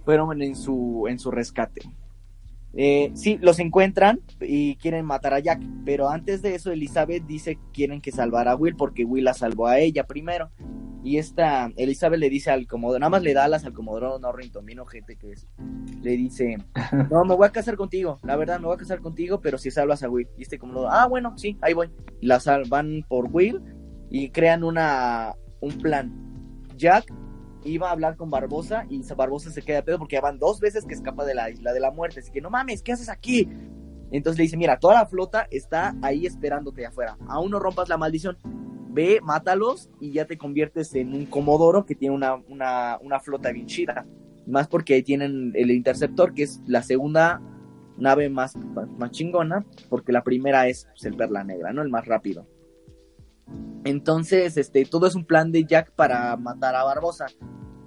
fueron 0.04 0.42
en 0.42 0.58
su, 0.58 1.06
en 1.08 1.18
su 1.18 1.32
rescate. 1.32 1.82
Eh, 2.74 3.12
sí, 3.16 3.40
los 3.42 3.60
encuentran 3.60 4.22
y 4.42 4.76
quieren 4.76 5.06
matar 5.06 5.34
a 5.34 5.40
Jack, 5.40 5.62
pero 5.86 6.10
antes 6.10 6.42
de 6.42 6.56
eso 6.56 6.72
Elizabeth 6.72 7.26
dice 7.26 7.56
que 7.56 7.72
quieren 7.74 8.02
que 8.02 8.12
salvar 8.12 8.48
a 8.48 8.56
Will 8.56 8.76
porque 8.76 9.06
Will 9.06 9.24
la 9.24 9.34
salvó 9.34 9.68
a 9.68 9.80
ella 9.80 10.06
primero. 10.06 10.52
Y 11.02 11.18
esta 11.18 11.72
Elizabeth 11.78 12.20
le 12.20 12.30
dice 12.30 12.52
al 12.52 12.68
comodoro, 12.68 13.00
nada 13.00 13.10
más 13.10 13.24
le 13.24 13.34
da 13.34 13.46
alas 13.46 13.66
al 13.66 13.74
comodoro 13.74 14.20
Norrington, 14.20 14.66
bien 14.66 14.80
ojete 14.80 15.16
que 15.16 15.32
es. 15.32 15.48
Le 16.02 16.12
dice, 16.12 16.58
no, 17.10 17.24
me 17.24 17.36
voy 17.36 17.48
a 17.48 17.52
casar 17.52 17.76
contigo, 17.78 18.20
la 18.24 18.36
verdad, 18.36 18.60
me 18.60 18.68
voy 18.68 18.76
a 18.76 18.80
casar 18.80 19.00
contigo, 19.00 19.40
pero 19.42 19.58
si 19.58 19.72
salvas 19.72 20.04
a 20.04 20.10
Will. 20.10 20.28
Y 20.38 20.44
este 20.44 20.60
comodoro, 20.60 20.90
ah, 20.92 21.08
bueno, 21.08 21.38
sí, 21.38 21.58
ahí 21.62 21.74
voy. 21.74 21.90
La 22.22 22.40
salvan 22.40 23.06
por 23.08 23.30
Will 23.32 23.62
y 24.10 24.30
crean 24.30 24.64
una, 24.64 25.36
un 25.62 25.78
plan. 25.78 26.14
Jack 26.76 27.06
iba 27.64 27.90
a 27.90 27.92
hablar 27.92 28.16
con 28.16 28.30
Barbosa 28.30 28.86
y 28.90 29.02
Barbosa 29.14 29.52
se 29.52 29.62
queda 29.62 29.84
pedo 29.84 30.00
porque 30.00 30.16
ya 30.16 30.22
van 30.22 30.40
dos 30.40 30.60
veces 30.60 30.86
que 30.86 30.94
escapa 30.94 31.26
de 31.26 31.36
la 31.36 31.50
isla 31.50 31.74
de 31.74 31.80
la 31.80 31.92
muerte. 31.92 32.20
Así 32.20 32.32
que 32.32 32.42
no 32.42 32.50
mames, 32.50 32.82
¿qué 32.82 32.94
haces 32.94 33.10
aquí? 33.10 33.48
Entonces 34.12 34.38
le 34.38 34.44
dice, 34.44 34.58
mira, 34.58 34.80
toda 34.80 34.96
la 34.96 35.06
flota 35.06 35.48
está 35.52 35.96
ahí 36.02 36.26
esperándote 36.26 36.86
afuera. 36.86 37.18
Aún 37.28 37.52
no 37.52 37.60
rompas 37.60 37.90
la 37.90 37.98
maldición. 37.98 38.38
Ve, 38.92 39.20
mátalos 39.22 39.90
y 40.00 40.12
ya 40.14 40.26
te 40.26 40.38
conviertes 40.38 40.96
en 40.96 41.14
un 41.14 41.26
comodoro 41.26 41.86
que 41.86 41.96
tiene 41.96 42.16
una, 42.16 42.36
una, 42.36 42.98
una 43.02 43.20
flota 43.20 43.52
bien 43.52 43.68
chida. 43.68 44.06
Más 44.48 44.68
porque 44.68 45.04
tienen 45.04 45.52
el 45.54 45.70
Interceptor, 45.70 46.34
que 46.34 46.44
es 46.44 46.62
la 46.66 46.82
segunda 46.82 47.40
nave 47.98 48.30
más, 48.30 48.56
más 48.98 49.12
chingona, 49.12 49.66
porque 49.90 50.12
la 50.12 50.24
primera 50.24 50.68
es 50.68 50.88
el 51.04 51.16
Perla 51.16 51.44
Negra, 51.44 51.72
¿no? 51.72 51.84
El 51.84 51.90
más 51.90 52.06
rápido. 52.06 52.48
Entonces, 53.86 54.58
este, 54.58 54.86
todo 54.86 55.08
es 55.08 55.16
un 55.16 55.26
plan 55.26 55.52
de 55.52 55.64
Jack 55.64 55.92
para 55.92 56.36
matar 56.38 56.76
a 56.76 56.84
Barbosa. 56.84 57.28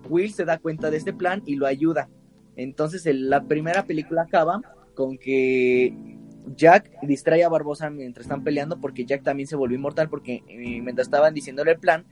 Will 0.08 0.32
se 0.32 0.44
da 0.44 0.58
cuenta 0.58 0.90
de 0.90 0.96
este 0.96 1.12
plan 1.12 1.42
y 1.46 1.56
lo 1.56 1.66
ayuda. 1.66 2.08
Entonces, 2.56 3.06
la 3.14 3.44
primera 3.44 3.84
película 3.84 4.22
acaba 4.22 4.60
con 4.94 5.18
que 5.18 6.18
Jack 6.56 6.90
distrae 7.02 7.44
a 7.44 7.48
Barbosa 7.48 7.90
mientras 7.90 8.26
están 8.26 8.42
peleando 8.42 8.80
porque 8.80 9.04
Jack 9.04 9.22
también 9.22 9.46
se 9.46 9.56
volvió 9.56 9.76
inmortal 9.76 10.08
porque 10.08 10.42
eh, 10.48 10.80
mientras 10.82 11.06
estaban 11.06 11.34
diciéndole 11.34 11.72
el 11.72 11.78
plan, 11.78 12.04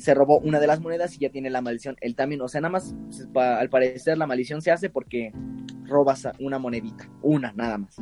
se 0.00 0.14
robó 0.14 0.38
una 0.38 0.60
de 0.60 0.66
las 0.66 0.80
monedas 0.80 1.14
y 1.14 1.18
ya 1.18 1.30
tiene 1.30 1.50
la 1.50 1.60
maldición. 1.60 1.96
Él 2.00 2.14
también, 2.14 2.40
o 2.40 2.48
sea, 2.48 2.60
nada 2.60 2.72
más, 2.72 2.94
al 3.34 3.68
parecer 3.68 4.18
la 4.18 4.26
maldición 4.26 4.62
se 4.62 4.70
hace 4.70 4.90
porque 4.90 5.32
robas 5.86 6.28
una 6.40 6.58
monedita, 6.58 7.08
una 7.22 7.52
nada 7.52 7.78
más. 7.78 7.96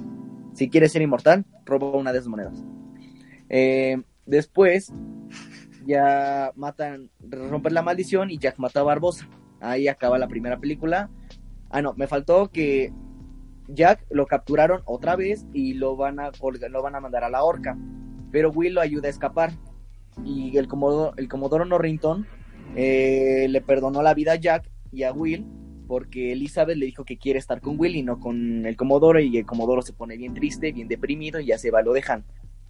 Si 0.54 0.68
quieres 0.68 0.92
ser 0.92 1.02
inmortal, 1.02 1.44
roba 1.64 1.96
una 1.96 2.12
de 2.12 2.18
esas 2.18 2.28
monedas. 2.28 2.64
Eh, 3.48 4.02
después, 4.26 4.92
ya 5.86 6.52
matan, 6.56 7.10
rompen 7.20 7.74
la 7.74 7.82
maldición 7.82 8.30
y 8.30 8.38
Jack 8.38 8.58
mata 8.58 8.80
a 8.80 8.84
Barbosa. 8.84 9.28
Ahí 9.60 9.88
acaba 9.88 10.18
la 10.18 10.28
primera 10.28 10.58
película. 10.58 11.10
Ah, 11.70 11.82
no, 11.82 11.94
me 11.94 12.06
faltó 12.06 12.50
que 12.50 12.92
Jack 13.68 14.04
lo 14.10 14.26
capturaron 14.26 14.82
otra 14.84 15.16
vez 15.16 15.46
y 15.52 15.74
lo 15.74 15.96
van 15.96 16.20
a, 16.20 16.30
lo 16.70 16.82
van 16.82 16.94
a 16.94 17.00
mandar 17.00 17.24
a 17.24 17.30
la 17.30 17.44
horca. 17.44 17.78
Pero 18.30 18.50
Will 18.50 18.74
lo 18.74 18.80
ayuda 18.80 19.08
a 19.08 19.10
escapar. 19.10 19.52
Y 20.24 20.56
el 20.58 20.68
Comodoro, 20.68 21.14
el 21.16 21.28
Comodoro 21.28 21.64
Norrington 21.64 22.26
eh, 22.76 23.46
le 23.48 23.60
perdonó 23.62 24.02
la 24.02 24.14
vida 24.14 24.32
a 24.32 24.36
Jack 24.36 24.70
y 24.90 25.04
a 25.04 25.12
Will 25.12 25.46
porque 25.86 26.32
Elizabeth 26.32 26.76
le 26.76 26.86
dijo 26.86 27.04
que 27.04 27.18
quiere 27.18 27.38
estar 27.38 27.60
con 27.60 27.78
Will 27.78 27.96
y 27.96 28.02
no 28.02 28.18
con 28.18 28.64
el 28.64 28.76
Comodoro 28.76 29.20
y 29.20 29.36
el 29.36 29.44
Comodoro 29.44 29.82
se 29.82 29.92
pone 29.92 30.16
bien 30.16 30.32
triste, 30.32 30.72
bien 30.72 30.88
deprimido 30.88 31.38
y 31.38 31.46
ya 31.46 31.58
se 31.58 31.70
va, 31.70 31.82
lo 31.82 31.92
dejan. 31.92 32.24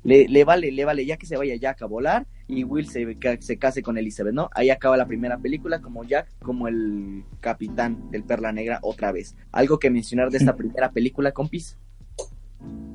Le, 0.05 0.27
le 0.29 0.45
vale, 0.45 0.73
le 0.73 0.85
vale 0.85 1.07
ya 1.07 1.17
que 1.17 1.27
se 1.27 1.37
vaya 1.37 1.55
Jack 1.57 1.83
a 1.83 1.87
volar 1.87 2.27
y 2.49 2.65
Will 2.65 2.89
se, 2.89 3.07
se 3.41 3.57
case 3.59 3.83
con 3.83 3.97
Elizabeth, 3.99 4.35
¿no? 4.35 4.51
Ahí 4.53 4.69
acaba 4.71 4.97
la 4.97 5.07
primera 5.07 5.39
película 5.39 5.81
como 5.81 6.03
Jack, 6.05 6.29
como 6.41 6.67
el 6.67 7.23
capitán 7.41 8.11
del 8.11 8.25
Perla 8.25 8.51
Negra 8.53 8.81
otra 8.83 9.13
vez. 9.13 9.37
Algo 9.53 9.79
que 9.79 9.91
mencionar 9.91 10.31
de 10.31 10.39
esta 10.39 10.57
primera 10.57 10.91
película, 10.91 11.31
compis. 11.33 11.79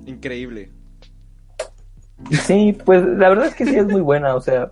Increíble. 0.06 0.72
Sí, 2.32 2.76
pues 2.86 3.04
la 3.06 3.30
verdad 3.30 3.46
es 3.48 3.56
que 3.56 3.66
sí 3.66 3.76
es 3.76 3.86
muy 3.86 4.02
buena, 4.02 4.36
o 4.36 4.42
sea, 4.42 4.72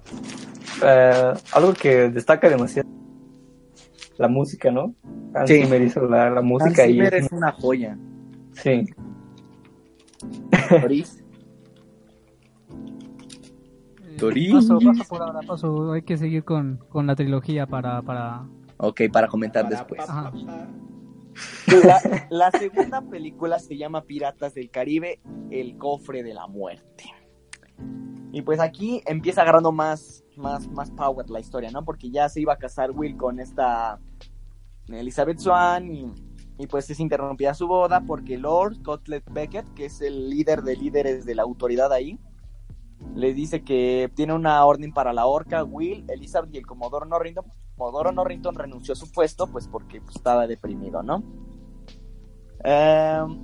eh, 0.84 1.34
algo 1.54 1.74
que 1.74 2.10
destaca 2.10 2.50
demasiado 2.50 2.90
la 4.18 4.28
música, 4.28 4.72
¿no? 4.72 4.94
Hans 5.34 5.50
Sí. 5.50 5.62
Zimmer 5.62 5.82
hizo 5.82 6.02
la, 6.08 6.30
la 6.30 6.40
Hans 6.40 6.48
música 6.48 6.86
Zimmer 6.86 7.14
es- 7.14 7.26
es 7.28 7.32
una 7.32 7.52
joya. 7.52 7.98
sí, 8.54 8.86
Paso, 14.18 14.80
paso 14.80 15.04
por 15.10 15.22
ahora, 15.22 15.40
paso. 15.42 15.92
Hay 15.94 16.02
que 16.02 16.18
seguir 16.18 16.44
con, 16.44 16.84
con 16.90 17.08
la 17.08 17.16
trilogía 17.16 17.68
para, 17.68 18.02
para... 18.02 18.48
Ok, 18.78 19.02
para 19.12 19.28
comentar 19.28 19.68
después. 19.70 20.02
La, 21.84 22.28
la 22.30 22.52
segunda 22.52 23.02
película 23.02 23.60
se 23.60 23.78
llama 23.78 24.04
Piratas 24.04 24.54
del 24.54 24.70
Caribe, 24.70 25.20
El 25.50 25.78
cofre 25.78 26.24
de 26.24 26.34
la 26.34 26.48
muerte. 26.48 27.06
Y 28.32 28.42
pues 28.42 28.60
aquí 28.60 29.02
empieza 29.06 29.42
agarrando 29.42 29.72
más, 29.72 30.24
más, 30.36 30.68
más 30.70 30.92
power 30.92 31.30
la 31.30 31.40
historia, 31.40 31.72
¿no? 31.72 31.86
Porque 31.86 32.10
ya 32.10 32.28
se 32.30 32.42
iba 32.42 32.54
a 32.54 32.58
casar 32.58 32.92
Will 32.92 33.16
con 33.16 33.40
esta 33.40 34.00
Elizabeth 34.88 35.40
Swan 35.40 35.90
y, 35.90 36.12
y 36.58 36.68
pues 36.68 36.90
es 36.90 37.00
interrumpida 37.00 37.54
su 37.54 37.68
boda 37.68 38.02
porque 38.06 38.38
Lord 38.38 38.84
Cutlet 38.84 39.24
Beckett, 39.32 39.74
que 39.74 39.86
es 39.86 40.02
el 40.02 40.30
líder 40.30 40.64
de 40.64 40.76
líderes 40.76 41.26
de 41.26 41.36
la 41.36 41.44
autoridad 41.44 41.92
ahí, 41.94 42.20
le 43.14 43.34
dice 43.34 43.64
que 43.64 44.12
tiene 44.16 44.34
una 44.34 44.66
orden 44.66 44.92
para 44.94 45.14
la 45.14 45.26
horca, 45.26 45.64
Will, 45.64 46.06
Elizabeth 46.08 46.54
y 46.54 46.58
el 46.58 46.66
Comodoro 46.66 47.06
Norrington. 47.06 47.46
Comodoro 47.78 48.12
Norrington 48.12 48.56
renunció 48.56 48.94
a 48.94 48.96
su 48.96 49.12
puesto 49.12 49.48
pues 49.48 49.68
porque 49.68 50.02
pues, 50.02 50.16
estaba 50.16 50.48
deprimido, 50.48 51.04
¿no? 51.04 51.24
Em, 52.64 53.40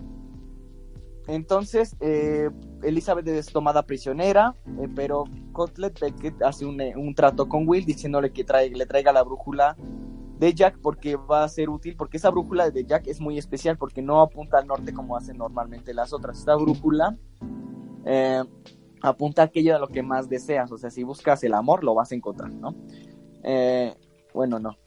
entonces, 1.28 1.96
eh, 2.00 2.50
Elizabeth 2.82 3.28
es 3.28 3.48
tomada 3.48 3.84
prisionera, 3.84 4.56
eh, 4.80 4.88
pero 4.96 5.26
Cutlet 5.54 6.00
Beckett 6.00 6.42
hace 6.42 6.66
un, 6.66 6.82
eh, 6.82 6.94
un 6.96 7.14
trato 7.14 7.48
con 7.48 7.68
Will 7.68 7.86
diciéndole 7.86 8.32
que 8.32 8.46
trae- 8.46 8.76
le 8.76 8.86
traiga 8.86 9.12
la 9.14 9.24
brújula 9.24 9.76
de 10.40 10.54
Jack 10.54 10.80
porque 10.82 11.16
va 11.18 11.44
a 11.44 11.50
ser 11.50 11.70
útil, 11.70 11.96
porque 11.96 12.18
esa 12.18 12.32
brújula 12.32 12.72
de 12.72 12.84
Jack 12.84 13.06
es 13.08 13.22
muy 13.22 13.38
especial 13.38 13.78
porque 13.78 14.02
no 14.02 14.22
apunta 14.22 14.58
al 14.58 14.66
norte 14.66 14.92
como 14.92 15.16
hacen 15.16 15.38
normalmente 15.38 15.94
las 15.94 16.12
otras. 16.14 16.40
Esta 16.40 16.56
brújula 16.56 17.16
apunta 19.02 19.42
a 19.42 19.46
aquello 19.46 19.74
de 19.74 19.80
lo 19.80 19.88
que 19.88 20.04
más 20.04 20.30
deseas, 20.30 20.72
o 20.72 20.78
sea, 20.78 20.90
si 20.90 21.04
buscas 21.04 21.44
el 21.44 21.54
amor 21.54 21.84
lo 21.84 21.96
vas 21.96 22.12
a 22.12 22.16
encontrar, 22.16 22.52
¿no? 22.52 22.76
Eh, 23.44 23.94
bueno, 24.34 24.60
no. 24.60 24.78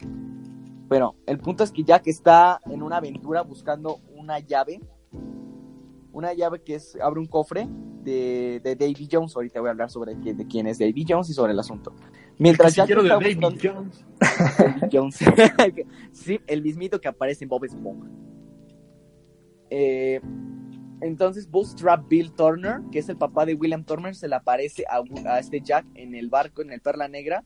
Pero 0.87 1.15
el 1.25 1.39
punto 1.39 1.63
es 1.63 1.71
que 1.71 1.83
Jack 1.83 2.07
está 2.07 2.59
en 2.65 2.81
una 2.83 2.97
aventura 2.97 3.41
buscando 3.41 3.99
una 4.15 4.39
llave. 4.39 4.79
Una 6.13 6.33
llave 6.33 6.61
que 6.61 6.75
es, 6.75 6.95
abre 7.01 7.19
un 7.19 7.25
cofre 7.25 7.67
de, 8.03 8.61
de 8.63 8.75
Davy 8.75 9.09
Jones. 9.11 9.35
Ahorita 9.35 9.59
voy 9.59 9.67
a 9.67 9.71
hablar 9.71 9.89
sobre 9.89 10.15
de 10.15 10.47
quién 10.47 10.67
es 10.67 10.79
Davy 10.79 11.05
Jones 11.07 11.29
y 11.29 11.33
sobre 11.33 11.51
el 11.53 11.59
asunto. 11.59 11.91
Mientras 12.37 12.75
Jack 12.75 12.87
Casillero 12.89 13.01
de 13.03 13.09
está 13.09 13.19
David 13.19 13.39
buscando- 13.41 13.89
Jones. 13.89 14.05
Davy 14.79 14.89
Jones. 14.91 15.19
sí, 16.13 16.39
el 16.47 16.61
mismito 16.61 17.01
que 17.01 17.07
aparece 17.07 17.43
en 17.43 17.49
Bob 17.49 17.65
Esponja. 17.65 18.07
Eh, 19.69 20.21
entonces, 21.01 21.49
Bootstrap 21.49 22.07
Bill 22.07 22.31
Turner, 22.31 22.81
que 22.91 22.99
es 22.99 23.09
el 23.09 23.17
papá 23.17 23.45
de 23.45 23.55
William 23.55 23.83
Turner, 23.83 24.15
se 24.15 24.27
le 24.27 24.35
aparece 24.35 24.85
a, 24.89 25.39
este 25.39 25.61
Jack 25.61 25.85
en 25.95 26.15
el 26.15 26.29
barco, 26.29 26.61
en 26.61 26.71
el 26.71 26.81
Perla 26.81 27.07
Negra, 27.07 27.43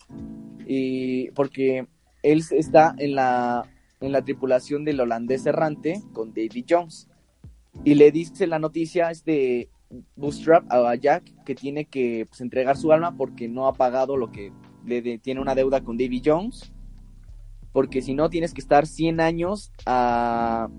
y 0.65 1.31
porque 1.31 1.88
él 2.21 2.43
está 2.51 2.95
en 2.97 3.15
la, 3.15 3.63
en 4.01 4.11
la 4.11 4.23
tripulación 4.23 4.85
del 4.85 4.99
holandés 4.99 5.45
errante 5.45 6.01
con 6.13 6.30
Davy 6.30 6.65
Jones. 6.67 7.07
Y 7.84 7.95
le 7.95 8.11
dice 8.11 8.45
la 8.45 8.59
noticia 8.59 9.09
este 9.09 9.69
Bootstrap 10.15 10.71
a 10.71 10.93
Jack 10.95 11.43
que 11.43 11.55
tiene 11.55 11.85
que 11.85 12.27
pues, 12.27 12.41
entregar 12.41 12.77
su 12.77 12.91
alma 12.91 13.15
porque 13.15 13.47
no 13.47 13.67
ha 13.67 13.73
pagado 13.73 14.17
lo 14.17 14.31
que 14.31 14.51
le 14.85 15.17
tiene 15.17 15.41
una 15.41 15.55
deuda 15.55 15.81
con 15.81 15.97
Davy 15.97 16.21
Jones. 16.23 16.71
Porque 17.71 18.01
si 18.01 18.13
no, 18.13 18.30
tienes 18.30 18.53
que 18.53 18.61
estar 18.61 18.85
100 18.85 19.21
años 19.21 19.71
a- 19.85 20.69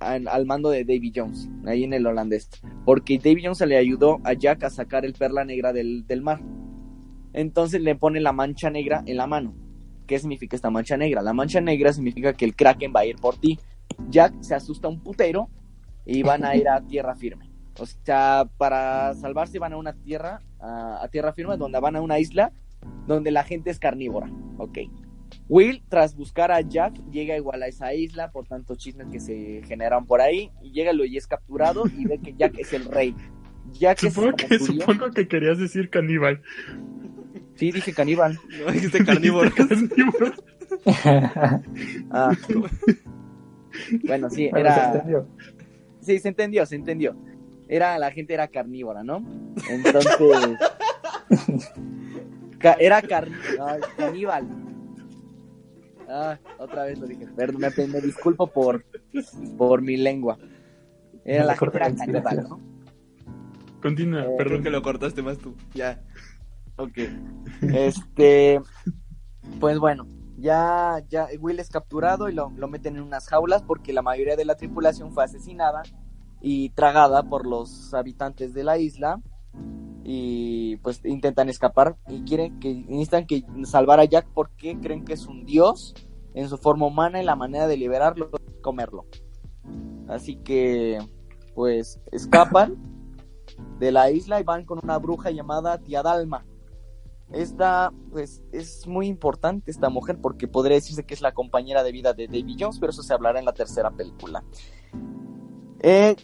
al 0.00 0.46
mando 0.46 0.70
de 0.70 0.84
Davy 0.84 1.12
Jones, 1.14 1.48
ahí 1.66 1.84
en 1.84 1.92
el 1.92 2.06
holandés. 2.06 2.48
Porque 2.84 3.18
Davy 3.18 3.44
Jones 3.44 3.60
le 3.62 3.76
ayudó 3.76 4.20
a 4.24 4.32
Jack 4.34 4.64
a 4.64 4.70
sacar 4.70 5.04
el 5.04 5.14
perla 5.14 5.44
negra 5.44 5.72
del, 5.72 6.06
del 6.06 6.22
mar. 6.22 6.40
Entonces 7.32 7.80
le 7.80 7.94
pone 7.94 8.20
la 8.20 8.32
mancha 8.32 8.70
negra 8.70 9.02
en 9.06 9.16
la 9.16 9.26
mano. 9.26 9.54
¿Qué 10.06 10.18
significa 10.18 10.56
esta 10.56 10.70
mancha 10.70 10.96
negra? 10.96 11.22
La 11.22 11.32
mancha 11.32 11.60
negra 11.60 11.92
significa 11.92 12.32
que 12.32 12.44
el 12.44 12.56
Kraken 12.56 12.92
va 12.94 13.00
a 13.00 13.06
ir 13.06 13.16
por 13.16 13.36
ti. 13.36 13.58
Jack 14.08 14.34
se 14.40 14.54
asusta 14.54 14.88
un 14.88 15.00
putero 15.00 15.48
y 16.06 16.22
van 16.22 16.44
a 16.44 16.56
ir 16.56 16.68
a 16.68 16.80
tierra 16.86 17.14
firme. 17.14 17.50
O 17.78 17.86
sea, 17.86 18.48
para 18.56 19.14
salvarse 19.14 19.58
van 19.58 19.72
a 19.72 19.76
una 19.76 19.92
tierra, 19.92 20.40
a, 20.58 21.02
a 21.02 21.08
tierra 21.08 21.32
firme, 21.32 21.56
donde 21.56 21.78
van 21.78 21.96
a 21.96 22.00
una 22.00 22.18
isla 22.18 22.52
donde 23.06 23.30
la 23.30 23.44
gente 23.44 23.70
es 23.70 23.78
carnívora. 23.78 24.30
Ok. 24.56 24.78
Will, 25.48 25.82
tras 25.88 26.14
buscar 26.14 26.52
a 26.52 26.60
Jack, 26.60 26.94
llega 27.10 27.36
igual 27.36 27.62
a 27.62 27.66
esa 27.68 27.94
isla 27.94 28.30
por 28.30 28.46
tantos 28.46 28.76
chismes 28.78 29.08
que 29.10 29.18
se 29.20 29.62
generan 29.66 30.04
por 30.06 30.20
ahí, 30.20 30.50
y 30.62 30.72
llega 30.72 30.92
y 30.92 31.16
es 31.16 31.26
capturado 31.26 31.84
y 31.96 32.04
ve 32.04 32.18
que 32.18 32.34
Jack 32.34 32.58
es 32.58 32.72
el 32.74 32.84
rey. 32.84 33.14
Jack 33.72 34.02
es 34.04 34.12
Supongo 34.14 34.36
como 34.36 34.48
que, 34.48 34.58
supongo 34.58 35.10
que 35.10 35.28
querías 35.28 35.58
decir 35.58 35.90
caníbal. 35.90 36.42
Sí, 37.54 37.72
dije 37.72 37.92
caníbal. 37.92 38.38
No 38.64 38.72
dijiste 38.72 39.04
carnívoro. 39.04 39.50
Carnívoro. 39.56 40.32
Ah. 42.10 42.30
Bueno, 44.04 44.28
sí, 44.30 44.48
bueno, 44.50 44.50
se 44.50 44.60
era. 44.60 44.92
entendió. 44.92 45.28
Sí, 46.00 46.18
se 46.18 46.28
entendió, 46.28 46.66
se 46.66 46.76
entendió. 46.76 47.16
Era, 47.68 47.98
la 47.98 48.10
gente 48.10 48.34
era 48.34 48.48
carnívora, 48.48 49.02
¿no? 49.02 49.24
Entonces. 49.70 50.16
ca- 52.58 52.76
era 52.78 53.00
car- 53.02 53.28
ay, 53.60 53.80
caníbal. 53.96 54.46
Ah, 56.08 56.38
otra 56.58 56.84
vez 56.84 56.98
lo 56.98 57.06
dije. 57.06 57.26
Perdón, 57.36 57.60
me, 57.60 57.86
me 57.86 58.00
disculpo 58.00 58.46
por, 58.46 58.84
por 59.56 59.82
mi 59.82 59.96
lengua. 59.96 60.38
Era 61.24 61.44
la 61.44 61.52
Mejor 61.52 61.72
gente 61.72 62.02
era 62.04 62.18
la 62.18 62.22
caníbal. 62.22 62.48
¿no? 62.48 62.60
Continúa, 63.82 64.24
Eh, 64.24 64.34
perdón. 64.38 64.62
que 64.62 64.70
lo 64.70 64.82
cortaste 64.82 65.22
más 65.22 65.38
tú. 65.38 65.54
Ya. 65.74 66.02
Ok. 66.76 66.98
Este. 67.62 68.60
Pues 69.60 69.78
bueno, 69.78 70.06
ya, 70.38 71.02
ya 71.08 71.28
Will 71.40 71.58
es 71.60 71.68
capturado 71.70 72.28
y 72.28 72.34
lo, 72.34 72.50
lo 72.56 72.68
meten 72.68 72.96
en 72.96 73.02
unas 73.02 73.28
jaulas 73.28 73.62
porque 73.62 73.92
la 73.92 74.02
mayoría 74.02 74.36
de 74.36 74.44
la 74.44 74.56
tripulación 74.56 75.12
fue 75.12 75.24
asesinada 75.24 75.82
y 76.40 76.70
tragada 76.70 77.22
por 77.24 77.46
los 77.46 77.92
habitantes 77.94 78.54
de 78.54 78.64
la 78.64 78.78
isla 78.78 79.20
y 80.04 80.76
pues 80.76 81.04
intentan 81.04 81.48
escapar 81.48 81.96
y 82.08 82.22
quieren 82.22 82.58
que 82.60 82.74
necesitan 82.74 83.26
que 83.26 83.44
salvar 83.64 84.00
a 84.00 84.04
Jack 84.04 84.28
porque 84.32 84.78
creen 84.80 85.04
que 85.04 85.12
es 85.12 85.26
un 85.26 85.44
dios 85.44 85.94
en 86.34 86.48
su 86.48 86.56
forma 86.56 86.86
humana 86.86 87.20
y 87.20 87.24
la 87.24 87.36
manera 87.36 87.66
de 87.66 87.76
liberarlo 87.76 88.30
es 88.32 88.60
comerlo. 88.62 89.06
Así 90.08 90.36
que 90.36 90.98
pues 91.54 92.00
escapan 92.12 92.76
de 93.78 93.92
la 93.92 94.10
isla 94.10 94.40
y 94.40 94.44
van 94.44 94.64
con 94.64 94.80
una 94.82 94.98
bruja 94.98 95.30
llamada 95.30 95.78
Tía 95.78 96.02
Dalma. 96.02 96.46
Esta, 97.30 97.92
pues, 98.10 98.42
es 98.52 98.86
muy 98.86 99.06
importante 99.06 99.70
esta 99.70 99.90
mujer 99.90 100.18
porque 100.20 100.48
podría 100.48 100.76
decirse 100.76 101.04
que 101.04 101.12
es 101.12 101.20
la 101.20 101.32
compañera 101.32 101.82
de 101.82 101.92
vida 101.92 102.14
de 102.14 102.26
Davy 102.26 102.56
Jones, 102.58 102.78
pero 102.78 102.90
eso 102.90 103.02
se 103.02 103.12
hablará 103.12 103.38
en 103.38 103.44
la 103.44 103.52
tercera 103.52 103.90
película. 103.90 104.42
Eh, 105.80 106.16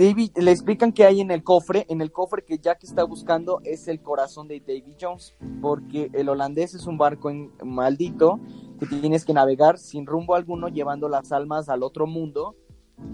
David, 0.00 0.30
le 0.36 0.50
explican 0.50 0.94
que 0.94 1.04
hay 1.04 1.20
en 1.20 1.30
el 1.30 1.44
cofre, 1.44 1.84
en 1.90 2.00
el 2.00 2.10
cofre 2.10 2.42
que 2.42 2.56
Jack 2.56 2.84
está 2.84 3.04
buscando 3.04 3.60
es 3.64 3.86
el 3.86 4.00
corazón 4.00 4.48
de 4.48 4.58
Davy 4.58 4.96
Jones, 4.98 5.36
porque 5.60 6.08
el 6.14 6.30
holandés 6.30 6.72
es 6.72 6.86
un 6.86 6.96
barco 6.96 7.30
maldito 7.62 8.40
que 8.78 8.86
tienes 8.86 9.26
que 9.26 9.34
navegar 9.34 9.76
sin 9.76 10.06
rumbo 10.06 10.34
alguno 10.34 10.68
llevando 10.68 11.10
las 11.10 11.32
almas 11.32 11.68
al 11.68 11.82
otro 11.82 12.06
mundo, 12.06 12.56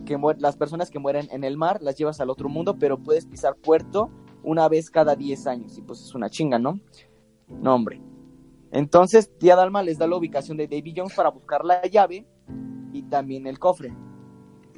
que 0.04 0.16
las 0.38 0.56
personas 0.56 0.88
que 0.88 1.00
mueren 1.00 1.26
en 1.32 1.42
el 1.42 1.56
mar 1.56 1.82
las 1.82 1.96
llevas 1.96 2.20
al 2.20 2.30
otro 2.30 2.48
mundo, 2.48 2.76
pero 2.78 3.02
puedes 3.02 3.26
pisar 3.26 3.56
puerto 3.56 4.08
una 4.44 4.68
vez 4.68 4.88
cada 4.88 5.16
10 5.16 5.44
años 5.48 5.76
y 5.76 5.82
pues 5.82 6.00
es 6.00 6.14
una 6.14 6.30
chinga, 6.30 6.60
¿no? 6.60 6.78
No, 7.48 7.74
hombre. 7.74 8.00
Entonces, 8.70 9.36
tía 9.38 9.56
Dalma 9.56 9.82
les 9.82 9.98
da 9.98 10.06
la 10.06 10.18
ubicación 10.18 10.56
de 10.56 10.68
Davy 10.68 10.94
Jones 10.96 11.14
para 11.16 11.30
buscar 11.30 11.64
la 11.64 11.82
llave 11.82 12.28
y 12.92 13.02
también 13.02 13.48
el 13.48 13.58
cofre. 13.58 13.92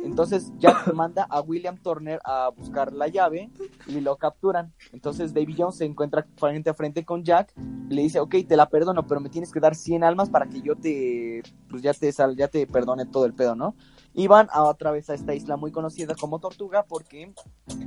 Entonces 0.04 0.52
Jack 0.58 0.92
manda 0.94 1.24
a 1.28 1.40
William 1.40 1.76
Turner 1.78 2.20
a 2.24 2.50
buscar 2.50 2.92
la 2.92 3.08
llave 3.08 3.50
y 3.86 4.00
lo 4.00 4.16
capturan. 4.16 4.72
Entonces 4.92 5.34
Davy 5.34 5.54
Jones 5.56 5.76
se 5.76 5.84
encuentra 5.84 6.26
frente 6.36 6.70
a 6.70 6.74
frente 6.74 7.04
con 7.04 7.24
Jack 7.24 7.52
le 7.88 8.02
dice, 8.02 8.20
ok, 8.20 8.34
te 8.46 8.56
la 8.56 8.68
perdono, 8.68 9.06
pero 9.06 9.20
me 9.20 9.30
tienes 9.30 9.50
que 9.50 9.60
dar 9.60 9.74
100 9.74 10.04
almas 10.04 10.28
para 10.28 10.46
que 10.46 10.60
yo 10.60 10.76
te, 10.76 11.42
pues 11.70 11.82
ya 11.82 11.94
te, 11.94 12.12
sal- 12.12 12.36
ya 12.36 12.48
te 12.48 12.66
perdone 12.66 13.06
todo 13.06 13.24
el 13.24 13.32
pedo, 13.34 13.54
¿no? 13.54 13.74
Y 14.14 14.26
van 14.26 14.48
a 14.52 14.64
otra 14.64 14.90
vez 14.90 15.08
a 15.10 15.14
esta 15.14 15.34
isla 15.34 15.56
muy 15.56 15.72
conocida 15.72 16.14
como 16.14 16.38
Tortuga 16.38 16.84
porque 16.86 17.32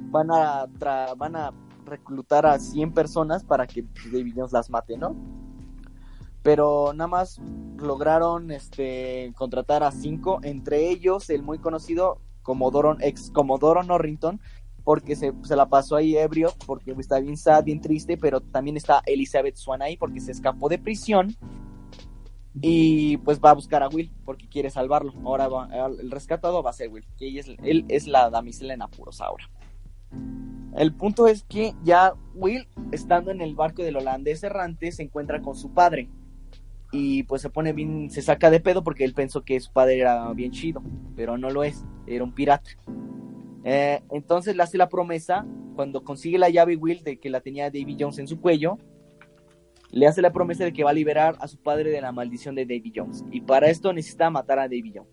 van 0.10 0.32
a, 0.32 0.66
tra- 0.66 1.16
van 1.18 1.36
a 1.36 1.52
reclutar 1.86 2.46
a 2.46 2.58
100 2.60 2.94
personas 2.94 3.44
para 3.44 3.68
que 3.68 3.84
pues, 3.84 4.12
Davy 4.12 4.34
Jones 4.36 4.52
las 4.54 4.70
mate, 4.70 4.98
¿no? 4.98 5.16
Pero 6.44 6.94
nada 6.94 7.08
más 7.08 7.40
lograron 7.78 8.52
este 8.52 9.32
contratar 9.36 9.84
a 9.84 9.92
cinco, 9.92 10.40
entre 10.44 10.90
ellos 10.90 11.30
el 11.30 11.44
muy 11.44 11.60
conocido 11.60 12.20
Comodoro, 12.42 12.98
ex 13.00 13.30
Comodoro 13.32 13.84
Norrington, 13.84 14.40
porque 14.84 15.16
se, 15.16 15.34
se 15.44 15.56
la 15.56 15.68
pasó 15.68 15.96
ahí 15.96 16.18
ebrio, 16.18 16.52
porque 16.66 16.96
está 16.98 17.20
bien 17.20 17.38
sad, 17.38 17.64
bien 17.64 17.82
triste, 17.82 18.18
pero 18.18 18.42
también 18.42 18.78
está 18.78 19.04
Elizabeth 19.06 19.56
Swan 19.56 19.84
ahí 19.84 19.98
porque 19.98 20.20
se 20.20 20.32
escapó 20.32 20.68
de 20.70 20.80
prisión 20.80 21.36
y 22.56 23.18
pues 23.18 23.40
va 23.40 23.52
a 23.52 23.54
buscar 23.54 23.84
a 23.84 23.88
Will 23.90 24.12
porque 24.26 24.50
quiere 24.50 24.70
salvarlo. 24.72 25.14
Ahora 25.24 25.48
va- 25.48 25.70
el 26.00 26.10
rescatado 26.12 26.64
va 26.64 26.72
a 26.72 26.74
ser 26.74 26.90
Will, 26.90 27.06
que 27.18 27.40
él 27.64 27.86
es 27.88 28.08
la 28.08 28.30
damisela 28.32 28.74
en 28.74 28.82
apuros 28.82 29.22
ahora. 29.22 29.48
El 30.76 30.94
punto 30.96 31.28
es 31.28 31.44
que 31.44 31.74
ya 31.84 32.14
Will, 32.34 32.68
estando 32.92 33.30
en 33.32 33.42
el 33.42 33.56
barco 33.56 33.84
del 33.84 33.98
holandés 33.98 34.44
errante, 34.44 34.92
se 34.92 35.04
encuentra 35.04 35.42
con 35.42 35.56
su 35.56 35.70
padre. 35.72 36.10
Y 36.92 37.24
pues 37.24 37.42
se 37.42 37.50
pone 37.50 37.72
bien, 37.74 38.10
se 38.10 38.22
saca 38.22 38.50
de 38.50 38.60
pedo 38.60 38.84
porque 38.84 39.06
él 39.06 39.14
pensó 39.14 39.44
que 39.44 39.60
su 39.60 39.72
padre 39.72 40.00
era 40.00 40.32
bien 40.34 40.52
chido, 40.52 40.84
pero 41.16 41.38
no 41.38 41.50
lo 41.50 41.64
es, 41.64 41.86
era 42.06 42.24
un 42.24 42.34
pirata. 42.34 42.72
Eh, 43.64 44.02
entonces 44.12 44.56
le 44.56 44.64
hace 44.64 44.78
la 44.78 44.90
promesa, 44.90 45.46
cuando 45.76 46.04
consigue 46.04 46.38
la 46.38 46.50
llave 46.50 46.76
Will 46.76 47.04
de 47.04 47.18
que 47.18 47.30
la 47.30 47.40
tenía 47.42 47.66
Davy 47.66 47.96
Jones 47.98 48.20
en 48.20 48.28
su 48.28 48.42
cuello, 48.42 48.78
le 49.92 50.08
hace 50.08 50.22
la 50.22 50.32
promesa 50.34 50.64
de 50.64 50.74
que 50.74 50.84
va 50.84 50.90
a 50.90 50.94
liberar 50.94 51.36
a 51.40 51.48
su 51.48 51.58
padre 51.58 51.92
de 51.92 52.02
la 52.02 52.12
maldición 52.12 52.56
de 52.56 52.66
Davy 52.66 52.92
Jones. 52.96 53.24
Y 53.32 53.42
para 53.42 53.70
esto 53.70 53.94
necesita 53.94 54.30
matar 54.30 54.60
a 54.60 54.64
Davy 54.64 54.94
Jones. 54.96 55.12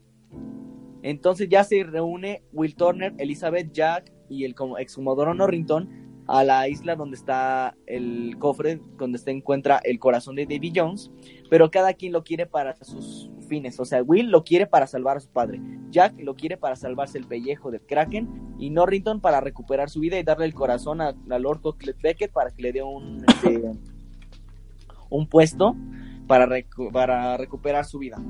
Entonces 1.03 1.49
ya 1.49 1.63
se 1.63 1.85
reúne 1.85 2.43
Will 2.53 2.75
Turner, 2.75 3.15
Elizabeth 3.19 3.73
Jack 3.73 4.13
y 4.29 4.45
el 4.45 4.55
como- 4.55 4.79
ex 4.79 4.95
Comodoro 4.97 5.35
Norrington 5.35 6.09
a 6.27 6.45
la 6.45 6.69
isla 6.69 6.95
donde 6.95 7.17
está 7.17 7.75
el 7.87 8.37
cofre, 8.39 8.81
donde 8.99 9.19
se 9.19 9.31
encuentra 9.31 9.81
el 9.83 9.99
corazón 9.99 10.37
de 10.37 10.45
Davy 10.45 10.73
Jones, 10.75 11.11
pero 11.51 11.71
cada 11.71 11.95
quien 11.95 12.13
lo 12.13 12.23
quiere 12.25 12.47
para 12.47 12.77
sus 12.83 13.31
fines. 13.49 13.79
O 13.81 13.85
sea, 13.85 14.03
Will 14.03 14.31
lo 14.31 14.45
quiere 14.45 14.67
para 14.67 14.87
salvar 14.87 15.17
a 15.17 15.21
su 15.21 15.29
padre, 15.29 15.61
Jack 15.91 16.15
lo 16.21 16.35
quiere 16.35 16.57
para 16.57 16.77
salvarse 16.77 17.19
el 17.19 17.27
pellejo 17.27 17.71
del 17.71 17.81
Kraken 17.83 18.57
y 18.59 18.71
Norrington 18.71 19.21
para 19.21 19.41
recuperar 19.41 19.89
su 19.91 20.01
vida 20.01 20.19
y 20.19 20.23
darle 20.23 20.45
el 20.45 20.55
corazón 20.55 21.01
a, 21.01 21.15
a 21.31 21.39
Lord 21.39 21.61
Cocklet 21.63 22.01
Beckett 22.01 22.33
para 22.33 22.51
que 22.51 22.63
le 22.63 22.73
dé 22.73 22.83
un, 22.83 23.25
este, 23.27 23.63
un 25.11 25.27
puesto 25.29 25.75
para, 26.27 26.47
recu- 26.47 26.93
para 26.93 27.37
recuperar 27.37 27.85
su 27.87 27.99
vida. 27.99 28.21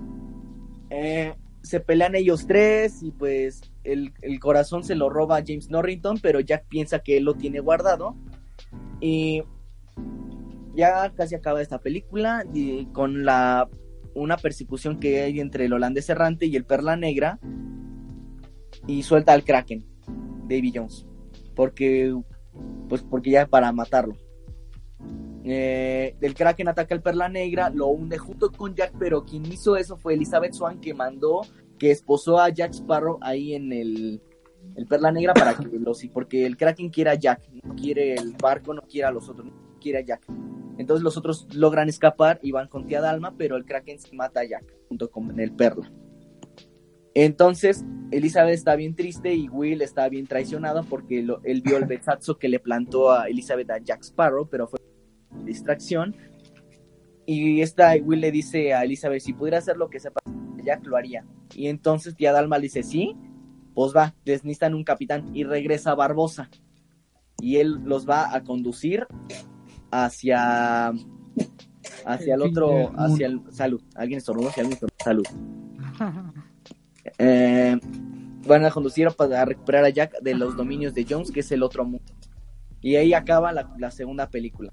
Eh, 0.90 1.34
se 1.62 1.80
pelean 1.80 2.14
ellos 2.14 2.46
tres 2.46 3.02
y 3.02 3.10
pues 3.10 3.60
el, 3.84 4.12
el 4.22 4.38
corazón 4.38 4.84
se 4.84 4.94
lo 4.94 5.10
roba 5.10 5.38
a 5.38 5.44
James 5.44 5.68
Norrington, 5.68 6.18
pero 6.22 6.38
Jack 6.40 6.66
piensa 6.68 7.00
que 7.00 7.16
él 7.16 7.24
lo 7.24 7.34
tiene 7.34 7.58
guardado. 7.60 8.14
Y 9.00 9.42
ya 10.78 11.12
casi 11.12 11.34
acaba 11.34 11.60
esta 11.60 11.80
película 11.80 12.44
y 12.54 12.86
con 12.86 13.24
la 13.24 13.68
una 14.14 14.36
persecución 14.36 15.00
que 15.00 15.22
hay 15.22 15.40
entre 15.40 15.64
el 15.64 15.72
holandés 15.72 16.08
errante 16.08 16.46
y 16.46 16.54
el 16.54 16.64
perla 16.64 16.96
negra 16.96 17.40
y 18.86 19.02
suelta 19.02 19.32
al 19.32 19.42
Kraken, 19.42 19.84
Davy 20.44 20.72
Jones, 20.72 21.04
porque 21.56 22.14
pues 22.88 23.02
porque 23.02 23.30
ya 23.32 23.46
para 23.46 23.72
matarlo. 23.72 24.14
Eh, 25.44 26.14
el 26.20 26.34
Kraken 26.34 26.68
ataca 26.68 26.94
al 26.94 27.00
Perla 27.00 27.28
Negra, 27.28 27.70
lo 27.70 27.86
hunde 27.86 28.18
junto 28.18 28.52
con 28.52 28.74
Jack, 28.74 28.92
pero 28.98 29.24
quien 29.24 29.46
hizo 29.46 29.76
eso 29.76 29.96
fue 29.96 30.12
Elizabeth 30.12 30.52
Swan, 30.52 30.78
que 30.78 30.92
mandó, 30.92 31.40
que 31.78 31.90
esposó 31.90 32.38
a 32.38 32.50
Jack 32.50 32.72
Sparrow 32.74 33.18
ahí 33.22 33.54
en 33.54 33.72
el, 33.72 34.20
el 34.76 34.86
Perla 34.86 35.10
Negra 35.10 35.32
para 35.32 35.54
que 35.54 35.78
lo 35.78 35.94
sí, 35.94 36.08
porque 36.08 36.44
el 36.44 36.58
Kraken 36.58 36.90
quiere 36.90 37.10
a 37.10 37.14
Jack, 37.14 37.48
no 37.62 37.74
quiere 37.74 38.14
el 38.14 38.34
barco, 38.40 38.74
no 38.74 38.82
quiere 38.82 39.06
a 39.06 39.10
los 39.10 39.26
otros, 39.28 39.46
no 39.46 39.78
quiere 39.80 40.00
a 40.00 40.02
Jack. 40.02 40.26
Entonces 40.78 41.02
los 41.02 41.16
otros 41.16 41.46
logran 41.54 41.88
escapar 41.88 42.38
y 42.42 42.52
van 42.52 42.68
con 42.68 42.86
Tía 42.86 43.00
Dalma, 43.00 43.34
pero 43.36 43.56
el 43.56 43.64
Kraken 43.64 43.98
se 43.98 44.14
mata 44.14 44.40
a 44.40 44.44
Jack 44.48 44.64
junto 44.88 45.10
con 45.10 45.38
el 45.38 45.52
Perla. 45.52 45.90
Entonces 47.14 47.84
Elizabeth 48.10 48.54
está 48.54 48.76
bien 48.76 48.94
triste 48.94 49.34
y 49.34 49.48
Will 49.48 49.82
está 49.82 50.08
bien 50.08 50.26
traicionado 50.26 50.84
porque 50.84 51.22
lo- 51.22 51.40
él 51.44 51.62
vio 51.62 51.76
el 51.76 51.84
besazo 51.86 52.38
que 52.38 52.48
le 52.48 52.60
plantó 52.60 53.10
a 53.12 53.26
Elizabeth 53.28 53.70
a 53.70 53.78
Jack 53.78 54.02
Sparrow, 54.02 54.48
pero 54.48 54.68
fue 54.68 54.78
distracción. 55.44 56.14
Y 57.26 57.60
esta 57.60 57.92
Will 58.02 58.20
le 58.20 58.30
dice 58.30 58.72
a 58.72 58.84
Elizabeth, 58.84 59.20
si 59.20 59.32
pudiera 59.34 59.58
hacer 59.58 59.76
lo 59.76 59.90
que 59.90 60.00
sepa, 60.00 60.20
Jack 60.64 60.86
lo 60.86 60.96
haría. 60.96 61.26
Y 61.54 61.66
entonces 61.66 62.14
Tía 62.16 62.32
Dalma 62.32 62.56
le 62.56 62.64
dice, 62.64 62.82
sí, 62.82 63.14
pues 63.74 63.92
va, 63.94 64.14
necesitan 64.24 64.74
un 64.74 64.84
capitán. 64.84 65.30
Y 65.34 65.44
regresa 65.44 65.94
Barbosa. 65.94 66.48
Y 67.40 67.56
él 67.56 67.80
los 67.84 68.08
va 68.08 68.34
a 68.34 68.42
conducir 68.44 69.06
hacia 69.90 70.92
hacia 72.04 72.34
el 72.34 72.42
otro, 72.42 72.92
hacia 72.96 73.26
el 73.26 73.40
salud. 73.50 73.82
Alguien 73.94 74.18
estornudó, 74.18 74.50
si 74.50 74.60
alguien 74.60 74.74
estornudó, 74.74 75.04
salud. 75.04 75.26
Eh, 77.20 77.80
van 78.46 78.64
a 78.66 78.70
conducir 78.70 79.08
para 79.16 79.44
recuperar 79.44 79.82
a 79.84 79.88
Jack 79.88 80.20
de 80.20 80.34
los 80.34 80.54
dominios 80.56 80.92
de 80.94 81.06
Jones, 81.08 81.30
que 81.30 81.40
es 81.40 81.50
el 81.50 81.62
otro 81.62 81.84
mundo. 81.84 82.12
Y 82.82 82.96
ahí 82.96 83.14
acaba 83.14 83.50
la, 83.50 83.74
la 83.78 83.90
segunda 83.90 84.28
película. 84.28 84.72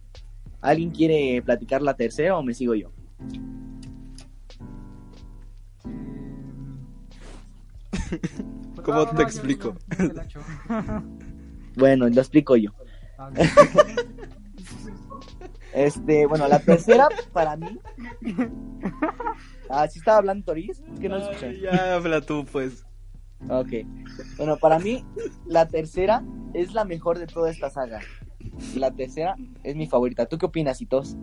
¿Alguien 0.62 0.92
quiere 0.92 1.42
platicar 1.42 1.82
la 1.82 1.96
tercera 1.96 2.38
o 2.38 2.44
me 2.44 2.54
sigo 2.54 2.76
yo? 2.76 2.92
¿Cómo 8.84 8.98
No, 9.00 9.08
te 9.08 9.16
no, 9.16 9.22
explico? 9.22 9.76
Bueno, 11.78 12.08
lo 12.08 12.22
explico 12.22 12.56
yo. 12.56 12.72
Este, 15.76 16.26
bueno, 16.26 16.48
la 16.48 16.60
tercera 16.60 17.10
para 17.34 17.58
mí. 17.58 17.80
Ah, 19.70 19.88
¿sí 19.88 20.00
estaba 20.00 20.20
hablando 20.20 20.46
Toriz? 20.46 20.80
Es 20.94 21.00
que 21.00 21.10
no 21.10 21.18
lo 21.18 21.30
escuché. 21.32 21.60
Ya 21.60 21.96
habla 21.96 22.22
tú, 22.22 22.46
pues. 22.50 22.86
Ok. 23.50 23.70
Bueno, 24.38 24.58
para 24.58 24.80
mí, 24.80 25.04
la 25.46 25.68
tercera 25.68 26.24
es 26.54 26.74
la 26.74 26.86
mejor 26.86 27.20
de 27.20 27.28
toda 27.28 27.52
esta 27.52 27.70
saga. 27.70 28.00
La 28.76 28.92
tercera 28.92 29.36
es 29.64 29.76
mi 29.76 29.88
favorita. 29.88 30.28
¿Tú 30.28 30.38
qué 30.38 30.46
opinas, 30.46 30.82
Hitos? 30.82 31.18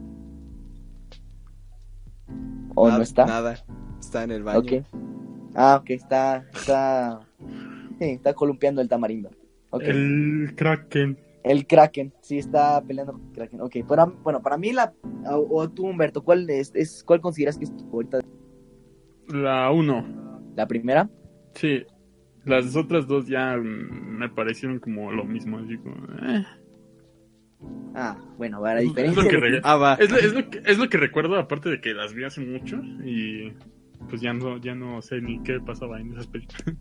¿O 2.75 2.87
Nada- 2.87 2.99
no 2.99 3.03
está? 3.03 3.27
Nada. 3.27 3.65
Está 4.01 4.25
en 4.25 4.33
el 4.33 4.43
baño. 4.43 4.59
Ok. 4.59 4.73
Ah, 5.55 5.77
ok, 5.81 5.91
está. 5.91 6.45
Está. 6.53 7.21
Sí, 7.99 8.05
está 8.05 8.35
columpiando 8.35 8.81
el 8.83 8.89
tamarindo. 8.89 9.31
Ok. 9.71 9.83
El, 9.85 10.55
El 11.45 11.67
Kraken. 11.67 12.13
Sí, 12.21 12.39
está 12.39 12.83
peleando 12.83 13.15
con 13.15 13.23
el 13.23 13.33
Kraken. 13.33 13.61
Ok, 13.61 13.77
para, 13.87 14.07
bueno, 14.07 14.43
para 14.43 14.57
mí, 14.57 14.73
la. 14.73 14.93
O, 15.27 15.69
tú, 15.69 15.87
Humberto, 15.87 16.23
¿cuál, 16.23 16.49
es, 16.51 16.73
es, 16.75 17.03
¿cuál 17.05 17.21
consideras 17.21 17.59
que 17.59 17.65
es 17.65 17.77
tu 17.77 17.85
favorita? 17.85 18.21
La 19.29 19.71
1. 19.71 20.53
¿La 20.57 20.67
primera? 20.67 21.09
Sí. 21.55 21.85
Las 22.45 22.75
otras 22.77 23.07
dos 23.07 23.27
ya 23.27 23.57
mm, 23.57 24.19
me 24.19 24.29
parecieron 24.29 24.79
como 24.79 25.13
lo 25.13 25.25
mismo, 25.25 25.59
así 25.59 25.77
como... 25.79 25.95
eh. 26.23 26.45
Ah, 27.95 28.19
bueno, 28.39 28.61
para 28.61 28.81
Es 28.81 28.89
diferencia 28.89 29.23
lo 29.23 29.29
que 29.29 29.61
Ah, 29.65 29.77
va. 29.77 29.95
Es 29.95 30.11
lo, 30.11 30.19
es 30.19 30.33
lo 30.33 30.51
que, 30.51 30.63
es 30.65 30.79
lo 30.79 30.89
que 30.89 30.99
recuerdo, 30.99 31.37
aparte 31.39 31.71
de 31.71 31.81
que 31.81 31.95
las 31.95 32.15
vi 32.15 32.25
hace 32.25 32.41
mucho 32.41 32.77
y 33.05 33.53
pues 34.09 34.21
ya 34.21 34.33
no, 34.33 34.59
ya 34.59 34.75
no 34.75 35.01
sé 35.03 35.21
ni 35.21 35.41
qué 35.43 35.61
pasaba 35.61 36.01
en 36.01 36.13
esas 36.13 36.27
películas. 36.27 36.77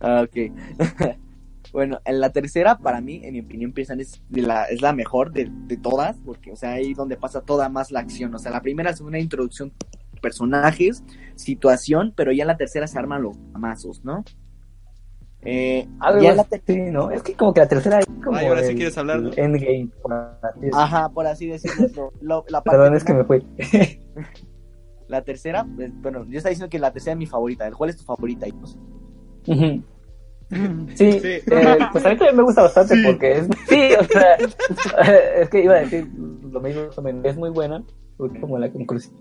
Ah, 0.00 0.24
ok. 0.24 1.16
bueno, 1.72 2.00
en 2.04 2.20
la 2.20 2.30
tercera, 2.30 2.78
para 2.78 3.00
mí, 3.00 3.20
en 3.24 3.32
mi 3.32 3.40
opinión, 3.40 3.72
piensan 3.72 4.00
es, 4.00 4.22
de 4.28 4.42
la, 4.42 4.64
es 4.64 4.82
la 4.82 4.92
mejor 4.92 5.32
de, 5.32 5.50
de 5.66 5.76
todas, 5.76 6.16
porque, 6.24 6.52
o 6.52 6.56
sea, 6.56 6.72
ahí 6.72 6.94
donde 6.94 7.16
pasa 7.16 7.40
toda 7.40 7.68
más 7.68 7.90
la 7.90 8.00
acción. 8.00 8.34
O 8.34 8.38
sea, 8.38 8.52
la 8.52 8.62
primera 8.62 8.90
es 8.90 9.00
una 9.00 9.18
introducción 9.18 9.72
personajes, 10.20 11.04
situación, 11.36 12.12
pero 12.16 12.32
ya 12.32 12.44
en 12.44 12.48
la 12.48 12.56
tercera 12.56 12.86
se 12.86 12.98
arman 12.98 13.22
los 13.22 13.36
amazos, 13.52 14.02
¿no? 14.04 14.24
Eh, 15.42 15.86
Algo 16.00 16.22
ya 16.22 16.34
la 16.34 16.42
así, 16.50 16.78
¿no? 16.90 17.10
Es 17.10 17.22
que 17.22 17.34
como 17.34 17.52
que 17.52 17.60
la 17.60 17.68
tercera 17.68 17.98
es 17.98 18.06
como 18.24 18.36
Ay, 18.38 18.46
ahora 18.46 18.62
sí 18.62 18.74
quieres 18.74 18.96
hablar, 18.96 19.20
Endgame. 19.36 19.90
por 20.00 20.14
así 20.14 20.60
decirlo. 20.60 20.78
Ajá, 20.78 21.08
por 21.10 21.26
así 21.26 21.46
decirlo. 21.46 22.12
lo- 22.22 22.44
la, 22.48 22.62
parte 22.62 22.78
Perdón, 22.78 22.96
es 22.96 23.04
que 23.04 23.12
me 23.12 23.24
fui. 23.24 23.46
la 25.08 25.22
tercera, 25.22 25.66
eh, 25.78 25.90
bueno, 25.96 26.24
yo 26.24 26.38
estaba 26.38 26.50
diciendo 26.50 26.70
que 26.70 26.78
la 26.78 26.90
tercera 26.92 27.12
es 27.12 27.18
mi 27.18 27.26
favorita. 27.26 27.70
¿Cuál 27.72 27.90
es 27.90 27.98
tu 27.98 28.04
favorita? 28.04 28.46
Pues, 28.58 28.78
Ujú. 29.46 29.82
Sí, 30.94 31.12
Sí. 31.12 31.18
eh, 31.24 31.42
pues 31.92 32.04
a 32.06 32.10
mí 32.10 32.16
también 32.16 32.36
me 32.36 32.42
gusta 32.42 32.62
bastante 32.62 32.94
porque 33.04 33.32
es... 33.38 33.48
Sí, 33.68 33.88
o 33.98 34.04
sea, 34.04 34.36
es 35.40 35.48
que 35.48 35.64
iba 35.64 35.74
a 35.74 35.80
decir 35.80 36.06
lo 36.50 36.60
mismo, 36.60 36.82
es 37.24 37.36
muy 37.36 37.50
buena, 37.50 37.82
porque 38.16 38.40
como 38.40 38.58
la 38.58 38.70
conclusión 38.70 39.14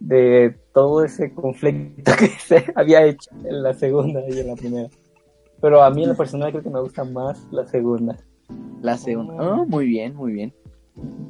de 0.00 0.56
todo 0.72 1.04
ese 1.04 1.32
conflicto 1.34 2.12
que 2.18 2.28
se 2.28 2.64
había 2.74 3.04
hecho 3.04 3.30
en 3.44 3.62
la 3.62 3.72
segunda 3.74 4.20
y 4.28 4.38
en 4.38 4.46
la 4.48 4.54
primera. 4.56 4.88
Pero 5.60 5.82
a 5.82 5.90
mí 5.90 6.02
en 6.02 6.10
lo 6.10 6.16
personal 6.16 6.50
creo 6.50 6.62
que 6.62 6.70
me 6.70 6.80
gusta 6.80 7.04
más 7.04 7.46
la 7.50 7.66
segunda. 7.66 8.16
La 8.82 8.96
segunda. 8.98 9.34
Ah, 9.38 9.64
muy 9.66 9.86
bien, 9.86 10.14
muy 10.14 10.32
bien. 10.32 10.52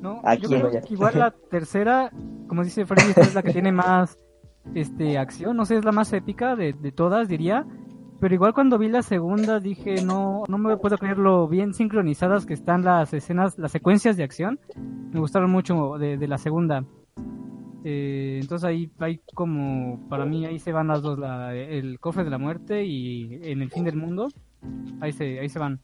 No, 0.02 0.20
¿A 0.24 0.34
yo 0.34 0.48
quién? 0.48 0.60
creo 0.60 0.82
que 0.82 0.92
igual 0.92 1.18
la 1.18 1.30
tercera, 1.30 2.10
como 2.48 2.64
dice 2.64 2.84
Freddy, 2.84 3.10
esta 3.10 3.20
es 3.22 3.34
la 3.34 3.42
que 3.42 3.52
tiene 3.52 3.72
más 3.72 4.18
este 4.74 5.16
acción, 5.18 5.56
no 5.56 5.64
sé, 5.64 5.76
es 5.76 5.84
la 5.84 5.92
más 5.92 6.12
épica 6.12 6.56
de, 6.56 6.72
de 6.72 6.92
todas, 6.92 7.28
diría. 7.28 7.64
Pero 8.24 8.36
igual 8.36 8.54
cuando 8.54 8.78
vi 8.78 8.88
la 8.88 9.02
segunda 9.02 9.60
dije, 9.60 10.02
no, 10.02 10.44
no 10.48 10.56
me 10.56 10.78
puedo 10.78 10.96
creer 10.96 11.18
lo 11.18 11.46
bien 11.46 11.74
sincronizadas 11.74 12.46
que 12.46 12.54
están 12.54 12.82
las 12.82 13.12
escenas, 13.12 13.58
las 13.58 13.70
secuencias 13.70 14.16
de 14.16 14.24
acción. 14.24 14.58
Me 15.12 15.20
gustaron 15.20 15.50
mucho 15.50 15.98
de, 15.98 16.16
la 16.26 16.38
segunda. 16.38 16.86
Eh, 17.84 18.38
entonces 18.40 18.64
ahí 18.64 18.90
hay 18.98 19.20
como, 19.34 20.08
para 20.08 20.24
mí 20.24 20.46
ahí 20.46 20.58
se 20.58 20.72
van 20.72 20.88
las 20.88 21.02
dos, 21.02 21.18
la- 21.18 21.54
el 21.54 22.00
cofre 22.00 22.24
de 22.24 22.30
la 22.30 22.38
muerte 22.38 22.86
y 22.86 23.40
en 23.42 23.60
el 23.60 23.70
fin 23.70 23.84
del 23.84 23.96
mundo. 23.96 24.28
Ahí 25.02 25.12
se, 25.12 25.38
ahí 25.38 25.50
se 25.50 25.58
van. 25.58 25.80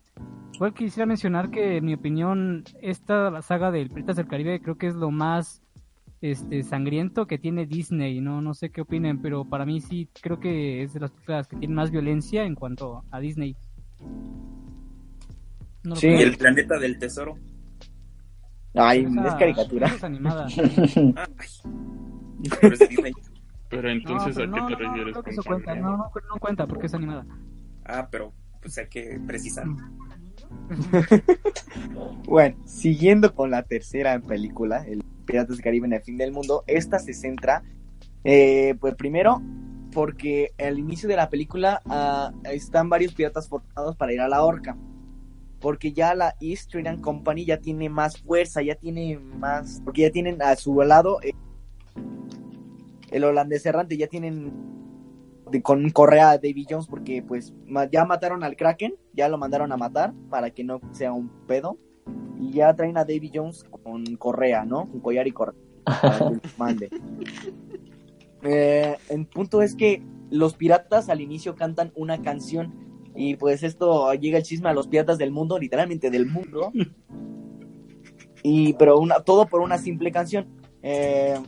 Igual 0.55 0.73
quisiera 0.73 1.05
mencionar 1.05 1.51
que, 1.51 1.77
en 1.77 1.85
mi 1.85 1.93
opinión, 1.93 2.65
esta 2.81 3.43
saga 3.43 3.71
del 3.71 3.91
Piratas 3.91 4.17
del 4.17 4.29
Caribe 4.29 4.62
creo 4.62 4.79
que 4.79 4.87
es 4.87 4.95
lo 4.95 5.11
más 5.11 5.61
este 6.21 6.63
sangriento 6.63 7.27
que 7.27 7.39
tiene 7.39 7.67
Disney. 7.67 8.21
No, 8.21 8.41
no 8.43 8.55
sé 8.55 8.71
qué 8.71 8.83
opinen, 8.83 9.21
pero 9.23 9.45
para 9.45 9.65
mí 9.67 9.81
sí 9.81 10.09
creo 10.23 10.39
que 10.41 10.83
es 10.83 10.93
de 10.95 11.01
las 11.01 11.11
películas 11.11 11.49
que 11.49 11.57
tienen 11.57 11.75
más 11.75 11.91
violencia 11.91 12.45
en 12.45 12.55
cuanto 12.55 13.05
a 13.11 13.21
Disney. 13.21 13.57
¿No 15.85 15.97
Sí. 15.97 16.09
El 16.09 16.37
planeta 16.37 16.79
del 16.79 16.99
tesoro. 16.99 17.39
Ay, 18.75 19.05
Esa- 19.05 19.27
es 19.29 19.35
caricatura. 19.35 19.87
es 19.89 20.05
animada. 20.05 20.47
Ay. 20.57 21.15
Pero 22.61 22.73
es 22.75 22.79
de 22.79 22.87
Disney. 22.89 23.13
Pero 23.69 23.83
No, 23.83 23.89
entonces, 23.89 24.35
pero 24.37 24.51
¿a 24.51 24.55
qué 24.55 24.61
no, 24.61 24.67
te 24.67 24.73
no, 24.73 24.79
no, 24.91 24.95
refieres? 24.97 25.15
con 25.17 25.29
eso 25.33 25.43
cuenta. 25.43 25.75
No, 25.77 25.91
no, 25.97 25.97
no 25.99 26.39
cuenta 26.41 26.67
porque 26.67 26.87
es 26.87 26.95
animada. 26.95 27.25
Ah, 27.85 28.09
pero 28.11 28.33
pues 28.61 28.77
hay 28.79 28.89
que 28.89 29.19
precisar. 29.27 29.65
Bueno, 32.27 32.57
siguiendo 32.65 33.35
con 33.35 33.51
la 33.51 33.63
tercera 33.63 34.19
película, 34.21 34.85
el 34.87 35.03
Piratas 35.31 35.57
del 35.57 35.65
Caribe 35.65 35.86
en 35.86 35.93
el 35.94 36.02
fin 36.02 36.16
del 36.16 36.32
mundo, 36.32 36.65
esta 36.66 36.98
se 36.98 37.15
centra, 37.15 37.62
eh, 38.24 38.74
pues 38.81 38.94
primero, 38.94 39.40
porque 39.93 40.52
al 40.59 40.78
inicio 40.78 41.09
de 41.09 41.16
la 41.16 41.28
película 41.28 41.82
ah, 41.86 42.32
están 42.44 42.89
varios 42.89 43.15
piratas 43.15 43.48
forzados 43.48 43.97
para 43.97 44.12
ir 44.12 44.20
a 44.20 44.28
la 44.28 44.44
horca, 44.44 44.77
porque 45.61 45.93
ya 45.93 46.15
la 46.15 46.35
East 46.40 46.74
Indian 46.74 47.01
Company 47.01 47.44
ya 47.44 47.59
tiene 47.59 47.89
más 47.89 48.19
fuerza, 48.19 48.62
ya 48.62 48.74
tiene 48.74 49.19
más, 49.19 49.81
porque 49.85 50.02
ya 50.02 50.11
tienen 50.11 50.43
a 50.43 50.57
su 50.57 50.81
lado 50.82 51.20
eh, 51.23 51.32
el 53.11 53.24
holandés 53.24 53.66
errante, 53.66 53.97
ya 53.97 54.07
tienen 54.07 54.70
con 55.62 55.90
correa 55.90 56.31
a 56.31 56.39
Davy 56.39 56.65
Jones 56.69 56.86
porque 56.86 57.24
pues 57.24 57.52
ya 57.90 58.05
mataron 58.05 58.44
al 58.44 58.55
Kraken, 58.55 58.94
ya 59.12 59.28
lo 59.28 59.36
mandaron 59.36 59.73
a 59.73 59.77
matar 59.77 60.12
para 60.28 60.51
que 60.51 60.62
no 60.62 60.81
sea 60.93 61.12
un 61.12 61.28
pedo 61.48 61.77
y 62.39 62.53
ya 62.53 62.75
traen 62.75 62.97
a 62.97 63.05
Davy 63.05 63.31
Jones 63.33 63.65
con 63.65 64.05
correa, 64.17 64.65
¿no? 64.65 64.87
Con 64.87 65.01
collar 65.01 65.27
y 65.27 65.33
correa 65.33 65.55
para 65.85 66.19
que 66.19 66.25
los 66.43 66.59
mande. 66.59 66.91
Eh, 68.43 68.97
el 69.11 69.27
punto 69.27 69.61
es 69.61 69.75
que 69.75 70.03
los 70.31 70.55
piratas 70.55 71.11
al 71.11 71.21
inicio 71.21 71.57
cantan 71.57 71.93
una 71.95 72.23
canción 72.23 72.73
y 73.15 73.37
pues 73.37 73.63
esto 73.63 74.15
llega 74.15 74.39
el 74.39 74.45
chisme 74.45 74.71
a 74.71 74.73
los 74.73 74.89
piratas 74.89 75.19
del 75.19 75.31
mundo, 75.31 75.59
literalmente 75.59 76.11
del 76.11 76.25
mundo. 76.25 76.73
Y 78.43 78.73
pero 78.75 78.99
una, 78.99 79.21
todo 79.21 79.47
por 79.47 79.61
una 79.61 79.77
simple 79.77 80.11
canción. 80.11 80.49
Eh, 80.83 81.39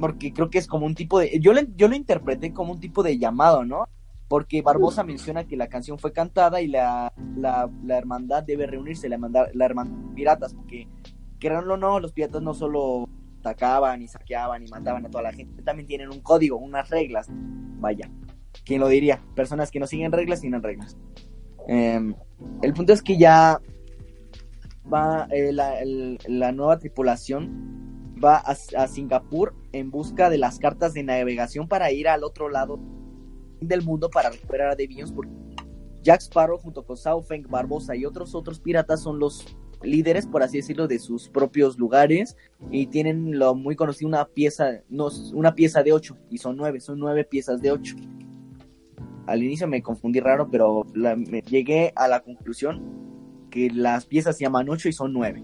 porque 0.00 0.32
creo 0.32 0.48
que 0.48 0.56
es 0.58 0.66
como 0.66 0.86
un 0.86 0.94
tipo 0.94 1.18
de... 1.18 1.38
Yo 1.40 1.52
lo, 1.52 1.60
yo 1.76 1.88
lo 1.88 1.96
interpreté 1.96 2.54
como 2.54 2.72
un 2.72 2.80
tipo 2.80 3.02
de 3.02 3.18
llamado, 3.18 3.64
¿no? 3.64 3.86
Porque 4.28 4.62
Barbosa 4.62 5.04
menciona 5.04 5.44
que 5.44 5.56
la 5.56 5.68
canción 5.68 5.98
fue 5.98 6.12
cantada 6.12 6.60
y 6.60 6.66
la, 6.68 7.12
la, 7.36 7.70
la 7.84 7.98
hermandad 7.98 8.42
debe 8.42 8.66
reunirse, 8.66 9.08
la 9.08 9.16
hermandad, 9.16 9.46
la 9.52 9.64
hermandad 9.66 10.14
piratas, 10.14 10.54
porque 10.54 10.88
quieranlo 11.38 11.74
o 11.74 11.76
no, 11.76 12.00
los 12.00 12.12
piratas 12.12 12.40
no 12.42 12.54
solo 12.54 13.08
atacaban 13.40 14.00
y 14.00 14.08
saqueaban 14.08 14.64
y 14.64 14.68
mataban 14.68 15.04
a 15.04 15.10
toda 15.10 15.24
la 15.24 15.32
gente, 15.32 15.62
también 15.62 15.86
tienen 15.86 16.10
un 16.10 16.20
código, 16.20 16.56
unas 16.56 16.88
reglas. 16.88 17.26
Vaya, 17.30 18.10
¿quién 18.64 18.80
lo 18.80 18.88
diría? 18.88 19.20
Personas 19.34 19.70
que 19.70 19.78
no 19.78 19.86
siguen 19.86 20.10
reglas, 20.12 20.40
tienen 20.40 20.62
reglas. 20.62 20.96
Eh, 21.68 22.00
el 22.62 22.72
punto 22.72 22.92
es 22.94 23.02
que 23.02 23.18
ya 23.18 23.60
va 24.92 25.26
eh, 25.30 25.52
la, 25.52 25.80
el- 25.80 26.18
la 26.26 26.52
nueva 26.52 26.78
tripulación 26.78 28.14
va 28.22 28.36
a, 28.36 28.52
a 28.78 28.86
Singapur 28.88 29.54
en 29.72 29.90
busca 29.90 30.30
de 30.30 30.38
las 30.38 30.58
cartas 30.58 30.94
de 30.94 31.02
navegación 31.02 31.68
para 31.68 31.90
ir 31.92 32.08
al 32.08 32.24
otro 32.24 32.48
lado 32.48 32.78
del 33.68 33.82
mundo 33.82 34.10
para 34.10 34.30
recuperar 34.30 34.68
a 34.68 34.74
Davy 34.76 34.94
Jones 34.96 35.12
porque 35.12 35.32
Jack 36.02 36.20
Sparrow 36.20 36.58
junto 36.58 36.84
con 36.84 36.96
Sao 36.96 37.22
Feng 37.22 37.46
Barbosa 37.48 37.96
y 37.96 38.04
otros 38.04 38.34
otros 38.34 38.60
piratas 38.60 39.02
son 39.02 39.18
los 39.18 39.44
líderes 39.82 40.26
por 40.26 40.42
así 40.42 40.58
decirlo 40.58 40.86
de 40.88 40.98
sus 40.98 41.28
propios 41.28 41.78
lugares 41.78 42.36
y 42.70 42.86
tienen 42.86 43.38
lo 43.38 43.54
muy 43.54 43.76
conocido 43.76 44.08
una 44.08 44.24
pieza 44.26 44.82
no 44.88 45.08
una 45.34 45.54
pieza 45.54 45.82
de 45.82 45.92
ocho 45.92 46.16
y 46.30 46.38
son 46.38 46.56
nueve 46.56 46.80
son 46.80 46.98
nueve 46.98 47.24
piezas 47.24 47.60
de 47.60 47.70
ocho. 47.72 47.96
Al 49.26 49.42
inicio 49.42 49.66
me 49.66 49.82
confundí 49.82 50.20
raro 50.20 50.48
pero 50.50 50.86
la- 50.94 51.16
me 51.16 51.40
llegué 51.42 51.92
a 51.96 52.08
la 52.08 52.20
conclusión 52.20 52.82
que 53.50 53.70
las 53.70 54.04
piezas 54.06 54.36
se 54.36 54.44
llaman 54.44 54.68
ocho 54.68 54.88
y 54.88 54.92
son 54.92 55.12
nueve 55.12 55.42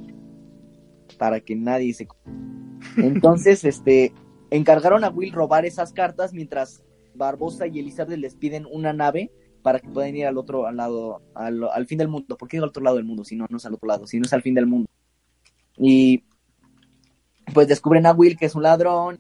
para 1.19 1.41
que 1.41 1.55
nadie 1.57 1.93
se 1.95 2.07
entonces 2.97 3.65
este 3.65 4.13
encargaron 4.51 5.05
a 5.05 5.11
Will 5.11 5.33
robar 5.33 5.65
esas 5.65 5.93
cartas 5.93 6.33
mientras 6.33 6.83
Barbosa 7.21 7.67
y 7.67 7.79
Elizabeth 7.79 8.19
les 8.19 8.35
piden 8.35 8.67
una 8.71 8.93
nave 8.93 9.31
para 9.63 9.79
que 9.79 9.89
puedan 9.89 10.17
ir 10.17 10.27
al 10.27 10.39
otro 10.39 10.67
al 10.67 10.77
lado, 10.77 11.23
al, 11.35 11.63
al 11.65 11.87
fin 11.87 11.99
del 11.99 12.09
mundo. 12.09 12.37
¿Por 12.37 12.49
qué 12.49 12.59
al 12.59 12.65
otro 12.65 12.83
lado 12.83 12.97
del 12.97 13.05
mundo? 13.05 13.25
Si 13.25 13.37
no, 13.37 13.47
no 13.49 13.59
es 13.59 13.67
al 13.67 13.75
otro 13.75 13.87
lado, 13.87 14.07
si 14.07 14.19
no 14.19 14.25
es 14.25 14.33
al 14.33 14.43
fin 14.43 14.55
del 14.55 14.67
mundo. 14.67 14.89
Y 15.77 16.25
pues 17.53 17.69
descubren 17.69 18.07
a 18.07 18.13
Will 18.13 18.37
que 18.37 18.47
es 18.47 18.55
un 18.55 18.63
ladrón, 18.63 19.19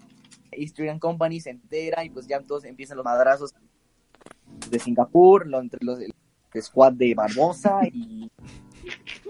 East 0.52 0.78
Indian 0.78 0.98
Company 0.98 1.40
se 1.40 1.51
entera 1.51 2.05
y 2.05 2.10
pues 2.10 2.27
ya 2.27 2.40
todos 2.40 2.64
empiezan 2.64 2.97
los 2.97 3.05
madrazos 3.05 3.55
de 4.70 4.78
Singapur, 4.78 5.47
lo, 5.47 5.60
entre 5.60 5.85
los 5.85 6.01
el 6.01 6.12
squad 6.62 6.93
de 6.94 7.14
Barbosa 7.14 7.81
y, 7.93 8.31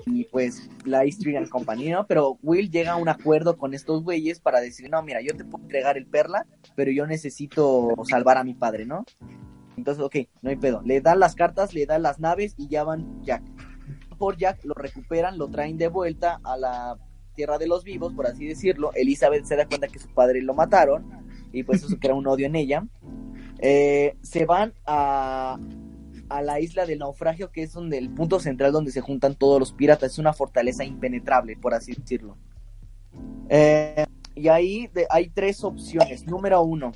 y 0.07 0.25
pues 0.25 0.69
East 0.87 1.25
Indian 1.25 1.47
Company, 1.47 1.91
¿no? 1.91 2.07
Pero 2.07 2.39
Will 2.43 2.71
llega 2.71 2.93
a 2.93 2.97
un 2.97 3.09
acuerdo 3.09 3.57
con 3.57 3.75
estos 3.75 4.03
güeyes 4.03 4.41
para 4.41 4.61
decir, 4.61 4.91
no, 4.91 5.03
mira, 5.03 5.21
yo 5.21 5.37
te 5.37 5.45
puedo 5.45 5.65
entregar 5.65 5.97
el 5.97 6.07
perla, 6.07 6.47
pero 6.75 6.91
yo 6.91 7.07
necesito 7.07 7.95
salvar 8.09 8.39
a 8.39 8.45
mi 8.45 8.55
padre, 8.55 8.87
¿no? 8.87 9.05
Entonces, 9.77 10.05
ok, 10.05 10.17
no 10.43 10.51
hay 10.51 10.57
pedo. 10.57 10.83
Le 10.85 11.01
dan 11.01 11.21
las 11.21 11.35
cartas, 11.35 11.73
le 11.73 11.87
dan 11.87 12.03
las 12.03 12.21
naves 12.21 12.55
y 12.57 12.69
ya 12.69 12.85
van 12.85 13.23
Jack. 13.23 13.43
Por 14.19 14.37
Jack 14.37 14.65
lo 14.65 14.75
recuperan, 14.75 15.39
lo 15.39 15.49
traen 15.49 15.79
de 15.79 15.89
vuelta 15.89 16.41
a 16.45 16.57
la 16.57 16.99
tierra 17.35 17.57
de 17.59 17.67
los 17.67 17.85
vivos, 17.85 18.13
por 18.13 18.27
así 18.27 18.47
decirlo. 18.47 18.91
Elizabeth 18.95 19.47
se 19.47 19.57
da 19.57 19.67
cuenta 19.67 19.89
que 19.89 19.99
su 19.99 20.09
padre 20.09 20.43
lo 20.43 20.53
mataron 20.55 21.11
y 21.53 21.63
pues 21.63 21.83
eso 21.83 21.97
crea 21.99 22.15
un 22.15 22.27
odio 22.27 22.47
en 22.47 22.57
ella. 22.57 22.87
Eh, 23.59 24.17
se 24.23 24.45
van 24.45 24.75
a, 24.87 25.59
a 26.31 26.43
la 26.43 26.61
isla 26.61 26.87
del 26.87 27.01
naufragio, 27.01 27.51
que 27.51 27.65
es 27.65 27.73
donde 27.73 27.99
el 27.99 28.09
punto 28.09 28.41
central 28.41 28.73
donde 28.73 28.93
se 28.93 29.01
juntan 29.01 29.35
todos 29.35 29.61
los 29.61 29.73
piratas. 29.73 30.13
Es 30.13 30.19
una 30.19 30.33
fortaleza 30.33 30.85
impenetrable, 30.85 31.57
por 31.57 31.75
así 31.75 31.93
decirlo. 31.93 32.37
Eh, 33.49 34.07
y 34.35 34.49
ahí 34.49 34.89
hay 35.11 35.29
tres 35.29 35.63
opciones. 35.65 36.27
Número 36.27 36.63
uno, 36.63 36.93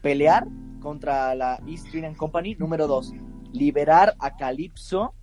pelear 0.00 0.46
contra 0.80 1.34
la 1.34 1.60
East 1.66 1.92
Indian 1.92 2.14
Company. 2.14 2.54
Número 2.54 2.86
dos, 2.86 3.12
liberar 3.52 4.14
a 4.20 4.36
Calypso 4.36 5.14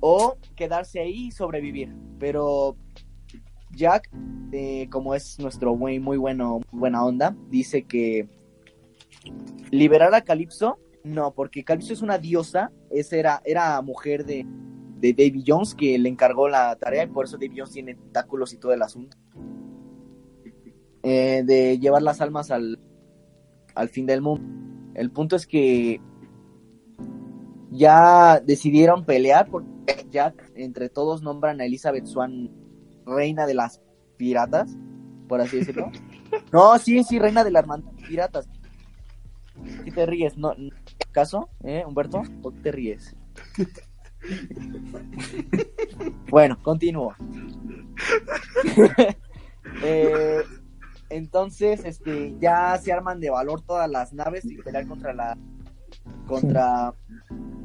o 0.00 0.36
quedarse 0.54 1.00
ahí 1.00 1.28
y 1.28 1.30
sobrevivir. 1.32 1.94
Pero 2.18 2.76
Jack, 3.74 4.10
eh, 4.52 4.88
como 4.90 5.14
es 5.14 5.38
nuestro 5.38 5.72
güey 5.72 5.98
muy 5.98 6.18
bueno, 6.18 6.60
buena 6.70 7.04
onda, 7.04 7.34
dice 7.48 7.84
que 7.84 8.28
liberar 9.70 10.14
a 10.14 10.22
Calypso, 10.22 10.78
no, 11.04 11.32
porque 11.32 11.64
Calypso 11.64 11.92
es 11.92 12.02
una 12.02 12.18
diosa, 12.18 12.72
esa 12.90 13.16
era, 13.16 13.42
era 13.44 13.80
mujer 13.80 14.24
de, 14.24 14.46
de 14.98 15.12
Davy 15.12 15.42
Jones 15.46 15.74
que 15.74 15.98
le 15.98 16.08
encargó 16.08 16.48
la 16.48 16.76
tarea 16.76 17.04
y 17.04 17.08
por 17.08 17.24
eso 17.24 17.38
Davy 17.38 17.56
Jones 17.56 17.72
tiene 17.72 17.94
tentáculos 17.94 18.52
y 18.52 18.58
todo 18.58 18.72
el 18.72 18.82
asunto. 18.82 19.16
Eh, 21.02 21.42
de 21.46 21.78
llevar 21.78 22.02
las 22.02 22.20
almas 22.20 22.50
al, 22.50 22.78
al 23.74 23.88
fin 23.88 24.06
del 24.06 24.20
mundo. 24.20 24.44
El 24.94 25.10
punto 25.10 25.36
es 25.36 25.46
que 25.46 26.00
ya 27.70 28.40
decidieron 28.40 29.06
pelear 29.06 29.48
porque 29.48 30.06
Jack 30.10 30.52
entre 30.54 30.90
todos 30.90 31.22
nombran 31.22 31.60
a 31.60 31.64
Elizabeth 31.64 32.04
Swan 32.04 32.50
reina 33.06 33.46
de 33.46 33.54
las 33.54 33.80
piratas, 34.16 34.76
por 35.28 35.40
así 35.40 35.58
decirlo. 35.58 35.90
No, 36.52 36.78
sí, 36.78 37.02
sí, 37.02 37.18
reina 37.18 37.42
de 37.42 37.50
las 37.50 37.64
piratas. 38.06 38.48
¿Qué 39.84 39.92
te 39.92 40.06
ríes? 40.06 40.36
¿No, 40.36 40.54
¿Caso? 41.12 41.48
¿Eh, 41.64 41.84
Humberto? 41.86 42.22
¿Por 42.42 42.54
qué 42.54 42.60
te 42.60 42.72
ríes? 42.72 43.16
bueno, 46.30 46.58
continúo. 46.62 47.14
Eh, 49.84 50.42
entonces, 51.10 51.84
este, 51.84 52.34
ya 52.40 52.76
se 52.78 52.92
arman 52.92 53.20
de 53.20 53.30
valor 53.30 53.62
todas 53.62 53.88
las 53.88 54.12
naves 54.12 54.44
y 54.44 54.56
pelear 54.56 54.86
contra 54.86 55.14
la 55.14 55.38
contra 56.26 56.92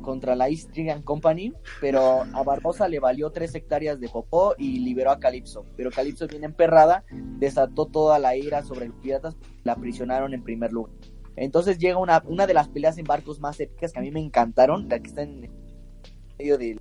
contra 0.05 0.35
la 0.35 0.49
East 0.49 0.69
Company, 1.03 1.51
pero 1.81 2.21
a 2.31 2.43
Barbosa 2.43 2.87
le 2.87 2.99
valió 2.99 3.31
tres 3.31 3.55
hectáreas 3.55 3.99
de 3.99 4.07
popó 4.07 4.53
y 4.57 4.79
liberó 4.79 5.09
a 5.09 5.19
Calypso. 5.19 5.65
Pero 5.75 5.89
Calypso, 5.89 6.27
bien 6.27 6.43
emperrada, 6.43 7.03
desató 7.39 7.87
toda 7.87 8.19
la 8.19 8.35
ira 8.35 8.61
sobre 8.61 8.87
los 8.87 8.97
piratas, 8.97 9.35
la 9.63 9.73
aprisionaron 9.73 10.35
en 10.35 10.43
primer 10.43 10.71
lugar. 10.71 10.93
Entonces 11.35 11.77
llega 11.77 11.97
una, 11.97 12.23
una 12.27 12.47
de 12.47 12.53
las 12.53 12.69
peleas 12.69 12.97
en 12.97 13.05
barcos 13.05 13.39
más 13.39 13.59
épicas 13.59 13.91
que 13.91 13.99
a 13.99 14.01
mí 14.01 14.11
me 14.11 14.21
encantaron, 14.21 14.87
la 14.87 14.99
que 14.99 15.07
está 15.07 15.21
en 15.23 15.51
medio 16.37 16.57
de, 16.57 16.79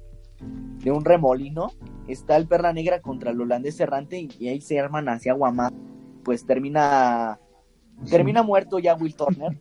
de 0.82 0.90
un 0.90 1.04
remolino. 1.04 1.72
Está 2.06 2.36
el 2.36 2.46
Perla 2.46 2.72
Negra 2.72 3.00
contra 3.00 3.30
el 3.30 3.40
holandés 3.40 3.80
errante 3.80 4.18
y, 4.18 4.28
y 4.38 4.48
ahí 4.48 4.60
se 4.60 4.78
arman 4.78 5.08
hacia 5.08 5.32
Guamá. 5.32 5.72
Pues 6.22 6.46
termina, 6.46 7.40
termina 8.08 8.42
muerto 8.42 8.78
ya 8.78 8.94
Will 8.94 9.16
Turner, 9.16 9.60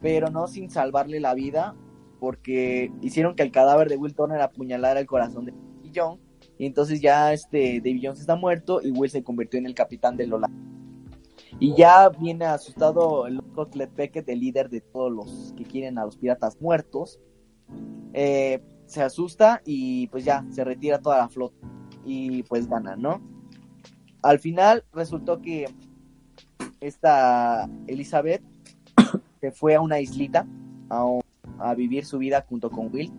pero 0.00 0.30
no 0.30 0.46
sin 0.46 0.70
salvarle 0.70 1.18
la 1.20 1.34
vida, 1.34 1.74
porque 2.20 2.92
hicieron 3.00 3.34
que 3.34 3.42
el 3.42 3.52
cadáver 3.52 3.88
de 3.88 3.96
Will 3.96 4.14
Turner 4.14 4.40
apuñalara 4.40 5.00
el 5.00 5.06
corazón 5.06 5.46
de 5.46 5.52
Davy 5.52 5.92
Jones. 5.94 6.20
Y 6.58 6.66
entonces 6.66 7.00
ya 7.00 7.32
este 7.32 7.78
Davy 7.78 8.00
Jones 8.02 8.20
está 8.20 8.36
muerto 8.36 8.80
y 8.82 8.90
Will 8.90 9.10
se 9.10 9.24
convirtió 9.24 9.58
en 9.58 9.66
el 9.66 9.74
capitán 9.74 10.16
del 10.16 10.32
Holanda. 10.32 10.73
Y 11.60 11.74
ya 11.74 12.08
viene 12.08 12.46
asustado 12.46 13.26
el 13.26 13.40
Clet 13.70 13.94
Beckett, 13.94 14.28
el 14.28 14.40
líder 14.40 14.68
de 14.68 14.80
todos 14.80 15.12
los 15.12 15.54
que 15.56 15.64
quieren 15.64 15.98
a 15.98 16.04
los 16.04 16.16
piratas 16.16 16.60
muertos. 16.60 17.20
Eh, 18.12 18.60
se 18.86 19.02
asusta 19.02 19.62
y 19.64 20.08
pues 20.08 20.24
ya 20.24 20.44
se 20.50 20.64
retira 20.64 21.00
toda 21.00 21.18
la 21.18 21.28
flota 21.28 21.66
y 22.04 22.42
pues 22.44 22.68
gana, 22.68 22.96
¿no? 22.96 23.22
Al 24.22 24.38
final 24.38 24.84
resultó 24.92 25.40
que 25.40 25.66
esta 26.80 27.68
Elizabeth 27.86 28.42
se 29.40 29.50
fue 29.52 29.74
a 29.74 29.80
una 29.80 30.00
islita 30.00 30.46
a, 30.90 31.74
vivir 31.74 32.04
su 32.04 32.18
vida 32.18 32.44
junto 32.48 32.70
con 32.70 32.92
Will. 32.92 33.12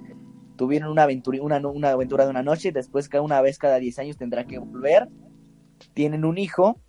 Tuvieron 0.55 0.89
una 0.89 1.03
aventura, 1.03 1.41
una 1.41 1.57
aventura 1.91 2.25
de 2.25 2.29
una 2.29 2.43
noche, 2.43 2.71
después 2.71 3.09
cada 3.09 3.23
una 3.23 3.41
vez 3.41 3.57
cada 3.57 3.77
10 3.77 3.99
años 3.99 4.17
tendrá 4.17 4.45
que 4.45 4.59
volver. 4.59 5.09
Tienen 5.93 6.25
un 6.25 6.37
hijo 6.37 6.79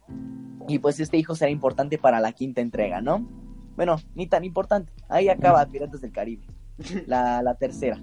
y 0.69 0.79
pues 0.79 1.01
este 1.01 1.17
hijo 1.17 1.35
será 1.35 1.51
importante 1.51 1.99
para 1.99 2.21
la 2.21 2.33
quinta 2.33 2.61
entrega, 2.61 3.01
¿no? 3.01 3.27
Bueno, 3.77 3.97
ni 4.15 4.27
tan 4.27 4.45
importante. 4.45 4.93
Ahí 5.09 5.29
acaba 5.29 5.65
Piratas 5.67 6.01
del 6.01 6.13
Caribe. 6.13 6.45
La, 7.07 7.43
la 7.43 7.55
tercera. 7.55 7.99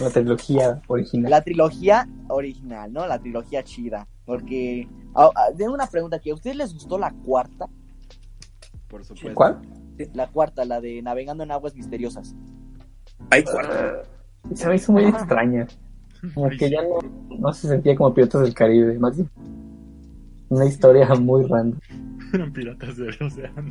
La 0.00 0.10
trilogía 0.10 0.82
original. 0.88 1.30
La 1.30 1.42
trilogía 1.42 2.08
original, 2.28 2.92
¿no? 2.92 3.06
La 3.06 3.18
trilogía 3.20 3.62
chida. 3.62 4.08
Porque. 4.24 4.88
ah, 5.14 5.30
ah, 5.34 5.50
de 5.54 5.68
una 5.68 5.86
pregunta 5.86 6.18
que 6.18 6.32
a 6.32 6.34
ustedes 6.34 6.56
les 6.56 6.74
gustó 6.74 6.98
la 6.98 7.12
cuarta. 7.12 7.66
Por 8.88 9.04
supuesto. 9.04 9.34
¿Cuál? 9.34 9.62
La 10.12 10.26
cuarta, 10.26 10.64
la 10.64 10.80
de 10.80 11.00
Navegando 11.02 11.44
en 11.44 11.52
Aguas 11.52 11.74
Misteriosas. 11.74 12.34
Hay 13.30 13.44
cuarto. 13.44 14.08
Se 14.54 14.68
me 14.68 14.74
hizo 14.74 14.92
muy 14.92 15.04
extraña. 15.04 15.66
Como 16.34 16.48
que 16.50 16.68
ya 16.70 16.82
no, 16.82 16.98
no 17.38 17.52
se 17.52 17.68
sentía 17.68 17.94
como 17.94 18.12
Piratas 18.12 18.42
del 18.42 18.54
Caribe. 18.54 18.98
Más 18.98 19.16
bien 19.16 19.30
una 20.48 20.66
historia 20.66 21.08
muy 21.14 21.44
random. 21.46 21.78
Eran 22.36 22.52
piratas 22.52 22.96
del 22.98 23.16
océano. 23.22 23.70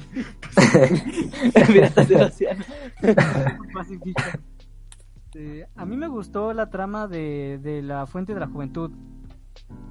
Piratas 1.67 2.09
del 2.09 2.21
Océano. 2.23 2.65
Eh, 5.37 5.67
a 5.75 5.85
mí 5.85 5.97
me 5.97 6.07
gustó 6.07 6.53
la 6.53 6.69
trama 6.69 7.09
de, 7.09 7.59
de 7.61 7.81
la 7.81 8.05
Fuente 8.07 8.33
de 8.33 8.39
la 8.39 8.47
Juventud 8.47 8.89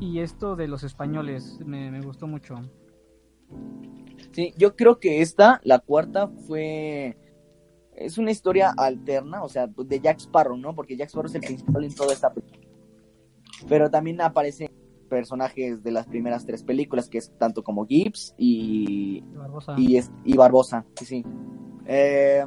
y 0.00 0.20
esto 0.20 0.56
de 0.56 0.68
los 0.68 0.84
españoles, 0.84 1.60
me, 1.66 1.90
me 1.90 2.00
gustó 2.00 2.26
mucho. 2.26 2.62
Sí, 4.32 4.54
yo 4.56 4.74
creo 4.74 5.00
que 5.00 5.20
esta, 5.20 5.60
la 5.62 5.80
cuarta, 5.80 6.28
fue. 6.28 7.18
Es 7.94 8.16
una 8.16 8.30
historia 8.30 8.72
alterna, 8.74 9.42
o 9.42 9.50
sea, 9.50 9.66
de 9.66 10.00
Jack 10.00 10.20
Sparrow, 10.20 10.56
¿no? 10.56 10.74
Porque 10.74 10.96
Jack 10.96 11.10
Sparrow 11.10 11.28
es 11.28 11.34
el 11.34 11.42
principal 11.42 11.84
en 11.84 11.94
toda 11.94 12.14
esta 12.14 12.32
película. 12.32 12.66
Pero 13.68 13.90
también 13.90 14.22
aparecen 14.22 14.70
personajes 15.14 15.84
de 15.84 15.92
las 15.92 16.06
primeras 16.08 16.44
tres 16.44 16.64
películas, 16.64 17.08
que 17.08 17.18
es 17.18 17.30
tanto 17.38 17.62
como 17.62 17.86
Gibbs 17.86 18.34
y, 18.36 19.20
Barbosa. 19.36 19.74
y, 19.78 19.96
es- 19.96 20.10
y 20.24 20.36
Barbosa, 20.36 20.84
sí, 20.96 21.04
sí. 21.04 21.24
Eh, 21.86 22.44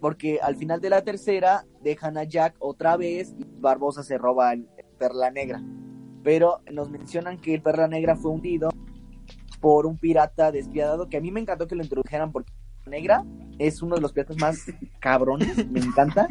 porque 0.00 0.38
al 0.42 0.56
final 0.56 0.80
de 0.80 0.88
la 0.88 1.02
tercera 1.02 1.66
dejan 1.82 2.16
a 2.16 2.24
Jack 2.24 2.54
otra 2.58 2.96
vez 2.96 3.34
y 3.38 3.44
Barbosa 3.60 4.02
se 4.02 4.16
roba 4.16 4.54
el 4.54 4.66
Perla 4.98 5.30
Negra. 5.30 5.62
Pero 6.22 6.60
nos 6.72 6.88
mencionan 6.90 7.38
que 7.38 7.52
el 7.54 7.60
Perla 7.60 7.86
Negra 7.86 8.16
fue 8.16 8.30
hundido 8.30 8.70
por 9.60 9.84
un 9.84 9.98
pirata 9.98 10.50
despiadado, 10.52 11.08
que 11.10 11.18
a 11.18 11.20
mí 11.20 11.30
me 11.30 11.40
encantó 11.40 11.66
que 11.66 11.74
lo 11.74 11.82
introdujeran 11.82 12.32
porque 12.32 12.50
Perla 12.82 12.96
Negra 12.98 13.24
es 13.58 13.82
uno 13.82 13.94
de 13.96 14.00
los 14.00 14.12
piratas 14.14 14.38
más 14.38 14.56
cabrones, 15.00 15.70
me 15.70 15.80
encanta. 15.80 16.28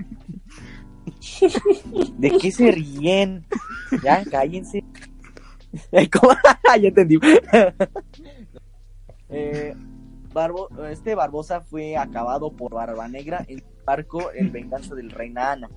¿De 2.18 2.32
qué 2.32 2.52
se 2.52 2.72
ríen? 2.72 3.46
Ya, 4.04 4.24
cállense. 4.26 4.83
Ya 6.82 6.88
entendí. 6.88 7.20
Eh, 9.36 9.74
Barbo- 10.32 10.70
este 10.92 11.16
Barbosa 11.16 11.62
fue 11.62 11.98
acabado 11.98 12.52
por 12.52 12.74
Barba 12.74 13.08
Negra 13.08 13.44
en 13.48 13.60
el 13.60 13.64
barco 13.84 14.30
El 14.32 14.52
Venganza 14.52 14.94
del 14.94 15.10
Reina 15.10 15.54
Ana. 15.54 15.70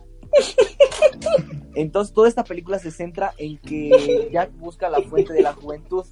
Entonces 1.75 2.13
toda 2.15 2.29
esta 2.29 2.45
película 2.45 2.79
se 2.79 2.91
centra 2.91 3.33
en 3.39 3.57
que 3.59 4.29
Jack 4.31 4.53
busca 4.59 4.91
la 4.91 5.01
fuente 5.01 5.33
de 5.33 5.43
la 5.43 5.55
juventud. 5.55 6.05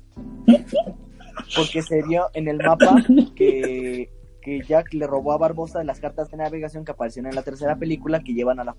Porque 1.55 1.82
se 1.82 2.02
vio 2.02 2.31
en 2.32 2.48
el 2.48 2.56
mapa 2.59 2.97
que, 3.35 4.11
que 4.40 4.62
Jack 4.66 4.94
le 4.94 5.06
robó 5.06 5.32
a 5.32 5.39
Barbosa 5.39 5.85
las 5.85 6.01
cartas 6.01 6.31
de 6.31 6.36
navegación 6.39 6.85
que 6.85 6.93
aparecieron 6.93 7.28
en 7.31 7.36
la 7.36 7.43
tercera 7.43 7.77
película 7.77 8.20
que 8.20 8.32
llevan 8.32 8.61
a 8.61 8.65
la 8.65 8.74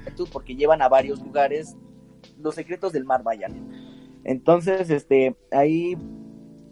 juventud, 0.00 0.28
porque 0.32 0.54
llevan 0.56 0.80
a 0.80 0.88
varios 0.88 1.20
lugares 1.22 1.76
los 2.38 2.54
secretos 2.54 2.92
del 2.92 3.04
mar, 3.04 3.22
vayan. 3.22 3.85
Entonces, 4.28 4.90
este, 4.90 5.36
ahí 5.52 5.96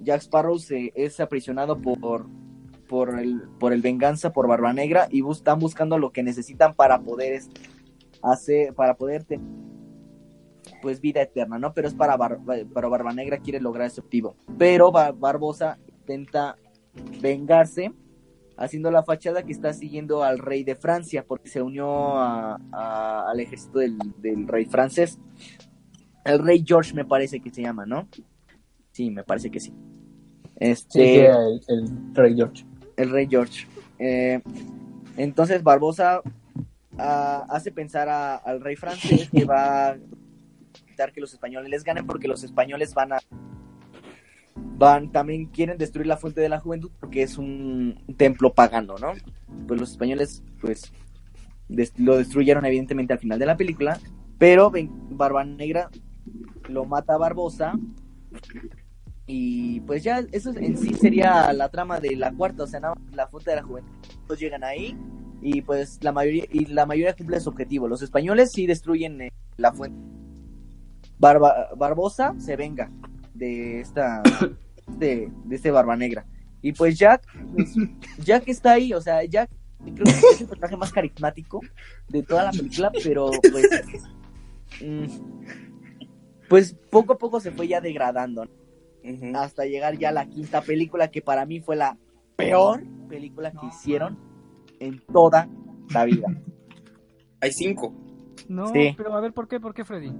Jack 0.03 0.23
Sparrow 0.23 0.59
se, 0.59 0.93
es 0.97 1.21
aprisionado 1.21 1.81
por, 1.81 2.27
por, 2.89 3.19
el, 3.21 3.43
por 3.61 3.73
el 3.73 3.81
venganza, 3.81 4.33
por 4.33 4.49
Barba 4.49 4.73
Negra, 4.73 5.07
y 5.09 5.21
bus- 5.21 5.39
están 5.39 5.61
buscando 5.61 5.97
lo 5.99 6.11
que 6.11 6.25
necesitan 6.25 6.75
para 6.75 7.01
poder 7.01 7.41
hacer, 8.23 8.75
para 8.75 8.97
poder 8.97 9.23
tener 9.23 9.47
pues 10.83 11.01
vida 11.01 11.23
eterna, 11.23 11.59
¿no? 11.59 11.73
Pero 11.75 11.89
es 11.89 11.95
para, 11.95 12.17
Bar- 12.17 12.41
para 12.73 12.89
Barba 12.89 13.13
Negra 13.13 13.39
quiere 13.39 13.61
lograr 13.61 13.87
ese 13.87 14.01
objetivo. 14.01 14.35
Pero 14.59 14.91
Bar- 14.91 15.15
Barbosa 15.15 15.79
intenta 15.89 16.57
vengarse 17.23 17.93
haciendo 18.57 18.91
la 18.91 19.03
fachada 19.05 19.43
que 19.45 19.53
está 19.53 19.73
siguiendo 19.73 20.23
al 20.25 20.39
rey 20.39 20.65
de 20.65 20.75
Francia 20.75 21.25
porque 21.27 21.49
se 21.51 21.63
unió 21.63 22.17
a- 22.17 22.59
a- 22.73 23.31
al 23.31 23.41
ejército 23.41 23.79
del, 23.79 23.97
del 24.19 24.47
rey 24.49 24.65
francés. 24.67 25.19
El 26.25 26.39
rey 26.39 26.65
George 26.67 26.95
me 26.95 27.05
parece 27.05 27.41
que 27.41 27.51
se 27.51 27.63
llama, 27.63 27.85
¿no? 27.87 28.09
Sí, 28.93 29.11
me 29.11 29.25
parece 29.25 29.51
que 29.51 29.61
sí. 29.61 29.73
Este, 30.57 31.05
sí, 31.05 31.17
el, 31.19 31.61
el 31.69 32.15
Rey 32.15 32.35
George. 32.37 32.65
el 32.97 33.11
rey 33.11 33.27
George. 33.29 33.67
Eh, 33.99 34.41
entonces 35.17 35.63
Barbosa 35.63 36.23
ah, 36.99 37.45
hace 37.51 37.73
pensar 37.73 38.09
a- 38.09 38.37
al 38.37 38.61
rey 38.61 38.77
francés 38.77 39.29
que 39.31 39.45
va 39.45 39.89
a 39.91 39.97
evitar 40.87 41.13
que 41.13 41.21
los 41.21 41.33
españoles 41.33 41.69
les 41.71 41.83
ganen 41.85 42.07
porque 42.07 42.29
los 42.29 42.45
españoles 42.45 42.95
van 42.95 43.13
a 43.15 43.19
van 44.77 45.11
también 45.13 45.47
quieren 45.47 45.79
destruir 45.79 46.07
la 46.07 46.17
fuente 46.17 46.41
de 46.41 46.49
la 46.49 46.61
juventud 46.61 46.91
porque 47.01 47.23
es 47.23 47.37
un 47.39 48.01
templo 48.17 48.53
pagano, 48.55 48.95
¿no? 48.99 49.13
Pues 49.67 49.81
los 49.81 49.91
españoles 49.93 50.43
pues 50.61 50.93
des- 51.69 51.99
lo 51.99 52.17
destruyeron 52.17 52.65
evidentemente 52.65 53.13
al 53.13 53.19
final 53.19 53.39
de 53.39 53.47
la 53.47 53.57
película, 53.57 53.99
pero 54.39 54.73
Barba 55.11 55.45
Negra 55.45 55.91
lo 56.69 56.85
mata 56.85 57.17
Barbosa 57.17 57.75
y 59.27 59.81
pues 59.81 60.05
ya 60.05 60.23
eso 60.33 60.51
en 60.55 60.77
sí 60.77 60.93
sería 60.95 61.53
la 61.53 61.69
trama 61.71 61.99
de 62.01 62.15
la 62.17 62.31
cuarta, 62.33 62.65
o 62.65 62.67
sea, 62.67 62.81
nada 62.81 62.95
más 62.95 63.15
la 63.15 63.27
fuente 63.29 63.51
de 63.51 63.57
la 63.57 63.63
juventud. 63.63 63.91
Todos 64.27 64.41
llegan 64.41 64.65
ahí 64.65 64.97
y 65.41 65.63
pues 65.63 65.99
la 66.03 66.13
mayoría 66.13 66.45
y 66.51 66.67
la 66.67 66.85
mayoría 66.87 67.15
cumple 67.17 67.41
su 67.41 67.49
objetivo. 67.51 67.89
Los 67.89 68.03
españoles 68.03 68.53
sí 68.53 68.67
destruyen 68.67 69.21
eh, 69.23 69.33
la 69.57 69.73
fuente. 69.73 69.99
Barba- 71.19 71.69
Barbosa 71.77 72.35
se 72.39 72.57
venga 72.57 72.91
de 73.35 73.81
esta 73.81 74.23
de, 74.99 75.31
de 75.45 75.57
este 75.57 75.71
Barba 75.71 75.97
Negra. 75.97 76.27
Y 76.61 76.73
pues 76.73 76.99
Jack, 76.99 77.23
pues, 77.55 77.75
Jack 78.19 78.45
está 78.49 78.73
ahí, 78.73 78.93
o 78.95 79.01
sea, 79.01 79.23
Jack 79.25 79.51
creo 79.85 80.05
que 80.05 80.11
es 80.33 80.41
el 80.41 80.47
personaje 80.49 80.77
más 80.79 80.93
carismático 80.93 81.61
de 82.09 82.23
toda 82.23 82.45
la 82.45 82.51
película, 82.53 82.91
pero 83.03 83.31
pues 83.53 83.67
mm, 84.83 85.74
pues 86.55 86.77
poco 86.89 87.15
a 87.15 87.19
poco 87.19 87.41
se 87.41 87.51
fue 87.51 87.67
ya 87.67 87.81
degradando 87.81 88.47
hasta 89.35 89.65
llegar 89.65 89.99
ya 89.99 90.11
a 90.11 90.13
la 90.13 90.27
quinta 90.27 90.61
película 90.63 91.11
que 91.11 91.21
para 91.21 91.45
mí 91.47 91.59
fue 91.59 91.75
la 91.75 91.99
peor 92.37 92.81
película 93.09 93.51
que 93.51 93.67
hicieron 93.67 94.17
en 94.79 95.01
toda 95.13 95.49
la 95.93 96.05
vida. 96.05 96.29
Hay 97.41 97.51
cinco. 97.51 97.93
No, 98.49 98.69
Sí. 98.69 98.95
pero 98.97 99.13
a 99.17 99.21
ver, 99.21 99.33
¿por 99.33 99.49
qué? 99.49 99.59
¿Por 99.59 99.75
qué, 99.75 99.85
Freddy? 99.85 100.13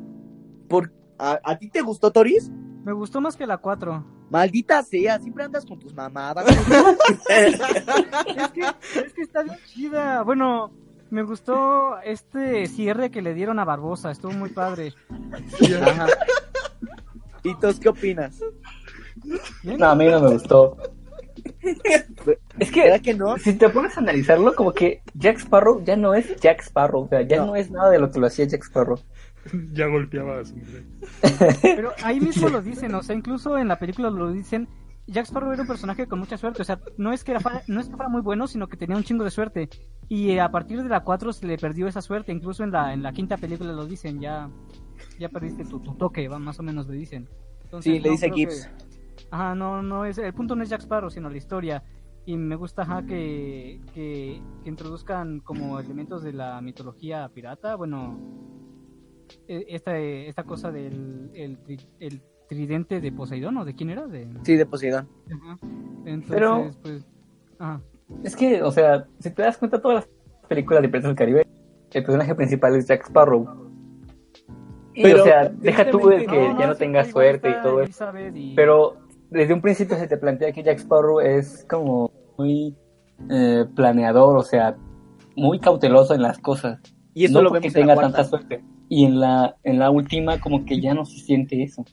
Por, 0.69 0.93
¿a, 1.21 1.39
a 1.45 1.57
ti 1.57 1.71
te 1.71 1.83
gustó 1.83 2.11
Toris? 2.11 2.51
Me 2.85 2.93
gustó 2.93 3.21
más 3.21 3.37
que 3.37 3.47
la 3.47 3.59
4. 3.59 4.05
Maldita 4.29 4.83
sea, 4.83 5.21
siempre 5.21 5.45
andas 5.45 5.65
con 5.65 5.79
tus 5.79 5.95
mamadas. 5.95 6.47
Es 7.29 8.51
que, 8.51 8.61
es 9.07 9.13
que 9.15 9.23
está 9.23 9.45
bien 9.45 9.57
chida. 9.67 10.23
Bueno, 10.25 10.73
me 11.15 11.23
gustó 11.23 11.99
este 12.03 12.67
cierre 12.67 13.11
que 13.11 13.23
le 13.23 13.35
dieron 13.35 13.59
a 13.61 13.65
Barbosa. 13.65 14.11
Estuvo 14.11 14.33
muy 14.33 14.51
padre. 14.51 14.93
Ajá. 15.83 16.07
¿Y 17.45 17.55
tú 17.55 17.69
qué 17.81 17.89
opinas? 17.89 18.41
Bien. 19.63 19.79
No, 19.79 19.87
a 19.87 19.95
mí 19.95 20.07
no 20.07 20.21
me 20.21 20.33
gustó. 20.33 20.77
Es 22.59 22.71
que, 22.71 22.83
¿Verdad 22.83 23.01
que 23.01 23.15
no? 23.15 23.39
si 23.39 23.53
te 23.55 23.69
pones 23.69 23.97
a 23.97 24.01
analizarlo, 24.01 24.55
como 24.55 24.73
que 24.73 25.03
Jack 25.15 25.39
Sparrow 25.39 25.83
ya 25.85 25.97
no 25.97 26.15
es 26.15 26.35
Jack 26.41 26.63
Sparrow. 26.63 27.05
O 27.05 27.09
sea, 27.09 27.23
ya 27.23 27.39
No. 27.39 27.47
no, 27.47 27.57
es 27.57 27.71
nada 27.71 27.91
de 27.91 27.99
lo 27.99 28.11
que 28.11 28.19
lo 28.19 28.27
hacía 28.27 28.47
Jack 28.47 28.65
Sparrow. 28.65 28.99
Ya 29.73 29.87
golpeaba 29.87 30.41
a 30.41 30.45
su 30.45 30.57
mujer. 30.57 30.85
Pero 31.63 31.93
ahí 32.03 32.19
mismo 32.19 32.49
lo 32.49 32.63
dicen, 32.63 32.95
o 32.95 33.03
sea, 33.03 33.15
incluso 33.15 33.57
en 33.59 33.69
la 33.69 33.79
película 33.79 34.11
lo 34.11 34.33
dicen. 34.33 34.69
Jack 35.07 35.27
Sparrow 35.27 35.53
era 35.53 35.63
un 35.63 35.69
personaje 35.69 36.07
con 36.07 36.19
mucha 36.19 36.39
suerte, 36.39 36.63
o 36.63 36.65
sea, 36.65 36.81
no 36.97 37.13
es 37.13 37.25
que 37.25 37.33
era 37.33 37.41
fa- 37.41 37.63
no 37.69 37.79
es 37.81 37.89
que 37.89 37.95
fuera 37.97 38.09
muy 38.09 38.23
bueno, 38.23 38.47
sino 38.47 38.69
que 38.69 38.77
tenía 38.79 38.97
un 38.97 39.03
chingo 39.05 39.23
de 39.25 39.31
suerte. 39.31 39.69
Y 40.09 40.31
eh, 40.31 40.41
a 40.41 40.51
partir 40.51 40.83
de 40.83 40.89
la 40.89 41.05
4 41.05 41.33
se 41.33 41.47
le 41.47 41.59
perdió 41.59 41.87
esa 41.87 42.01
suerte, 42.01 42.33
incluso 42.33 42.65
en 42.65 42.71
la 42.73 42.93
en 42.95 43.03
la 43.03 43.13
quinta 43.13 43.37
película 43.37 43.73
lo 43.73 43.87
dicen, 43.87 44.19
ya 44.21 44.51
ya 45.19 45.29
perdiste 45.29 45.65
tu, 45.65 45.81
tu 45.81 45.95
toque, 45.95 46.27
va, 46.29 46.39
más 46.39 46.59
o 46.59 46.63
menos 46.63 46.87
le 46.89 46.95
dicen. 46.97 47.29
Entonces, 47.65 47.93
Sí, 47.93 47.99
le 48.01 48.11
dice 48.11 48.31
Gibbs. 48.31 48.67
que- 48.67 49.27
Ajá, 49.31 49.55
no, 49.55 49.83
no 49.83 50.05
es, 50.05 50.19
el 50.19 50.33
punto 50.33 50.55
no 50.57 50.63
es 50.63 50.71
Jack 50.71 50.81
Sparrow, 50.83 51.11
sino 51.11 51.29
la 51.29 51.37
historia. 51.37 51.83
Y 52.27 52.37
me 52.39 52.57
gusta 52.57 52.83
ajá, 52.83 53.05
que, 53.05 53.81
que, 53.93 54.41
que 54.63 54.69
introduzcan 54.69 55.41
como 55.41 55.79
elementos 55.79 56.23
de 56.23 56.33
la 56.33 56.61
mitología 56.63 57.29
pirata, 57.29 57.75
bueno, 57.75 58.19
e- 59.47 59.67
esta, 59.69 59.99
esta 59.99 60.45
cosa 60.45 60.71
del 60.73 61.31
el 61.35 62.23
tridente 62.55 63.01
de 63.01 63.13
Poseidón, 63.13 63.57
¿o 63.59 63.65
de 63.65 63.75
quién 63.75 63.91
era? 63.91 64.07
De, 64.07 64.29
Sí, 64.43 64.57
de 64.57 64.67
Poseidón. 64.67 65.09
Ajá. 65.27 65.59
Entonces, 66.05 66.31
Pero- 66.31 66.71
pues, 66.83 67.07
ajá. 67.59 67.81
Es 68.23 68.37
que, 68.37 68.63
o 68.63 68.71
sea, 68.71 69.07
si 69.19 69.31
te 69.31 69.43
das 69.43 69.57
cuenta, 69.59 69.81
todas 69.81 69.97
las 70.07 70.09
películas 70.49 70.83
de 70.83 70.89
Piratas 70.89 71.09
del 71.11 71.17
Caribe, 71.17 71.47
el 71.93 72.03
personaje 72.05 72.35
principal 72.35 72.77
es 72.77 72.87
Jack 72.87 73.07
Sparrow. 73.07 73.71
Y, 74.95 75.03
Pero, 75.03 75.23
o 75.23 75.25
sea, 75.25 75.49
deja 75.49 75.91
tú 75.91 76.11
el 76.11 76.27
que 76.27 76.49
No, 76.51 76.59
ya 76.59 76.67
no 76.69 76.73
sí, 76.75 76.79
tenga 76.79 77.01
igual 77.01 77.13
suerte 77.13 77.51
y 77.51 77.63
todo 77.63 77.81
eso. 77.83 78.07
Y- 78.35 78.55
Pero 78.55 78.97
desde 79.31 79.55
un 79.55 79.61
principio 79.61 79.97
se 79.97 80.07
te 80.07 80.17
plantea 80.17 80.53
que 80.53 80.63
Jack 80.63 80.79
Sparrow 80.79 81.21
es 81.21 81.67
como 81.69 82.13
muy 82.39 82.77
eh, 83.31 83.65
planeador, 83.75 84.37
o 84.37 84.43
sea, 84.43 84.77
muy 85.37 85.59
cauteloso 85.59 86.15
en 86.15 86.23
las 86.23 86.39
cosas. 86.39 86.81
Y 87.15 87.25
eso 87.25 87.35
no 87.35 87.43
lo 87.43 87.49
porque 87.51 87.69
vemos 87.69 87.77
en 87.77 87.81
tenga 87.83 87.95
la 87.95 88.01
tanta 88.03 88.25
suerte. 88.25 88.63
Y 88.89 89.05
en 89.05 89.19
la, 89.21 89.57
en 89.65 89.79
la 89.79 89.91
última 89.91 90.39
como 90.41 90.65
que 90.65 90.81
ya 90.81 90.95
no 90.95 91.05
se 91.07 91.19
siente 91.21 91.63
eso. 91.63 91.85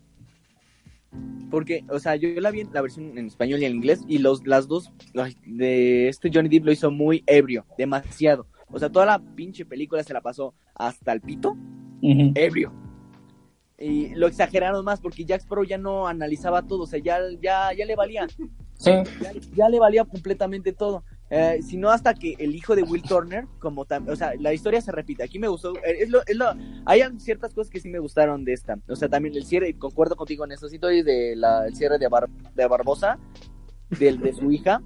Porque, 1.50 1.84
o 1.90 2.00
sea, 2.00 2.16
yo 2.16 2.30
la 2.40 2.52
vi 2.52 2.62
en 2.62 2.70
la 2.72 2.82
versión 2.82 3.18
en 3.18 3.28
español 3.28 3.62
y 3.62 3.66
en 3.66 3.76
inglés 3.76 4.02
y 4.08 4.20
los, 4.20 4.48
las 4.48 4.68
dos 4.68 4.92
ay, 5.16 5.36
de 5.46 6.08
este 6.08 6.32
Johnny 6.34 6.48
Depp 6.48 6.66
lo 6.66 6.72
hizo 6.72 6.92
muy 6.92 7.24
ebrio, 7.28 7.66
demasiado. 7.78 8.48
O 8.70 8.80
sea, 8.80 8.90
toda 8.90 9.06
la 9.06 9.20
pinche 9.20 9.66
película 9.66 10.04
se 10.04 10.14
la 10.14 10.22
pasó 10.22 10.54
hasta 10.76 11.12
el 11.12 11.22
pito, 11.22 11.58
ebrio. 12.02 12.74
Y 13.78 14.16
lo 14.16 14.28
exageraron 14.28 14.86
más 14.86 15.02
porque 15.02 15.26
Jack 15.26 15.42
Sparrow 15.42 15.66
ya 15.66 15.78
no 15.78 16.08
analizaba 16.08 16.62
todo, 16.62 16.84
o 16.84 16.88
sea, 16.88 17.00
ya, 17.00 17.20
ya, 17.42 17.74
ya 17.74 17.86
le 17.86 17.96
valía, 17.96 18.28
Sí, 18.76 18.92
ya, 19.22 19.32
ya 19.56 19.70
le 19.70 19.80
valía 19.80 20.06
completamente 20.06 20.72
todo. 20.72 21.04
Eh, 21.34 21.62
si 21.62 21.78
no 21.78 21.90
hasta 21.90 22.14
que 22.14 22.36
el 22.40 22.54
hijo 22.54 22.76
de 22.76 22.84
Will 22.84 23.04
Turner, 23.04 23.48
como 23.60 23.84
o 23.84 24.16
sea, 24.18 24.34
la 24.38 24.54
historia 24.54 24.82
se 24.82 24.92
repite. 24.92 25.24
Aquí 25.24 25.40
me 25.40 25.48
gustó, 25.48 25.74
eh, 25.78 26.00
es 26.02 26.10
lo, 26.10 26.20
es 26.28 26.36
lo, 26.36 26.54
hay 26.86 27.02
ciertas 27.20 27.54
cosas 27.54 27.72
que 27.72 27.80
sí 27.80 27.88
me 27.88 28.00
gustaron 28.00 28.44
de 28.44 28.52
esta. 28.52 28.78
O 28.90 28.98
sea, 28.98 29.08
también 29.08 29.34
el 29.36 29.46
cierre, 29.46 29.70
y 29.70 29.74
concuerdo 29.76 30.18
contigo 30.18 30.44
en 30.44 30.52
eso, 30.52 30.68
sí, 30.68 30.78
de 30.78 31.36
la, 31.38 31.66
el 31.68 31.74
cierre 31.74 31.98
de, 31.98 32.10
Bar- 32.10 32.30
de 32.54 32.68
Barbosa, 32.68 33.18
del, 33.98 34.20
de 34.20 34.34
su 34.34 34.52
hija, 34.52 34.82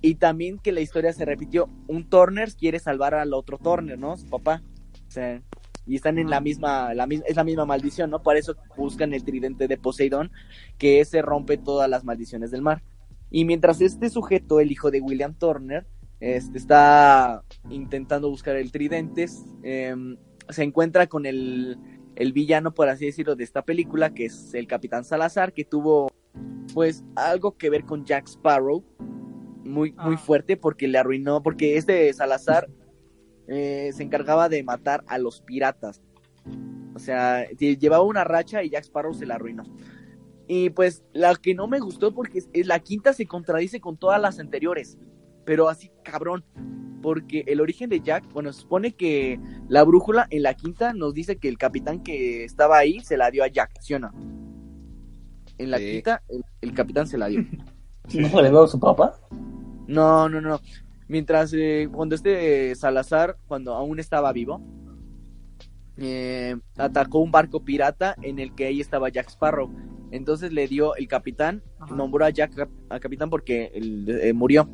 y 0.00 0.14
también 0.14 0.60
que 0.60 0.70
la 0.70 0.80
historia 0.80 1.12
se 1.12 1.24
repitió. 1.24 1.68
Un 1.88 2.08
Turner 2.08 2.52
quiere 2.52 2.78
salvar 2.78 3.14
al 3.14 3.34
otro 3.34 3.58
Turner, 3.58 3.98
¿no? 3.98 4.16
Su 4.16 4.26
papá. 4.26 4.62
O 5.08 5.10
sea, 5.10 5.42
y 5.86 5.96
están 5.96 6.18
en 6.18 6.30
la 6.30 6.40
misma, 6.40 6.94
la 6.94 7.08
misma, 7.08 7.26
es 7.26 7.34
la 7.34 7.42
misma 7.42 7.64
maldición, 7.64 8.10
¿no? 8.10 8.22
Por 8.22 8.36
eso 8.36 8.54
buscan 8.76 9.12
el 9.12 9.24
tridente 9.24 9.66
de 9.66 9.76
Poseidón, 9.76 10.30
que 10.78 11.00
ese 11.00 11.20
rompe 11.20 11.58
todas 11.58 11.90
las 11.90 12.04
maldiciones 12.04 12.52
del 12.52 12.62
mar. 12.62 12.80
Y 13.30 13.44
mientras 13.44 13.80
este 13.80 14.10
sujeto, 14.10 14.60
el 14.60 14.70
hijo 14.72 14.90
de 14.90 15.00
William 15.00 15.34
Turner, 15.34 15.86
este, 16.20 16.58
está 16.58 17.42
intentando 17.70 18.28
buscar 18.28 18.56
el 18.56 18.72
tridente, 18.72 19.26
em, 19.62 20.16
se 20.48 20.62
encuentra 20.64 21.06
con 21.06 21.26
el, 21.26 21.78
el 22.16 22.32
villano, 22.32 22.74
por 22.74 22.88
así 22.88 23.06
decirlo, 23.06 23.36
de 23.36 23.44
esta 23.44 23.62
película, 23.62 24.12
que 24.12 24.26
es 24.26 24.52
el 24.54 24.66
Capitán 24.66 25.04
Salazar, 25.04 25.52
que 25.52 25.64
tuvo, 25.64 26.08
pues, 26.74 27.04
algo 27.14 27.56
que 27.56 27.70
ver 27.70 27.84
con 27.84 28.04
Jack 28.04 28.26
Sparrow, 28.28 28.84
muy, 29.64 29.92
muy 29.92 30.14
Ah. 30.16 30.18
fuerte, 30.18 30.56
porque 30.56 30.88
le 30.88 30.98
arruinó, 30.98 31.42
porque 31.42 31.76
este 31.76 32.12
Salazar 32.12 32.68
eh, 33.52 33.90
se 33.94 34.02
encargaba 34.04 34.48
de 34.48 34.62
matar 34.62 35.02
a 35.08 35.18
los 35.18 35.40
piratas. 35.40 36.00
O 36.94 36.98
sea, 37.00 37.48
lle- 37.50 37.76
llevaba 37.78 38.04
una 38.04 38.22
racha 38.24 38.62
y 38.62 38.70
Jack 38.70 38.84
Sparrow 38.84 39.12
se 39.14 39.26
la 39.26 39.36
arruinó. 39.36 39.64
Y 40.52 40.70
pues 40.70 41.04
la 41.12 41.36
que 41.36 41.54
no 41.54 41.68
me 41.68 41.78
gustó 41.78 42.12
porque 42.12 42.42
la 42.64 42.80
quinta 42.80 43.12
se 43.12 43.24
contradice 43.24 43.80
con 43.80 43.96
todas 43.96 44.20
las 44.20 44.40
anteriores, 44.40 44.98
pero 45.44 45.68
así 45.68 45.92
cabrón. 46.02 46.44
Porque 47.00 47.44
el 47.46 47.60
origen 47.60 47.88
de 47.88 48.00
Jack, 48.00 48.24
bueno, 48.32 48.52
se 48.52 48.62
supone 48.62 48.90
que 48.90 49.38
la 49.68 49.84
brújula 49.84 50.26
en 50.30 50.42
la 50.42 50.54
quinta 50.54 50.92
nos 50.92 51.14
dice 51.14 51.36
que 51.36 51.48
el 51.48 51.56
capitán 51.56 52.02
que 52.02 52.42
estaba 52.42 52.78
ahí 52.78 52.98
se 52.98 53.16
la 53.16 53.30
dio 53.30 53.44
a 53.44 53.46
Jack, 53.46 53.70
¿sí 53.80 53.94
o 53.94 54.00
no? 54.00 54.10
En 55.56 55.70
la 55.70 55.78
Sí. 55.78 55.92
quinta, 55.92 56.24
el, 56.28 56.42
el 56.62 56.74
capitán 56.74 57.06
se 57.06 57.16
la 57.16 57.28
dio. 57.28 57.42
¿no 58.18 58.28
se 58.28 58.42
le 58.42 58.50
dio 58.50 58.64
a 58.64 58.66
su 58.66 58.80
papá? 58.80 59.20
No, 59.86 60.28
no, 60.28 60.40
no. 60.40 60.60
Mientras, 61.06 61.52
eh, 61.54 61.88
cuando 61.92 62.16
este 62.16 62.74
Salazar, 62.74 63.36
cuando 63.46 63.74
aún 63.74 64.00
estaba 64.00 64.32
vivo, 64.32 64.60
eh, 65.96 66.56
atacó 66.76 67.20
un 67.20 67.30
barco 67.30 67.64
pirata 67.64 68.16
en 68.20 68.40
el 68.40 68.52
que 68.52 68.66
ahí 68.66 68.80
estaba 68.80 69.10
Jack 69.10 69.28
Sparrow. 69.28 69.70
Entonces 70.10 70.52
le 70.52 70.66
dio 70.66 70.94
el 70.96 71.06
capitán, 71.08 71.62
Ajá. 71.78 71.94
nombró 71.94 72.24
a 72.24 72.30
Jack 72.30 72.68
a 72.88 73.00
capitán 73.00 73.30
porque 73.30 73.70
él, 73.74 74.08
eh, 74.08 74.32
murió. 74.32 74.68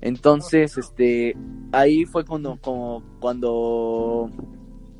Entonces, 0.00 0.76
este, 0.78 1.36
ahí 1.72 2.04
fue 2.04 2.24
cuando, 2.24 2.58
como- 2.60 3.02
cuando 3.20 4.30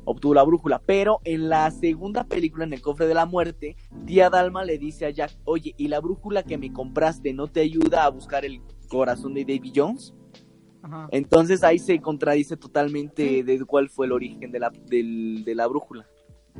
obtuvo 0.05 0.33
la 0.33 0.43
brújula. 0.43 0.81
Pero 0.85 1.19
en 1.23 1.49
la 1.49 1.69
segunda 1.71 2.23
película, 2.25 2.65
en 2.65 2.73
el 2.73 2.81
cofre 2.81 3.07
de 3.07 3.13
la 3.13 3.25
muerte, 3.25 3.75
tía 4.05 4.29
Dalma 4.29 4.63
le 4.63 4.77
dice 4.77 5.05
a 5.05 5.09
Jack, 5.09 5.37
oye, 5.45 5.73
¿y 5.77 5.87
la 5.87 5.99
brújula 5.99 6.43
que 6.43 6.57
me 6.57 6.71
compraste 6.73 7.33
no 7.33 7.47
te 7.47 7.61
ayuda 7.61 8.05
a 8.05 8.09
buscar 8.09 8.45
el 8.45 8.61
corazón 8.89 9.33
de 9.33 9.41
Davy 9.45 9.71
Jones? 9.75 10.13
Ajá. 10.81 11.07
Entonces 11.11 11.63
ahí 11.63 11.79
se 11.79 11.99
contradice 11.99 12.55
totalmente 12.57 13.43
de 13.43 13.65
cuál 13.65 13.89
fue 13.89 14.05
el 14.05 14.13
origen 14.13 14.51
de 14.51 14.59
la, 14.59 14.71
del- 14.87 15.43
de 15.45 15.55
la 15.55 15.67
brújula. 15.67 16.07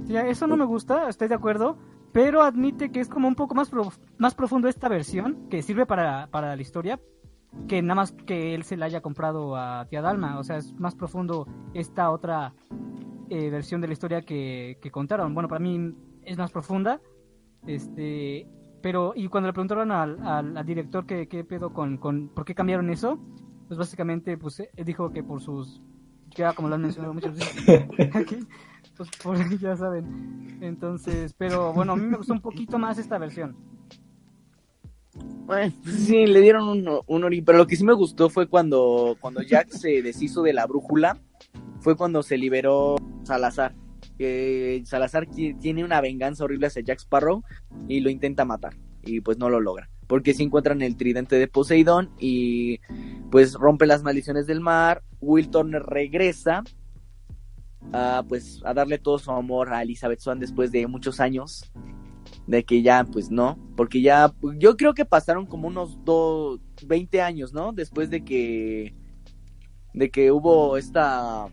Sí, 0.05 0.15
eso 0.15 0.45
no 0.45 0.57
me 0.57 0.65
gusta, 0.65 1.09
estoy 1.09 1.27
de 1.27 1.35
acuerdo, 1.35 1.77
pero 2.13 2.41
admite 2.41 2.91
que 2.91 2.99
es 2.99 3.09
como 3.09 3.27
un 3.27 3.35
poco 3.35 3.55
más, 3.55 3.69
prof- 3.69 3.99
más 4.17 4.33
profundo 4.35 4.67
esta 4.67 4.89
versión, 4.89 5.47
que 5.49 5.61
sirve 5.61 5.85
para, 5.85 6.27
para 6.27 6.55
la 6.55 6.61
historia, 6.61 6.99
que 7.67 7.81
nada 7.81 7.95
más 7.95 8.11
que 8.11 8.53
él 8.55 8.63
se 8.63 8.77
la 8.77 8.85
haya 8.85 9.01
comprado 9.01 9.55
a 9.55 9.85
Tía 9.89 10.01
Dalma, 10.01 10.37
o 10.39 10.43
sea, 10.43 10.57
es 10.57 10.73
más 10.79 10.95
profundo 10.95 11.47
esta 11.73 12.11
otra 12.11 12.53
eh, 13.29 13.49
versión 13.49 13.81
de 13.81 13.87
la 13.87 13.93
historia 13.93 14.21
que, 14.21 14.77
que 14.81 14.91
contaron. 14.91 15.33
Bueno, 15.33 15.49
para 15.49 15.59
mí 15.59 15.93
es 16.23 16.37
más 16.37 16.51
profunda, 16.51 17.01
este, 17.65 18.47
pero, 18.81 19.13
y 19.15 19.27
cuando 19.27 19.47
le 19.47 19.53
preguntaron 19.53 19.91
al, 19.91 20.25
al, 20.25 20.57
al 20.57 20.65
director 20.65 21.05
qué, 21.05 21.27
qué 21.27 21.43
pedo 21.43 21.73
con, 21.73 21.97
con, 21.97 22.29
por 22.29 22.45
qué 22.45 22.53
cambiaron 22.55 22.89
eso, 22.89 23.19
pues 23.67 23.77
básicamente, 23.77 24.37
pues 24.37 24.59
él 24.59 24.85
dijo 24.85 25.11
que 25.11 25.23
por 25.23 25.41
sus 25.41 25.81
ya 26.35 26.53
como 26.53 26.67
lo 26.69 26.75
han 26.75 26.81
mencionado 26.81 27.13
muchas 27.13 27.33
veces 27.33 27.65
aquí, 28.15 28.37
pues 28.97 29.09
por 29.23 29.59
ya 29.59 29.75
saben. 29.75 30.57
Entonces, 30.61 31.33
pero 31.37 31.71
bueno, 31.73 31.93
a 31.93 31.95
mí 31.95 32.05
me 32.05 32.17
gustó 32.17 32.33
un 32.33 32.41
poquito 32.41 32.77
más 32.79 32.97
esta 32.97 33.17
versión. 33.17 33.55
Bueno, 35.45 35.73
sí, 35.85 36.27
le 36.27 36.41
dieron 36.41 36.67
un, 36.67 36.87
un 37.05 37.21
ori- 37.23 37.43
pero 37.45 37.57
lo 37.57 37.67
que 37.67 37.75
sí 37.75 37.83
me 37.83 37.93
gustó 37.93 38.29
fue 38.29 38.47
cuando, 38.47 39.15
cuando 39.19 39.41
Jack 39.41 39.69
se 39.69 40.01
deshizo 40.01 40.43
de 40.43 40.53
la 40.53 40.65
brújula, 40.67 41.17
fue 41.79 41.95
cuando 41.95 42.21
se 42.21 42.37
liberó 42.37 42.97
Salazar. 43.23 43.73
Que 44.17 44.81
Salazar 44.85 45.27
tiene 45.27 45.83
una 45.83 46.01
venganza 46.01 46.43
horrible 46.43 46.67
hacia 46.67 46.81
Jack 46.83 46.99
Sparrow 46.99 47.43
y 47.87 47.99
lo 47.99 48.09
intenta 48.09 48.45
matar 48.45 48.75
y 49.03 49.21
pues 49.21 49.37
no 49.37 49.49
lo 49.49 49.59
logra. 49.59 49.89
Porque 50.07 50.33
se 50.33 50.43
encuentran 50.43 50.81
el 50.81 50.97
tridente 50.97 51.35
de 51.37 51.47
Poseidón 51.47 52.09
y 52.19 52.79
pues 53.31 53.53
rompe 53.53 53.85
las 53.85 54.03
maldiciones 54.03 54.47
del 54.47 54.59
mar. 54.59 55.03
Will 55.21 55.49
Turner 55.49 55.83
regresa 55.83 56.63
a 57.93 58.23
pues 58.27 58.61
a 58.63 58.73
darle 58.73 58.97
todo 58.97 59.17
su 59.17 59.31
amor 59.31 59.73
a 59.73 59.81
Elizabeth 59.81 60.19
Swan 60.19 60.39
después 60.39 60.71
de 60.71 60.87
muchos 60.87 61.19
años 61.19 61.71
de 62.45 62.63
que 62.63 62.81
ya, 62.81 63.03
pues 63.03 63.29
no, 63.29 63.57
porque 63.75 64.01
ya, 64.01 64.33
yo 64.57 64.77
creo 64.77 64.93
que 64.93 65.05
pasaron 65.05 65.45
como 65.45 65.67
unos 65.67 66.03
dos, 66.03 66.59
20 66.85 67.21
años, 67.21 67.53
¿no? 67.53 67.73
Después 67.73 68.09
de 68.09 68.23
que, 68.23 68.95
de 69.93 70.09
que 70.09 70.31
hubo 70.31 70.77
esta, 70.77 71.47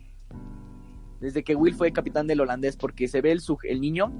desde 1.20 1.42
que 1.42 1.56
Will 1.56 1.74
fue 1.74 1.92
capitán 1.92 2.26
del 2.26 2.40
holandés, 2.40 2.76
porque 2.76 3.08
se 3.08 3.20
ve 3.20 3.32
el, 3.32 3.40
el 3.64 3.80
niño, 3.80 4.12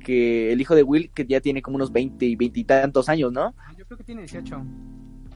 que 0.00 0.52
el 0.52 0.60
hijo 0.60 0.74
de 0.74 0.82
Will, 0.82 1.10
que 1.12 1.26
ya 1.26 1.40
tiene 1.40 1.62
como 1.62 1.76
unos 1.76 1.92
20 1.92 2.24
y 2.24 2.36
20 2.36 2.60
y 2.60 2.64
tantos 2.64 3.08
años, 3.08 3.32
¿no? 3.32 3.54
Yo 3.76 3.84
creo 3.86 3.98
que 3.98 4.04
tiene 4.04 4.22
18. 4.22 4.64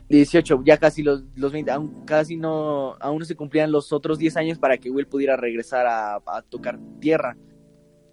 18, 0.09 0.61
ya 0.65 0.77
casi 0.77 1.03
los, 1.03 1.23
los 1.35 1.51
20, 1.51 1.71
aún 1.71 2.05
casi 2.05 2.37
no, 2.37 2.95
aún 2.99 3.19
no 3.19 3.25
se 3.25 3.35
cumplían 3.35 3.71
los 3.71 3.91
otros 3.91 4.17
10 4.19 4.37
años 4.37 4.57
para 4.59 4.77
que 4.77 4.89
Will 4.89 5.07
pudiera 5.07 5.35
regresar 5.37 5.85
a, 5.85 6.15
a 6.25 6.41
tocar 6.41 6.79
tierra. 6.99 7.35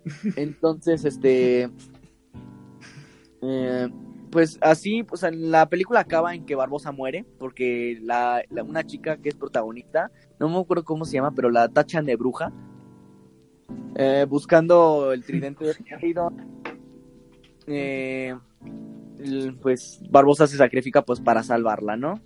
Entonces, 0.36 1.04
este, 1.04 1.70
eh, 3.42 3.88
pues 4.30 4.58
así, 4.60 5.02
pues 5.04 5.22
en 5.22 5.50
la 5.50 5.68
película 5.68 6.00
acaba 6.00 6.34
en 6.34 6.44
que 6.44 6.54
Barbosa 6.56 6.90
muere, 6.92 7.24
porque 7.38 7.98
la, 8.02 8.42
la- 8.50 8.64
una 8.64 8.84
chica 8.84 9.16
que 9.18 9.28
es 9.28 9.34
protagonista, 9.36 10.10
no 10.40 10.48
me 10.48 10.58
acuerdo 10.58 10.84
cómo 10.84 11.04
se 11.04 11.14
llama, 11.14 11.32
pero 11.34 11.50
la 11.50 11.68
tachan 11.68 12.04
de 12.04 12.16
bruja, 12.16 12.52
eh, 13.96 14.26
buscando 14.28 15.12
el 15.12 15.24
tridente 15.24 15.64
de. 15.66 15.74
Eh, 17.66 18.34
pues 19.60 20.00
Barbosa 20.10 20.46
se 20.46 20.56
sacrifica 20.56 21.02
pues 21.02 21.20
para 21.20 21.42
salvarla, 21.42 21.96
¿no? 21.96 22.20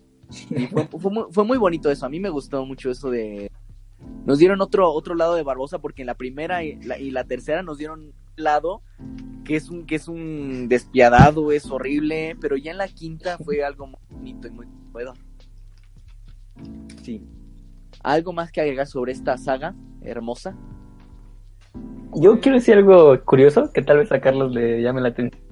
Y 0.50 0.66
fue, 0.66 0.86
fue 0.86 1.10
muy, 1.10 1.24
fue 1.30 1.44
muy 1.44 1.58
bonito 1.58 1.90
eso, 1.90 2.06
a 2.06 2.08
mí 2.08 2.20
me 2.20 2.30
gustó 2.30 2.64
mucho 2.66 2.90
eso 2.90 3.10
de... 3.10 3.50
Nos 4.24 4.38
dieron 4.38 4.60
otro, 4.60 4.90
otro 4.90 5.14
lado 5.14 5.34
de 5.34 5.42
Barbosa 5.42 5.78
porque 5.78 6.02
en 6.02 6.06
la 6.06 6.14
primera 6.14 6.62
y 6.62 6.80
la, 6.82 6.98
y 6.98 7.10
la 7.10 7.24
tercera 7.24 7.62
nos 7.62 7.78
dieron 7.78 8.00
un 8.00 8.14
lado 8.36 8.82
que 9.44 9.56
es 9.56 9.70
un 9.70 9.86
que 9.86 9.94
es 9.94 10.08
un 10.08 10.68
despiadado, 10.68 11.52
es 11.52 11.70
horrible, 11.70 12.36
pero 12.40 12.56
ya 12.56 12.70
en 12.70 12.78
la 12.78 12.86
quinta 12.86 13.38
fue 13.38 13.64
algo 13.64 13.86
muy 13.86 14.00
bonito 14.10 14.46
y 14.46 14.50
muy 14.50 14.66
bueno. 14.92 15.14
Sí. 17.02 17.22
¿Algo 18.02 18.32
más 18.32 18.52
que 18.52 18.60
agregar 18.60 18.86
sobre 18.86 19.12
esta 19.12 19.38
saga 19.38 19.74
hermosa? 20.02 20.54
Yo 22.14 22.40
quiero 22.40 22.58
decir 22.58 22.74
algo 22.74 23.18
curioso 23.24 23.70
que 23.72 23.82
tal 23.82 23.98
vez 23.98 24.12
a 24.12 24.20
Carlos 24.20 24.52
le 24.52 24.82
llame 24.82 25.00
la 25.00 25.08
atención. 25.08 25.47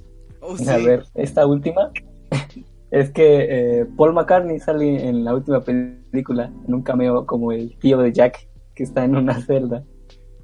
Oh, 0.48 0.56
sí. 0.56 0.68
A 0.68 0.76
ver, 0.78 1.04
esta 1.14 1.46
última 1.46 1.90
es 2.90 3.10
que 3.10 3.80
eh, 3.80 3.86
Paul 3.96 4.12
McCartney 4.14 4.60
sale 4.60 5.08
en 5.08 5.24
la 5.24 5.34
última 5.34 5.60
película 5.62 6.52
en 6.66 6.74
un 6.74 6.82
cameo 6.82 7.26
como 7.26 7.52
el 7.52 7.76
tío 7.78 7.98
de 7.98 8.12
Jack 8.12 8.48
que 8.74 8.82
está 8.84 9.04
en 9.04 9.16
una 9.16 9.40
celda. 9.40 9.82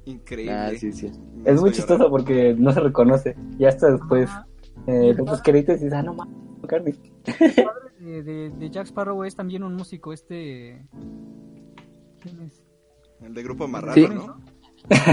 Increíble. 0.05 0.51
Ah, 0.53 0.71
sí, 0.77 0.91
sí. 0.91 1.09
Me 1.35 1.51
Es 1.51 1.61
muy 1.61 1.71
chistoso 1.71 2.09
porque 2.09 2.53
no 2.57 2.73
se 2.73 2.81
reconoce. 2.81 3.35
Ya 3.57 3.69
hasta 3.69 3.91
después 3.91 4.29
eh, 4.87 5.13
de 5.15 5.23
los 5.23 5.41
créditos 5.41 5.75
y 5.79 5.85
dices, 5.85 5.93
ah, 5.93 6.03
no 6.03 6.13
mames, 6.13 6.35
McCartney. 6.61 6.93
el 7.39 7.53
padre 7.63 7.89
de, 7.99 8.23
de, 8.23 8.49
de 8.49 8.69
Jack 8.69 8.87
Sparrow 8.87 9.23
es 9.23 9.35
también 9.35 9.63
un 9.63 9.75
músico, 9.75 10.11
este... 10.11 10.85
¿Quién 12.19 12.41
es? 12.41 12.61
El 13.21 13.33
de 13.33 13.43
Grupo 13.43 13.67
Marrano, 13.67 13.93
Sí. 13.93 14.07
¿no? 14.07 14.37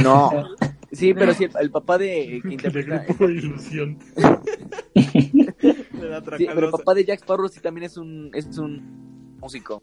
No. 0.02 0.30
Sí, 0.92 1.14
pero 1.14 1.32
sí, 1.34 1.44
el, 1.44 1.50
el 1.60 1.70
papá 1.70 1.98
de 1.98 2.40
que 2.42 2.48
Que 2.48 2.54
interpreta. 2.54 2.98
de 2.98 3.06
grupo 3.06 3.26
de 3.26 3.32
ilusión. 3.34 3.98
Le 4.94 6.08
da 6.08 6.22
Sí, 6.36 6.46
pero 6.52 6.66
el 6.66 6.72
papá 6.72 6.94
de 6.94 7.04
Jack 7.04 7.20
Sparrow 7.20 7.48
sí 7.48 7.60
también 7.60 7.84
es 7.84 7.96
un 7.96 8.30
es 8.34 8.58
un 8.58 9.36
músico. 9.40 9.82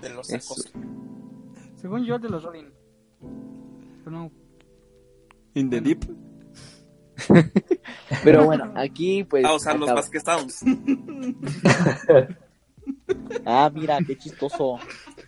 De 0.00 0.10
los 0.10 0.30
Eso. 0.30 0.54
secos. 0.54 0.72
Según 1.76 2.04
yo, 2.04 2.18
de 2.18 2.28
los 2.28 2.42
Rolling. 2.42 2.70
Pero 4.04 4.10
no, 4.10 4.30
In 5.54 5.70
the 5.70 5.80
Deep. 5.80 6.04
Pero 8.24 8.44
bueno, 8.44 8.72
aquí 8.76 9.24
pues 9.24 9.44
Ah, 9.44 9.52
o 9.54 9.58
sea, 9.58 9.72
los 9.74 9.84
acaba. 9.84 10.00
Vasquez 10.00 10.22
Towns. 10.24 10.64
Ah, 13.44 13.70
mira, 13.74 13.98
qué 14.06 14.16
chistoso. 14.16 14.78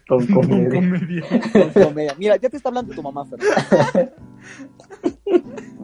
Con 0.07 0.27
comedia. 0.27 1.23
Con 1.53 1.71
comedia. 1.85 2.15
Mira, 2.19 2.37
ya 2.37 2.49
te 2.49 2.57
está 2.57 2.69
hablando 2.69 2.95
tu 2.95 3.03
mamá, 3.03 3.25
Fernando. 3.25 4.13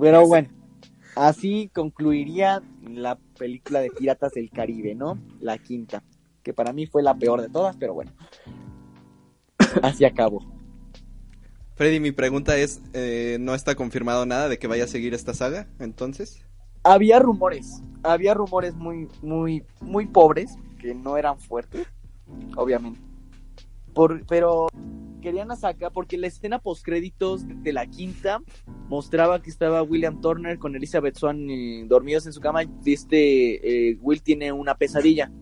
Pero 0.04 0.26
bueno, 0.26 0.50
así 1.16 1.70
concluiría 1.72 2.62
la 2.86 3.16
película 3.38 3.80
de 3.80 3.88
Piratas 3.88 4.32
del 4.32 4.50
Caribe, 4.50 4.94
¿no? 4.94 5.18
La 5.40 5.56
quinta, 5.56 6.02
que 6.42 6.52
para 6.52 6.74
mí 6.74 6.84
fue 6.84 7.02
la 7.02 7.14
peor 7.14 7.40
de 7.40 7.48
todas, 7.48 7.74
pero 7.76 7.94
bueno. 7.94 8.12
Así 9.82 10.04
acabó. 10.04 10.44
Freddy, 11.74 12.00
mi 12.00 12.12
pregunta 12.12 12.58
es, 12.58 12.82
eh, 12.92 13.38
¿no 13.40 13.54
está 13.54 13.76
confirmado 13.76 14.26
nada 14.26 14.50
de 14.50 14.58
que 14.58 14.66
vaya 14.66 14.84
a 14.84 14.88
seguir 14.88 15.14
esta 15.14 15.32
saga, 15.32 15.68
entonces? 15.78 16.44
Había 16.82 17.18
rumores, 17.18 17.82
había 18.02 18.34
rumores 18.34 18.74
muy, 18.74 19.08
muy, 19.22 19.64
muy 19.80 20.04
pobres, 20.04 20.54
que 20.82 20.94
no 20.94 21.16
eran 21.16 21.38
fuertes, 21.38 21.86
obviamente. 22.56 23.00
Por, 23.94 24.26
pero 24.26 24.68
querían 25.24 25.50
a 25.50 25.56
porque 25.90 26.18
la 26.18 26.26
escena 26.26 26.58
postcréditos 26.58 27.46
de 27.48 27.72
la 27.72 27.86
quinta 27.86 28.42
mostraba 28.90 29.40
que 29.40 29.48
estaba 29.48 29.82
William 29.82 30.20
Turner 30.20 30.58
con 30.58 30.76
Elizabeth 30.76 31.16
Swan 31.16 31.48
eh, 31.48 31.86
dormidos 31.88 32.26
en 32.26 32.34
su 32.34 32.42
cama. 32.42 32.62
y 32.62 32.92
Este 32.92 33.88
eh, 33.88 33.98
Will 34.02 34.22
tiene 34.22 34.52
una 34.52 34.76
pesadilla. 34.76 35.32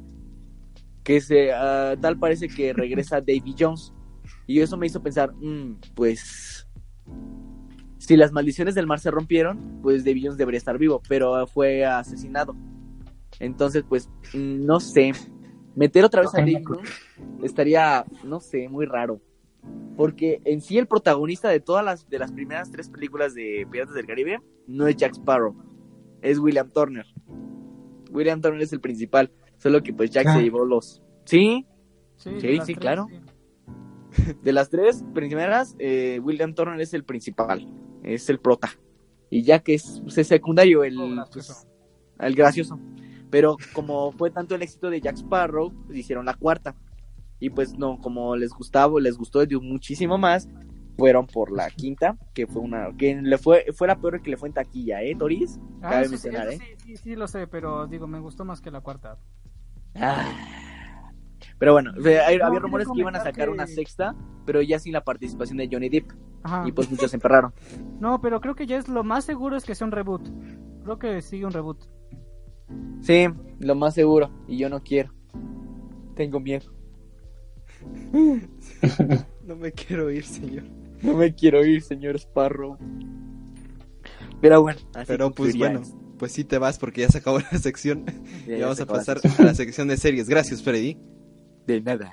Que 1.03 1.21
se, 1.21 1.53
ah, 1.53 1.97
tal 2.01 2.17
parece 2.17 2.47
que 2.47 2.73
regresa 2.73 3.21
Davy 3.21 3.57
Jones. 3.59 3.93
Y 4.47 4.61
eso 4.61 4.77
me 4.77 4.87
hizo 4.87 5.03
pensar, 5.03 5.35
mm, 5.35 5.81
pues 5.97 6.69
si 7.99 8.17
las 8.17 8.31
maldiciones 8.31 8.77
del 8.77 8.87
mar 8.87 9.01
se 9.01 9.11
rompieron, 9.11 9.81
pues 9.83 10.05
Davy 10.05 10.23
Jones 10.23 10.39
debería 10.39 10.59
estar 10.59 10.79
vivo, 10.79 11.03
pero 11.09 11.45
fue 11.49 11.85
asesinado. 11.85 12.55
Entonces, 13.41 13.83
pues, 13.89 14.09
mm, 14.33 14.65
no 14.65 14.79
sé. 14.79 15.11
Meter 15.75 16.05
otra 16.05 16.21
vez 16.21 16.33
a 16.35 16.39
Davy 16.39 16.63
Jones 16.65 16.89
estaría, 17.43 18.05
no 18.23 18.39
sé, 18.39 18.69
muy 18.69 18.87
raro. 18.87 19.21
Porque 19.97 20.41
en 20.45 20.61
sí 20.61 20.79
el 20.79 20.87
protagonista 20.87 21.49
de 21.49 21.61
todas 21.61 21.85
las, 21.85 22.09
de 22.09 22.19
las 22.19 22.33
primeras 22.33 22.71
tres 22.71 22.89
películas 22.89 23.35
de 23.35 23.67
Piratas 23.71 23.95
del 23.95 24.07
Caribe 24.07 24.41
no 24.67 24.87
es 24.87 24.97
Jack 24.97 25.13
Sparrow, 25.13 25.55
es 26.23 26.39
William 26.39 26.71
Turner. 26.71 27.07
William 28.11 28.41
Turner 28.41 28.63
es 28.63 28.73
el 28.73 28.81
principal, 28.81 29.31
solo 29.59 29.83
que 29.83 29.93
pues 29.93 30.11
Jack 30.11 30.27
Ah. 30.29 30.35
se 30.37 30.43
llevó 30.43 30.65
los... 30.65 31.03
Sí, 31.25 31.67
Sí, 32.17 32.31
Sí, 32.35 32.39
tres, 32.41 32.77
claro. 32.79 33.07
sí. 33.11 34.33
de 34.43 34.53
las 34.53 34.69
tres 34.71 35.05
primeras, 35.15 35.75
eh, 35.79 36.21
William 36.23 36.55
Turner 36.55 36.81
es 36.81 36.95
el 36.95 37.05
principal, 37.05 37.67
es 38.03 38.29
el 38.31 38.39
prota. 38.39 38.71
Y 39.31 39.43
Jack 39.43 39.71
es, 39.71 40.03
es 40.15 40.27
secundario, 40.29 40.85
el, 40.85 40.99
Oh, 40.99 41.09
gracioso. 41.11 41.55
pues, 41.55 42.29
el 42.29 42.35
gracioso. 42.35 42.79
Pero 43.31 43.57
como 43.73 44.13
fue 44.13 44.31
tanto 44.31 44.55
el 44.55 44.63
éxito 44.63 44.91
de 44.91 45.01
Jack 45.01 45.17
Sparrow, 45.17 45.73
pues, 45.87 45.99
hicieron 45.99 46.27
la 46.27 46.35
cuarta. 46.35 46.77
Y 47.43 47.51
pues 47.51 47.77
no, 47.77 47.98
como 48.01 48.36
les 48.36 48.51
gustaba, 48.52 49.01
les 49.01 49.19
gustó 49.19 49.44
dio 49.44 49.60
muchísimo 49.60 50.16
más, 50.16 50.48
fueron 50.97 51.27
por 51.27 51.51
la 51.51 51.69
quinta, 51.70 52.16
que 52.35 52.47
fue 52.47 52.62
una, 52.62 52.97
que 52.97 53.16
le 53.20 53.36
fue, 53.36 53.66
fue 53.74 53.89
la 53.89 53.97
peor 54.01 54.23
que 54.23 54.31
le 54.31 54.36
fue 54.36 54.48
en 54.48 54.55
taquilla, 54.55 55.02
¿eh, 55.02 55.16
Toris? 55.19 55.59
Ah, 55.82 55.90
Cabe 55.90 56.05
sí, 56.05 56.16
sí, 56.19 56.28
mencionar, 56.28 56.52
¿eh? 56.52 56.59
sí, 56.59 56.66
sí, 56.85 56.97
sí, 56.98 57.16
lo 57.16 57.27
sé, 57.27 57.48
pero 57.48 57.89
digo, 57.89 58.06
me 58.06 58.20
gustó 58.20 58.44
más 58.44 58.60
que 58.60 58.70
la 58.70 58.81
cuarta. 58.81 59.19
Ah. 59.97 60.24
Pero 61.59 61.73
bueno, 61.73 61.90
hay- 62.24 62.39
No, 62.39 62.44
había 62.47 62.60
rumores 62.60 62.86
que 62.94 63.01
iban 63.01 63.16
a 63.16 63.20
sacar 63.24 63.47
que- 63.48 63.55
una 63.55 63.66
sexta, 63.66 64.14
pero 64.47 64.62
ya 64.62 64.78
sin 64.78 64.93
la 64.93 65.02
participación 65.02 65.59
de 65.59 65.69
Johnny 65.70 65.89
Depp. 65.89 66.12
Ajá. 66.44 66.62
Y 66.69 66.70
pues 66.70 66.89
muchos 66.93 67.10
se 67.10 67.16
emperraron. 67.16 67.52
No, 68.01 68.20
pero 68.20 68.40
creo 68.40 68.55
que 68.55 68.66
ya 68.69 68.77
es 68.77 68.86
lo 68.89 69.02
más 69.02 69.24
seguro 69.24 69.56
es 69.56 69.64
que 69.64 69.74
sea 69.74 69.86
un 69.86 69.93
reboot. 69.93 70.28
Creo 70.85 70.98
que 71.01 71.23
sigue 71.23 71.44
un 71.44 71.52
reboot. 71.52 71.78
Sí, 73.01 73.27
lo 73.59 73.74
más 73.74 73.94
seguro. 73.94 74.31
Y 74.47 74.59
yo 74.59 74.69
no 74.69 74.81
quiero. 74.81 75.12
Tengo 76.14 76.39
miedo. 76.40 76.73
No 79.47 79.57
me 79.57 79.73
quiero 79.73 80.11
ir, 80.11 80.25
señor. 80.25 80.65
No 81.03 81.15
me 81.17 81.35
quiero 81.35 81.65
ir, 81.67 81.83
señor 81.83 82.17
Sparrow. 82.17 82.79
Pero 84.41 84.63
bueno, 84.63 84.81
así 84.95 85.05
Pero 85.07 85.31
pues 85.33 85.57
bueno, 85.57 85.83
pues 86.19 86.33
sí 86.33 86.45
te 86.45 86.59
vas 86.59 86.79
porque 86.79 87.01
ya 87.03 87.09
se 87.09 87.19
acabó 87.19 87.39
la 87.53 87.59
sección. 87.59 88.05
Ya- 88.47 88.57
Y 88.57 88.59
ya 88.59 88.67
vamos 88.67 88.81
a 88.81 88.87
pasar 88.87 89.21
a 89.39 89.43
la 89.43 89.55
sección 89.55 89.89
de 89.89 89.97
series. 89.97 90.29
Gracias, 90.29 90.63
Freddy. 90.63 90.97
De 91.67 91.81
nada. 91.81 92.13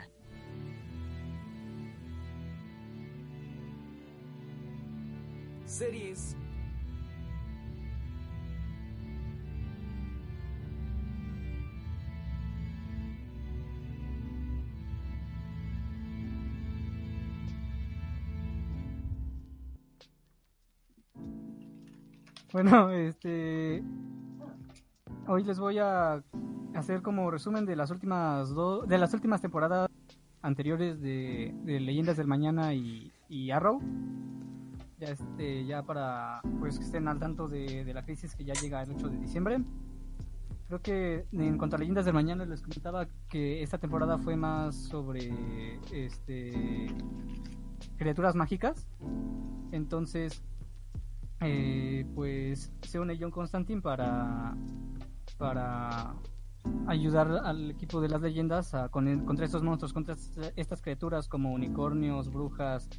Bueno, 22.52 22.90
este. 22.90 23.84
Hoy 25.28 25.44
les 25.44 25.60
voy 25.60 25.78
a 25.78 26.24
hacer 26.74 27.04
como 27.04 27.30
resumen 27.30 27.66
de 27.66 27.76
las 27.76 27.92
últimas 27.92 28.50
dos, 28.50 28.88
de 28.88 28.98
las 28.98 29.14
últimas 29.14 29.40
temporadas 29.42 29.88
anteriores 30.42 31.00
de, 31.00 31.54
Leyendas 31.66 32.18
del 32.18 32.26
Mañana 32.26 32.74
y, 32.74 33.12
y 33.28 33.52
Arrow. 33.52 33.80
Ya 34.98 35.10
este, 35.10 35.66
ya 35.66 35.84
para 35.84 36.42
pues 36.60 36.80
que 36.80 36.86
estén 36.86 37.08
al 37.08 37.20
tanto 37.20 37.48
de, 37.48 37.86
de 37.86 37.94
la 37.94 38.04
crisis 38.04 38.36
que 38.36 38.44
ya 38.44 38.54
llega 38.54 38.82
el 38.82 38.92
8 38.92 39.10
de 39.10 39.18
diciembre. 39.18 39.60
Creo 40.68 40.82
que 40.82 41.26
en 41.32 41.58
cuanto 41.60 41.76
a 41.76 41.80
Leyendas 41.80 42.06
del 42.06 42.16
Mañana 42.16 42.46
les 42.46 42.62
comentaba 42.62 43.08
que 43.30 43.62
esta 43.62 43.78
temporada 43.78 44.18
fue 44.18 44.36
más 44.36 44.76
sobre 44.76 45.80
este 45.92 46.88
criaturas 47.98 48.34
mágicas. 48.34 48.88
Entonces, 49.72 50.44
eh, 51.42 52.06
pues 52.16 52.72
se 52.82 53.00
une 53.00 53.18
John 53.20 53.32
Constantine 53.32 53.82
para 53.82 54.56
para 55.38 56.16
ayudar 56.88 57.30
al 57.46 57.72
equipo 57.72 58.02
de 58.02 58.10
las 58.10 58.22
leyendas 58.22 58.74
a, 58.74 58.90
con- 58.90 59.26
contra 59.26 59.46
estos 59.46 59.64
monstruos, 59.64 59.94
contra 59.94 60.14
est- 60.16 60.38
estas 60.58 60.82
criaturas 60.82 61.30
como 61.30 61.54
unicornios, 61.54 62.30
brujas, 62.32 62.90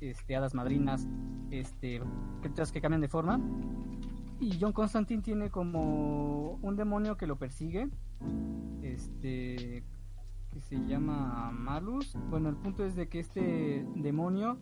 este, 0.00 0.34
hadas 0.34 0.54
madrinas, 0.54 1.06
este, 1.50 2.00
criaturas 2.40 2.72
que 2.72 2.80
cambian 2.80 3.02
de 3.02 3.08
forma. 3.08 3.38
Y 4.40 4.58
John 4.58 4.72
Constantine 4.72 5.22
tiene 5.22 5.50
como 5.50 6.52
un 6.62 6.76
demonio 6.76 7.16
que 7.18 7.26
lo 7.26 7.36
persigue, 7.36 7.90
este, 8.82 9.84
que 10.50 10.60
se 10.60 10.76
llama 10.86 11.50
Malus. 11.52 12.16
Bueno, 12.30 12.48
el 12.48 12.56
punto 12.56 12.84
es 12.84 12.96
de 12.96 13.08
que 13.08 13.20
este 13.20 13.86
demonio 13.96 14.58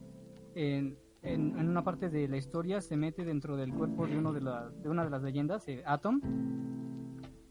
en, 1.22 1.58
en 1.58 1.68
una 1.68 1.84
parte 1.84 2.08
de 2.08 2.28
la 2.28 2.36
historia 2.36 2.80
se 2.80 2.96
mete 2.96 3.24
dentro 3.24 3.56
del 3.56 3.72
cuerpo 3.74 4.06
de 4.06 4.18
uno 4.18 4.32
de, 4.32 4.40
la, 4.40 4.70
de 4.70 4.88
una 4.88 5.04
de 5.04 5.10
las 5.10 5.22
leyendas, 5.22 5.66
eh, 5.68 5.82
Atom, 5.86 6.20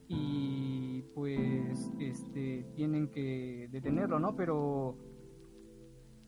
y 0.07 1.03
pues 1.13 1.91
este 1.99 2.65
tienen 2.75 3.09
que 3.09 3.69
detenerlo, 3.71 4.19
¿no? 4.19 4.35
Pero 4.35 4.97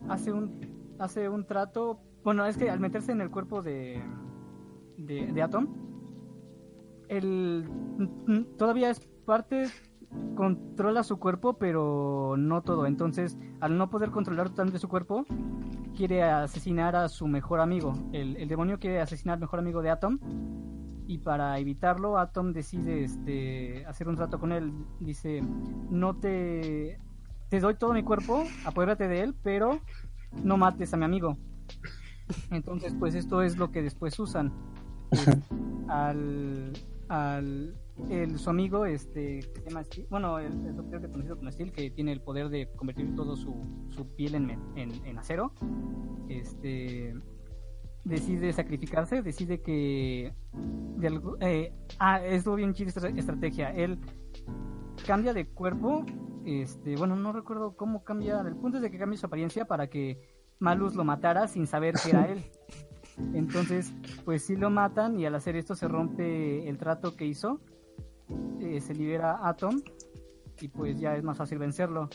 hace 0.07 0.31
un 0.31 0.81
hace 0.99 1.29
un 1.29 1.45
trato, 1.47 1.99
bueno, 2.23 2.45
es 2.45 2.57
que 2.57 2.69
al 2.69 2.79
meterse 2.79 3.11
en 3.11 3.21
el 3.21 3.31
cuerpo 3.31 3.61
de 3.61 4.01
de, 4.97 5.31
de 5.31 5.41
Atom, 5.41 5.67
él 7.07 7.67
todavía 8.57 8.91
es 8.91 8.99
parte 9.25 9.67
controla 10.35 11.03
su 11.03 11.17
cuerpo, 11.17 11.53
pero 11.53 12.35
no 12.37 12.61
todo. 12.61 12.85
Entonces, 12.85 13.37
al 13.59 13.77
no 13.77 13.89
poder 13.89 14.11
controlar 14.11 14.49
totalmente 14.49 14.79
su 14.79 14.89
cuerpo, 14.89 15.25
quiere 16.01 16.23
asesinar 16.23 16.95
a 16.95 17.07
su 17.09 17.27
mejor 17.27 17.59
amigo. 17.59 17.93
El, 18.11 18.35
el 18.37 18.47
demonio 18.47 18.79
quiere 18.79 19.01
asesinar 19.01 19.35
al 19.35 19.39
mejor 19.39 19.59
amigo 19.59 19.83
de 19.83 19.91
Atom. 19.91 20.17
Y 21.05 21.19
para 21.19 21.59
evitarlo, 21.59 22.17
Atom 22.17 22.53
decide 22.53 23.03
este, 23.03 23.85
hacer 23.85 24.07
un 24.07 24.15
trato 24.15 24.39
con 24.39 24.51
él. 24.51 24.73
Dice, 24.99 25.43
no 25.91 26.15
te... 26.15 26.99
Te 27.49 27.59
doy 27.59 27.75
todo 27.75 27.93
mi 27.93 28.01
cuerpo, 28.01 28.43
apodérate 28.65 29.07
de 29.07 29.21
él, 29.21 29.35
pero 29.43 29.79
no 30.43 30.57
mates 30.57 30.91
a 30.95 30.97
mi 30.97 31.05
amigo. 31.05 31.37
Entonces, 32.49 32.95
pues 32.97 33.13
esto 33.13 33.43
es 33.43 33.57
lo 33.57 33.71
que 33.71 33.83
después 33.83 34.17
usan. 34.17 34.51
Eh, 35.11 35.39
al, 35.87 36.73
al 37.09 37.75
el, 38.09 38.37
su 38.39 38.49
amigo, 38.49 38.85
este, 38.85 39.39
que 39.39 39.61
se 39.61 39.69
llama 39.69 39.83
Steel- 39.83 40.07
bueno, 40.09 40.39
el, 40.39 40.53
el 40.65 40.75
doctor 40.75 41.09
conocido 41.11 41.37
como 41.37 41.51
Steel, 41.51 41.71
que 41.71 41.91
tiene 41.91 42.11
el 42.11 42.21
poder 42.21 42.49
de 42.49 42.67
convertir 42.75 43.13
todo 43.15 43.35
su, 43.35 43.53
su 43.89 44.15
piel 44.15 44.35
en, 44.35 44.49
en, 44.75 45.05
en 45.05 45.17
acero, 45.19 45.53
este, 46.29 47.13
decide 48.03 48.51
sacrificarse, 48.53 49.21
decide 49.21 49.61
que, 49.61 50.33
de 50.97 51.07
algo- 51.07 51.37
eh, 51.41 51.73
ah, 51.99 52.23
estuvo 52.25 52.55
bien 52.55 52.73
chida 52.73 52.89
esta 52.89 53.07
estrategia, 53.09 53.69
él 53.71 53.99
cambia 55.05 55.33
de 55.33 55.47
cuerpo, 55.47 56.05
este, 56.45 56.95
bueno, 56.95 57.15
no 57.15 57.31
recuerdo 57.33 57.75
cómo 57.75 58.03
cambia, 58.03 58.41
el 58.41 58.55
punto 58.55 58.77
es 58.77 58.83
de 58.83 58.91
que 58.91 58.97
cambia 58.97 59.17
su 59.19 59.25
apariencia 59.27 59.65
para 59.65 59.87
que 59.87 60.19
Malus 60.59 60.95
lo 60.95 61.03
matara 61.03 61.47
sin 61.47 61.67
saber 61.67 61.95
que 62.03 62.09
era 62.11 62.27
él. 62.31 62.43
Entonces, 63.33 63.93
pues 64.25 64.43
sí 64.43 64.55
lo 64.55 64.69
matan 64.69 65.19
y 65.19 65.25
al 65.25 65.35
hacer 65.35 65.55
esto 65.55 65.75
se 65.75 65.87
rompe 65.87 66.67
el 66.67 66.77
trato 66.77 67.15
que 67.15 67.25
hizo. 67.25 67.59
Eh, 68.59 68.79
se 68.81 68.93
libera 68.93 69.47
Atom 69.47 69.81
y 70.59 70.67
pues 70.67 70.99
ya 70.99 71.15
es 71.15 71.23
más 71.23 71.37
fácil 71.37 71.57
vencerlo. 71.59 72.09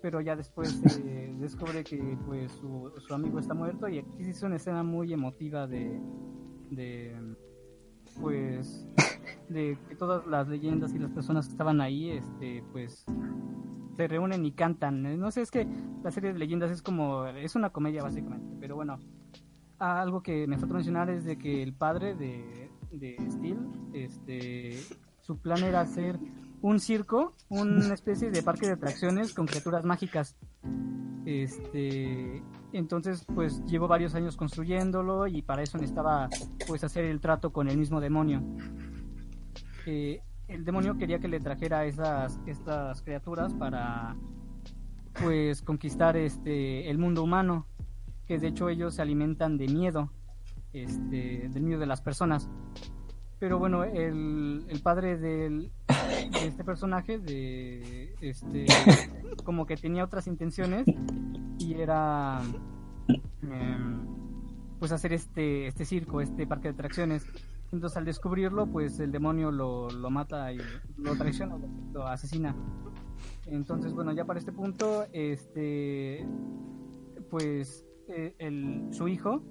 Pero 0.00 0.20
ya 0.20 0.34
después 0.34 0.80
eh, 1.04 1.34
descubre 1.40 1.84
que 1.84 2.18
pues 2.26 2.52
su, 2.52 2.92
su 2.98 3.14
amigo 3.14 3.38
está 3.38 3.54
muerto 3.54 3.88
y 3.88 3.98
aquí 3.98 4.24
sí 4.24 4.30
es 4.30 4.42
una 4.42 4.56
escena 4.56 4.82
muy 4.82 5.12
emotiva 5.12 5.66
de, 5.66 6.00
de 6.70 7.14
pues 8.20 8.86
de 9.48 9.78
que 9.88 9.94
todas 9.96 10.26
las 10.26 10.48
leyendas 10.48 10.94
y 10.94 10.98
las 10.98 11.12
personas 11.12 11.46
que 11.46 11.52
estaban 11.52 11.80
ahí 11.80 12.10
este 12.10 12.64
pues 12.72 13.04
se 13.96 14.08
reúnen 14.08 14.44
y 14.44 14.52
cantan. 14.52 15.06
Eh, 15.06 15.16
No 15.16 15.30
sé, 15.30 15.42
es 15.42 15.50
que 15.50 15.66
la 16.02 16.10
serie 16.10 16.32
de 16.32 16.38
leyendas 16.38 16.70
es 16.70 16.82
como 16.82 17.26
es 17.26 17.54
una 17.54 17.70
comedia 17.70 18.02
básicamente, 18.02 18.56
pero 18.58 18.74
bueno, 18.74 18.98
algo 19.78 20.22
que 20.22 20.46
me 20.46 20.58
falta 20.58 20.74
mencionar 20.74 21.10
es 21.10 21.24
de 21.24 21.36
que 21.38 21.62
el 21.62 21.74
padre 21.74 22.14
de, 22.14 22.70
de 22.90 23.16
Steel, 23.30 23.58
este, 23.92 24.78
su 25.22 25.38
plan 25.38 25.62
era 25.62 25.80
hacer 25.80 26.18
un 26.60 26.78
circo, 26.78 27.32
una 27.48 27.94
especie 27.94 28.30
de 28.30 28.42
parque 28.42 28.66
de 28.66 28.72
atracciones 28.72 29.34
con 29.34 29.46
criaturas 29.46 29.84
mágicas. 29.84 30.36
Este, 31.24 32.42
entonces, 32.72 33.24
pues 33.34 33.64
llevó 33.64 33.88
varios 33.88 34.14
años 34.14 34.36
construyéndolo 34.36 35.26
y 35.26 35.42
para 35.42 35.62
eso 35.62 35.78
necesitaba, 35.78 36.28
pues, 36.66 36.84
hacer 36.84 37.04
el 37.04 37.20
trato 37.20 37.52
con 37.52 37.68
el 37.68 37.78
mismo 37.78 38.00
demonio. 38.00 38.42
Eh, 39.86 40.20
el 40.48 40.64
demonio 40.64 40.98
quería 40.98 41.18
que 41.18 41.28
le 41.28 41.40
trajera 41.40 41.84
esas, 41.84 42.38
estas 42.46 43.02
criaturas 43.02 43.54
para, 43.54 44.16
pues, 45.20 45.62
conquistar 45.62 46.16
este, 46.16 46.90
el 46.90 46.98
mundo 46.98 47.22
humano 47.22 47.66
que 48.26 48.38
de 48.38 48.48
hecho 48.48 48.68
ellos 48.68 48.94
se 48.94 49.02
alimentan 49.02 49.58
de 49.58 49.66
miedo, 49.66 50.10
este, 50.72 51.48
del 51.48 51.62
miedo 51.62 51.80
de 51.80 51.86
las 51.86 52.00
personas. 52.00 52.48
Pero 53.42 53.58
bueno, 53.58 53.82
el, 53.82 54.64
el 54.68 54.80
padre 54.82 55.18
del, 55.18 55.72
de 55.88 56.46
este 56.46 56.62
personaje, 56.62 57.18
de 57.18 58.14
este, 58.20 58.66
como 59.44 59.66
que 59.66 59.76
tenía 59.76 60.04
otras 60.04 60.28
intenciones 60.28 60.86
y 61.58 61.74
era, 61.74 62.40
em, 63.42 64.06
pues 64.78 64.92
hacer 64.92 65.12
este, 65.12 65.66
este 65.66 65.84
circo, 65.84 66.20
este 66.20 66.46
parque 66.46 66.68
de 66.68 66.74
atracciones. 66.74 67.26
Entonces 67.72 67.96
al 67.96 68.04
descubrirlo, 68.04 68.68
pues 68.68 69.00
el 69.00 69.10
demonio 69.10 69.50
lo, 69.50 69.90
lo 69.90 70.08
mata 70.08 70.52
y 70.52 70.58
lo 70.98 71.16
traiciona, 71.16 71.58
lo, 71.92 72.06
asesina. 72.06 72.54
Entonces, 73.46 73.92
bueno, 73.92 74.12
ya 74.12 74.24
para 74.24 74.38
este 74.38 74.52
punto, 74.52 75.04
este, 75.12 76.24
pues 77.28 77.84
eh, 78.06 78.36
el, 78.38 78.86
su 78.92 79.08
hijo 79.08 79.42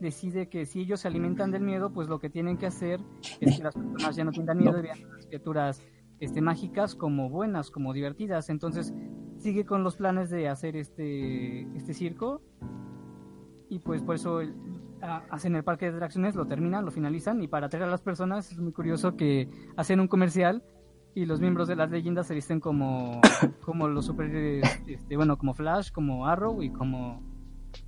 decide 0.00 0.48
que 0.48 0.66
si 0.66 0.80
ellos 0.80 1.00
se 1.00 1.08
alimentan 1.08 1.50
del 1.50 1.62
miedo, 1.62 1.92
pues 1.92 2.08
lo 2.08 2.18
que 2.18 2.30
tienen 2.30 2.56
que 2.58 2.66
hacer 2.66 3.00
es 3.40 3.56
que 3.56 3.62
las 3.62 3.74
personas 3.74 4.16
ya 4.16 4.24
no 4.24 4.32
tengan 4.32 4.58
miedo 4.58 4.78
y 4.78 4.82
vean 4.82 4.98
a 5.04 5.14
las 5.16 5.26
criaturas 5.26 5.82
este, 6.20 6.40
mágicas 6.40 6.94
como 6.94 7.28
buenas, 7.30 7.70
como 7.70 7.92
divertidas. 7.92 8.48
Entonces 8.50 8.94
sigue 9.38 9.64
con 9.66 9.82
los 9.84 9.96
planes 9.96 10.30
de 10.30 10.48
hacer 10.48 10.76
este, 10.76 11.62
este 11.76 11.94
circo. 11.94 12.42
Y 13.68 13.80
pues 13.80 14.02
por 14.02 14.14
eso 14.14 14.40
el- 14.40 14.54
a- 15.02 15.24
hacen 15.30 15.56
el 15.56 15.64
parque 15.64 15.90
de 15.90 15.96
atracciones, 15.96 16.34
lo 16.36 16.46
terminan, 16.46 16.84
lo 16.84 16.90
finalizan. 16.90 17.42
Y 17.42 17.48
para 17.48 17.66
atraer 17.66 17.84
a 17.84 17.90
las 17.90 18.00
personas 18.02 18.50
es 18.52 18.58
muy 18.58 18.72
curioso 18.72 19.16
que 19.16 19.48
hacen 19.76 20.00
un 20.00 20.08
comercial 20.08 20.62
y 21.14 21.24
los 21.26 21.40
miembros 21.40 21.66
de 21.68 21.76
las 21.76 21.90
leyendas 21.90 22.26
se 22.26 22.34
visten 22.34 22.60
como, 22.60 23.20
como 23.64 23.88
los 23.88 24.06
superhéroes, 24.06 24.82
este, 24.86 25.16
bueno, 25.16 25.36
como 25.38 25.54
Flash, 25.54 25.90
como 25.90 26.26
Arrow 26.26 26.62
y 26.62 26.70
como 26.70 27.22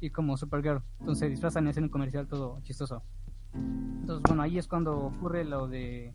y 0.01 0.11
como 0.11 0.37
Supergirl. 0.37 0.83
Entonces 1.01 1.21
se 1.21 1.29
disfrazan 1.29 1.67
y 1.67 1.71
hacen 1.71 1.85
un 1.85 1.91
comercial 1.91 2.27
todo 2.29 2.61
chistoso. 2.63 3.03
Entonces, 3.55 4.23
bueno, 4.29 4.43
ahí 4.43 4.59
es 4.59 4.69
cuando 4.69 4.99
ocurre 4.99 5.45
lo 5.45 5.69
de 5.69 6.13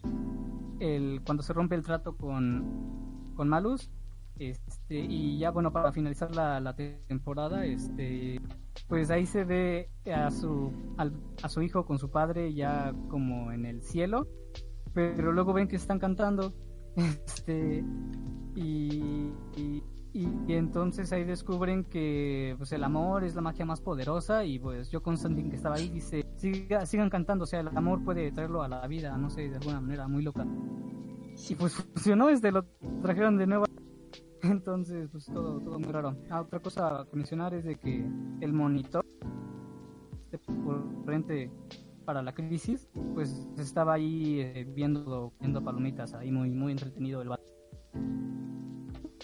el 0.80 1.22
cuando 1.26 1.44
se 1.44 1.54
rompe 1.54 1.76
el 1.76 1.84
trato 1.84 2.16
con, 2.18 3.32
con 3.36 3.50
Malus. 3.50 3.90
Este, 4.40 4.95
y 5.00 5.38
ya 5.38 5.52
bueno, 5.52 5.72
para 5.72 5.91
finalizar 5.91 6.36
la, 6.36 6.60
la 6.60 6.76
temporada, 6.76 7.66
este 7.66 8.41
pues 8.88 9.12
ahí 9.12 9.28
se 9.28 9.44
ve 9.44 9.91
a 10.12 10.32
su 10.32 10.72
al- 10.98 11.14
a 11.44 11.50
su 11.50 11.62
hijo 11.62 11.86
con 11.86 12.00
su 12.00 12.10
padre 12.10 12.52
ya 12.54 12.94
como 13.10 13.52
en 13.52 13.66
el 13.68 13.84
cielo, 13.84 14.28
pero 14.91 15.32
luego 15.32 15.54
ven 15.54 15.68
que 15.68 15.76
están 15.76 16.00
cantando 16.00 16.52
este 16.95 17.86
y, 18.56 19.32
y 19.56 19.84
Y, 20.14 20.27
y 20.48 20.53
entonces 20.53 21.11
ahí 21.11 21.23
descubren 21.23 21.85
que 21.85 22.53
pues 22.60 22.72
el 22.72 22.84
amor 22.84 23.23
es 23.23 23.34
la 23.34 23.41
magia 23.41 23.65
más 23.65 23.81
poderosa 23.81 24.45
y 24.45 24.60
pues 24.60 24.91
yo 24.91 25.02
Constantine 25.02 25.49
que 25.49 25.56
estaba 25.56 25.76
ahí 25.76 25.90
dice, 25.90 26.23
"Siga- 26.38 26.85
sigan 26.85 27.10
cantando, 27.10 27.45
o 27.45 27.48
sea, 27.48 27.61
el 27.61 27.69
amor 27.69 28.03
puede 28.03 28.31
traerlo 28.31 28.61
a 28.61 28.68
la 28.68 28.85
vida, 28.88 29.18
no 29.18 29.31
sé, 29.31 29.49
de 29.49 29.56
alguna 29.56 29.81
manera 29.81 30.07
muy 30.07 30.22
loca. 30.22 30.45
Y 31.49 31.56
pues 31.56 31.73
funcionó, 31.73 32.30
este 32.30 32.52
lo 32.52 32.64
trajeron 33.02 33.38
de 33.38 33.48
nuevo. 33.48 33.65
Entonces, 34.44 35.10
pues 35.11 35.26
todo, 35.26 35.60
todo 35.61 35.80
muy 35.80 35.91
raro. 35.91 36.15
Ah, 36.30 36.41
otra 36.41 36.60
cosa 36.60 37.02
a 37.02 37.07
mencionar 37.14 37.56
es 37.56 37.64
de 37.65 37.76
que 37.76 38.06
el 38.41 38.53
monitor 38.53 39.03
corriente 40.64 41.49
para 42.06 42.22
la 42.22 42.34
crisis, 42.34 42.88
pues 43.14 43.48
estaba 43.57 43.94
ahí 43.94 44.41
eh, 44.41 44.68
viendo, 44.76 45.34
viendo 45.40 45.64
palomitas, 45.64 46.14
ahí 46.14 46.31
muy, 46.31 46.52
muy 46.52 46.72
entretenido 46.73 47.22
el 47.22 47.30
vato. 47.30 47.44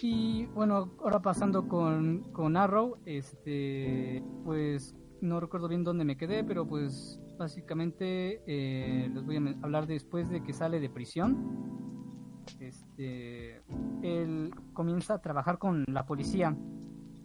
Y 0.02 0.46
bueno, 0.46 0.92
ahora 1.02 1.20
pasando 1.20 1.68
con, 1.68 2.32
con 2.32 2.56
Arrow, 2.56 2.98
este, 3.04 4.22
pues 4.44 4.94
no 5.20 5.40
recuerdo 5.40 5.68
bien 5.68 5.84
dónde 5.84 6.04
me 6.04 6.16
quedé, 6.16 6.42
pero 6.42 6.66
pues 6.66 7.20
básicamente 7.38 8.42
eh, 8.46 9.10
les 9.12 9.24
voy 9.24 9.36
a 9.36 9.56
hablar 9.62 9.86
después 9.86 10.30
de 10.30 10.42
que 10.42 10.54
sale 10.54 10.80
de 10.80 10.88
prisión. 10.88 12.44
Este, 12.58 13.62
él 14.02 14.54
comienza 14.72 15.14
a 15.14 15.20
trabajar 15.20 15.58
con 15.58 15.84
la 15.88 16.06
policía. 16.06 16.56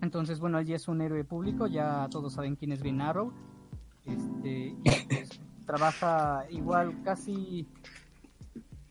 Entonces, 0.02 0.40
bueno, 0.40 0.60
él 0.60 0.66
ya 0.66 0.76
es 0.76 0.88
un 0.90 1.02
héroe 1.02 1.24
público, 1.24 1.68
ya 1.68 2.08
todos 2.12 2.34
saben 2.34 2.58
quién 2.58 2.74
es 2.74 2.82
Green 2.82 3.00
Arrow. 3.00 3.32
Este, 4.04 4.76
pues, 5.08 5.30
trabaja 5.66 6.46
igual 6.50 7.02
casi 7.04 7.68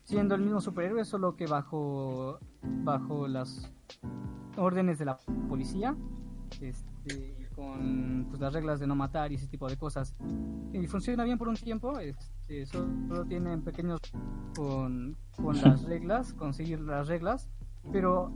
siendo 0.04 0.34
el 0.34 0.40
mismo 0.40 0.60
superhéroe, 0.60 1.04
solo 1.04 1.36
que 1.36 1.46
bajo 1.46 2.38
bajo 2.62 3.28
las 3.28 3.73
órdenes 4.56 4.98
de 4.98 5.04
la 5.04 5.16
policía 5.48 5.96
este, 6.60 7.48
con 7.54 8.26
pues, 8.28 8.40
las 8.40 8.52
reglas 8.52 8.80
de 8.80 8.86
no 8.86 8.94
matar 8.94 9.32
y 9.32 9.36
ese 9.36 9.46
tipo 9.46 9.68
de 9.68 9.76
cosas. 9.76 10.14
Y 10.72 10.86
funciona 10.86 11.24
bien 11.24 11.38
por 11.38 11.48
un 11.48 11.56
tiempo, 11.56 11.98
este, 11.98 12.66
solo 12.66 13.24
tienen 13.26 13.62
pequeños 13.62 14.00
con, 14.56 15.16
con 15.36 15.60
las 15.60 15.82
reglas, 15.84 16.32
conseguir 16.34 16.80
las 16.80 17.08
reglas, 17.08 17.48
pero 17.92 18.32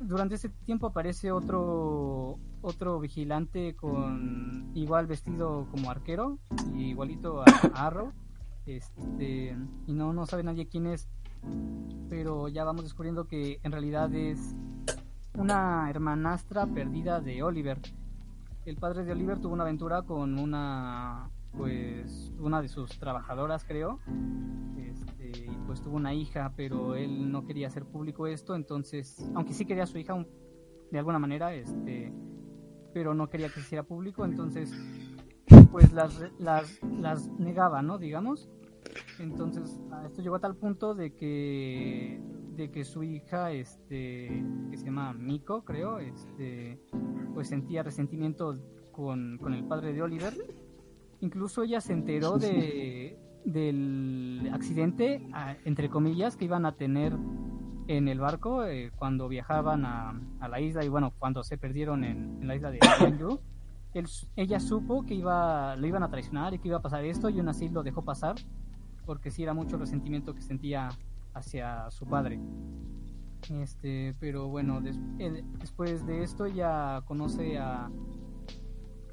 durante 0.00 0.34
ese 0.34 0.48
tiempo 0.48 0.88
aparece 0.88 1.32
otro 1.32 2.38
otro 2.62 2.98
vigilante 2.98 3.76
con 3.76 4.72
igual 4.74 5.06
vestido 5.06 5.68
como 5.70 5.90
arquero, 5.90 6.38
igualito 6.74 7.42
a, 7.42 7.44
a 7.74 7.86
Arrow, 7.86 8.12
este, 8.66 9.56
y 9.86 9.92
no, 9.92 10.12
no 10.12 10.26
sabe 10.26 10.42
nadie 10.42 10.66
quién 10.66 10.86
es, 10.86 11.08
pero 12.08 12.48
ya 12.48 12.64
vamos 12.64 12.84
descubriendo 12.84 13.26
que 13.26 13.60
en 13.62 13.72
realidad 13.72 14.12
es 14.14 14.54
una 15.34 15.88
hermanastra 15.90 16.66
perdida 16.66 17.20
de 17.20 17.42
Oliver. 17.42 17.80
El 18.64 18.76
padre 18.76 19.04
de 19.04 19.12
Oliver 19.12 19.38
tuvo 19.38 19.54
una 19.54 19.64
aventura 19.64 20.02
con 20.02 20.38
una, 20.38 21.30
pues, 21.56 22.32
una 22.38 22.62
de 22.62 22.68
sus 22.68 22.98
trabajadoras, 22.98 23.64
creo, 23.64 24.00
este, 24.78 25.48
pues 25.66 25.82
tuvo 25.82 25.96
una 25.96 26.14
hija, 26.14 26.52
pero 26.56 26.94
él 26.94 27.30
no 27.30 27.44
quería 27.44 27.68
hacer 27.68 27.84
público 27.84 28.26
esto, 28.26 28.54
entonces, 28.54 29.30
aunque 29.34 29.52
sí 29.52 29.66
quería 29.66 29.84
a 29.84 29.86
su 29.86 29.98
hija 29.98 30.26
de 30.90 30.98
alguna 30.98 31.18
manera, 31.18 31.54
este, 31.54 32.12
pero 32.92 33.14
no 33.14 33.28
quería 33.28 33.48
que 33.48 33.54
se 33.54 33.60
hiciera 33.60 33.82
público, 33.84 34.24
entonces, 34.24 34.72
pues 35.70 35.92
las, 35.92 36.20
las, 36.38 36.80
las 36.82 37.28
negaba, 37.38 37.82
¿no? 37.82 37.98
Digamos. 37.98 38.48
Entonces, 39.18 39.80
a 39.92 40.06
esto 40.06 40.22
llegó 40.22 40.36
a 40.36 40.40
tal 40.40 40.56
punto 40.56 40.94
de 40.94 41.14
que 41.14 42.20
de 42.56 42.70
que 42.70 42.84
su 42.84 43.02
hija, 43.02 43.52
este, 43.52 44.42
que 44.70 44.76
se 44.76 44.86
llama 44.86 45.12
Miko, 45.12 45.62
creo, 45.62 45.98
este, 45.98 46.80
pues 47.34 47.48
sentía 47.48 47.82
resentimiento 47.82 48.58
con, 48.92 49.38
con 49.38 49.52
el 49.52 49.64
padre 49.64 49.92
de 49.92 50.02
Oliver. 50.02 50.32
Incluso 51.20 51.62
ella 51.62 51.80
se 51.80 51.92
enteró 51.92 52.38
de 52.38 53.18
del 53.44 54.50
accidente, 54.52 55.22
entre 55.64 55.88
comillas, 55.88 56.36
que 56.36 56.46
iban 56.46 56.66
a 56.66 56.72
tener 56.72 57.16
en 57.86 58.08
el 58.08 58.18
barco 58.18 58.64
eh, 58.64 58.90
cuando 58.96 59.28
viajaban 59.28 59.84
a, 59.84 60.20
a 60.40 60.48
la 60.48 60.60
isla 60.60 60.84
y 60.84 60.88
bueno, 60.88 61.12
cuando 61.16 61.44
se 61.44 61.56
perdieron 61.56 62.02
en, 62.02 62.38
en 62.40 62.48
la 62.48 62.56
isla 62.56 62.72
de 62.72 62.80
Jeonju. 62.80 63.38
Él, 63.94 64.06
ella 64.34 64.60
supo 64.60 65.06
que 65.06 65.14
iba, 65.14 65.76
lo 65.76 65.86
iban 65.86 66.02
a 66.02 66.10
traicionar 66.10 66.52
y 66.54 66.58
que 66.58 66.68
iba 66.68 66.78
a 66.78 66.82
pasar 66.82 67.04
esto 67.04 67.30
y 67.30 67.38
aún 67.38 67.48
así 67.48 67.68
lo 67.68 67.82
dejó 67.82 68.02
pasar 68.02 68.34
porque 69.06 69.30
sí 69.30 69.42
era 69.42 69.54
mucho 69.54 69.78
resentimiento 69.78 70.34
que 70.34 70.42
sentía 70.42 70.90
hacia 71.32 71.90
su 71.90 72.04
padre. 72.06 72.38
Este, 73.50 74.14
pero 74.18 74.48
bueno, 74.48 74.82
él- 75.18 75.44
después 75.58 76.04
de 76.06 76.22
esto 76.24 76.46
ya 76.48 77.02
conoce 77.06 77.58
a, 77.58 77.88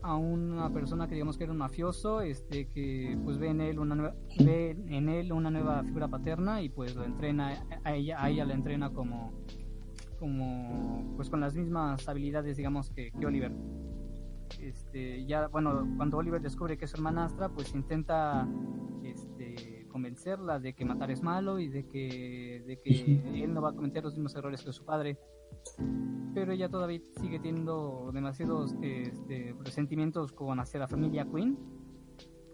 a 0.02 0.16
una 0.16 0.70
persona 0.72 1.08
que 1.08 1.14
digamos 1.14 1.38
que 1.38 1.44
era 1.44 1.54
un 1.54 1.60
mafioso, 1.60 2.22
este, 2.22 2.68
que 2.70 3.18
pues 3.24 3.38
ve 3.38 3.50
en 3.50 3.62
él 3.62 3.80
una 3.80 3.96
nueva, 3.96 4.16
ve 4.44 4.72
en 4.88 5.08
él 5.10 5.32
una 5.32 5.52
nueva 5.52 5.84
figura 5.84 6.08
paterna 6.08 6.62
y 6.62 6.70
pues 6.70 6.96
lo 6.96 7.04
entrena 7.04 7.64
a 7.84 7.94
ella, 7.94 8.24
a 8.24 8.30
ella 8.30 8.46
la 8.46 8.54
entrena 8.54 8.90
como, 8.90 9.32
como 10.20 11.14
pues 11.16 11.30
con 11.30 11.40
las 11.42 11.54
mismas 11.56 12.08
habilidades 12.10 12.58
digamos 12.58 12.90
que, 12.90 13.12
que 13.12 13.26
Oliver. 13.26 13.54
Este, 14.60 15.26
ya 15.26 15.48
bueno, 15.48 15.86
cuando 15.98 16.18
Oliver 16.18 16.42
descubre 16.42 16.78
que 16.78 16.86
es 16.86 16.94
hermanastra, 16.94 17.50
pues 17.50 17.74
intenta 17.76 18.48
este, 19.04 19.53
convencerla 19.94 20.60
de 20.60 20.74
que 20.74 20.84
matar 20.84 21.12
es 21.12 21.22
malo 21.22 21.60
y 21.60 21.70
de 21.70 21.88
que, 21.88 22.64
de 22.66 22.82
que 22.82 23.44
él 23.44 23.54
no 23.54 23.62
va 23.62 23.70
a 23.70 23.74
cometer 23.74 24.04
los 24.04 24.16
mismos 24.16 24.36
errores 24.36 24.64
que 24.64 24.74
su 24.74 24.84
padre. 24.84 25.20
Pero 26.34 26.52
ella 26.52 26.68
todavía 26.68 27.00
sigue 27.22 27.40
teniendo 27.40 28.10
demasiados 28.12 28.76
este, 28.82 29.56
resentimientos 29.64 30.34
con 30.34 30.60
hacia 30.60 30.80
la 30.80 30.88
familia 30.88 31.26
Queen. 31.32 31.58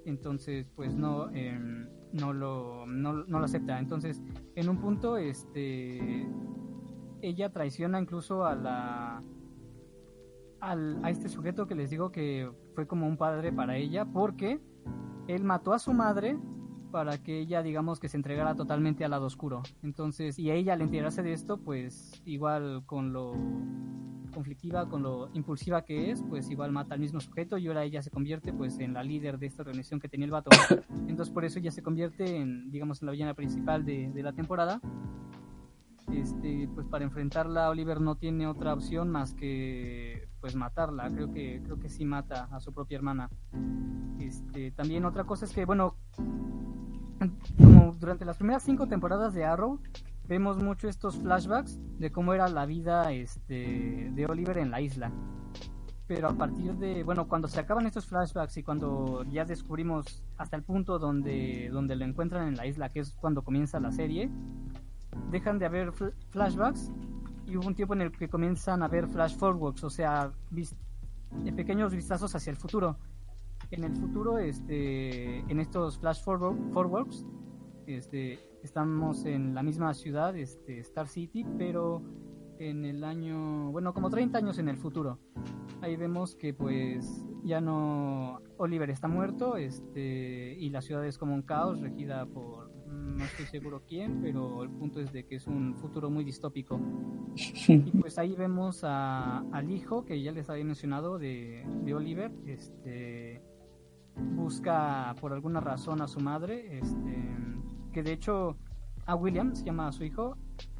Entonces, 0.05 0.67
pues 0.75 0.93
no, 0.93 1.29
em, 1.31 1.87
no, 2.11 2.33
lo, 2.33 2.85
no, 2.85 3.13
no 3.13 3.39
lo 3.39 3.45
acepta. 3.45 3.79
Entonces, 3.79 4.21
en 4.55 4.69
un 4.69 4.81
punto, 4.81 5.15
este, 5.15 6.27
ella 7.21 7.51
traiciona 7.51 8.01
incluso 8.01 8.45
a 8.45 8.53
la 8.55 9.23
al, 10.59 10.99
a 11.05 11.09
este 11.09 11.29
sujeto 11.29 11.67
que 11.67 11.75
les 11.75 11.89
digo 11.89 12.11
que 12.11 12.51
fue 12.75 12.85
como 12.85 13.07
un 13.07 13.15
padre 13.15 13.53
para 13.53 13.77
ella 13.77 14.03
porque 14.03 14.59
él 15.27 15.45
mató 15.45 15.71
a 15.71 15.79
su 15.79 15.93
madre 15.93 16.37
para 16.91 17.17
que 17.17 17.39
ella 17.39 17.61
digamos 17.63 17.99
que 17.99 18.09
se 18.09 18.17
entregara 18.17 18.55
totalmente 18.55 19.05
al 19.05 19.11
lado 19.11 19.25
oscuro 19.25 19.63
entonces 19.83 20.37
y 20.39 20.49
a 20.49 20.55
ella 20.55 20.73
al 20.73 20.81
enterarse 20.81 21.23
de 21.23 21.33
esto 21.33 21.57
pues 21.57 22.21
igual 22.25 22.83
con 22.85 23.13
lo 23.13 23.33
conflictiva 24.33 24.87
con 24.87 25.01
lo 25.03 25.29
impulsiva 25.33 25.83
que 25.83 26.11
es 26.11 26.23
pues 26.23 26.49
igual 26.49 26.71
mata 26.71 26.93
al 26.93 26.99
mismo 26.99 27.19
sujeto 27.19 27.57
y 27.57 27.67
ahora 27.67 27.83
ella 27.83 28.01
se 28.01 28.11
convierte 28.11 28.53
pues 28.53 28.79
en 28.79 28.93
la 28.93 29.03
líder 29.03 29.39
de 29.39 29.47
esta 29.47 29.63
organización 29.63 29.99
que 29.99 30.09
tenía 30.09 30.25
el 30.25 30.31
vato 30.31 30.49
entonces 31.07 31.33
por 31.33 31.45
eso 31.45 31.59
ella 31.59 31.71
se 31.71 31.81
convierte 31.81 32.37
en 32.37 32.69
digamos 32.71 33.01
en 33.01 33.07
la 33.07 33.11
villana 33.11 33.33
principal 33.33 33.85
de, 33.85 34.11
de 34.11 34.23
la 34.23 34.33
temporada 34.33 34.81
este, 36.11 36.67
pues 36.73 36.87
para 36.87 37.03
enfrentarla 37.03 37.69
Oliver 37.69 38.01
no 38.01 38.15
tiene 38.15 38.47
otra 38.47 38.73
opción 38.73 39.09
más 39.09 39.33
que 39.33 40.27
pues 40.39 40.55
matarla. 40.55 41.09
Creo 41.09 41.31
que 41.31 41.61
creo 41.63 41.79
que 41.79 41.89
sí 41.89 42.05
mata 42.05 42.47
a 42.51 42.59
su 42.59 42.73
propia 42.73 42.97
hermana. 42.97 43.29
Este, 44.19 44.71
también 44.71 45.05
otra 45.05 45.23
cosa 45.23 45.45
es 45.45 45.53
que 45.53 45.65
bueno, 45.65 45.95
como 47.57 47.93
durante 47.99 48.25
las 48.25 48.37
primeras 48.37 48.63
cinco 48.63 48.87
temporadas 48.87 49.33
de 49.33 49.45
Arrow 49.45 49.79
vemos 50.27 50.57
mucho 50.61 50.87
estos 50.87 51.17
flashbacks 51.17 51.79
de 51.99 52.11
cómo 52.11 52.33
era 52.33 52.47
la 52.47 52.65
vida 52.65 53.11
este 53.11 54.11
de 54.13 54.25
Oliver 54.27 54.57
en 54.59 54.71
la 54.71 54.79
isla. 54.81 55.11
Pero 56.07 56.27
a 56.29 56.33
partir 56.33 56.73
de, 56.75 57.03
bueno, 57.03 57.27
cuando 57.27 57.47
se 57.47 57.59
acaban 57.59 57.85
estos 57.85 58.07
flashbacks 58.07 58.57
y 58.57 58.63
cuando 58.63 59.23
ya 59.25 59.45
descubrimos 59.45 60.23
hasta 60.37 60.55
el 60.55 60.63
punto 60.63 60.97
donde, 60.97 61.69
donde 61.71 61.95
lo 61.95 62.03
encuentran 62.05 62.47
en 62.47 62.55
la 62.55 62.65
isla, 62.65 62.89
que 62.89 63.01
es 63.01 63.13
cuando 63.13 63.43
comienza 63.43 63.79
la 63.79 63.91
serie, 63.91 64.29
dejan 65.31 65.59
de 65.59 65.65
haber 65.67 65.91
fl- 65.91 66.13
flashbacks 66.31 66.91
y 67.45 67.57
hubo 67.57 67.67
un 67.67 67.75
tiempo 67.75 67.93
en 67.93 68.01
el 68.01 68.11
que 68.11 68.27
comienzan 68.27 68.81
a 68.81 68.85
haber 68.85 69.07
flash 69.07 69.35
forwards, 69.35 69.83
o 69.83 69.89
sea, 69.91 70.31
vis- 70.49 70.75
eh, 71.45 71.51
pequeños 71.53 71.93
vistazos 71.93 72.33
hacia 72.33 72.49
el 72.51 72.57
futuro. 72.57 72.97
En 73.71 73.83
el 73.83 73.95
futuro, 73.95 74.39
este, 74.39 75.39
en 75.39 75.59
estos 75.59 75.99
flash 75.99 76.23
forward, 76.23 76.71
forwards, 76.71 77.25
este, 77.85 78.39
estamos 78.63 79.25
en 79.25 79.53
la 79.53 79.63
misma 79.63 79.93
ciudad, 79.93 80.35
este, 80.35 80.79
Star 80.79 81.07
City, 81.07 81.45
pero 81.57 82.01
en 82.57 82.83
el 82.83 83.03
año, 83.03 83.71
bueno, 83.71 83.93
como 83.93 84.09
30 84.09 84.37
años 84.37 84.57
en 84.59 84.69
el 84.69 84.77
futuro. 84.77 85.19
Ahí 85.81 85.95
vemos 85.95 86.35
que 86.35 86.53
pues 86.53 87.25
ya 87.43 87.61
no 87.61 88.41
Oliver 88.57 88.89
está 88.89 89.07
muerto, 89.07 89.55
este 89.55 90.55
y 90.59 90.69
la 90.69 90.81
ciudad 90.81 91.05
es 91.05 91.17
como 91.17 91.33
un 91.33 91.41
caos 91.43 91.79
regida 91.79 92.25
por 92.25 92.69
no 92.89 93.23
estoy 93.23 93.45
seguro 93.45 93.83
quién, 93.87 94.21
pero 94.21 94.63
el 94.63 94.69
punto 94.69 94.99
es 94.99 95.11
de 95.13 95.25
que 95.25 95.35
es 95.35 95.47
un 95.47 95.75
futuro 95.75 96.09
muy 96.09 96.23
distópico. 96.23 96.79
Y 97.67 97.91
pues 97.91 98.17
ahí 98.17 98.35
vemos 98.35 98.83
a, 98.83 99.39
al 99.51 99.71
hijo 99.71 100.05
que 100.05 100.21
ya 100.21 100.31
les 100.31 100.49
había 100.49 100.65
mencionado 100.65 101.19
de, 101.19 101.65
de 101.83 101.93
Oliver, 101.93 102.31
este 102.45 103.41
busca 104.15 105.15
por 105.19 105.33
alguna 105.33 105.59
razón 105.59 106.01
a 106.01 106.07
su 106.07 106.19
madre, 106.19 106.77
este 106.79 107.29
que 107.91 108.03
de 108.03 108.13
hecho 108.13 108.55
a 109.05 109.15
William 109.15 109.55
se 109.55 109.63
llama 109.63 109.87
a 109.87 109.91
su 109.91 110.03
hijo, 110.03 110.37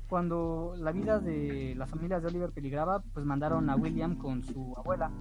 cuando 0.07 0.73
la 0.77 0.91
vida 0.91 1.19
de 1.19 1.73
la 1.76 1.88
familia 1.88 2.19
de 2.19 2.27
Oliver 2.27 2.51
peligraba, 2.51 3.01
pues 3.14 3.26
mandaron 3.26 3.69
a 3.69 3.76
William 3.76 4.15
con 4.15 4.43
su 4.43 4.73
abuela. 4.77 5.11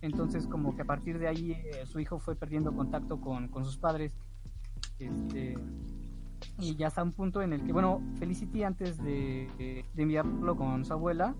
Entonces, 0.00 0.46
como 0.46 0.74
que 0.74 0.82
a 0.82 0.84
partir 0.84 1.18
de 1.18 1.28
ahí 1.28 1.52
eh, 1.52 1.86
su 1.86 2.00
hijo 2.00 2.18
fue 2.18 2.34
perdiendo 2.34 2.74
contacto 2.74 3.20
con, 3.20 3.50
sus 3.64 3.76
padres. 3.76 4.12
Este, 4.98 5.56
y 6.58 6.74
ya 6.76 6.88
está 6.88 7.02
un 7.02 7.12
punto 7.12 7.42
en 7.42 7.52
el 7.52 7.64
que, 7.64 7.72
bueno, 7.72 8.00
Felicity 8.18 8.64
antes 8.64 8.98
de 9.02 9.84
enviarlo 9.96 10.56
con 10.56 10.84
su 10.84 10.92
abuela, 10.92 11.34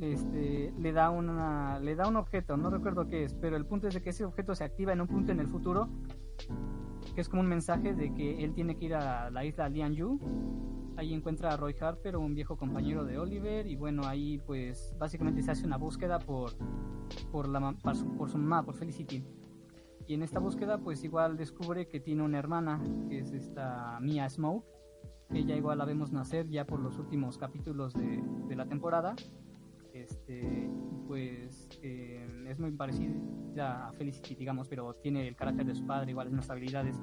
este, 0.00 0.72
le 0.78 0.92
da 0.92 1.10
una, 1.10 1.78
le 1.78 1.94
da 1.94 2.08
un 2.08 2.16
objeto, 2.16 2.56
no 2.56 2.70
recuerdo 2.70 3.06
qué 3.06 3.24
es, 3.24 3.34
pero 3.34 3.56
el 3.56 3.66
punto 3.66 3.86
es 3.86 3.94
de 3.94 4.02
que 4.02 4.10
ese 4.10 4.24
objeto 4.24 4.54
se 4.54 4.64
activa 4.64 4.92
en 4.92 5.00
un 5.00 5.06
punto 5.06 5.30
en 5.30 5.40
el 5.40 5.46
futuro, 5.46 5.88
que 7.14 7.20
es 7.20 7.28
como 7.28 7.42
un 7.42 7.48
mensaje 7.48 7.94
de 7.94 8.14
que 8.14 8.42
él 8.42 8.54
tiene 8.54 8.76
que 8.76 8.86
ir 8.86 8.94
a 8.94 9.30
la 9.30 9.44
isla 9.44 9.68
Lianyu. 9.68 10.18
Ahí 10.96 11.14
encuentra 11.14 11.52
a 11.52 11.56
Roy 11.56 11.74
Harper, 11.80 12.16
un 12.16 12.34
viejo 12.34 12.56
compañero 12.56 13.04
de 13.04 13.18
Oliver, 13.18 13.66
y 13.66 13.76
bueno, 13.76 14.02
ahí 14.04 14.38
pues 14.46 14.94
básicamente 14.98 15.42
se 15.42 15.50
hace 15.50 15.66
una 15.66 15.76
búsqueda 15.76 16.18
por, 16.18 16.52
por, 17.30 17.48
la, 17.48 17.72
por, 17.72 17.96
su, 17.96 18.16
por 18.16 18.30
su 18.30 18.38
mamá, 18.38 18.62
por 18.62 18.74
Felicity. 18.74 19.24
Y 20.06 20.14
en 20.14 20.22
esta 20.22 20.40
búsqueda 20.40 20.78
pues 20.78 21.04
igual 21.04 21.36
descubre 21.36 21.88
que 21.88 22.00
tiene 22.00 22.22
una 22.22 22.38
hermana, 22.38 22.82
que 23.08 23.18
es 23.18 23.32
esta 23.32 23.98
Mia 24.00 24.28
Smoke. 24.28 24.64
Ella 25.30 25.56
igual 25.56 25.78
la 25.78 25.84
vemos 25.84 26.10
nacer 26.10 26.48
ya 26.48 26.66
por 26.66 26.80
los 26.80 26.98
últimos 26.98 27.38
capítulos 27.38 27.94
de, 27.94 28.22
de 28.48 28.56
la 28.56 28.66
temporada 28.66 29.14
este 30.30 30.70
pues 31.06 31.68
eh, 31.82 32.44
es 32.46 32.58
muy 32.60 32.70
parecida 32.70 33.88
a 33.88 33.92
Felicity 33.92 34.36
digamos 34.36 34.68
pero 34.68 34.94
tiene 34.94 35.26
el 35.26 35.34
carácter 35.34 35.66
de 35.66 35.74
su 35.74 35.86
padre 35.86 36.12
igual 36.12 36.34
las 36.34 36.48
habilidades. 36.50 36.96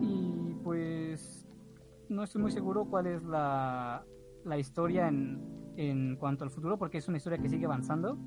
Y 0.00 0.54
pues 0.64 1.46
no 2.08 2.22
estoy 2.22 2.42
muy 2.42 2.50
seguro 2.50 2.86
cuál 2.86 3.06
es 3.06 3.22
la, 3.22 4.04
la 4.44 4.58
historia 4.58 5.08
en, 5.08 5.40
en 5.76 6.16
cuanto 6.16 6.44
al 6.44 6.50
futuro 6.50 6.78
porque 6.78 6.98
es 6.98 7.08
una 7.08 7.18
historia 7.18 7.38
que 7.38 7.48
sigue 7.48 7.66
avanzando. 7.66 8.18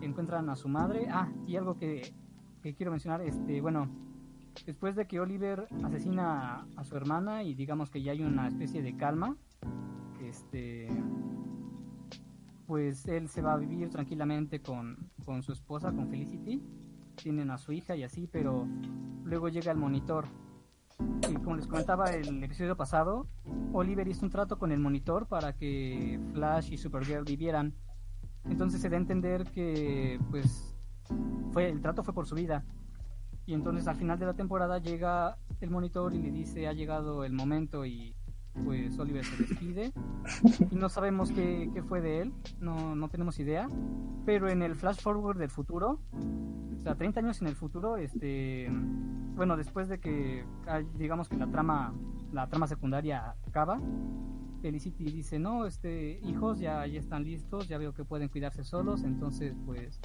Encuentran 0.00 0.48
a 0.50 0.56
su 0.56 0.68
madre. 0.68 1.06
Ah 1.10 1.30
y 1.46 1.56
algo 1.56 1.76
que, 1.76 2.14
que 2.62 2.74
quiero 2.74 2.92
mencionar 2.92 3.22
este 3.22 3.60
bueno 3.60 3.88
después 4.66 4.94
de 4.96 5.06
que 5.06 5.20
Oliver 5.20 5.66
asesina 5.84 6.66
a 6.76 6.84
su 6.84 6.96
hermana 6.96 7.42
y 7.42 7.54
digamos 7.54 7.90
que 7.90 8.02
ya 8.02 8.12
hay 8.12 8.22
una 8.22 8.48
especie 8.48 8.82
de 8.82 8.96
calma 8.96 9.36
este 10.22 10.88
pues 12.66 13.06
él 13.06 13.28
se 13.28 13.42
va 13.42 13.54
a 13.54 13.56
vivir 13.56 13.90
tranquilamente 13.90 14.60
con, 14.60 15.10
con 15.24 15.42
su 15.42 15.52
esposa, 15.52 15.92
con 15.92 16.08
Felicity. 16.08 16.62
Tienen 17.14 17.50
a 17.50 17.58
su 17.58 17.72
hija 17.72 17.96
y 17.96 18.02
así, 18.02 18.26
pero 18.26 18.66
luego 19.24 19.48
llega 19.48 19.72
el 19.72 19.78
monitor. 19.78 20.26
Y 21.30 21.34
como 21.34 21.56
les 21.56 21.66
comentaba 21.66 22.10
el 22.10 22.42
episodio 22.42 22.76
pasado, 22.76 23.26
Oliver 23.72 24.08
hizo 24.08 24.24
un 24.24 24.30
trato 24.30 24.58
con 24.58 24.72
el 24.72 24.78
monitor 24.78 25.26
para 25.26 25.52
que 25.52 26.20
Flash 26.32 26.72
y 26.72 26.78
Supergirl 26.78 27.24
vivieran. 27.24 27.74
Entonces 28.44 28.80
se 28.80 28.88
da 28.88 28.96
a 28.96 29.00
entender 29.00 29.44
que 29.50 30.18
pues 30.30 30.74
fue 31.52 31.68
el 31.68 31.80
trato 31.80 32.02
fue 32.02 32.14
por 32.14 32.26
su 32.26 32.34
vida. 32.34 32.64
Y 33.44 33.54
entonces 33.54 33.86
al 33.86 33.96
final 33.96 34.18
de 34.18 34.26
la 34.26 34.34
temporada 34.34 34.78
llega 34.78 35.38
el 35.60 35.70
monitor 35.70 36.14
y 36.14 36.20
le 36.20 36.30
dice 36.30 36.66
ha 36.66 36.72
llegado 36.72 37.24
el 37.24 37.32
momento 37.32 37.84
y 37.84 38.14
pues 38.64 38.98
Oliver 38.98 39.24
se 39.24 39.36
despide 39.44 39.92
y 40.70 40.74
no 40.74 40.88
sabemos 40.88 41.30
qué, 41.32 41.70
qué 41.72 41.82
fue 41.82 42.00
de 42.00 42.22
él, 42.22 42.32
no, 42.60 42.94
no 42.96 43.08
tenemos 43.08 43.38
idea, 43.38 43.68
pero 44.24 44.48
en 44.48 44.62
el 44.62 44.74
flash 44.74 45.00
forward 45.00 45.38
del 45.38 45.50
futuro, 45.50 46.00
o 46.12 46.82
sea, 46.82 46.94
30 46.96 47.20
años 47.20 47.40
en 47.42 47.48
el 47.48 47.56
futuro, 47.56 47.96
este, 47.96 48.68
bueno, 49.36 49.56
después 49.56 49.88
de 49.88 49.98
que 49.98 50.44
digamos 50.98 51.28
que 51.28 51.36
la 51.36 51.46
trama, 51.50 51.94
la 52.32 52.48
trama 52.48 52.66
secundaria 52.66 53.34
acaba, 53.46 53.80
Felicity 54.62 55.04
dice, 55.04 55.38
no, 55.38 55.66
este, 55.66 56.18
hijos 56.24 56.58
ya, 56.58 56.86
ya 56.86 56.98
están 56.98 57.24
listos, 57.24 57.68
ya 57.68 57.78
veo 57.78 57.92
que 57.92 58.04
pueden 58.04 58.28
cuidarse 58.28 58.64
solos, 58.64 59.04
entonces 59.04 59.54
pues, 59.66 60.00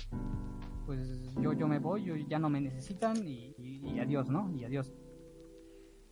pues 0.85 1.33
yo, 1.41 1.53
yo 1.53 1.67
me 1.67 1.79
voy, 1.79 2.03
yo, 2.03 2.15
ya 2.15 2.37
no 2.37 2.49
me 2.49 2.59
necesitan 2.61 3.17
y, 3.25 3.55
y- 3.57 3.81
y 3.95 3.99
adiós, 3.99 4.29
¿no? 4.29 4.51
Y 4.55 4.63
adiós. 4.65 4.91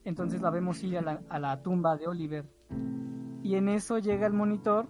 Entonces 0.03 0.41
la 0.41 0.49
vemos 0.49 0.83
ir 0.83 0.97
a 0.97 1.01
la, 1.01 1.21
a 1.29 1.39
la 1.39 1.61
tumba 1.61 1.97
de 1.97 2.07
Oliver. 2.07 2.45
Y 3.43 3.55
en 3.55 3.69
eso 3.69 3.99
llega 3.99 4.27
el 4.27 4.33
monitor 4.33 4.87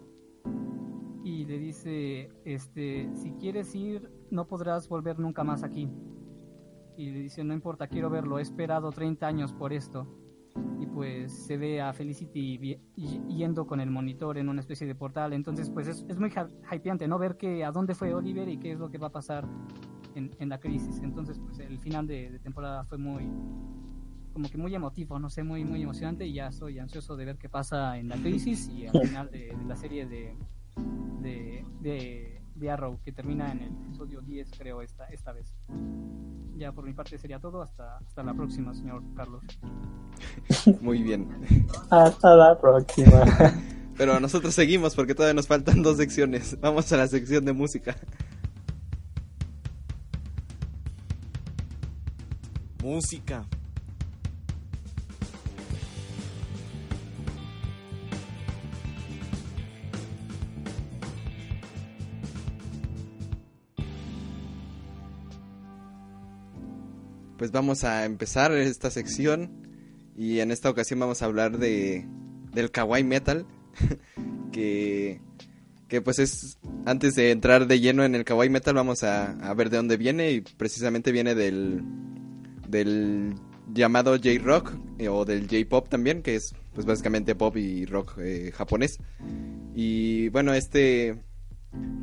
y 1.24 1.46
le 1.46 1.60
dice, 1.60 2.30
este, 2.46 3.10
si 3.14 3.32
quieres 3.34 3.76
ir, 3.76 4.10
no 4.32 4.48
podrás 4.48 4.88
volver 4.90 5.20
nunca 5.20 5.44
más 5.44 5.64
aquí. 5.64 5.90
Y 6.98 7.12
le 7.12 7.20
dice, 7.20 7.44
no 7.44 7.54
importa, 7.54 7.88
quiero 7.88 8.10
verlo, 8.10 8.40
he 8.40 8.42
esperado 8.42 8.92
30 8.92 9.28
años 9.28 9.54
por 9.54 9.72
esto. 9.74 10.08
Y 10.80 10.88
pues 10.88 11.32
se 11.46 11.58
ve 11.58 11.82
a 11.82 11.94
Felicity 11.94 12.58
yendo 13.28 13.68
con 13.68 13.80
el 13.80 13.92
monitor 13.92 14.38
en 14.38 14.50
una 14.50 14.60
especie 14.62 14.88
de 14.88 14.96
portal. 14.96 15.34
Entonces, 15.34 15.70
pues 15.70 15.88
es, 15.88 16.06
es 16.10 16.18
muy 16.20 16.30
hy- 16.30 16.50
hypeante, 16.76 17.08
¿no? 17.08 17.20
Ver 17.20 17.38
que 17.38 17.64
a 17.64 17.72
dónde 17.72 17.96
fue 17.96 18.14
Oliver 18.14 18.50
y 18.50 18.58
qué 18.58 18.72
es 18.72 18.80
lo 18.80 18.90
que 18.90 18.98
va 18.98 19.08
a 19.08 19.12
pasar 19.12 19.48
en, 20.16 20.32
en 20.40 20.50
la 20.50 20.60
crisis. 20.60 21.00
Entonces, 21.04 21.40
pues 21.40 21.60
el 21.60 21.80
final 21.80 22.08
de, 22.08 22.32
de 22.32 22.40
temporada 22.40 22.84
fue 22.86 22.98
muy, 22.98 23.30
como 24.40 24.50
que 24.50 24.58
muy 24.58 24.74
emotivo, 24.74 25.20
no 25.20 25.30
sé, 25.30 25.44
muy 25.44 25.66
muy 25.66 25.82
emocionante 25.84 26.26
y 26.26 26.32
ya 26.32 26.48
estoy 26.48 26.80
ansioso 26.80 27.18
de 27.18 27.26
ver 27.26 27.38
qué 27.38 27.50
pasa 27.50 27.98
en 27.98 28.08
la 28.08 28.16
crisis 28.16 28.70
y 28.70 28.88
al 28.88 29.02
final 29.02 29.30
de, 29.32 29.54
de 29.54 29.66
la 29.68 29.76
serie 29.76 30.06
de, 30.06 30.34
de, 31.20 31.66
de, 31.82 32.42
de 32.56 32.72
Arrow 32.72 33.02
que 33.04 33.12
termina 33.12 33.52
en 33.52 33.64
el 33.64 33.74
episodio 33.86 34.22
10 34.22 34.52
creo 34.58 34.82
esta, 34.82 35.08
esta 35.08 35.34
vez. 35.34 35.54
Ya 36.56 36.72
por 36.72 36.86
mi 36.86 36.94
parte 36.94 37.18
sería 37.18 37.40
todo, 37.40 37.62
hasta, 37.62 37.98
hasta 37.98 38.24
la 38.24 38.34
próxima 38.34 38.74
señor 38.74 39.04
Carlos. 39.14 39.44
Muy 40.82 41.04
bien. 41.04 41.28
Hasta 41.90 42.34
la 42.34 42.58
próxima. 42.58 43.26
Pero 43.98 44.22
nosotros 44.22 44.56
seguimos 44.56 44.96
porque 44.96 45.16
todavía 45.16 45.34
nos 45.34 45.48
faltan 45.48 45.84
dos 45.84 45.98
secciones. 45.98 46.58
Vamos 46.62 46.90
a 46.94 46.96
la 46.96 47.08
sección 47.08 47.44
de 47.44 47.52
música. 47.52 47.94
Música. 52.82 53.46
Pues 67.40 67.54
vamos 67.54 67.86
a 67.86 68.04
empezar 68.04 68.52
esta 68.52 68.92
sección 68.92 69.66
y 70.18 70.42
en 70.42 70.52
esta 70.52 70.70
ocasión 70.70 71.00
vamos 71.00 71.22
a 71.22 71.26
hablar 71.26 71.58
de 71.58 72.06
del 72.52 72.70
kawaii 72.70 73.06
metal 73.06 73.46
que 74.52 75.22
que 75.88 76.02
pues 76.02 76.20
es 76.20 76.58
antes 76.86 77.16
de 77.16 77.32
entrar 77.32 77.66
de 77.66 77.80
lleno 77.80 78.04
en 78.04 78.14
el 78.16 78.26
kawaii 78.26 78.50
metal 78.50 78.76
vamos 78.76 79.04
a, 79.06 79.54
ver 79.54 79.70
de 79.70 79.78
dónde 79.78 79.96
viene 79.96 80.34
y 80.34 80.42
precisamente 80.42 81.14
viene 81.14 81.34
del 81.34 81.82
del 82.68 83.36
llamado 83.74 84.18
J-rock 84.18 84.74
eh, 84.98 85.08
o 85.08 85.24
del 85.24 85.48
J-pop 85.48 85.88
también 85.88 86.22
que 86.22 86.36
es 86.36 86.54
pues 86.74 86.86
básicamente 86.86 87.36
pop 87.36 87.56
y 87.56 87.86
rock 87.86 88.18
eh, 88.20 88.52
japonés. 88.54 88.98
Y 89.74 90.28
bueno 90.28 90.54
este 90.54 91.24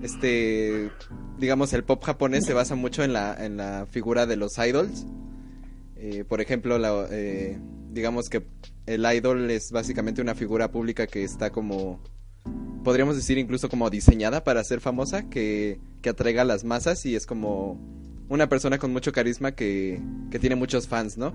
este 0.01 0.91
digamos 1.39 1.75
el 1.75 1.85
pop 1.85 2.03
japonés 2.03 2.47
se 2.47 2.55
basa 2.55 2.75
mucho 2.75 3.05
en 3.05 3.13
la 3.13 3.37
en 3.45 3.59
la 3.59 3.87
figura 3.91 4.25
de 4.25 4.37
los 4.37 4.57
idols 4.57 5.05
eh, 6.09 6.25
por 6.25 6.41
ejemplo, 6.41 6.79
la, 6.79 7.09
eh, 7.11 7.59
digamos 7.91 8.29
que 8.29 8.45
el 8.87 9.05
idol 9.13 9.51
es 9.51 9.73
básicamente 9.73 10.23
una 10.23 10.37
figura 10.37 10.71
pública 10.71 11.09
que 11.09 11.25
está 11.25 11.51
como, 11.51 12.01
podríamos 12.85 13.17
decir 13.17 13.39
incluso 13.39 13.69
como 13.69 13.91
diseñada 13.91 14.45
para 14.45 14.63
ser 14.63 14.81
famosa, 14.81 15.29
que, 15.29 15.81
que 16.03 16.11
atraiga 16.11 16.43
a 16.43 16.45
las 16.45 16.63
masas 16.63 17.05
y 17.07 17.17
es 17.17 17.27
como 17.27 17.81
una 18.29 18.49
persona 18.49 18.79
con 18.79 18.93
mucho 18.93 19.11
carisma 19.11 19.57
que, 19.57 20.01
que 20.31 20.39
tiene 20.39 20.55
muchos 20.55 20.87
fans, 20.87 21.19
¿no? 21.19 21.35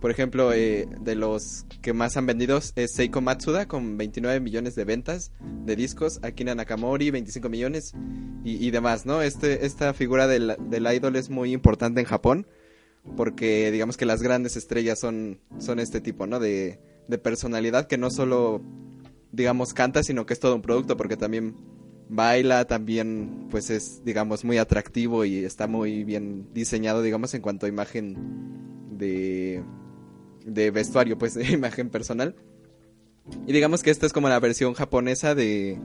Por 0.00 0.12
ejemplo, 0.12 0.52
eh, 0.52 0.88
de 1.00 1.16
los 1.16 1.66
que 1.82 1.92
más 1.92 2.16
han 2.16 2.26
vendido 2.26 2.60
es 2.76 2.92
Seiko 2.94 3.20
Matsuda 3.20 3.66
con 3.66 3.98
29 3.98 4.38
millones 4.38 4.76
de 4.76 4.84
ventas 4.84 5.32
de 5.64 5.74
discos, 5.74 6.20
Akira 6.22 6.54
Nakamori 6.54 7.10
25 7.10 7.48
millones 7.48 7.94
y, 8.44 8.64
y 8.64 8.70
demás, 8.70 9.06
¿no? 9.06 9.22
Este, 9.22 9.66
esta 9.66 9.92
figura 9.92 10.28
del, 10.28 10.56
del 10.70 10.86
idol 10.86 11.16
es 11.16 11.30
muy 11.30 11.52
importante 11.52 11.98
en 11.98 12.06
Japón 12.06 12.46
porque 13.16 13.70
digamos 13.70 13.96
que 13.96 14.06
las 14.06 14.22
grandes 14.22 14.56
estrellas 14.56 14.98
son, 14.98 15.40
son 15.58 15.78
este 15.78 16.00
tipo, 16.00 16.26
¿no? 16.26 16.38
De, 16.38 16.80
de 17.08 17.18
personalidad 17.18 17.86
que 17.86 17.98
no 17.98 18.10
solo, 18.10 18.62
digamos, 19.32 19.74
canta, 19.74 20.02
sino 20.02 20.26
que 20.26 20.34
es 20.34 20.40
todo 20.40 20.54
un 20.54 20.62
producto, 20.62 20.96
porque 20.96 21.16
también 21.16 21.56
baila, 22.08 22.66
también, 22.66 23.48
pues 23.50 23.70
es, 23.70 24.04
digamos, 24.04 24.44
muy 24.44 24.58
atractivo 24.58 25.24
y 25.24 25.44
está 25.44 25.66
muy 25.66 26.04
bien 26.04 26.48
diseñado, 26.54 27.02
digamos, 27.02 27.34
en 27.34 27.42
cuanto 27.42 27.66
a 27.66 27.68
imagen 27.68 28.16
de, 28.92 29.62
de 30.44 30.70
vestuario, 30.70 31.18
pues 31.18 31.34
de 31.34 31.44
imagen 31.50 31.90
personal. 31.90 32.34
Y 33.46 33.52
digamos 33.52 33.82
que 33.82 33.90
esta 33.90 34.06
es 34.06 34.12
como 34.12 34.28
la 34.28 34.40
versión 34.40 34.72
japonesa 34.72 35.34
de, 35.34 35.78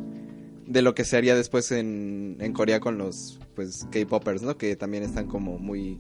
de 0.66 0.82
lo 0.82 0.96
que 0.96 1.04
se 1.04 1.18
haría 1.18 1.36
después 1.36 1.72
en, 1.72 2.38
en 2.40 2.54
Corea 2.54 2.80
con 2.80 2.98
los, 2.98 3.40
pues, 3.56 3.86
K-Poppers, 3.92 4.42
¿no? 4.42 4.58
Que 4.58 4.76
también 4.76 5.04
están 5.04 5.28
como 5.28 5.58
muy 5.58 6.00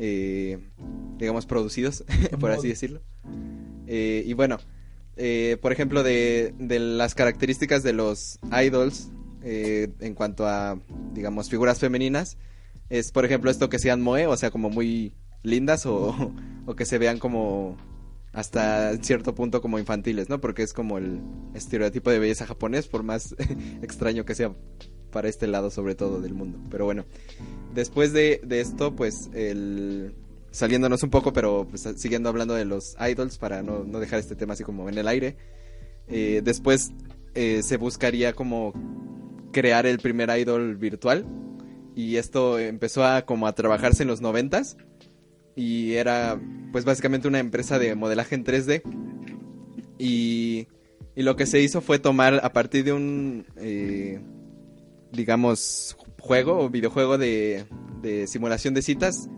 eh, 0.00 0.58
digamos, 1.18 1.46
producidos, 1.46 2.04
por 2.40 2.50
así 2.50 2.68
decirlo. 2.68 3.02
Eh, 3.86 4.24
y 4.26 4.32
bueno, 4.32 4.58
eh, 5.16 5.58
por 5.60 5.72
ejemplo, 5.72 6.02
de, 6.02 6.54
de 6.58 6.78
las 6.78 7.14
características 7.14 7.82
de 7.82 7.92
los 7.92 8.38
idols 8.64 9.10
eh, 9.42 9.88
en 10.00 10.14
cuanto 10.14 10.46
a, 10.46 10.78
digamos, 11.12 11.50
figuras 11.50 11.78
femeninas, 11.78 12.38
es, 12.88 13.12
por 13.12 13.26
ejemplo, 13.26 13.50
esto 13.50 13.68
que 13.68 13.78
sean 13.78 14.00
moe, 14.00 14.26
o 14.26 14.36
sea, 14.36 14.50
como 14.50 14.70
muy 14.70 15.14
lindas 15.42 15.84
o, 15.84 16.32
o 16.66 16.74
que 16.74 16.86
se 16.86 16.98
vean 16.98 17.18
como 17.18 17.76
hasta 18.32 18.96
cierto 19.02 19.34
punto 19.34 19.60
como 19.60 19.78
infantiles, 19.78 20.30
¿no? 20.30 20.40
Porque 20.40 20.62
es 20.62 20.72
como 20.72 20.96
el 20.96 21.20
estereotipo 21.52 22.10
de 22.10 22.20
belleza 22.20 22.46
japonés, 22.46 22.86
por 22.86 23.02
más 23.02 23.34
extraño 23.82 24.24
que 24.24 24.34
sea 24.34 24.54
para 25.10 25.28
este 25.28 25.46
lado 25.46 25.70
sobre 25.70 25.94
todo 25.94 26.20
del 26.20 26.34
mundo. 26.34 26.58
Pero 26.70 26.84
bueno, 26.84 27.04
después 27.74 28.12
de, 28.12 28.40
de 28.44 28.60
esto, 28.60 28.94
pues 28.94 29.30
el... 29.34 30.14
Saliéndonos 30.52 31.04
un 31.04 31.10
poco, 31.10 31.32
pero 31.32 31.66
pues, 31.70 31.86
siguiendo 31.96 32.28
hablando 32.28 32.54
de 32.54 32.64
los 32.64 32.96
idols 33.00 33.38
para 33.38 33.62
no, 33.62 33.84
no 33.84 34.00
dejar 34.00 34.18
este 34.18 34.34
tema 34.34 34.54
así 34.54 34.64
como 34.64 34.88
en 34.88 34.98
el 34.98 35.06
aire. 35.06 35.36
eh, 36.08 36.40
después 36.42 36.90
eh, 37.34 37.62
se 37.62 37.76
buscaría 37.76 38.32
como 38.32 38.72
crear 39.52 39.86
el 39.86 39.98
primer 39.98 40.28
idol 40.36 40.76
virtual. 40.76 41.24
Y 41.94 42.16
esto 42.16 42.58
empezó 42.58 43.04
a 43.04 43.22
como 43.22 43.46
a 43.46 43.54
trabajarse 43.54 44.02
en 44.02 44.08
los 44.08 44.20
noventas. 44.20 44.76
Y 45.54 45.94
era 45.94 46.40
pues 46.72 46.84
básicamente 46.84 47.28
una 47.28 47.38
empresa 47.38 47.78
de 47.78 47.94
modelaje 47.94 48.34
en 48.34 48.44
3D. 48.44 48.82
Y, 49.98 50.66
y 51.14 51.22
lo 51.22 51.36
que 51.36 51.46
se 51.46 51.60
hizo 51.60 51.80
fue 51.80 51.98
tomar 51.98 52.40
a 52.42 52.52
partir 52.52 52.84
de 52.84 52.92
un, 52.92 53.46
eh, 53.56 54.20
digamos, 55.12 55.96
juego 56.18 56.58
o 56.58 56.70
videojuego 56.70 57.18
de, 57.18 57.66
de 58.02 58.26
simulación 58.26 58.74
de 58.74 58.82
citas 58.82 59.28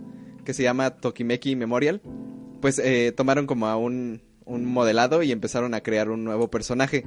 que 0.44 0.54
se 0.54 0.62
llama 0.62 0.90
Tokimeki 0.90 1.56
Memorial. 1.56 2.02
Pues 2.60 2.78
eh, 2.78 3.12
tomaron 3.16 3.46
como 3.46 3.66
a 3.66 3.76
un, 3.76 4.22
un 4.44 4.66
modelado 4.66 5.22
y 5.22 5.32
empezaron 5.32 5.74
a 5.74 5.80
crear 5.80 6.10
un 6.10 6.24
nuevo 6.24 6.50
personaje. 6.50 7.04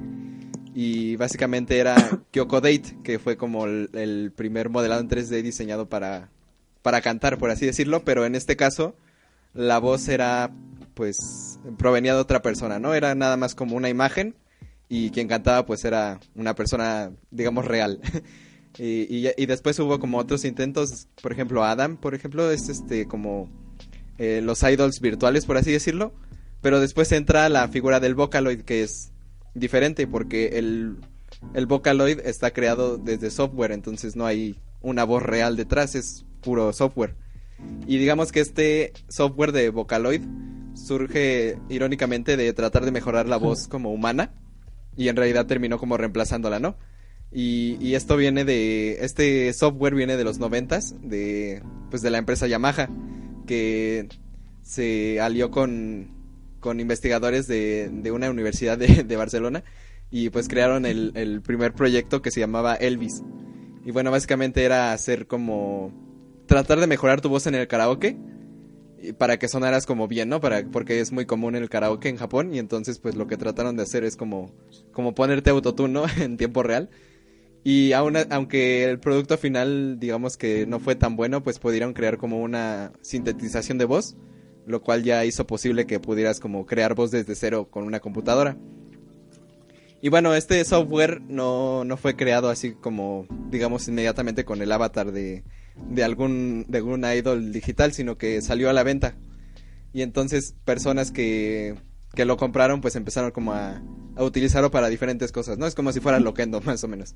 Y 0.74 1.16
básicamente 1.16 1.78
era 1.78 1.96
Kyoko 2.30 2.60
Date, 2.60 2.98
que 3.02 3.18
fue 3.18 3.36
como 3.36 3.66
el, 3.66 3.90
el 3.94 4.32
primer 4.34 4.68
modelado 4.68 5.00
en 5.00 5.08
3D 5.08 5.42
diseñado 5.42 5.88
para, 5.88 6.30
para 6.82 7.00
cantar, 7.00 7.38
por 7.38 7.50
así 7.50 7.64
decirlo. 7.64 8.04
Pero 8.04 8.26
en 8.26 8.34
este 8.34 8.56
caso, 8.56 8.94
la 9.54 9.78
voz 9.78 10.08
era, 10.08 10.50
pues, 10.94 11.58
provenía 11.78 12.14
de 12.14 12.20
otra 12.20 12.42
persona, 12.42 12.78
¿no? 12.78 12.94
Era 12.94 13.14
nada 13.14 13.36
más 13.36 13.54
como 13.54 13.76
una 13.76 13.88
imagen 13.88 14.36
y 14.88 15.10
quien 15.10 15.28
cantaba, 15.28 15.64
pues, 15.64 15.84
era 15.84 16.20
una 16.34 16.54
persona, 16.54 17.10
digamos, 17.30 17.64
real. 17.64 18.00
y, 18.78 19.06
y, 19.14 19.30
y 19.36 19.46
después 19.46 19.78
hubo 19.78 19.98
como 19.98 20.18
otros 20.18 20.44
intentos, 20.44 21.08
por 21.22 21.32
ejemplo, 21.32 21.64
Adam, 21.64 21.96
por 21.96 22.14
ejemplo, 22.14 22.50
es 22.50 22.68
este, 22.68 23.06
como 23.06 23.48
eh, 24.18 24.40
los 24.42 24.62
idols 24.62 25.00
virtuales, 25.00 25.46
por 25.46 25.56
así 25.56 25.72
decirlo. 25.72 26.14
Pero 26.62 26.80
después 26.80 27.12
entra 27.12 27.48
la 27.48 27.68
figura 27.68 28.00
del 28.00 28.14
Vocaloid, 28.14 28.62
que 28.62 28.82
es 28.82 29.12
diferente 29.54 30.06
porque 30.06 30.58
el, 30.58 30.96
el 31.54 31.66
Vocaloid 31.66 32.20
está 32.20 32.52
creado 32.52 32.98
desde 32.98 33.30
software, 33.30 33.72
entonces 33.72 34.16
no 34.16 34.26
hay 34.26 34.56
una 34.80 35.04
voz 35.04 35.22
real 35.22 35.56
detrás, 35.56 35.94
es 35.94 36.24
puro 36.42 36.72
software. 36.72 37.14
Y 37.86 37.98
digamos 37.98 38.32
que 38.32 38.40
este 38.40 38.92
software 39.08 39.52
de 39.52 39.70
Vocaloid 39.70 40.22
surge 40.74 41.58
irónicamente 41.68 42.36
de 42.36 42.52
tratar 42.52 42.84
de 42.84 42.92
mejorar 42.92 43.28
la 43.28 43.38
voz 43.38 43.66
como 43.66 43.92
humana 43.92 44.32
y 44.96 45.08
en 45.08 45.16
realidad 45.16 45.46
terminó 45.46 45.78
como 45.78 45.96
reemplazándola, 45.96 46.58
¿no? 46.58 46.76
Y, 47.32 47.76
y 47.80 47.94
esto 47.94 48.16
viene 48.16 48.44
de, 48.44 49.04
este 49.04 49.52
software 49.52 49.94
viene 49.94 50.16
de 50.16 50.24
los 50.24 50.38
noventas, 50.38 50.94
de, 51.02 51.62
pues 51.90 52.02
de 52.02 52.10
la 52.10 52.18
empresa 52.18 52.46
Yamaha, 52.46 52.88
que 53.46 54.08
se 54.62 55.20
alió 55.20 55.50
con, 55.50 56.08
con 56.60 56.80
investigadores 56.80 57.46
de, 57.46 57.90
de 57.92 58.10
una 58.10 58.30
universidad 58.30 58.78
de, 58.78 59.04
de, 59.04 59.16
Barcelona 59.16 59.64
y 60.10 60.30
pues 60.30 60.48
crearon 60.48 60.86
el, 60.86 61.12
el, 61.14 61.42
primer 61.42 61.74
proyecto 61.74 62.22
que 62.22 62.30
se 62.30 62.40
llamaba 62.40 62.74
Elvis. 62.74 63.22
Y 63.84 63.90
bueno, 63.90 64.10
básicamente 64.10 64.64
era 64.64 64.92
hacer 64.92 65.26
como 65.26 65.92
tratar 66.46 66.80
de 66.80 66.86
mejorar 66.86 67.20
tu 67.20 67.28
voz 67.28 67.46
en 67.46 67.54
el 67.54 67.68
karaoke 67.68 68.16
para 69.18 69.38
que 69.38 69.48
sonaras 69.48 69.86
como 69.86 70.08
bien, 70.08 70.28
¿no? 70.28 70.40
Para, 70.40 70.64
porque 70.70 71.00
es 71.00 71.12
muy 71.12 71.26
común 71.26 71.54
el 71.54 71.68
karaoke 71.68 72.08
en 72.08 72.16
Japón 72.16 72.54
y 72.54 72.58
entonces 72.58 72.98
pues 72.98 73.14
lo 73.14 73.26
que 73.26 73.36
trataron 73.36 73.76
de 73.76 73.82
hacer 73.82 74.04
es 74.04 74.16
como, 74.16 74.52
como 74.92 75.14
ponerte 75.14 75.50
autotune, 75.50 75.92
¿no? 75.92 76.04
en 76.20 76.36
tiempo 76.36 76.62
real. 76.62 76.90
Y 77.68 77.94
aún, 77.94 78.16
aunque 78.30 78.84
el 78.84 79.00
producto 79.00 79.36
final 79.36 79.98
digamos 79.98 80.36
que 80.36 80.66
no 80.66 80.78
fue 80.78 80.94
tan 80.94 81.16
bueno, 81.16 81.42
pues 81.42 81.58
pudieron 81.58 81.94
crear 81.94 82.16
como 82.16 82.40
una 82.40 82.92
sintetización 83.02 83.76
de 83.76 83.86
voz 83.86 84.16
lo 84.66 84.82
cual 84.82 85.04
ya 85.04 85.24
hizo 85.24 85.46
posible 85.46 85.86
que 85.86 86.00
pudieras 86.00 86.40
como 86.40 86.66
crear 86.66 86.94
voz 86.94 87.12
desde 87.12 87.36
cero 87.36 87.68
con 87.70 87.84
una 87.84 88.00
computadora. 88.00 88.58
Y 90.02 90.08
bueno, 90.08 90.34
este 90.34 90.62
software 90.64 91.22
no, 91.22 91.84
no 91.84 91.96
fue 91.96 92.16
creado 92.16 92.50
así 92.50 92.72
como, 92.72 93.26
digamos, 93.50 93.88
inmediatamente 93.88 94.44
con 94.44 94.60
el 94.60 94.70
avatar 94.70 95.12
de, 95.12 95.44
de, 95.88 96.04
algún, 96.04 96.66
de 96.68 96.78
algún 96.78 97.04
idol 97.04 97.52
digital, 97.52 97.92
sino 97.92 98.18
que 98.18 98.42
salió 98.42 98.68
a 98.68 98.72
la 98.72 98.82
venta. 98.82 99.16
Y 99.92 100.02
entonces 100.02 100.54
personas 100.64 101.12
que, 101.12 101.76
que 102.14 102.24
lo 102.24 102.36
compraron 102.36 102.80
pues 102.80 102.96
empezaron 102.96 103.30
como 103.30 103.52
a, 103.54 103.82
a 104.16 104.24
utilizarlo 104.24 104.70
para 104.70 104.88
diferentes 104.88 105.32
cosas, 105.32 105.58
¿no? 105.58 105.66
Es 105.66 105.74
como 105.74 105.92
si 105.92 106.00
fuera 106.00 106.18
Loquendo, 106.18 106.60
más 106.64 106.82
o 106.82 106.88
menos, 106.88 107.14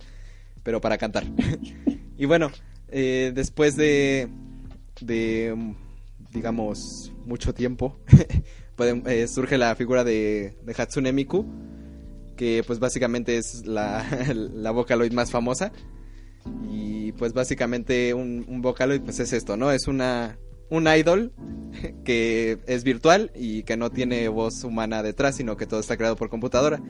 pero 0.63 0.81
para 0.81 0.99
cantar. 0.99 1.25
y 2.17 2.27
bueno, 2.27 2.51
eh, 2.89 3.33
después 3.35 3.77
de... 3.77 4.29
de 5.01 5.75
digamos, 6.33 7.13
mucho 7.27 7.53
tiempo, 7.55 7.99
eh, 9.07 9.27
surge 9.27 9.59
la 9.59 9.75
figura 9.75 10.05
de, 10.05 10.57
de, 10.63 10.75
Hatsune 10.77 11.13
Miku, 11.13 11.45
que 12.37 12.63
pues 12.67 12.79
básicamente 12.79 13.37
es 13.37 13.67
la, 13.67 14.07
la 14.35 14.71
Vocaloid 14.71 15.13
más 15.13 15.31
famosa. 15.31 15.73
Y 16.71 17.13
pues 17.13 17.35
básicamente 17.35 18.15
un, 18.15 18.47
un, 18.49 18.63
Vocaloid 18.63 19.03
pues 19.03 19.21
es 19.21 19.33
esto, 19.33 19.57
¿no? 19.57 19.73
Es 19.73 19.89
una 19.89 20.39
un 20.71 20.87
idol 20.87 21.33
que 22.05 22.59
es 22.67 22.85
virtual 22.85 23.33
y 23.35 23.65
que 23.65 23.77
no 23.77 23.91
tiene 23.91 24.29
voz 24.29 24.65
humana 24.65 25.03
detrás, 25.03 25.37
sino 25.37 25.57
que 25.57 25.67
todo 25.67 25.81
está 25.81 25.97
creado 25.97 26.17
por 26.17 26.31
computadora. 26.31 26.81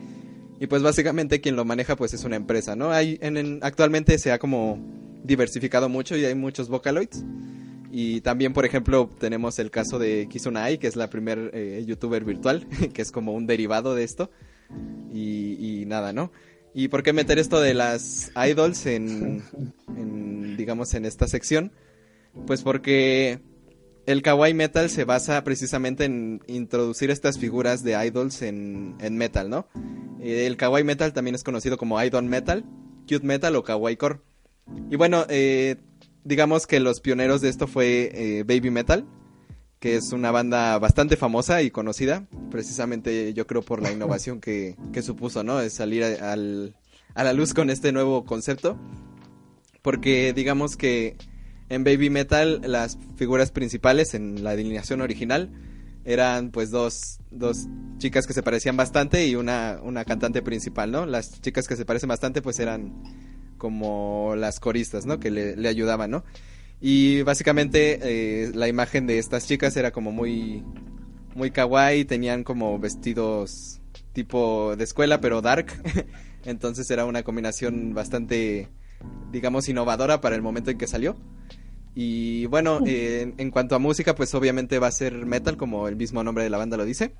Y 0.61 0.67
pues 0.67 0.83
básicamente 0.83 1.41
quien 1.41 1.55
lo 1.55 1.65
maneja 1.65 1.95
pues 1.95 2.13
es 2.13 2.23
una 2.23 2.35
empresa, 2.35 2.75
¿no? 2.75 2.91
Hay 2.91 3.17
en, 3.23 3.35
en, 3.35 3.59
actualmente 3.63 4.19
se 4.19 4.31
ha 4.31 4.37
como 4.37 4.77
diversificado 5.23 5.89
mucho 5.89 6.15
y 6.15 6.23
hay 6.23 6.35
muchos 6.35 6.69
Vocaloids. 6.69 7.25
Y 7.91 8.21
también, 8.21 8.53
por 8.53 8.63
ejemplo, 8.63 9.09
tenemos 9.19 9.57
el 9.57 9.71
caso 9.71 9.97
de 9.97 10.27
Kizunai, 10.29 10.77
que 10.77 10.85
es 10.85 10.95
la 10.95 11.09
primer 11.09 11.49
eh, 11.55 11.83
youtuber 11.87 12.23
virtual, 12.23 12.67
que 12.93 13.01
es 13.01 13.11
como 13.11 13.33
un 13.33 13.47
derivado 13.47 13.95
de 13.95 14.03
esto. 14.03 14.29
Y, 15.11 15.57
y, 15.81 15.85
nada, 15.87 16.13
¿no? 16.13 16.31
¿Y 16.75 16.89
por 16.89 17.01
qué 17.01 17.11
meter 17.11 17.39
esto 17.39 17.59
de 17.59 17.73
las 17.73 18.31
idols 18.35 18.85
en, 18.85 19.43
en, 19.97 20.57
digamos, 20.57 20.93
en 20.93 21.05
esta 21.05 21.27
sección? 21.27 21.71
Pues 22.45 22.61
porque 22.61 23.39
el 24.11 24.21
kawaii 24.21 24.53
metal 24.53 24.89
se 24.89 25.05
basa 25.05 25.43
precisamente 25.43 26.05
en 26.05 26.41
introducir 26.47 27.11
estas 27.11 27.37
figuras 27.37 27.83
de 27.83 27.93
idols 28.05 28.41
en, 28.41 28.95
en 28.99 29.17
metal, 29.17 29.49
¿no? 29.49 29.67
El 30.21 30.57
kawaii 30.57 30.83
metal 30.83 31.13
también 31.13 31.35
es 31.35 31.43
conocido 31.43 31.77
como 31.77 32.01
idol 32.01 32.25
metal, 32.25 32.65
cute 33.07 33.25
metal 33.25 33.55
o 33.55 33.63
kawaii 33.63 33.97
core. 33.97 34.19
Y 34.89 34.95
bueno, 34.95 35.25
eh, 35.29 35.77
digamos 36.23 36.67
que 36.67 36.79
los 36.79 37.01
pioneros 37.01 37.41
de 37.41 37.49
esto 37.49 37.67
fue 37.67 38.11
eh, 38.13 38.43
Baby 38.43 38.69
Metal, 38.69 39.05
que 39.79 39.95
es 39.95 40.11
una 40.11 40.31
banda 40.31 40.77
bastante 40.77 41.17
famosa 41.17 41.61
y 41.61 41.71
conocida, 41.71 42.27
precisamente 42.51 43.33
yo 43.33 43.47
creo 43.47 43.61
por 43.61 43.81
la 43.81 43.91
innovación 43.93 44.39
que, 44.39 44.75
que 44.93 45.01
supuso, 45.01 45.43
¿no? 45.43 45.59
Es 45.59 45.73
salir 45.73 46.03
a, 46.03 46.31
al, 46.31 46.75
a, 47.15 47.23
la 47.23 47.33
luz 47.33 47.53
con 47.53 47.69
este 47.69 47.91
nuevo 47.91 48.25
concepto, 48.25 48.77
porque 49.81 50.33
digamos 50.33 50.77
que 50.77 51.17
en 51.71 51.85
Baby 51.85 52.09
Metal 52.09 52.61
las 52.65 52.97
figuras 53.15 53.51
principales 53.51 54.13
en 54.13 54.43
la 54.43 54.57
delineación 54.57 54.99
original 54.99 55.49
eran 56.03 56.51
pues 56.51 56.69
dos, 56.69 57.19
dos 57.31 57.67
chicas 57.97 58.27
que 58.27 58.33
se 58.33 58.43
parecían 58.43 58.75
bastante 58.75 59.25
y 59.25 59.35
una, 59.35 59.79
una 59.81 60.03
cantante 60.03 60.41
principal, 60.41 60.91
¿no? 60.91 61.05
Las 61.05 61.39
chicas 61.39 61.69
que 61.69 61.77
se 61.77 61.85
parecen 61.85 62.09
bastante 62.09 62.41
pues 62.41 62.59
eran 62.59 62.91
como 63.57 64.33
las 64.35 64.59
coristas, 64.59 65.05
¿no? 65.05 65.19
Que 65.21 65.31
le, 65.31 65.67
ayudaban, 65.69 66.11
¿no? 66.11 66.25
Y 66.81 67.21
básicamente 67.21 67.99
eh, 68.01 68.51
la 68.53 68.67
imagen 68.67 69.07
de 69.07 69.17
estas 69.17 69.47
chicas 69.47 69.77
era 69.77 69.91
como 69.91 70.11
muy, 70.11 70.65
muy 71.35 71.51
kawaii, 71.51 72.03
tenían 72.03 72.43
como 72.43 72.79
vestidos 72.79 73.79
tipo 74.11 74.75
de 74.75 74.83
escuela, 74.83 75.21
pero 75.21 75.41
dark. 75.41 75.67
Entonces 76.43 76.89
era 76.91 77.05
una 77.05 77.23
combinación 77.23 77.93
bastante, 77.93 78.67
digamos, 79.31 79.69
innovadora 79.69 80.19
para 80.19 80.35
el 80.35 80.41
momento 80.41 80.69
en 80.69 80.77
que 80.77 80.87
salió. 80.87 81.15
Y 81.93 82.45
bueno, 82.45 82.79
eh, 82.85 83.33
en, 83.37 83.51
cuanto 83.51 83.75
a 83.75 83.79
música, 83.79 84.15
pues 84.15 84.33
obviamente 84.33 84.79
va 84.79 84.87
a 84.87 84.91
ser 84.91 85.25
metal, 85.25 85.57
como 85.57 85.87
el 85.87 85.95
mismo 85.95 86.23
nombre 86.23 86.43
de 86.43 86.49
la 86.49 86.57
banda 86.57 86.77
lo 86.77 86.85
dice. 86.85 87.13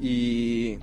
Y 0.00 0.78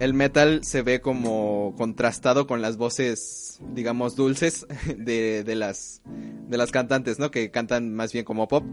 el 0.00 0.14
metal 0.14 0.64
se 0.64 0.82
ve 0.82 1.00
como 1.00 1.74
contrastado 1.76 2.46
con 2.46 2.62
las 2.62 2.76
voces, 2.76 3.60
digamos, 3.72 4.16
dulces 4.16 4.66
de, 4.98 5.44
de, 5.44 5.54
las, 5.54 6.02
de 6.48 6.56
las 6.56 6.72
cantantes, 6.72 7.18
¿no? 7.18 7.30
Que 7.30 7.50
cantan 7.50 7.94
más 7.94 8.12
bien 8.12 8.24
como 8.24 8.48
pop, 8.48 8.64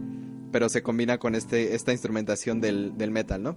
pero 0.50 0.68
se 0.68 0.82
combina 0.82 1.18
con 1.18 1.34
este, 1.34 1.74
esta 1.74 1.92
instrumentación 1.92 2.60
del, 2.60 2.96
del 2.98 3.10
metal, 3.10 3.42
¿no? 3.42 3.56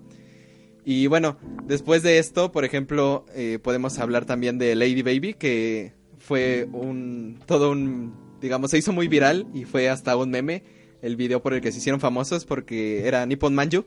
Y 0.86 1.08
bueno, 1.08 1.38
después 1.66 2.02
de 2.02 2.18
esto, 2.18 2.54
por 2.54 2.64
ejemplo, 2.64 3.26
eh, 3.36 3.60
podemos 3.62 4.00
hablar 4.00 4.24
también 4.24 4.58
de 4.58 4.74
Lady 4.74 5.02
Baby, 5.02 5.34
que 5.34 5.92
fue 6.18 6.70
un 6.72 7.40
todo 7.46 7.72
un 7.72 8.27
digamos 8.42 8.72
se 8.72 8.78
hizo 8.78 8.92
muy 8.94 9.08
viral 9.08 9.48
y 9.54 9.66
fue 9.66 9.90
hasta 9.90 10.16
un 10.18 10.30
meme 10.30 10.64
el 11.02 11.16
video 11.16 11.42
por 11.42 11.54
el 11.54 11.62
que 11.62 11.72
se 11.72 11.78
hicieron 11.78 12.00
famosos 12.00 12.46
porque 12.46 13.08
era 13.08 13.26
Nippon 13.26 13.54
Manju 13.56 13.86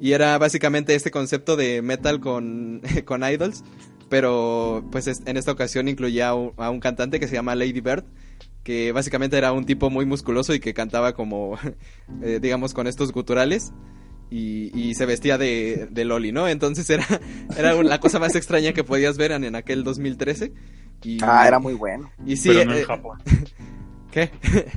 y 0.00 0.12
era 0.12 0.36
básicamente 0.38 0.94
este 0.94 1.10
concepto 1.10 1.56
de 1.56 1.80
metal 1.82 2.20
con, 2.20 2.82
con 3.06 3.22
idols, 3.24 3.62
pero 4.08 4.84
pues 4.92 5.06
es- 5.06 5.22
en 5.26 5.36
esta 5.36 5.52
ocasión 5.52 5.88
incluía 5.88 6.28
a 6.28 6.34
un, 6.34 6.52
a 6.56 6.70
un 6.70 6.80
cantante 6.80 7.18
que 7.20 7.28
se 7.28 7.34
llama 7.34 7.54
Lady 7.54 7.80
Bird, 7.80 8.04
que 8.62 8.92
básicamente 8.92 9.36
era 9.38 9.52
un 9.52 9.64
tipo 9.66 9.90
muy 9.90 10.04
musculoso 10.06 10.54
y 10.54 10.60
que 10.60 10.74
cantaba 10.74 11.14
como, 11.14 11.58
eh, 12.22 12.38
digamos, 12.42 12.74
con 12.74 12.86
estos 12.86 13.12
guturales. 13.12 13.72
Y, 14.30 14.72
y 14.76 14.94
se 14.94 15.06
vestía 15.06 15.38
de, 15.38 15.86
de 15.90 16.04
Loli, 16.04 16.32
¿no? 16.32 16.48
Entonces 16.48 16.88
era, 16.90 17.06
era 17.56 17.80
la 17.82 18.00
cosa 18.00 18.18
más 18.18 18.34
extraña 18.34 18.72
que 18.72 18.82
podías 18.82 19.16
ver 19.16 19.30
en, 19.32 19.44
en 19.44 19.54
aquel 19.54 19.84
2013. 19.84 20.52
Y, 21.02 21.18
Ah, 21.22 21.46
era 21.46 21.58
muy 21.58 21.74
bueno. 21.74 22.10
Y 22.24 22.36
sí, 22.36 22.48
pero 22.48 22.64
no 22.66 22.74
eh, 22.74 22.80
en 22.80 22.86
Japón. 22.86 23.18
¿Qué? 24.10 24.30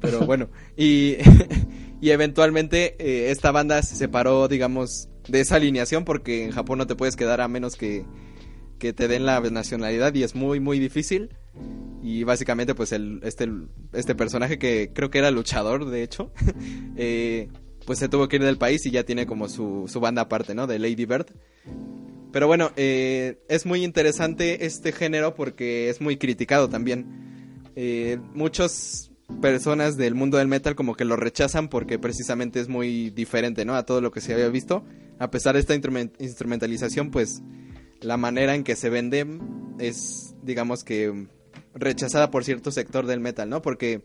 Pero 0.00 0.20
bueno, 0.26 0.48
y, 0.76 1.16
y 2.00 2.10
eventualmente 2.10 2.94
eh, 2.98 3.30
esta 3.30 3.50
banda 3.50 3.82
se 3.82 3.96
separó, 3.96 4.46
digamos, 4.48 5.08
de 5.26 5.40
esa 5.40 5.56
alineación 5.56 6.04
porque 6.04 6.44
en 6.44 6.52
Japón 6.52 6.78
no 6.78 6.86
te 6.86 6.94
puedes 6.94 7.16
quedar 7.16 7.40
a 7.40 7.48
menos 7.48 7.74
que, 7.76 8.04
que 8.78 8.92
te 8.92 9.08
den 9.08 9.26
la 9.26 9.40
nacionalidad 9.40 10.14
y 10.14 10.22
es 10.22 10.34
muy, 10.34 10.60
muy 10.60 10.78
difícil. 10.78 11.30
Y 12.00 12.22
básicamente, 12.22 12.74
pues, 12.74 12.92
el, 12.92 13.20
este, 13.24 13.50
este 13.92 14.14
personaje 14.14 14.58
que 14.58 14.92
creo 14.94 15.10
que 15.10 15.18
era 15.18 15.32
luchador, 15.32 15.86
de 15.86 16.02
hecho, 16.04 16.32
eh, 16.96 17.48
pues 17.84 17.98
se 17.98 18.08
tuvo 18.08 18.28
que 18.28 18.36
ir 18.36 18.44
del 18.44 18.58
país 18.58 18.86
y 18.86 18.90
ya 18.90 19.02
tiene 19.02 19.26
como 19.26 19.48
su, 19.48 19.86
su 19.88 19.98
banda 19.98 20.22
aparte, 20.22 20.54
¿no? 20.54 20.66
De 20.66 20.78
Lady 20.78 21.06
Bird. 21.06 21.26
Pero 22.32 22.46
bueno, 22.46 22.70
eh, 22.76 23.38
es 23.48 23.64
muy 23.66 23.84
interesante 23.84 24.66
este 24.66 24.92
género 24.92 25.34
porque 25.34 25.88
es 25.88 26.00
muy 26.00 26.16
criticado 26.18 26.68
también. 26.68 27.62
Eh, 27.74 28.18
muchas 28.34 29.10
personas 29.40 29.96
del 29.96 30.14
mundo 30.14 30.38
del 30.38 30.48
metal 30.48 30.74
como 30.74 30.94
que 30.94 31.04
lo 31.04 31.16
rechazan 31.16 31.68
porque 31.68 31.98
precisamente 31.98 32.60
es 32.60 32.68
muy 32.68 33.10
diferente, 33.10 33.64
¿no? 33.64 33.74
A 33.74 33.84
todo 33.84 34.00
lo 34.00 34.10
que 34.10 34.20
se 34.20 34.34
había 34.34 34.48
visto. 34.48 34.84
A 35.18 35.30
pesar 35.30 35.54
de 35.54 35.60
esta 35.60 35.74
instrument- 35.74 36.12
instrumentalización, 36.18 37.10
pues 37.10 37.42
la 38.00 38.16
manera 38.16 38.54
en 38.54 38.64
que 38.64 38.76
se 38.76 38.90
vende 38.90 39.26
es, 39.78 40.34
digamos 40.42 40.84
que, 40.84 41.28
rechazada 41.74 42.30
por 42.30 42.44
cierto 42.44 42.70
sector 42.70 43.06
del 43.06 43.20
metal, 43.20 43.48
¿no? 43.48 43.62
Porque 43.62 44.02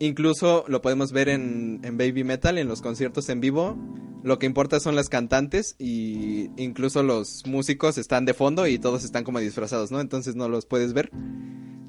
incluso 0.00 0.64
lo 0.68 0.82
podemos 0.82 1.12
ver 1.12 1.28
en, 1.28 1.80
en 1.82 1.98
Baby 1.98 2.24
Metal, 2.24 2.58
en 2.58 2.68
los 2.68 2.82
conciertos 2.82 3.28
en 3.28 3.40
vivo. 3.40 3.76
Lo 4.22 4.38
que 4.38 4.46
importa 4.46 4.80
son 4.80 4.96
las 4.96 5.08
cantantes 5.08 5.76
y 5.78 6.50
incluso 6.56 7.02
los 7.02 7.44
músicos 7.46 7.98
están 7.98 8.24
de 8.24 8.34
fondo 8.34 8.66
y 8.66 8.78
todos 8.78 9.04
están 9.04 9.24
como 9.24 9.38
disfrazados, 9.38 9.90
¿no? 9.90 10.00
Entonces 10.00 10.34
no 10.34 10.48
los 10.48 10.66
puedes 10.66 10.92
ver. 10.92 11.10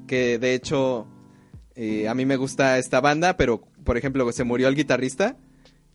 Que 0.06 0.38
de 0.38 0.54
hecho 0.54 1.06
eh, 1.74 2.08
a 2.08 2.14
mí 2.14 2.26
me 2.26 2.36
gusta 2.36 2.78
esta 2.78 3.00
banda, 3.00 3.36
pero 3.36 3.62
por 3.84 3.96
ejemplo 3.96 4.30
se 4.32 4.44
murió 4.44 4.68
el 4.68 4.76
guitarrista 4.76 5.36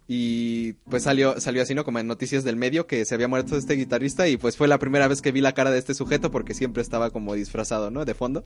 y 0.08 0.74
pues 0.90 1.04
salió, 1.04 1.40
salió 1.40 1.64
así, 1.64 1.74
¿no? 1.74 1.84
Como 1.84 1.98
en 2.00 2.08
noticias 2.08 2.44
del 2.44 2.58
medio 2.58 2.86
que 2.86 3.06
se 3.06 3.16
había 3.16 3.28
muerto 3.28 3.58
este 3.58 3.74
guitarrista 3.74 4.28
y 4.28 4.38
pues 4.38 4.56
fue 4.56 4.68
la 4.68 4.78
primera 4.78 5.08
vez 5.08 5.22
que 5.22 5.32
vi 5.32 5.42
la 5.42 5.54
cara 5.54 5.72
de 5.72 5.80
este 5.80 5.96
sujeto 5.96 6.30
porque 6.30 6.54
siempre 6.54 6.84
estaba 6.84 7.10
como 7.10 7.34
disfrazado, 7.34 7.90
¿no? 7.90 8.06
De 8.06 8.14
fondo. 8.14 8.46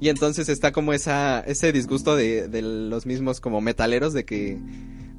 Y 0.00 0.08
entonces 0.08 0.48
está 0.48 0.72
como 0.72 0.94
esa, 0.94 1.40
ese 1.40 1.72
disgusto 1.72 2.16
de, 2.16 2.48
de 2.48 2.62
los 2.62 3.04
mismos 3.04 3.40
como 3.40 3.60
metaleros 3.60 4.14
de 4.14 4.24
que, 4.24 4.58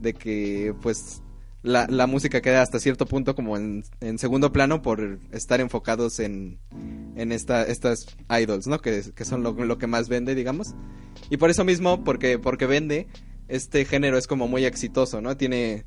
de 0.01 0.13
que 0.13 0.73
pues 0.81 1.21
la, 1.61 1.85
la 1.87 2.07
música 2.07 2.41
queda 2.41 2.61
hasta 2.61 2.79
cierto 2.79 3.05
punto 3.05 3.35
como 3.35 3.55
en, 3.55 3.83
en 3.99 4.17
segundo 4.17 4.51
plano 4.51 4.81
por 4.81 5.19
estar 5.31 5.59
enfocados 5.61 6.19
en, 6.19 6.57
en 7.15 7.31
esta, 7.31 7.63
estas 7.63 8.07
idols, 8.29 8.65
¿no? 8.65 8.79
Que, 8.79 9.03
que 9.13 9.25
son 9.25 9.43
lo, 9.43 9.51
lo 9.51 9.77
que 9.77 9.85
más 9.85 10.09
vende, 10.09 10.33
digamos. 10.33 10.73
Y 11.29 11.37
por 11.37 11.51
eso 11.51 11.63
mismo, 11.63 12.03
porque, 12.03 12.39
porque 12.39 12.65
vende, 12.65 13.07
este 13.49 13.85
género 13.85 14.17
es 14.17 14.27
como 14.27 14.47
muy 14.47 14.65
exitoso, 14.65 15.21
¿no? 15.21 15.35
Tiene, 15.35 15.85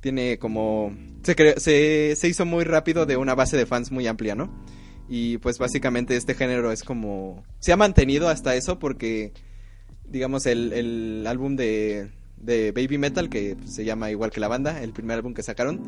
tiene 0.00 0.38
como... 0.38 0.96
Se, 1.22 1.34
cre- 1.34 1.58
se, 1.58 2.14
se 2.16 2.28
hizo 2.28 2.44
muy 2.46 2.64
rápido 2.64 3.06
de 3.06 3.16
una 3.16 3.34
base 3.34 3.56
de 3.56 3.66
fans 3.66 3.90
muy 3.90 4.06
amplia, 4.06 4.34
¿no? 4.34 4.64
Y 5.08 5.38
pues 5.38 5.58
básicamente 5.58 6.16
este 6.16 6.34
género 6.34 6.70
es 6.70 6.82
como... 6.82 7.42
Se 7.58 7.72
ha 7.72 7.76
mantenido 7.76 8.28
hasta 8.28 8.54
eso 8.54 8.78
porque, 8.78 9.32
digamos, 10.04 10.46
el, 10.46 10.72
el 10.72 11.26
álbum 11.26 11.56
de, 11.56 12.10
de 12.36 12.72
Baby 12.72 12.98
Metal, 12.98 13.30
que 13.30 13.56
se 13.64 13.84
llama 13.84 14.10
igual 14.10 14.30
que 14.30 14.40
la 14.40 14.48
banda, 14.48 14.82
el 14.82 14.92
primer 14.92 15.16
álbum 15.16 15.32
que 15.34 15.42
sacaron, 15.42 15.80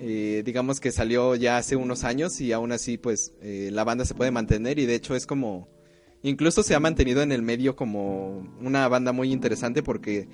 eh, 0.00 0.42
digamos 0.44 0.80
que 0.80 0.90
salió 0.92 1.34
ya 1.36 1.56
hace 1.56 1.76
unos 1.76 2.04
años 2.04 2.40
y 2.40 2.52
aún 2.52 2.72
así 2.72 2.98
pues 2.98 3.32
eh, 3.42 3.70
la 3.72 3.84
banda 3.84 4.04
se 4.04 4.14
puede 4.14 4.30
mantener 4.30 4.78
y 4.78 4.86
de 4.86 4.96
hecho 4.96 5.14
es 5.14 5.26
como... 5.26 5.68
Incluso 6.20 6.64
se 6.64 6.74
ha 6.74 6.80
mantenido 6.80 7.22
en 7.22 7.30
el 7.30 7.42
medio 7.42 7.76
como 7.76 8.38
una 8.60 8.88
banda 8.88 9.12
muy 9.12 9.32
interesante 9.32 9.84
porque 9.84 10.28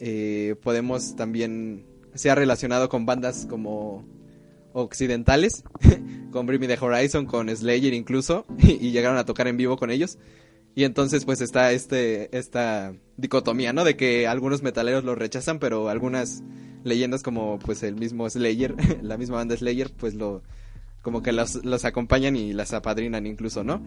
eh, 0.00 0.56
podemos 0.62 1.16
también... 1.16 1.86
Se 2.14 2.30
ha 2.30 2.34
relacionado 2.34 2.88
con 2.88 3.04
bandas 3.04 3.46
como 3.48 4.06
occidentales, 4.72 5.64
con 6.30 6.46
Bring 6.46 6.60
Me 6.60 6.68
the 6.68 6.78
Horizon, 6.78 7.26
con 7.26 7.54
Slayer 7.54 7.94
incluso, 7.94 8.46
y 8.58 8.90
llegaron 8.90 9.18
a 9.18 9.24
tocar 9.24 9.48
en 9.48 9.56
vivo 9.56 9.76
con 9.76 9.90
ellos. 9.90 10.18
Y 10.74 10.84
entonces 10.84 11.24
pues 11.24 11.40
está 11.40 11.72
este 11.72 12.36
esta 12.36 12.94
dicotomía, 13.16 13.72
¿no? 13.72 13.84
De 13.84 13.96
que 13.96 14.26
algunos 14.26 14.62
metaleros 14.62 15.04
lo 15.04 15.14
rechazan, 15.14 15.58
pero 15.58 15.88
algunas 15.88 16.42
leyendas 16.84 17.22
como 17.22 17.58
pues 17.58 17.82
el 17.82 17.96
mismo 17.96 18.28
Slayer, 18.28 18.74
la 19.02 19.16
misma 19.16 19.36
banda 19.36 19.56
Slayer, 19.56 19.90
pues 19.96 20.14
lo 20.14 20.42
como 21.00 21.22
que 21.22 21.32
los, 21.32 21.64
los 21.64 21.84
acompañan 21.84 22.36
y 22.36 22.52
las 22.52 22.74
apadrinan 22.74 23.26
incluso, 23.26 23.64
¿no? 23.64 23.82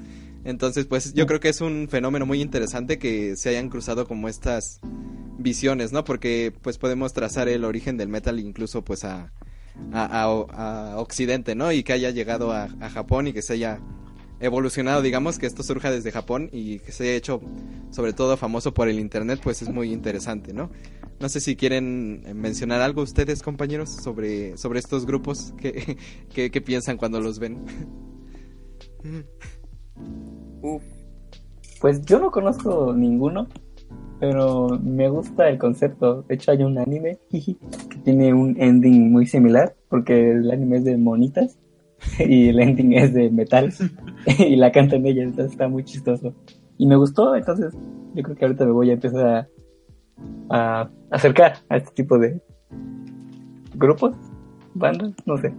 Entonces 0.46 0.88
pues 0.88 1.14
yo 1.14 1.28
creo 1.28 1.40
que 1.40 1.50
es 1.50 1.62
un 1.62 1.88
fenómeno 1.90 2.26
muy 2.26 2.42
interesante 2.42 2.98
que 2.98 3.36
se 3.36 3.50
hayan 3.50 3.70
cruzado 3.70 4.08
como 4.08 4.28
estas 4.28 4.80
visiones, 5.40 5.92
¿no? 5.94 6.04
Porque 6.04 6.54
pues 6.62 6.78
podemos 6.78 7.14
trazar 7.14 7.50
el 7.50 7.66
origen 7.66 7.98
del 7.98 8.10
metal 8.10 8.40
incluso 8.40 8.84
pues 8.84 9.04
a, 9.06 9.34
a, 9.92 10.24
a- 10.24 10.94
a 10.94 10.98
Occidente, 11.00 11.56
¿no? 11.56 11.72
Y 11.72 11.84
que 11.84 11.94
haya 11.94 12.12
llegado 12.12 12.52
a, 12.52 12.70
a 12.80 12.90
Japón 12.90 13.28
y 13.28 13.34
que 13.34 13.42
se 13.42 13.54
haya 13.54 13.82
evolucionado, 14.40 15.02
digamos, 15.02 15.38
que 15.40 15.46
esto 15.48 15.64
surja 15.64 15.92
desde 15.92 16.12
Japón 16.12 16.50
y 16.54 16.80
que 16.80 16.92
se 16.94 17.04
haya 17.04 17.14
hecho 17.16 17.42
sobre 17.92 18.14
todo 18.14 18.38
famoso 18.38 18.74
por 18.74 18.88
el 18.90 19.00
Internet, 19.00 19.42
pues 19.44 19.62
es 19.62 19.70
muy 19.70 19.92
interesante, 19.92 20.54
¿no? 20.54 20.72
No 21.20 21.28
sé 21.30 21.42
si 21.42 21.56
quieren 21.58 22.24
eh, 22.26 22.34
mencionar 22.34 22.82
algo 22.82 23.02
ustedes, 23.02 23.42
compañeros, 23.44 23.90
sobre, 23.90 24.58
sobre 24.58 24.80
estos 24.80 25.06
grupos, 25.06 25.54
¿qué, 25.60 25.98
qué, 26.34 26.52
qué 26.52 26.62
piensan 26.62 26.98
cuando 26.98 27.20
los 27.22 27.40
ven? 27.40 27.66
Uf, 30.62 30.84
Pues 31.80 32.06
yo 32.06 32.20
no 32.20 32.32
conozco 32.32 32.94
ninguno, 32.94 33.48
pero 34.20 34.80
me 34.84 35.10
gusta 35.10 35.50
el 35.50 35.58
concepto. 35.58 36.24
De 36.24 36.36
hecho, 36.36 36.52
hay 36.52 36.64
un 36.64 36.78
anime 36.78 37.20
que 37.30 37.56
tiene 38.04 38.34
un 38.34 38.60
ending 38.62 39.12
muy 39.12 39.26
similar, 39.26 39.76
porque 39.90 40.32
el 40.32 40.52
anime 40.52 40.78
es 40.78 40.84
de 40.84 40.98
monitas 40.98 41.58
y 42.20 42.50
el 42.50 42.60
ending 42.60 42.94
es 42.94 43.14
de 43.14 43.30
metal 43.30 43.74
y 44.40 44.56
la 44.56 44.72
cantan 44.72 45.06
ella, 45.06 45.24
entonces 45.24 45.54
está 45.54 45.68
muy 45.68 45.84
chistoso. 45.84 46.34
Y 46.78 46.86
me 46.86 46.96
gustó, 46.96 47.36
entonces 47.36 47.74
yo 48.14 48.24
creo 48.24 48.36
que 48.36 48.46
ahorita 48.46 48.66
me 48.66 48.72
voy 48.72 48.90
a 48.90 48.94
empezar 48.94 49.26
a, 49.28 49.48
a 50.50 50.90
acercar 51.12 51.58
a 51.70 51.78
este 51.78 51.92
tipo 51.92 52.18
de 52.18 52.42
grupos, 53.76 54.16
bandas, 54.74 55.14
no 55.26 55.38
sé. 55.38 55.54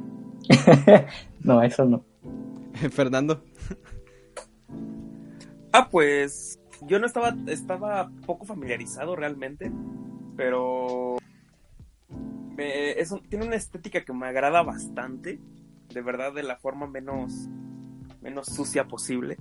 no, 1.41 1.63
eso 1.63 1.85
no. 1.85 2.05
Fernando. 2.91 3.43
Ah, 5.73 5.89
pues 5.91 6.60
yo 6.87 6.99
no 6.99 7.07
estaba, 7.07 7.35
estaba 7.47 8.11
poco 8.27 8.45
familiarizado 8.45 9.17
realmente, 9.17 9.71
pero 10.37 11.17
me- 12.57 12.95
tiene 13.29 13.47
una 13.47 13.57
estética 13.57 14.05
que 14.05 14.13
me 14.13 14.27
agrada 14.27 14.63
bastante, 14.63 15.41
de 15.93 16.03
verdad 16.03 16.33
de 16.33 16.43
la 16.43 16.57
forma 16.57 16.87
menos, 16.87 17.49
menos 18.21 18.47
sucia 18.47 18.87
posible. 18.87 19.37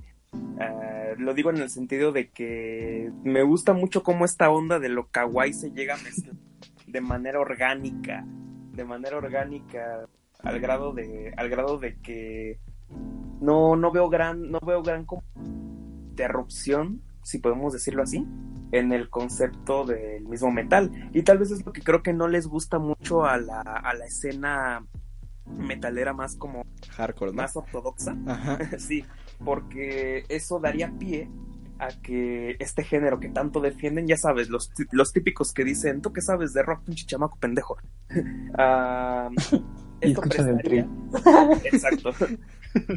Ah, 0.59 1.13
lo 1.17 1.33
digo 1.33 1.49
en 1.49 1.57
el 1.57 1.69
sentido 1.69 2.11
de 2.11 2.29
que 2.29 3.11
me 3.23 3.43
gusta 3.43 3.73
mucho 3.73 4.03
cómo 4.03 4.25
esta 4.25 4.49
onda 4.49 4.79
de 4.79 4.89
lo 4.89 5.07
kawaii 5.07 5.53
se 5.53 5.71
llega 5.71 5.95
a 5.95 5.97
mezclar 5.97 6.35
de 6.87 7.01
manera 7.01 7.39
orgánica, 7.39 8.25
de 8.73 8.83
manera 8.83 9.17
orgánica 9.17 10.07
al 10.39 10.59
grado 10.59 10.93
de, 10.93 11.33
al 11.37 11.49
grado 11.49 11.77
de 11.77 11.97
que 11.97 12.59
no, 13.41 13.75
no 13.75 13.91
veo 13.91 14.09
gran, 14.09 14.49
no 14.51 14.59
veo 14.59 14.81
gran 14.81 15.05
interrupción, 16.09 17.01
si 17.29 17.37
podemos 17.39 17.73
decirlo 17.73 18.01
así, 18.03 18.25
en 18.71 18.91
el 18.91 19.09
concepto 19.09 19.85
del 19.85 20.25
mismo 20.25 20.51
metal. 20.51 20.91
Y 21.13 21.21
tal 21.23 21.37
vez 21.37 21.51
es 21.51 21.65
lo 21.65 21.71
que 21.73 21.81
creo 21.81 22.01
que 22.03 22.13
no 22.13 22.27
les 22.27 22.47
gusta 22.47 22.79
mucho 22.79 23.25
a 23.25 23.37
la, 23.37 23.61
a 23.61 23.93
la 23.93 24.05
escena 24.05 24.85
metalera 25.45 26.13
más 26.13 26.35
como 26.35 26.63
Hardcore, 26.91 27.31
¿no? 27.31 27.37
más 27.41 27.55
ortodoxa. 27.55 28.15
Ajá. 28.27 28.57
sí, 28.79 29.05
porque 29.43 30.25
eso 30.29 30.59
daría 30.59 30.91
pie 30.97 31.29
a 31.79 31.87
que 32.01 32.55
este 32.59 32.83
género 32.83 33.19
que 33.19 33.29
tanto 33.29 33.61
defienden, 33.61 34.05
ya 34.07 34.17
sabes, 34.17 34.49
los, 34.49 34.71
los 34.91 35.13
típicos 35.13 35.53
que 35.53 35.63
dicen, 35.63 36.01
¿tú 36.01 36.11
qué 36.11 36.21
sabes 36.21 36.53
de 36.53 36.61
rock, 36.63 36.83
pinche 36.83 37.05
chamaco 37.05 37.37
pendejo? 37.39 37.77
Y 40.01 40.11
esto 40.11 40.21
escuchas 40.23 40.47
el 40.47 40.55
prestaría- 40.55 40.87
Exacto. 41.65 42.11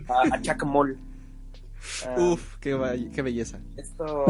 A, 0.09 0.35
a 0.37 0.41
Chuck 0.41 0.65
Moll. 0.65 0.97
Ah, 2.07 2.17
Uf, 2.19 2.57
qué, 2.59 2.75
belleza. 3.23 3.61
esto, 3.77 4.25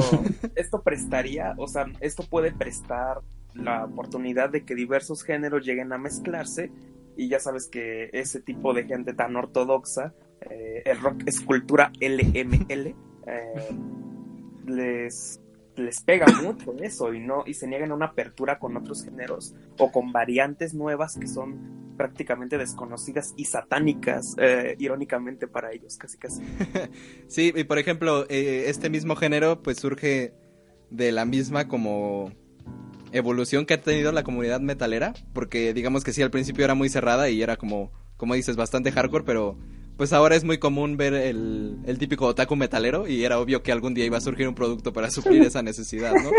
esto 0.54 0.82
prestaría, 0.82 1.54
o 1.58 1.68
sea, 1.68 1.86
esto 2.00 2.24
puede 2.28 2.52
prestar 2.52 3.20
la 3.54 3.84
oportunidad 3.84 4.50
de 4.50 4.64
que 4.64 4.74
diversos 4.74 5.22
géneros 5.22 5.64
lleguen 5.64 5.92
a 5.92 5.98
mezclarse 5.98 6.70
y 7.16 7.28
ya 7.28 7.38
sabes 7.40 7.68
que 7.68 8.08
ese 8.12 8.40
tipo 8.40 8.72
de 8.72 8.84
gente 8.84 9.12
tan 9.12 9.36
ortodoxa, 9.36 10.14
eh, 10.40 10.82
el 10.86 11.00
rock 11.00 11.22
es 11.26 11.40
cultura 11.40 11.92
LML, 12.00 12.94
eh, 13.26 13.76
les, 14.66 15.40
les 15.76 16.00
pega 16.02 16.26
mucho 16.42 16.74
eso 16.80 17.12
y 17.12 17.20
no 17.20 17.44
y 17.46 17.54
se 17.54 17.66
niegan 17.66 17.90
a 17.90 17.94
una 17.94 18.06
apertura 18.06 18.58
con 18.58 18.76
otros 18.76 19.04
géneros 19.04 19.54
o 19.78 19.92
con 19.92 20.12
variantes 20.12 20.74
nuevas 20.74 21.16
que 21.18 21.26
son 21.26 21.81
prácticamente 21.96 22.58
desconocidas 22.58 23.34
y 23.36 23.44
satánicas, 23.44 24.34
eh, 24.38 24.76
irónicamente 24.78 25.46
para 25.46 25.72
ellos, 25.72 25.96
casi 25.96 26.18
casi. 26.18 26.42
Sí, 27.28 27.52
y 27.54 27.64
por 27.64 27.78
ejemplo, 27.78 28.26
eh, 28.28 28.64
este 28.66 28.90
mismo 28.90 29.16
género 29.16 29.62
pues 29.62 29.78
surge 29.78 30.34
de 30.90 31.12
la 31.12 31.24
misma 31.24 31.68
como 31.68 32.32
evolución 33.12 33.66
que 33.66 33.74
ha 33.74 33.80
tenido 33.80 34.12
la 34.12 34.22
comunidad 34.22 34.60
metalera, 34.60 35.14
porque 35.32 35.72
digamos 35.74 36.04
que 36.04 36.12
sí, 36.12 36.22
al 36.22 36.30
principio 36.30 36.64
era 36.64 36.74
muy 36.74 36.88
cerrada 36.88 37.28
y 37.28 37.42
era 37.42 37.56
como, 37.56 37.92
como 38.16 38.34
dices, 38.34 38.56
bastante 38.56 38.92
hardcore, 38.92 39.24
pero 39.24 39.58
pues 39.96 40.12
ahora 40.12 40.34
es 40.34 40.44
muy 40.44 40.58
común 40.58 40.96
ver 40.96 41.14
el, 41.14 41.78
el 41.84 41.98
típico 41.98 42.26
otaku 42.26 42.56
metalero 42.56 43.06
y 43.06 43.24
era 43.24 43.38
obvio 43.38 43.62
que 43.62 43.72
algún 43.72 43.94
día 43.94 44.04
iba 44.04 44.18
a 44.18 44.22
surgir 44.22 44.48
un 44.48 44.54
producto 44.54 44.92
para 44.92 45.10
suplir 45.10 45.42
esa 45.46 45.62
necesidad, 45.62 46.14
¿no? 46.14 46.30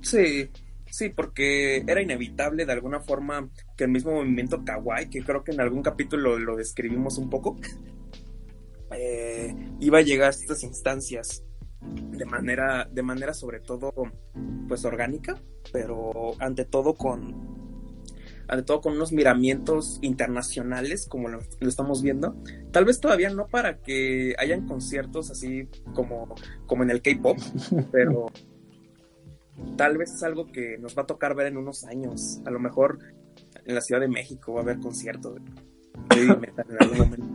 Sí, 0.00 0.48
sí, 0.90 1.08
porque 1.08 1.84
era 1.86 2.02
inevitable 2.02 2.66
de 2.66 2.72
alguna 2.72 3.00
forma 3.00 3.48
que 3.76 3.84
el 3.84 3.90
mismo 3.90 4.12
movimiento 4.12 4.64
kawaii, 4.64 5.10
que 5.10 5.22
creo 5.22 5.44
que 5.44 5.52
en 5.52 5.60
algún 5.60 5.82
capítulo 5.82 6.38
lo 6.38 6.56
describimos 6.56 7.18
un 7.18 7.30
poco, 7.30 7.56
eh, 8.92 9.54
iba 9.80 9.98
a 9.98 10.02
llegar 10.02 10.28
a 10.28 10.30
estas 10.30 10.62
instancias 10.62 11.44
de 11.80 12.24
manera, 12.26 12.88
de 12.90 13.02
manera 13.02 13.34
sobre 13.34 13.60
todo, 13.60 13.92
pues 14.68 14.84
orgánica, 14.84 15.40
pero 15.72 16.34
ante 16.38 16.64
todo 16.64 16.94
con, 16.94 17.34
ante 18.48 18.64
todo 18.64 18.80
con 18.80 18.94
unos 18.94 19.12
miramientos 19.12 19.98
internacionales, 20.02 21.06
como 21.08 21.28
lo, 21.28 21.40
lo 21.58 21.68
estamos 21.68 22.02
viendo. 22.02 22.36
Tal 22.70 22.84
vez 22.84 23.00
todavía 23.00 23.30
no 23.30 23.46
para 23.46 23.78
que 23.80 24.34
hayan 24.38 24.66
conciertos 24.66 25.30
así 25.30 25.68
como, 25.94 26.34
como 26.66 26.82
en 26.82 26.90
el 26.90 27.02
K-pop, 27.02 27.38
pero 27.92 28.26
tal 29.76 29.98
vez 29.98 30.12
es 30.14 30.22
algo 30.22 30.46
que 30.50 30.78
nos 30.78 30.96
va 30.96 31.02
a 31.02 31.06
tocar 31.06 31.34
ver 31.34 31.46
en 31.48 31.56
unos 31.56 31.84
años. 31.84 32.40
A 32.44 32.50
lo 32.50 32.58
mejor 32.60 32.98
en 33.64 33.74
la 33.74 33.80
Ciudad 33.80 34.00
de 34.00 34.08
México 34.08 34.52
va 34.54 34.60
a 34.60 34.62
haber 34.62 34.78
conciertos 34.80 35.34
de 35.34 35.40
metal 36.36 36.66
en 36.68 36.82
algún 36.82 36.98
momento. 36.98 37.26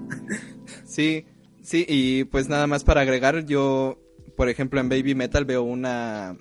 Sí, 0.86 1.26
sí, 1.62 1.86
y 1.88 2.24
pues 2.26 2.50
nada 2.50 2.68
más 2.68 2.84
para 2.84 3.02
agregar, 3.02 3.46
yo, 3.46 3.98
por 4.36 4.50
ejemplo, 4.50 4.80
en 4.80 4.90
Baby 4.90 5.16
Metal 5.16 5.46
veo 5.46 5.64
una, 5.64 6.38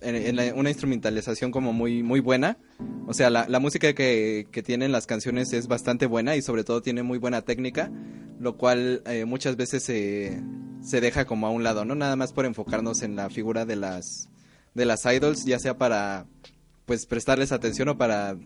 en- 0.00 0.14
en 0.16 0.36
la- 0.36 0.54
una 0.54 0.70
instrumentalización 0.70 1.50
como 1.50 1.72
muy, 1.72 2.02
muy 2.02 2.20
buena. 2.20 2.58
O 3.06 3.14
sea, 3.14 3.30
la, 3.30 3.48
la 3.48 3.58
música 3.60 3.92
que, 3.94 4.46
que 4.50 4.62
tienen 4.62 4.92
las 4.92 5.06
canciones 5.06 5.52
es 5.52 5.66
bastante 5.68 6.06
buena 6.06 6.36
y 6.36 6.42
sobre 6.42 6.64
todo 6.64 6.82
tiene 6.82 7.02
muy 7.02 7.18
buena 7.18 7.42
técnica, 7.42 7.90
lo 8.38 8.56
cual 8.56 9.02
eh, 9.06 9.24
muchas 9.24 9.56
veces 9.56 9.82
se, 9.82 10.40
se 10.82 11.00
deja 11.00 11.24
como 11.24 11.46
a 11.46 11.50
un 11.50 11.64
lado, 11.64 11.84
¿no? 11.84 11.94
Nada 11.94 12.16
más 12.16 12.32
por 12.32 12.44
enfocarnos 12.44 13.02
en 13.02 13.16
la 13.16 13.30
figura 13.30 13.64
de 13.64 13.76
las, 13.76 14.28
de 14.74 14.84
las 14.84 15.04
idols, 15.06 15.44
ya 15.44 15.58
sea 15.58 15.76
para, 15.78 16.26
pues, 16.86 17.06
prestarles 17.06 17.52
atención 17.52 17.88
o 17.88 17.98
para 17.98 18.36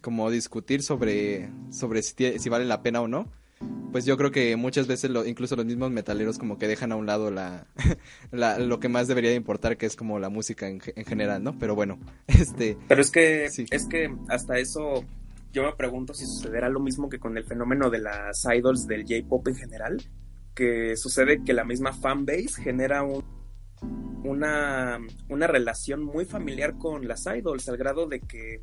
como 0.00 0.30
discutir 0.30 0.82
sobre, 0.82 1.50
sobre 1.70 2.02
si, 2.02 2.38
si 2.38 2.48
vale 2.48 2.64
la 2.64 2.82
pena 2.82 3.00
o 3.00 3.08
no 3.08 3.30
pues 3.92 4.04
yo 4.06 4.16
creo 4.16 4.32
que 4.32 4.56
muchas 4.56 4.86
veces 4.88 5.10
lo, 5.10 5.24
incluso 5.26 5.54
los 5.54 5.66
mismos 5.66 5.90
metaleros 5.92 6.36
como 6.38 6.58
que 6.58 6.66
dejan 6.66 6.90
a 6.92 6.96
un 6.96 7.06
lado 7.06 7.30
la, 7.30 7.66
la- 8.32 8.58
lo 8.58 8.80
que 8.80 8.88
más 8.88 9.06
debería 9.06 9.30
de 9.30 9.36
importar 9.36 9.76
que 9.76 9.86
es 9.86 9.94
como 9.96 10.18
la 10.18 10.30
música 10.30 10.66
en, 10.66 10.80
ge- 10.80 10.94
en 10.96 11.04
general, 11.04 11.44
¿no? 11.44 11.56
Pero 11.58 11.74
bueno, 11.76 12.00
este 12.26 12.76
Pero 12.88 13.00
es 13.02 13.10
que, 13.12 13.48
Sí. 13.50 13.66
es 13.70 13.86
que 13.86 14.12
hasta 14.28 14.58
eso 14.58 15.04
yo 15.52 15.62
me 15.64 15.72
pregunto 15.74 16.14
si 16.14 16.24
sucederá 16.26 16.70
lo 16.70 16.80
mismo 16.80 17.08
que 17.10 17.18
con 17.20 17.36
el 17.36 17.44
fenómeno 17.44 17.88
de 17.90 17.98
las 18.00 18.42
idols 18.52 18.86
del 18.88 19.02
J-pop 19.02 19.46
en 19.48 19.54
general, 19.56 20.02
que 20.54 20.96
sucede 20.96 21.44
que 21.44 21.52
la 21.52 21.64
misma 21.64 21.92
fanbase 21.92 22.62
genera 22.64 23.02
un- 23.04 23.22
una, 24.24 24.98
una 25.28 25.46
relación 25.46 26.04
muy 26.04 26.24
familiar 26.24 26.78
con 26.78 27.06
las 27.08 27.26
idols, 27.26 27.68
al 27.68 27.76
grado 27.76 28.06
de 28.06 28.20
que 28.20 28.62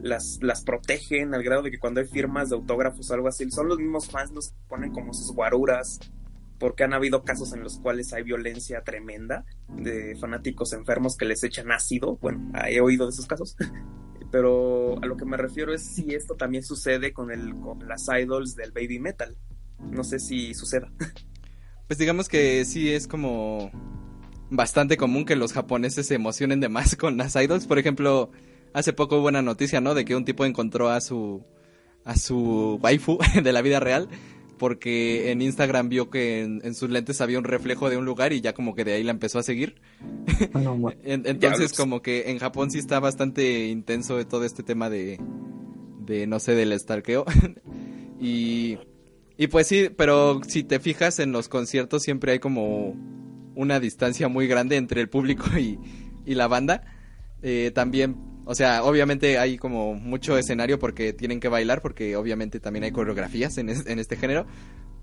las, 0.00 0.38
las 0.42 0.62
protegen, 0.62 1.34
al 1.34 1.42
grado 1.42 1.62
de 1.62 1.70
que 1.70 1.78
cuando 1.78 2.00
hay 2.00 2.06
firmas 2.06 2.50
de 2.50 2.56
autógrafos 2.56 3.10
o 3.10 3.14
algo 3.14 3.28
así, 3.28 3.50
son 3.50 3.68
los 3.68 3.78
mismos 3.78 4.08
fans 4.08 4.32
los 4.32 4.50
que 4.50 4.58
ponen 4.68 4.92
como 4.92 5.14
sus 5.14 5.32
guaruras, 5.34 6.00
porque 6.58 6.84
han 6.84 6.94
habido 6.94 7.22
casos 7.22 7.52
en 7.52 7.62
los 7.62 7.78
cuales 7.78 8.12
hay 8.12 8.22
violencia 8.22 8.82
tremenda 8.82 9.44
de 9.68 10.16
fanáticos 10.16 10.72
enfermos 10.72 11.16
que 11.16 11.26
les 11.26 11.42
echan 11.44 11.70
ácido, 11.70 12.16
bueno, 12.16 12.50
he 12.66 12.80
oído 12.80 13.06
de 13.06 13.10
esos 13.10 13.26
casos, 13.26 13.56
pero 14.30 15.00
a 15.02 15.06
lo 15.06 15.16
que 15.16 15.24
me 15.24 15.36
refiero 15.36 15.72
es 15.72 15.82
si 15.82 16.14
esto 16.14 16.34
también 16.34 16.64
sucede 16.64 17.12
con, 17.12 17.30
el, 17.30 17.54
con 17.60 17.86
las 17.86 18.06
idols 18.08 18.56
del 18.56 18.72
baby 18.72 18.98
metal. 18.98 19.36
No 19.78 20.04
sé 20.04 20.18
si 20.18 20.54
suceda. 20.54 20.90
pues 21.86 21.98
digamos 21.98 22.28
que 22.28 22.64
sí 22.64 22.92
es 22.92 23.06
como 23.06 23.70
bastante 24.50 24.96
común 24.96 25.24
que 25.24 25.36
los 25.36 25.52
japoneses 25.52 26.06
se 26.06 26.14
emocionen 26.14 26.60
de 26.60 26.68
más 26.68 26.96
con 26.96 27.16
las 27.16 27.36
idols, 27.36 27.66
por 27.66 27.78
ejemplo, 27.78 28.30
hace 28.72 28.92
poco 28.92 29.18
hubo 29.18 29.28
una 29.28 29.42
noticia, 29.42 29.80
¿no? 29.80 29.94
De 29.94 30.04
que 30.04 30.16
un 30.16 30.24
tipo 30.24 30.44
encontró 30.44 30.88
a 30.90 31.00
su 31.00 31.42
a 32.04 32.16
su 32.16 32.78
waifu 32.82 33.18
de 33.42 33.52
la 33.52 33.62
vida 33.62 33.80
real 33.80 34.08
porque 34.58 35.30
en 35.32 35.42
Instagram 35.42 35.90
vio 35.90 36.08
que 36.08 36.40
en, 36.42 36.62
en 36.64 36.74
sus 36.74 36.88
lentes 36.88 37.20
había 37.20 37.38
un 37.38 37.44
reflejo 37.44 37.90
de 37.90 37.98
un 37.98 38.06
lugar 38.06 38.32
y 38.32 38.40
ya 38.40 38.54
como 38.54 38.74
que 38.74 38.84
de 38.84 38.94
ahí 38.94 39.02
la 39.02 39.10
empezó 39.10 39.38
a 39.38 39.42
seguir. 39.42 39.74
No. 40.54 40.92
En- 41.04 41.26
entonces 41.26 41.74
como 41.74 42.00
que 42.00 42.30
en 42.30 42.38
Japón 42.38 42.70
sí 42.70 42.78
está 42.78 42.98
bastante 42.98 43.66
intenso 43.66 44.16
de 44.16 44.24
todo 44.24 44.44
este 44.44 44.62
tema 44.62 44.88
de, 44.88 45.20
de 46.06 46.26
no 46.26 46.38
sé, 46.40 46.54
del 46.54 46.78
stalkeo. 46.78 47.26
y, 48.20 48.78
y 49.36 49.46
pues 49.48 49.66
sí, 49.66 49.90
pero 49.94 50.40
si 50.46 50.64
te 50.64 50.80
fijas 50.80 51.18
en 51.18 51.32
los 51.32 51.48
conciertos 51.48 52.02
siempre 52.02 52.32
hay 52.32 52.38
como 52.38 52.94
una 53.56 53.80
distancia 53.80 54.28
muy 54.28 54.46
grande 54.46 54.76
entre 54.76 55.00
el 55.00 55.08
público 55.08 55.46
y, 55.58 55.78
y 56.24 56.34
la 56.34 56.46
banda. 56.46 56.84
Eh, 57.42 57.72
también, 57.74 58.16
o 58.44 58.54
sea, 58.54 58.84
obviamente 58.84 59.38
hay 59.38 59.58
como 59.58 59.94
mucho 59.94 60.38
escenario 60.38 60.78
porque 60.78 61.12
tienen 61.12 61.40
que 61.40 61.48
bailar, 61.48 61.82
porque 61.82 62.16
obviamente 62.16 62.60
también 62.60 62.84
hay 62.84 62.92
coreografías 62.92 63.58
en, 63.58 63.70
en 63.70 63.98
este 63.98 64.16
género. 64.16 64.46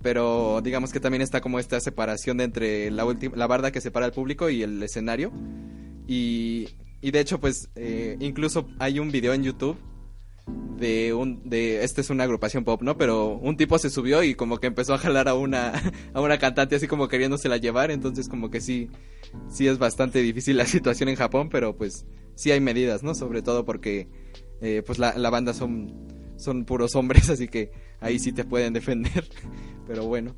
Pero 0.02 0.62
digamos 0.62 0.92
que 0.92 1.00
también 1.00 1.22
está 1.22 1.42
como 1.42 1.60
esta 1.60 1.80
separación 1.80 2.38
de 2.38 2.44
entre 2.44 2.92
la, 2.92 3.06
la 3.36 3.48
barda 3.48 3.72
que 3.72 3.82
separa 3.82 4.06
al 4.06 4.12
público 4.12 4.50
y 4.50 4.62
el 4.62 4.82
escenario. 4.84 5.32
Y, 6.08 6.70
y 7.02 7.12
de 7.12 7.20
hecho, 7.20 7.40
pues, 7.40 7.70
eh, 7.76 8.18
incluso 8.20 8.68
hay 8.80 9.00
un 9.00 9.12
video 9.12 9.34
en 9.34 9.44
YouTube 9.44 9.78
de 10.78 11.14
un, 11.14 11.48
de, 11.50 11.84
esta 11.84 12.02
es 12.02 12.10
una 12.10 12.24
agrupación 12.26 12.64
pop, 12.64 12.82
¿no? 12.82 12.98
Pero 12.98 13.36
un 13.36 13.56
tipo 13.58 13.78
se 13.78 13.90
subió 13.90 14.24
y 14.24 14.36
como 14.36 14.58
que 14.58 14.68
empezó 14.68 14.94
a 14.94 14.98
jalar 14.98 15.28
a 15.28 15.36
una, 15.36 15.72
a 16.14 16.22
una 16.22 16.38
cantante 16.38 16.76
así 16.76 16.88
como 16.88 17.08
queriéndosela 17.08 17.58
llevar, 17.58 17.92
entonces 17.92 18.28
como 18.28 18.50
que 18.50 18.60
sí, 18.62 18.90
sí 19.48 19.68
es 19.68 19.78
bastante 19.78 20.20
difícil 20.22 20.58
la 20.58 20.66
situación 20.68 21.10
en 21.10 21.16
Japón, 21.16 21.50
pero 21.50 21.76
pues 21.78 22.06
sí 22.36 22.52
hay 22.52 22.60
medidas, 22.60 23.04
¿no? 23.04 23.16
Sobre 23.16 23.42
todo 23.42 23.64
porque, 23.66 24.08
eh, 24.62 24.84
pues 24.86 25.00
la, 25.00 25.18
la 25.18 25.30
banda 25.30 25.54
son, 25.54 26.08
son 26.38 26.66
puros 26.66 26.96
hombres, 26.96 27.30
así 27.30 27.48
que 27.48 27.72
ahí 28.02 28.20
sí 28.20 28.34
te 28.34 28.44
pueden 28.44 28.74
defender, 28.74 29.26
pero 29.88 30.06
bueno, 30.06 30.36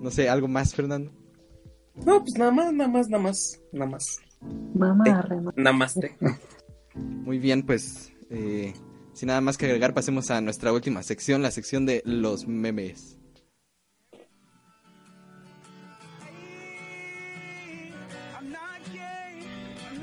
no 0.00 0.10
sé, 0.10 0.28
¿algo 0.28 0.48
más, 0.48 0.74
Fernando? 0.74 1.12
No, 2.04 2.20
pues 2.22 2.36
nada 2.36 2.50
más, 2.50 2.72
nada 2.74 2.90
más, 2.90 3.08
nada 3.08 3.22
más, 3.22 3.60
nada 3.72 3.90
más. 3.90 4.20
Mamá, 4.74 5.22
rema. 5.22 5.52
Nada 5.56 5.76
más. 5.76 5.94
te- 5.94 6.14
Muy 6.94 7.38
bien, 7.38 7.62
pues 7.62 8.12
eh, 8.30 8.74
sin 9.14 9.28
nada 9.28 9.40
más 9.40 9.56
que 9.56 9.66
agregar, 9.66 9.94
pasemos 9.94 10.30
a 10.30 10.40
nuestra 10.40 10.72
última 10.72 11.02
sección, 11.02 11.42
la 11.42 11.50
sección 11.50 11.86
de 11.86 12.02
los 12.04 12.46
memes. 12.46 13.18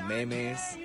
Memes. 0.08 0.81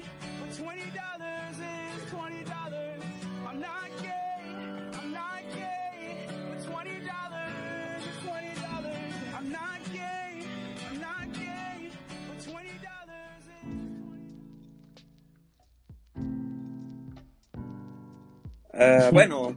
Ah, 18.79 19.11
bueno, 19.13 19.57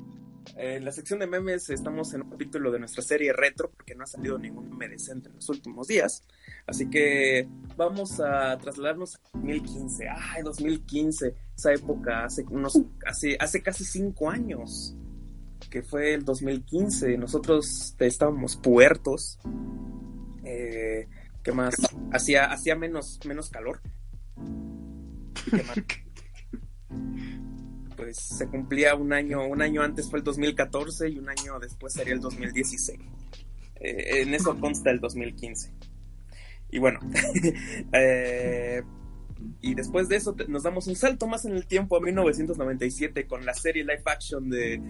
en 0.55 0.85
la 0.85 0.91
sección 0.91 1.19
de 1.19 1.27
memes 1.27 1.69
estamos 1.69 2.13
en 2.13 2.21
un 2.21 2.29
capítulo 2.29 2.71
de 2.71 2.79
nuestra 2.79 3.01
serie 3.01 3.33
retro 3.33 3.69
porque 3.69 3.95
no 3.95 4.03
ha 4.03 4.07
salido 4.07 4.37
ningún 4.37 4.69
meme 4.69 4.89
decente 4.89 5.29
en 5.29 5.35
los 5.35 5.49
últimos 5.49 5.87
días. 5.87 6.23
Así 6.65 6.89
que 6.89 7.47
vamos 7.75 8.19
a 8.19 8.57
trasladarnos 8.57 9.15
a 9.15 9.19
2015. 9.33 10.07
¡Ay, 10.09 10.43
2015! 10.43 11.35
Esa 11.55 11.73
época 11.73 12.25
hace, 12.25 12.43
unos, 12.49 12.79
hace, 13.05 13.37
hace 13.39 13.61
casi 13.61 13.83
cinco 13.83 14.29
años. 14.29 14.95
que 15.69 15.83
fue 15.83 16.13
el 16.13 16.23
2015. 16.23 17.17
Nosotros 17.17 17.95
estábamos 17.99 18.55
puertos. 18.55 19.37
Eh, 20.45 21.07
¿Qué 21.43 21.51
más? 21.51 21.75
Hacía, 22.11 22.45
hacía 22.45 22.75
menos, 22.75 23.19
menos 23.25 23.49
calor. 23.49 23.81
¿Qué 25.51 25.63
más? 25.63 25.77
Pues 28.09 28.17
se 28.39 28.47
cumplía 28.47 28.95
un 28.95 29.13
año, 29.13 29.45
un 29.45 29.61
año 29.61 29.83
antes 29.83 30.09
fue 30.09 30.17
el 30.17 30.25
2014 30.25 31.09
y 31.09 31.19
un 31.19 31.29
año 31.29 31.59
después 31.59 31.93
sería 31.93 32.15
el 32.15 32.19
2016. 32.19 32.99
Eh, 33.81 34.21
en 34.23 34.33
eso 34.33 34.59
consta 34.59 34.89
el 34.89 34.99
2015. 34.99 35.71
Y 36.71 36.79
bueno, 36.79 36.99
eh, 37.93 38.81
y 39.61 39.75
después 39.75 40.09
de 40.09 40.15
eso 40.15 40.33
te- 40.33 40.47
nos 40.47 40.63
damos 40.63 40.87
un 40.87 40.95
salto 40.95 41.27
más 41.27 41.45
en 41.45 41.55
el 41.55 41.67
tiempo 41.67 41.97
a 41.97 42.01
1997 42.01 43.27
con 43.27 43.45
la 43.45 43.53
serie 43.53 43.83
live 43.83 44.01
action 44.05 44.49
de, 44.49 44.81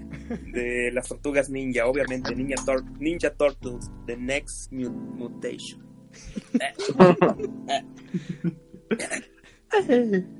de 0.54 0.90
las 0.94 1.10
tortugas 1.10 1.50
ninja, 1.50 1.88
obviamente 1.88 2.34
Ninja, 2.34 2.56
Tur- 2.66 2.90
Ninja 3.00 3.34
Turtles, 3.36 3.92
The 4.06 4.16
Next 4.16 4.72
Mu- 4.72 4.90
Mutation. 4.92 5.86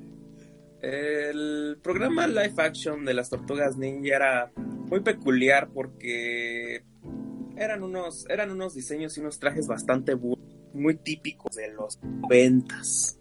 El 0.82 1.78
programa 1.84 2.28
live 2.28 2.54
action 2.58 3.04
de 3.04 3.14
las 3.14 3.30
tortugas 3.30 3.78
ninja 3.78 4.16
era 4.16 4.52
muy 4.56 5.02
peculiar 5.02 5.70
porque 5.74 6.84
eran 7.58 7.84
unos, 7.84 8.26
eran 8.30 8.52
unos 8.52 8.74
diseños 8.74 9.18
y 9.18 9.22
unos 9.22 9.40
trajes 9.40 9.68
bastante 9.68 10.16
muy 10.74 10.96
típicos 10.96 11.56
de 11.56 11.74
los 11.74 12.00
noventas. 12.02 13.20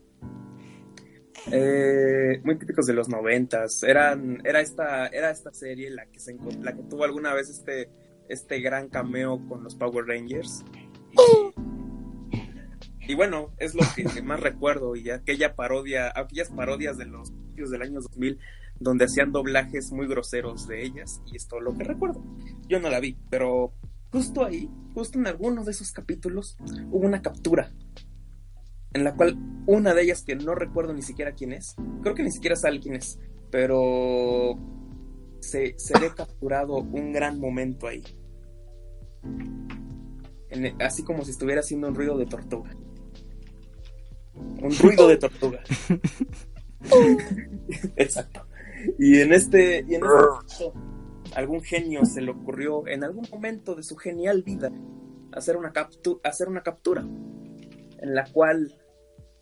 Eh, 1.51 2.41
muy 2.45 2.59
típicos 2.59 2.87
de 2.87 2.93
los 2.93 3.09
noventas. 3.09 3.83
Eran, 3.83 4.41
era 4.45 4.61
esta, 4.61 5.09
era 5.09 5.31
esta 5.31 5.53
serie 5.53 5.91
la 5.91 6.07
que 6.07 6.21
se 6.21 6.37
la 6.61 6.75
que 6.75 6.83
tuvo 6.85 7.05
alguna 7.05 7.35
vez 7.35 7.49
este, 7.49 7.91
este 8.29 8.61
gran 8.61 8.89
cameo 8.89 9.41
con 9.49 9.65
los 9.65 9.75
Power 9.75 10.07
Rangers. 10.07 10.65
Y, 11.13 11.48
y 13.09 13.15
bueno, 13.15 13.55
es 13.57 13.75
lo 13.75 13.83
que 13.97 14.23
más 14.23 14.39
recuerdo 14.39 14.95
y 14.95 15.11
aquella 15.11 15.57
parodia, 15.57 16.13
aquellas 16.15 16.51
parodias 16.51 16.99
de 16.99 17.07
los 17.07 17.33
del 17.57 17.83
año 17.83 18.01
2000 18.01 18.39
donde 18.79 19.07
hacían 19.07 19.33
doblajes 19.33 19.91
muy 19.91 20.07
groseros 20.07 20.69
de 20.69 20.85
ellas 20.85 21.21
y 21.27 21.37
es 21.37 21.49
todo 21.49 21.61
lo 21.61 21.77
que 21.77 21.85
recuerdo. 21.85 22.23
Yo 22.69 22.79
no 22.79 22.91
la 22.91 23.01
vi, 23.01 23.19
pero 23.31 23.73
justo 24.13 24.45
ahí, 24.45 24.71
justo 24.95 25.19
en 25.19 25.27
alguno 25.27 25.65
de 25.65 25.71
esos 25.73 25.91
capítulos 25.91 26.57
hubo 26.91 27.07
una 27.07 27.23
captura 27.23 27.73
en 28.93 29.05
la 29.05 29.17
cual 29.17 29.37
una 29.67 29.95
de 29.95 30.03
ellas 30.03 30.23
que 30.23 30.37
no 30.37 30.55
recuerdo 30.55 30.93
ni 30.93 31.03
siquiera 31.03 31.33
quién 31.33 31.53
es, 31.53 31.77
creo 32.03 32.15
que 32.15 32.23
ni 32.23 32.31
siquiera 32.31 32.57
sabe 32.57 32.79
quién 32.79 32.95
es, 32.95 33.19
pero 33.51 34.55
se, 35.41 35.75
se 35.79 35.99
ve 35.99 36.13
capturado 36.15 36.77
un 36.77 37.13
gran 37.13 37.41
momento 37.41 37.87
ahí. 37.87 38.05
Así 40.81 41.05
como 41.05 41.25
si 41.25 41.31
estuviera 41.31 41.61
haciendo 41.61 41.89
un 41.89 41.95
ruido 41.95 42.17
de 42.17 42.27
tortuga. 42.27 42.71
Un 44.63 44.77
ruido 44.81 45.09
de 45.09 45.17
tortuga. 45.19 45.61
Exacto. 47.97 48.47
Y 48.99 49.21
en 49.21 49.33
este, 49.33 49.85
y 49.89 49.95
en 49.95 50.03
este 50.05 50.17
caso, 50.47 50.73
algún 51.35 51.63
genio 51.63 52.05
se 52.05 52.21
le 52.21 52.31
ocurrió 52.31 52.87
en 52.87 53.05
algún 53.05 53.27
momento 53.31 53.75
de 53.75 53.83
su 53.83 53.97
genial 53.97 54.43
vida 54.43 54.71
hacer 55.33 55.57
una, 55.57 55.73
captu- 55.73 56.21
hacer 56.25 56.49
una 56.49 56.63
captura 56.63 57.03
en 57.03 58.15
la 58.15 58.25
cual 58.33 58.75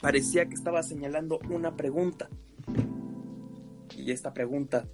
parecía 0.00 0.46
que 0.46 0.54
estaba 0.54 0.82
señalando 0.82 1.38
una 1.50 1.76
pregunta. 1.76 2.28
Y 3.96 4.10
esta 4.10 4.32
pregunta 4.32 4.86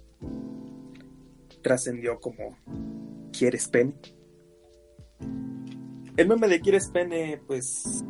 trascendió 1.61 2.19
como 2.19 2.57
¿Quieres 3.31 3.67
pene? 3.69 3.93
El 6.17 6.27
meme 6.27 6.47
de 6.47 6.59
¿Quieres 6.61 6.89
pene? 6.89 7.41
pues 7.47 8.03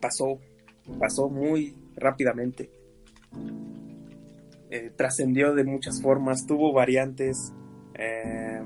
pasó, 0.00 0.38
pasó 0.98 1.28
muy 1.28 1.74
rápidamente. 1.96 2.70
Eh, 4.70 4.92
trascendió 4.96 5.54
de 5.54 5.64
muchas 5.64 6.02
formas, 6.02 6.46
tuvo 6.46 6.72
variantes, 6.72 7.52
eh, 7.94 8.62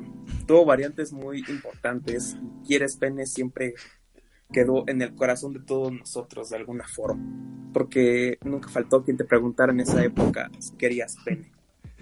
tuvo 0.46 0.64
variantes 0.64 1.12
muy 1.12 1.44
importantes. 1.48 2.36
Quieres 2.66 2.96
pene 2.96 3.26
siempre 3.26 3.74
quedó 4.52 4.84
en 4.88 5.00
el 5.00 5.14
corazón 5.14 5.52
de 5.54 5.60
todos 5.60 5.92
nosotros 5.92 6.50
de 6.50 6.56
alguna 6.56 6.86
forma, 6.86 7.70
porque 7.72 8.38
nunca 8.44 8.68
faltó 8.68 9.02
quien 9.02 9.16
te 9.16 9.24
preguntara 9.24 9.72
en 9.72 9.80
esa 9.80 10.04
época 10.04 10.50
si 10.58 10.76
querías 10.76 11.16
pene. 11.24 11.50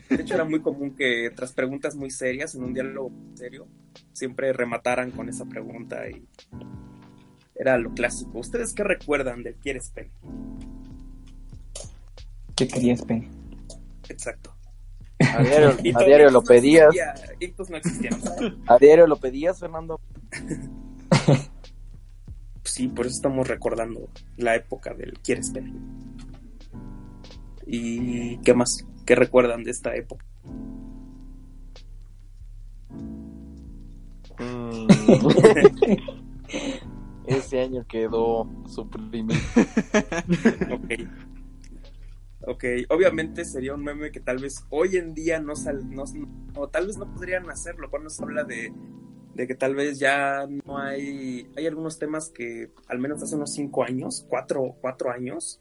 De 0.08 0.22
hecho, 0.22 0.34
era 0.34 0.44
muy 0.44 0.60
común 0.60 0.96
que 0.96 1.30
tras 1.36 1.52
preguntas 1.52 1.94
muy 1.94 2.10
serias, 2.10 2.56
en 2.56 2.64
un 2.64 2.74
diálogo 2.74 3.12
serio, 3.34 3.68
siempre 4.12 4.52
remataran 4.52 5.12
con 5.12 5.28
esa 5.28 5.44
pregunta 5.44 6.08
y 6.08 6.26
era 7.60 7.76
lo 7.78 7.92
clásico. 7.92 8.38
¿Ustedes 8.38 8.72
qué 8.74 8.84
recuerdan 8.84 9.42
del 9.42 9.54
quieres 9.56 9.90
pene? 9.90 10.10
¿Qué 12.56 12.66
querías, 12.66 13.02
Penny? 13.02 13.28
Exacto. 14.08 14.54
A 15.18 15.42
diario, 15.42 15.76
Y 15.84 15.90
a 15.90 15.92
todo- 15.92 16.04
diario 16.06 16.26
lo 16.30 16.40
no 16.40 16.42
pedías. 16.42 16.94
Ictus 17.38 17.68
no. 17.70 17.78
¿no? 17.78 18.54
A 18.66 18.78
diario 18.78 19.06
lo 19.06 19.16
pedías, 19.16 19.60
Fernando. 19.60 20.00
Sí, 22.62 22.86
por 22.88 23.06
eso 23.06 23.16
estamos 23.16 23.48
recordando 23.48 24.08
la 24.36 24.54
época 24.54 24.94
del 24.94 25.18
quieres 25.20 25.50
pene. 25.50 25.72
¿Y 27.66 28.36
qué 28.38 28.54
más? 28.54 28.86
¿Qué 29.04 29.14
recuerdan 29.16 29.64
de 29.64 29.72
esta 29.72 29.94
época? 29.96 30.24
Ese 37.30 37.60
año 37.60 37.86
quedó 37.86 38.48
suprimido. 38.66 39.40
Ok. 40.72 41.08
Ok, 42.46 42.64
obviamente 42.88 43.44
sería 43.44 43.74
un 43.74 43.84
meme 43.84 44.10
que 44.10 44.20
tal 44.20 44.38
vez 44.38 44.64
hoy 44.70 44.96
en 44.96 45.14
día 45.14 45.40
no 45.40 45.54
sal, 45.54 45.88
no, 45.90 46.04
o 46.54 46.68
tal 46.68 46.86
vez 46.86 46.96
no 46.96 47.12
podrían 47.12 47.48
hacerlo. 47.50 47.90
Cuando 47.90 48.08
se 48.08 48.22
habla 48.22 48.44
de, 48.44 48.72
de 49.34 49.46
que 49.46 49.54
tal 49.54 49.74
vez 49.74 49.98
ya 49.98 50.46
no 50.48 50.78
hay, 50.78 51.50
hay 51.56 51.66
algunos 51.66 51.98
temas 51.98 52.30
que 52.30 52.72
al 52.88 52.98
menos 52.98 53.22
hace 53.22 53.36
unos 53.36 53.52
cinco 53.52 53.84
años, 53.84 54.26
cuatro, 54.28 54.76
cuatro 54.80 55.10
años, 55.10 55.60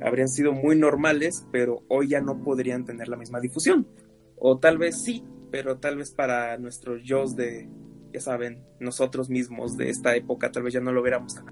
habrían 0.00 0.28
sido 0.28 0.52
muy 0.52 0.76
normales, 0.76 1.46
pero 1.50 1.82
hoy 1.88 2.08
ya 2.08 2.20
no 2.20 2.42
podrían 2.42 2.84
tener 2.84 3.08
la 3.08 3.16
misma 3.16 3.40
difusión. 3.40 3.88
O 4.36 4.58
tal 4.58 4.78
vez 4.78 5.02
sí, 5.02 5.24
pero 5.50 5.78
tal 5.78 5.96
vez 5.96 6.12
para 6.12 6.56
nuestros 6.58 7.02
yo 7.02 7.26
de, 7.26 7.68
ya 8.12 8.20
saben, 8.20 8.64
nosotros 8.78 9.30
mismos 9.30 9.76
de 9.76 9.90
esta 9.90 10.14
época, 10.16 10.50
tal 10.50 10.62
vez 10.62 10.74
ya 10.74 10.80
no 10.80 10.92
lo 10.92 11.00
apreciado. 11.00 11.44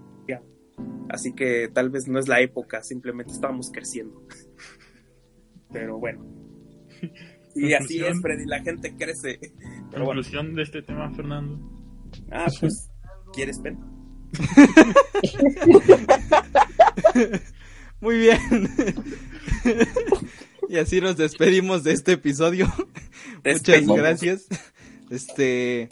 Así 1.09 1.33
que 1.33 1.69
tal 1.69 1.89
vez 1.89 2.07
no 2.07 2.19
es 2.19 2.28
la 2.28 2.41
época, 2.41 2.83
simplemente 2.83 3.33
estamos 3.33 3.70
creciendo. 3.73 4.27
Pero 5.73 5.99
bueno. 5.99 6.25
Y 7.55 7.73
así 7.73 8.05
es, 8.05 8.20
Freddy, 8.20 8.45
la 8.47 8.62
gente 8.62 8.95
crece. 8.95 9.39
Pero 9.91 10.05
bueno. 10.05 10.20
Conclusión 10.20 10.55
de 10.55 10.62
este 10.62 10.83
tema, 10.83 11.11
Fernando. 11.15 11.59
Ah, 12.31 12.47
pues, 12.61 12.91
¿quieres 13.33 13.59
pena? 13.59 13.78
Muy 18.01 18.19
bien. 18.19 18.39
y 20.69 20.77
así 20.77 21.01
nos 21.01 21.17
despedimos 21.17 21.85
de 21.85 21.93
este 21.93 22.12
episodio. 22.12 22.67
Muchas 23.45 23.87
gracias. 23.87 24.47
Este, 25.11 25.89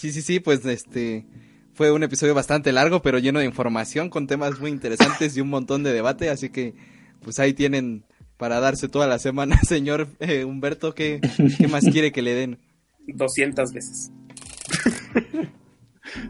sí, 0.00 0.12
sí, 0.12 0.22
sí, 0.22 0.40
pues 0.40 0.64
este 0.64 1.26
fue 1.74 1.92
un 1.92 2.02
episodio 2.02 2.34
bastante 2.34 2.72
largo, 2.72 3.02
pero 3.02 3.18
lleno 3.18 3.38
de 3.38 3.44
información 3.44 4.08
con 4.08 4.26
temas 4.26 4.58
muy 4.58 4.70
interesantes 4.70 5.36
y 5.36 5.40
un 5.40 5.50
montón 5.50 5.82
de 5.82 5.92
debate, 5.92 6.30
así 6.30 6.48
que 6.48 6.74
pues 7.22 7.38
ahí 7.38 7.52
tienen 7.52 8.04
para 8.38 8.60
darse 8.60 8.88
toda 8.88 9.06
la 9.06 9.18
semana, 9.18 9.60
señor 9.62 10.08
eh, 10.18 10.44
Humberto, 10.44 10.94
¿qué, 10.94 11.20
¿qué 11.58 11.68
más 11.68 11.84
quiere 11.84 12.12
que 12.12 12.22
le 12.22 12.34
den? 12.34 12.58
200 13.08 13.72
veces. 13.72 14.12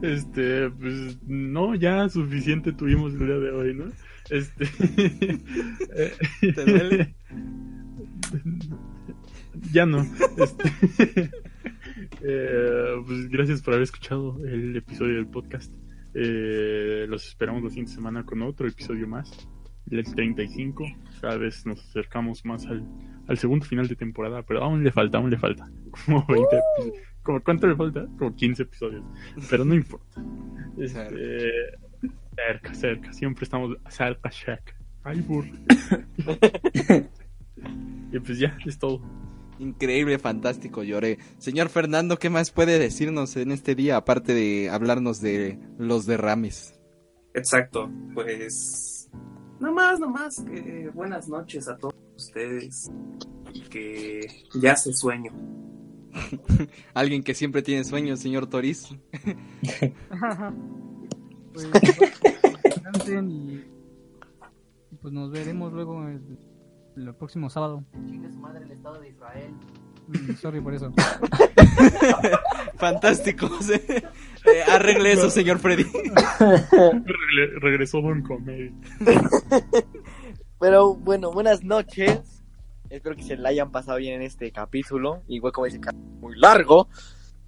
Este, 0.03 0.69
pues 0.71 1.19
no, 1.27 1.75
ya 1.75 2.09
suficiente 2.09 2.73
tuvimos 2.73 3.13
el 3.15 3.21
día 3.21 3.39
de 3.39 3.51
hoy, 3.51 3.75
¿no? 3.75 3.85
Este. 4.31 4.67
¿Te 6.41 6.65
duele? 6.65 7.15
ya 9.73 9.87
no. 9.87 10.07
Este, 10.37 11.31
eh, 12.23 13.03
pues 13.07 13.29
gracias 13.29 13.63
por 13.63 13.75
haber 13.75 13.85
escuchado 13.85 14.37
el 14.45 14.77
episodio 14.77 15.17
del 15.17 15.27
podcast. 15.27 15.73
Eh, 16.15 17.07
los 17.09 17.27
esperamos 17.27 17.63
la 17.63 17.69
siguiente 17.69 17.93
semana 17.93 18.25
con 18.25 18.43
otro 18.43 18.69
episodio 18.69 19.07
más. 19.07 19.31
El 19.91 20.05
35. 20.05 20.85
Cada 21.21 21.37
vez 21.37 21.67
nos 21.67 21.81
acercamos 21.81 22.45
más 22.45 22.67
al, 22.67 22.87
al 23.27 23.39
segundo 23.39 23.65
final 23.65 23.89
de 23.89 23.97
temporada, 23.97 24.43
pero 24.43 24.63
aún 24.63 24.85
le 24.85 24.93
falta, 24.93 25.19
aún 25.19 25.31
le 25.31 25.39
falta. 25.39 25.71
Como 26.07 26.25
20 26.27 26.57
episodios. 26.57 27.07
Como, 27.23 27.41
¿Cuánto 27.43 27.67
le 27.67 27.77
falta? 27.77 28.07
Como 28.19 28.35
15 28.35 28.63
episodios. 28.63 29.05
Pero 29.49 29.65
no 29.65 29.75
importa. 29.75 30.23
Este, 30.79 31.53
cerca, 32.35 32.75
cerca. 32.75 33.13
Siempre 33.13 33.45
estamos 33.45 33.77
cerca, 33.89 34.31
cerca. 34.31 34.75
Ay, 35.03 35.21
burro. 35.21 35.49
y 38.13 38.19
pues 38.19 38.39
ya, 38.39 38.57
es 38.67 38.79
todo. 38.79 39.03
Increíble, 39.61 40.19
fantástico, 40.19 40.83
lloré. 40.83 41.19
Señor 41.37 41.69
Fernando, 41.69 42.19
¿qué 42.19 42.31
más 42.31 42.51
puede 42.51 42.79
decirnos 42.79 43.37
en 43.37 43.53
este 43.53 43.75
día, 43.75 43.99
aparte 43.99 44.33
de 44.33 44.71
hablarnos 44.71 45.21
de 45.21 45.59
los 45.77 46.07
derrames? 46.07 46.81
Exacto, 47.35 47.91
pues 48.15 49.11
nada 49.61 49.75
más, 49.75 50.01
nada 50.01 50.13
más 50.13 50.43
que 50.43 50.89
buenas 50.95 51.29
noches 51.29 51.69
a 51.69 51.77
todos 51.77 51.95
ustedes 52.17 52.91
y 53.53 53.61
que 53.69 54.27
ya 54.55 54.75
se 54.77 54.95
sueño. 54.95 55.31
Alguien 56.95 57.23
que 57.23 57.35
siempre 57.35 57.61
tiene 57.61 57.85
sueños, 57.85 58.19
señor 58.21 58.47
Toriz. 58.47 58.89
pues, 61.53 61.69
y, 63.11 63.63
pues 65.03 65.13
nos 65.13 65.31
veremos 65.31 65.71
luego 65.71 66.09
el, 66.09 66.39
el 66.97 67.15
próximo 67.15 67.49
sábado. 67.51 67.85
Chingue 68.07 68.31
su 68.31 68.39
madre 68.39 68.65
el 68.65 68.71
Estado 68.73 69.01
de 69.01 69.09
Israel. 69.11 69.53
Mm, 70.09 70.33
Sorry 70.35 70.61
por 70.61 70.75
eso. 70.75 70.93
Fantástico. 72.77 73.49
Eh, 74.47 74.63
arregle 74.71 75.13
eso, 75.13 75.31
señor 75.31 75.59
Freddy. 75.59 75.85
Regle- 75.85 77.61
regresó 77.61 78.01
Don 78.01 78.23
Comedy. 78.23 78.73
Pero 80.59 80.95
bueno, 80.95 81.31
buenas 81.33 81.63
noches. 81.63 82.43
Espero 82.89 83.15
que 83.17 83.23
se 83.23 83.37
la 83.37 83.51
hayan 83.51 83.71
pasado 83.71 83.99
bien 83.99 84.15
en 84.15 84.23
este 84.23 84.51
capítulo. 84.51 85.23
Igual 85.29 85.53
como 85.53 85.67
dice, 85.67 85.79
muy 86.21 86.37
largo, 86.39 86.89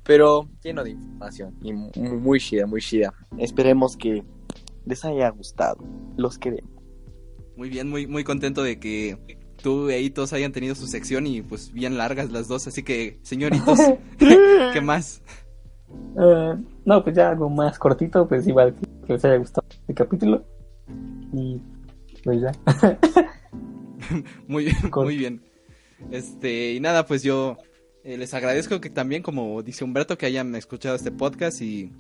pero 0.05 0.49
lleno 0.63 0.85
de 0.85 0.91
información. 0.91 1.55
Y 1.63 1.73
mu- 1.73 1.91
muy 1.97 2.39
chida, 2.39 2.67
muy 2.67 2.81
chida. 2.81 3.13
Esperemos 3.39 3.97
que 3.97 4.23
les 4.85 5.05
haya 5.05 5.29
gustado. 5.31 5.83
Los 6.17 6.39
queremos. 6.39 6.71
Muy 7.57 7.69
bien, 7.69 7.89
muy, 7.89 8.07
muy 8.07 8.25
contento 8.25 8.63
de 8.63 8.79
que 8.79 9.39
tú 9.63 9.91
y 9.91 10.11
todos 10.11 10.33
hayan 10.33 10.53
tenido 10.53 10.75
su 10.75 10.87
sección 10.87 11.27
y 11.27 11.43
pues 11.43 11.73
bien 11.73 11.97
largas 11.97 12.31
las 12.31 12.49
dos. 12.49 12.67
Así 12.67 12.83
que, 12.83 13.19
señoritos, 13.23 13.79
¿qué 14.19 14.81
más? 14.81 15.23
Eh, 16.19 16.55
no, 16.85 17.05
pues 17.05 17.15
ya 17.17 17.31
algo 17.31 17.49
más 17.51 17.79
cortito, 17.79 18.27
pues 18.27 18.47
igual 18.47 18.75
que 19.07 19.13
les 19.13 19.25
haya 19.25 19.37
gustado 19.37 19.67
este 19.71 19.95
capítulo. 19.95 20.45
Y 21.33 21.61
pues 22.25 22.41
ya. 22.41 22.53
Muy, 24.49 24.73
Con- 24.91 25.05
muy 25.05 25.17
bien. 25.17 25.43
Este, 26.11 26.73
y 26.75 26.81
nada, 26.81 27.07
pues 27.07 27.23
yo 27.23 27.57
eh, 28.05 28.19
les 28.19 28.35
agradezco 28.35 28.81
que 28.81 28.91
también, 28.91 29.23
como 29.23 29.63
dice 29.63 29.85
Humberto, 29.85 30.19
que 30.19 30.27
hayan 30.27 30.55
escuchado 30.55 30.97
este 30.97 31.11
podcast 31.13 31.63
y 31.63 31.93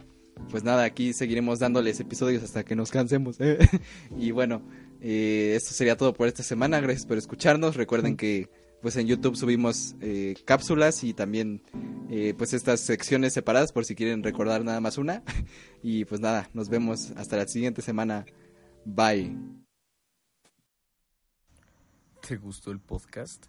pues 0.51 0.65
nada, 0.65 0.85
aquí 0.85 1.13
seguiremos 1.13 1.59
dándoles 1.61 2.01
episodios 2.01 2.43
hasta 2.43 2.65
que 2.65 2.75
nos 2.75 2.91
cansemos. 2.91 3.41
¿eh? 3.41 3.59
y 4.19 4.31
bueno, 4.33 4.63
eh, 5.05 5.55
esto 5.57 5.75
sería 5.75 5.97
todo 5.97 6.15
por 6.15 6.29
esta 6.29 6.45
semana. 6.45 6.81
Gracias 6.81 7.07
por 7.07 7.19
escucharnos. 7.19 7.75
Recuerden 7.75 8.17
que 8.17 8.49
pues 8.81 8.97
en 8.97 9.09
YouTube 9.09 9.37
subimos 9.37 9.97
eh, 10.01 10.35
cápsulas 10.45 11.03
y 11.03 11.13
también 11.13 11.63
eh, 12.09 12.35
pues 12.39 12.53
estas 12.53 12.81
secciones 12.81 13.33
separadas 13.33 13.73
por 13.73 13.85
si 13.85 13.97
quieren 13.97 14.23
recordar 14.23 14.65
nada 14.65 14.81
más 14.81 14.99
una. 14.99 15.25
y 15.83 16.05
pues 16.05 16.21
nada, 16.21 16.49
nos 16.55 16.69
vemos 16.69 17.11
hasta 17.17 17.37
la 17.37 17.49
siguiente 17.49 17.83
semana. 17.83 18.25
Bye. 18.85 19.37
¿Te 22.27 22.37
gustó 22.37 22.71
el 22.71 22.79
podcast? 22.79 23.45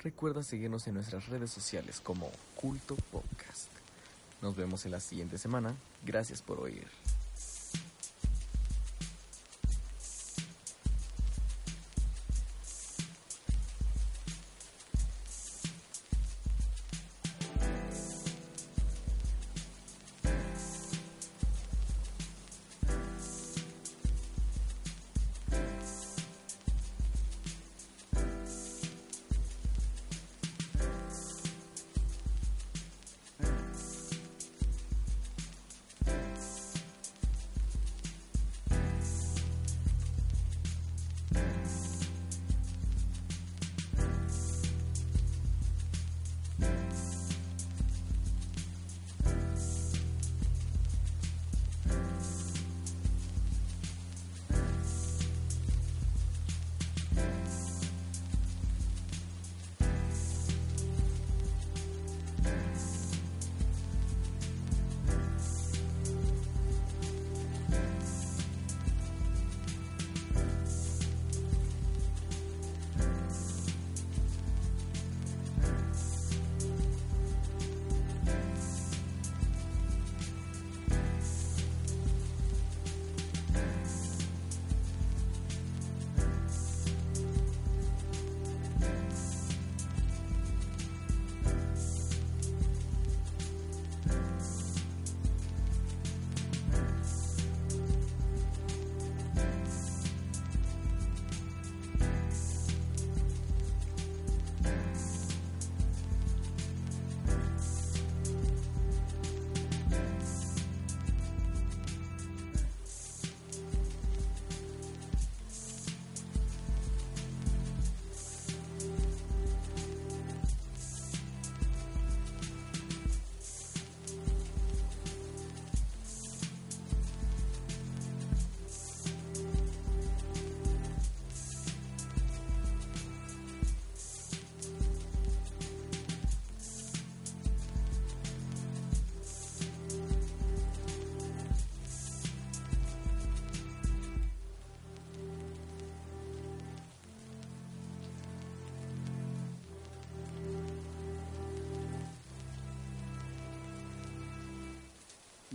Recuerda 0.00 0.42
seguirnos 0.42 0.86
en 0.86 0.94
nuestras 0.94 1.26
redes 1.28 1.50
sociales 1.50 2.00
como 2.02 2.30
Culto 2.54 2.96
Podcast. 3.10 3.70
Nos 4.42 4.56
vemos 4.56 4.84
en 4.84 4.92
la 4.92 5.00
siguiente 5.00 5.38
semana. 5.38 5.74
Gracias 6.04 6.42
por 6.42 6.60
oír. 6.60 6.86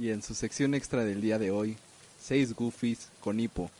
Y 0.03 0.11
en 0.11 0.21
su 0.21 0.35
sección 0.35 0.73
extra 0.73 1.05
del 1.05 1.21
día 1.21 1.39
de 1.39 1.49
hoy, 1.49 1.77
seis 2.21 2.53
goofies 2.53 3.07
con 3.21 3.39
hipo. 3.39 3.71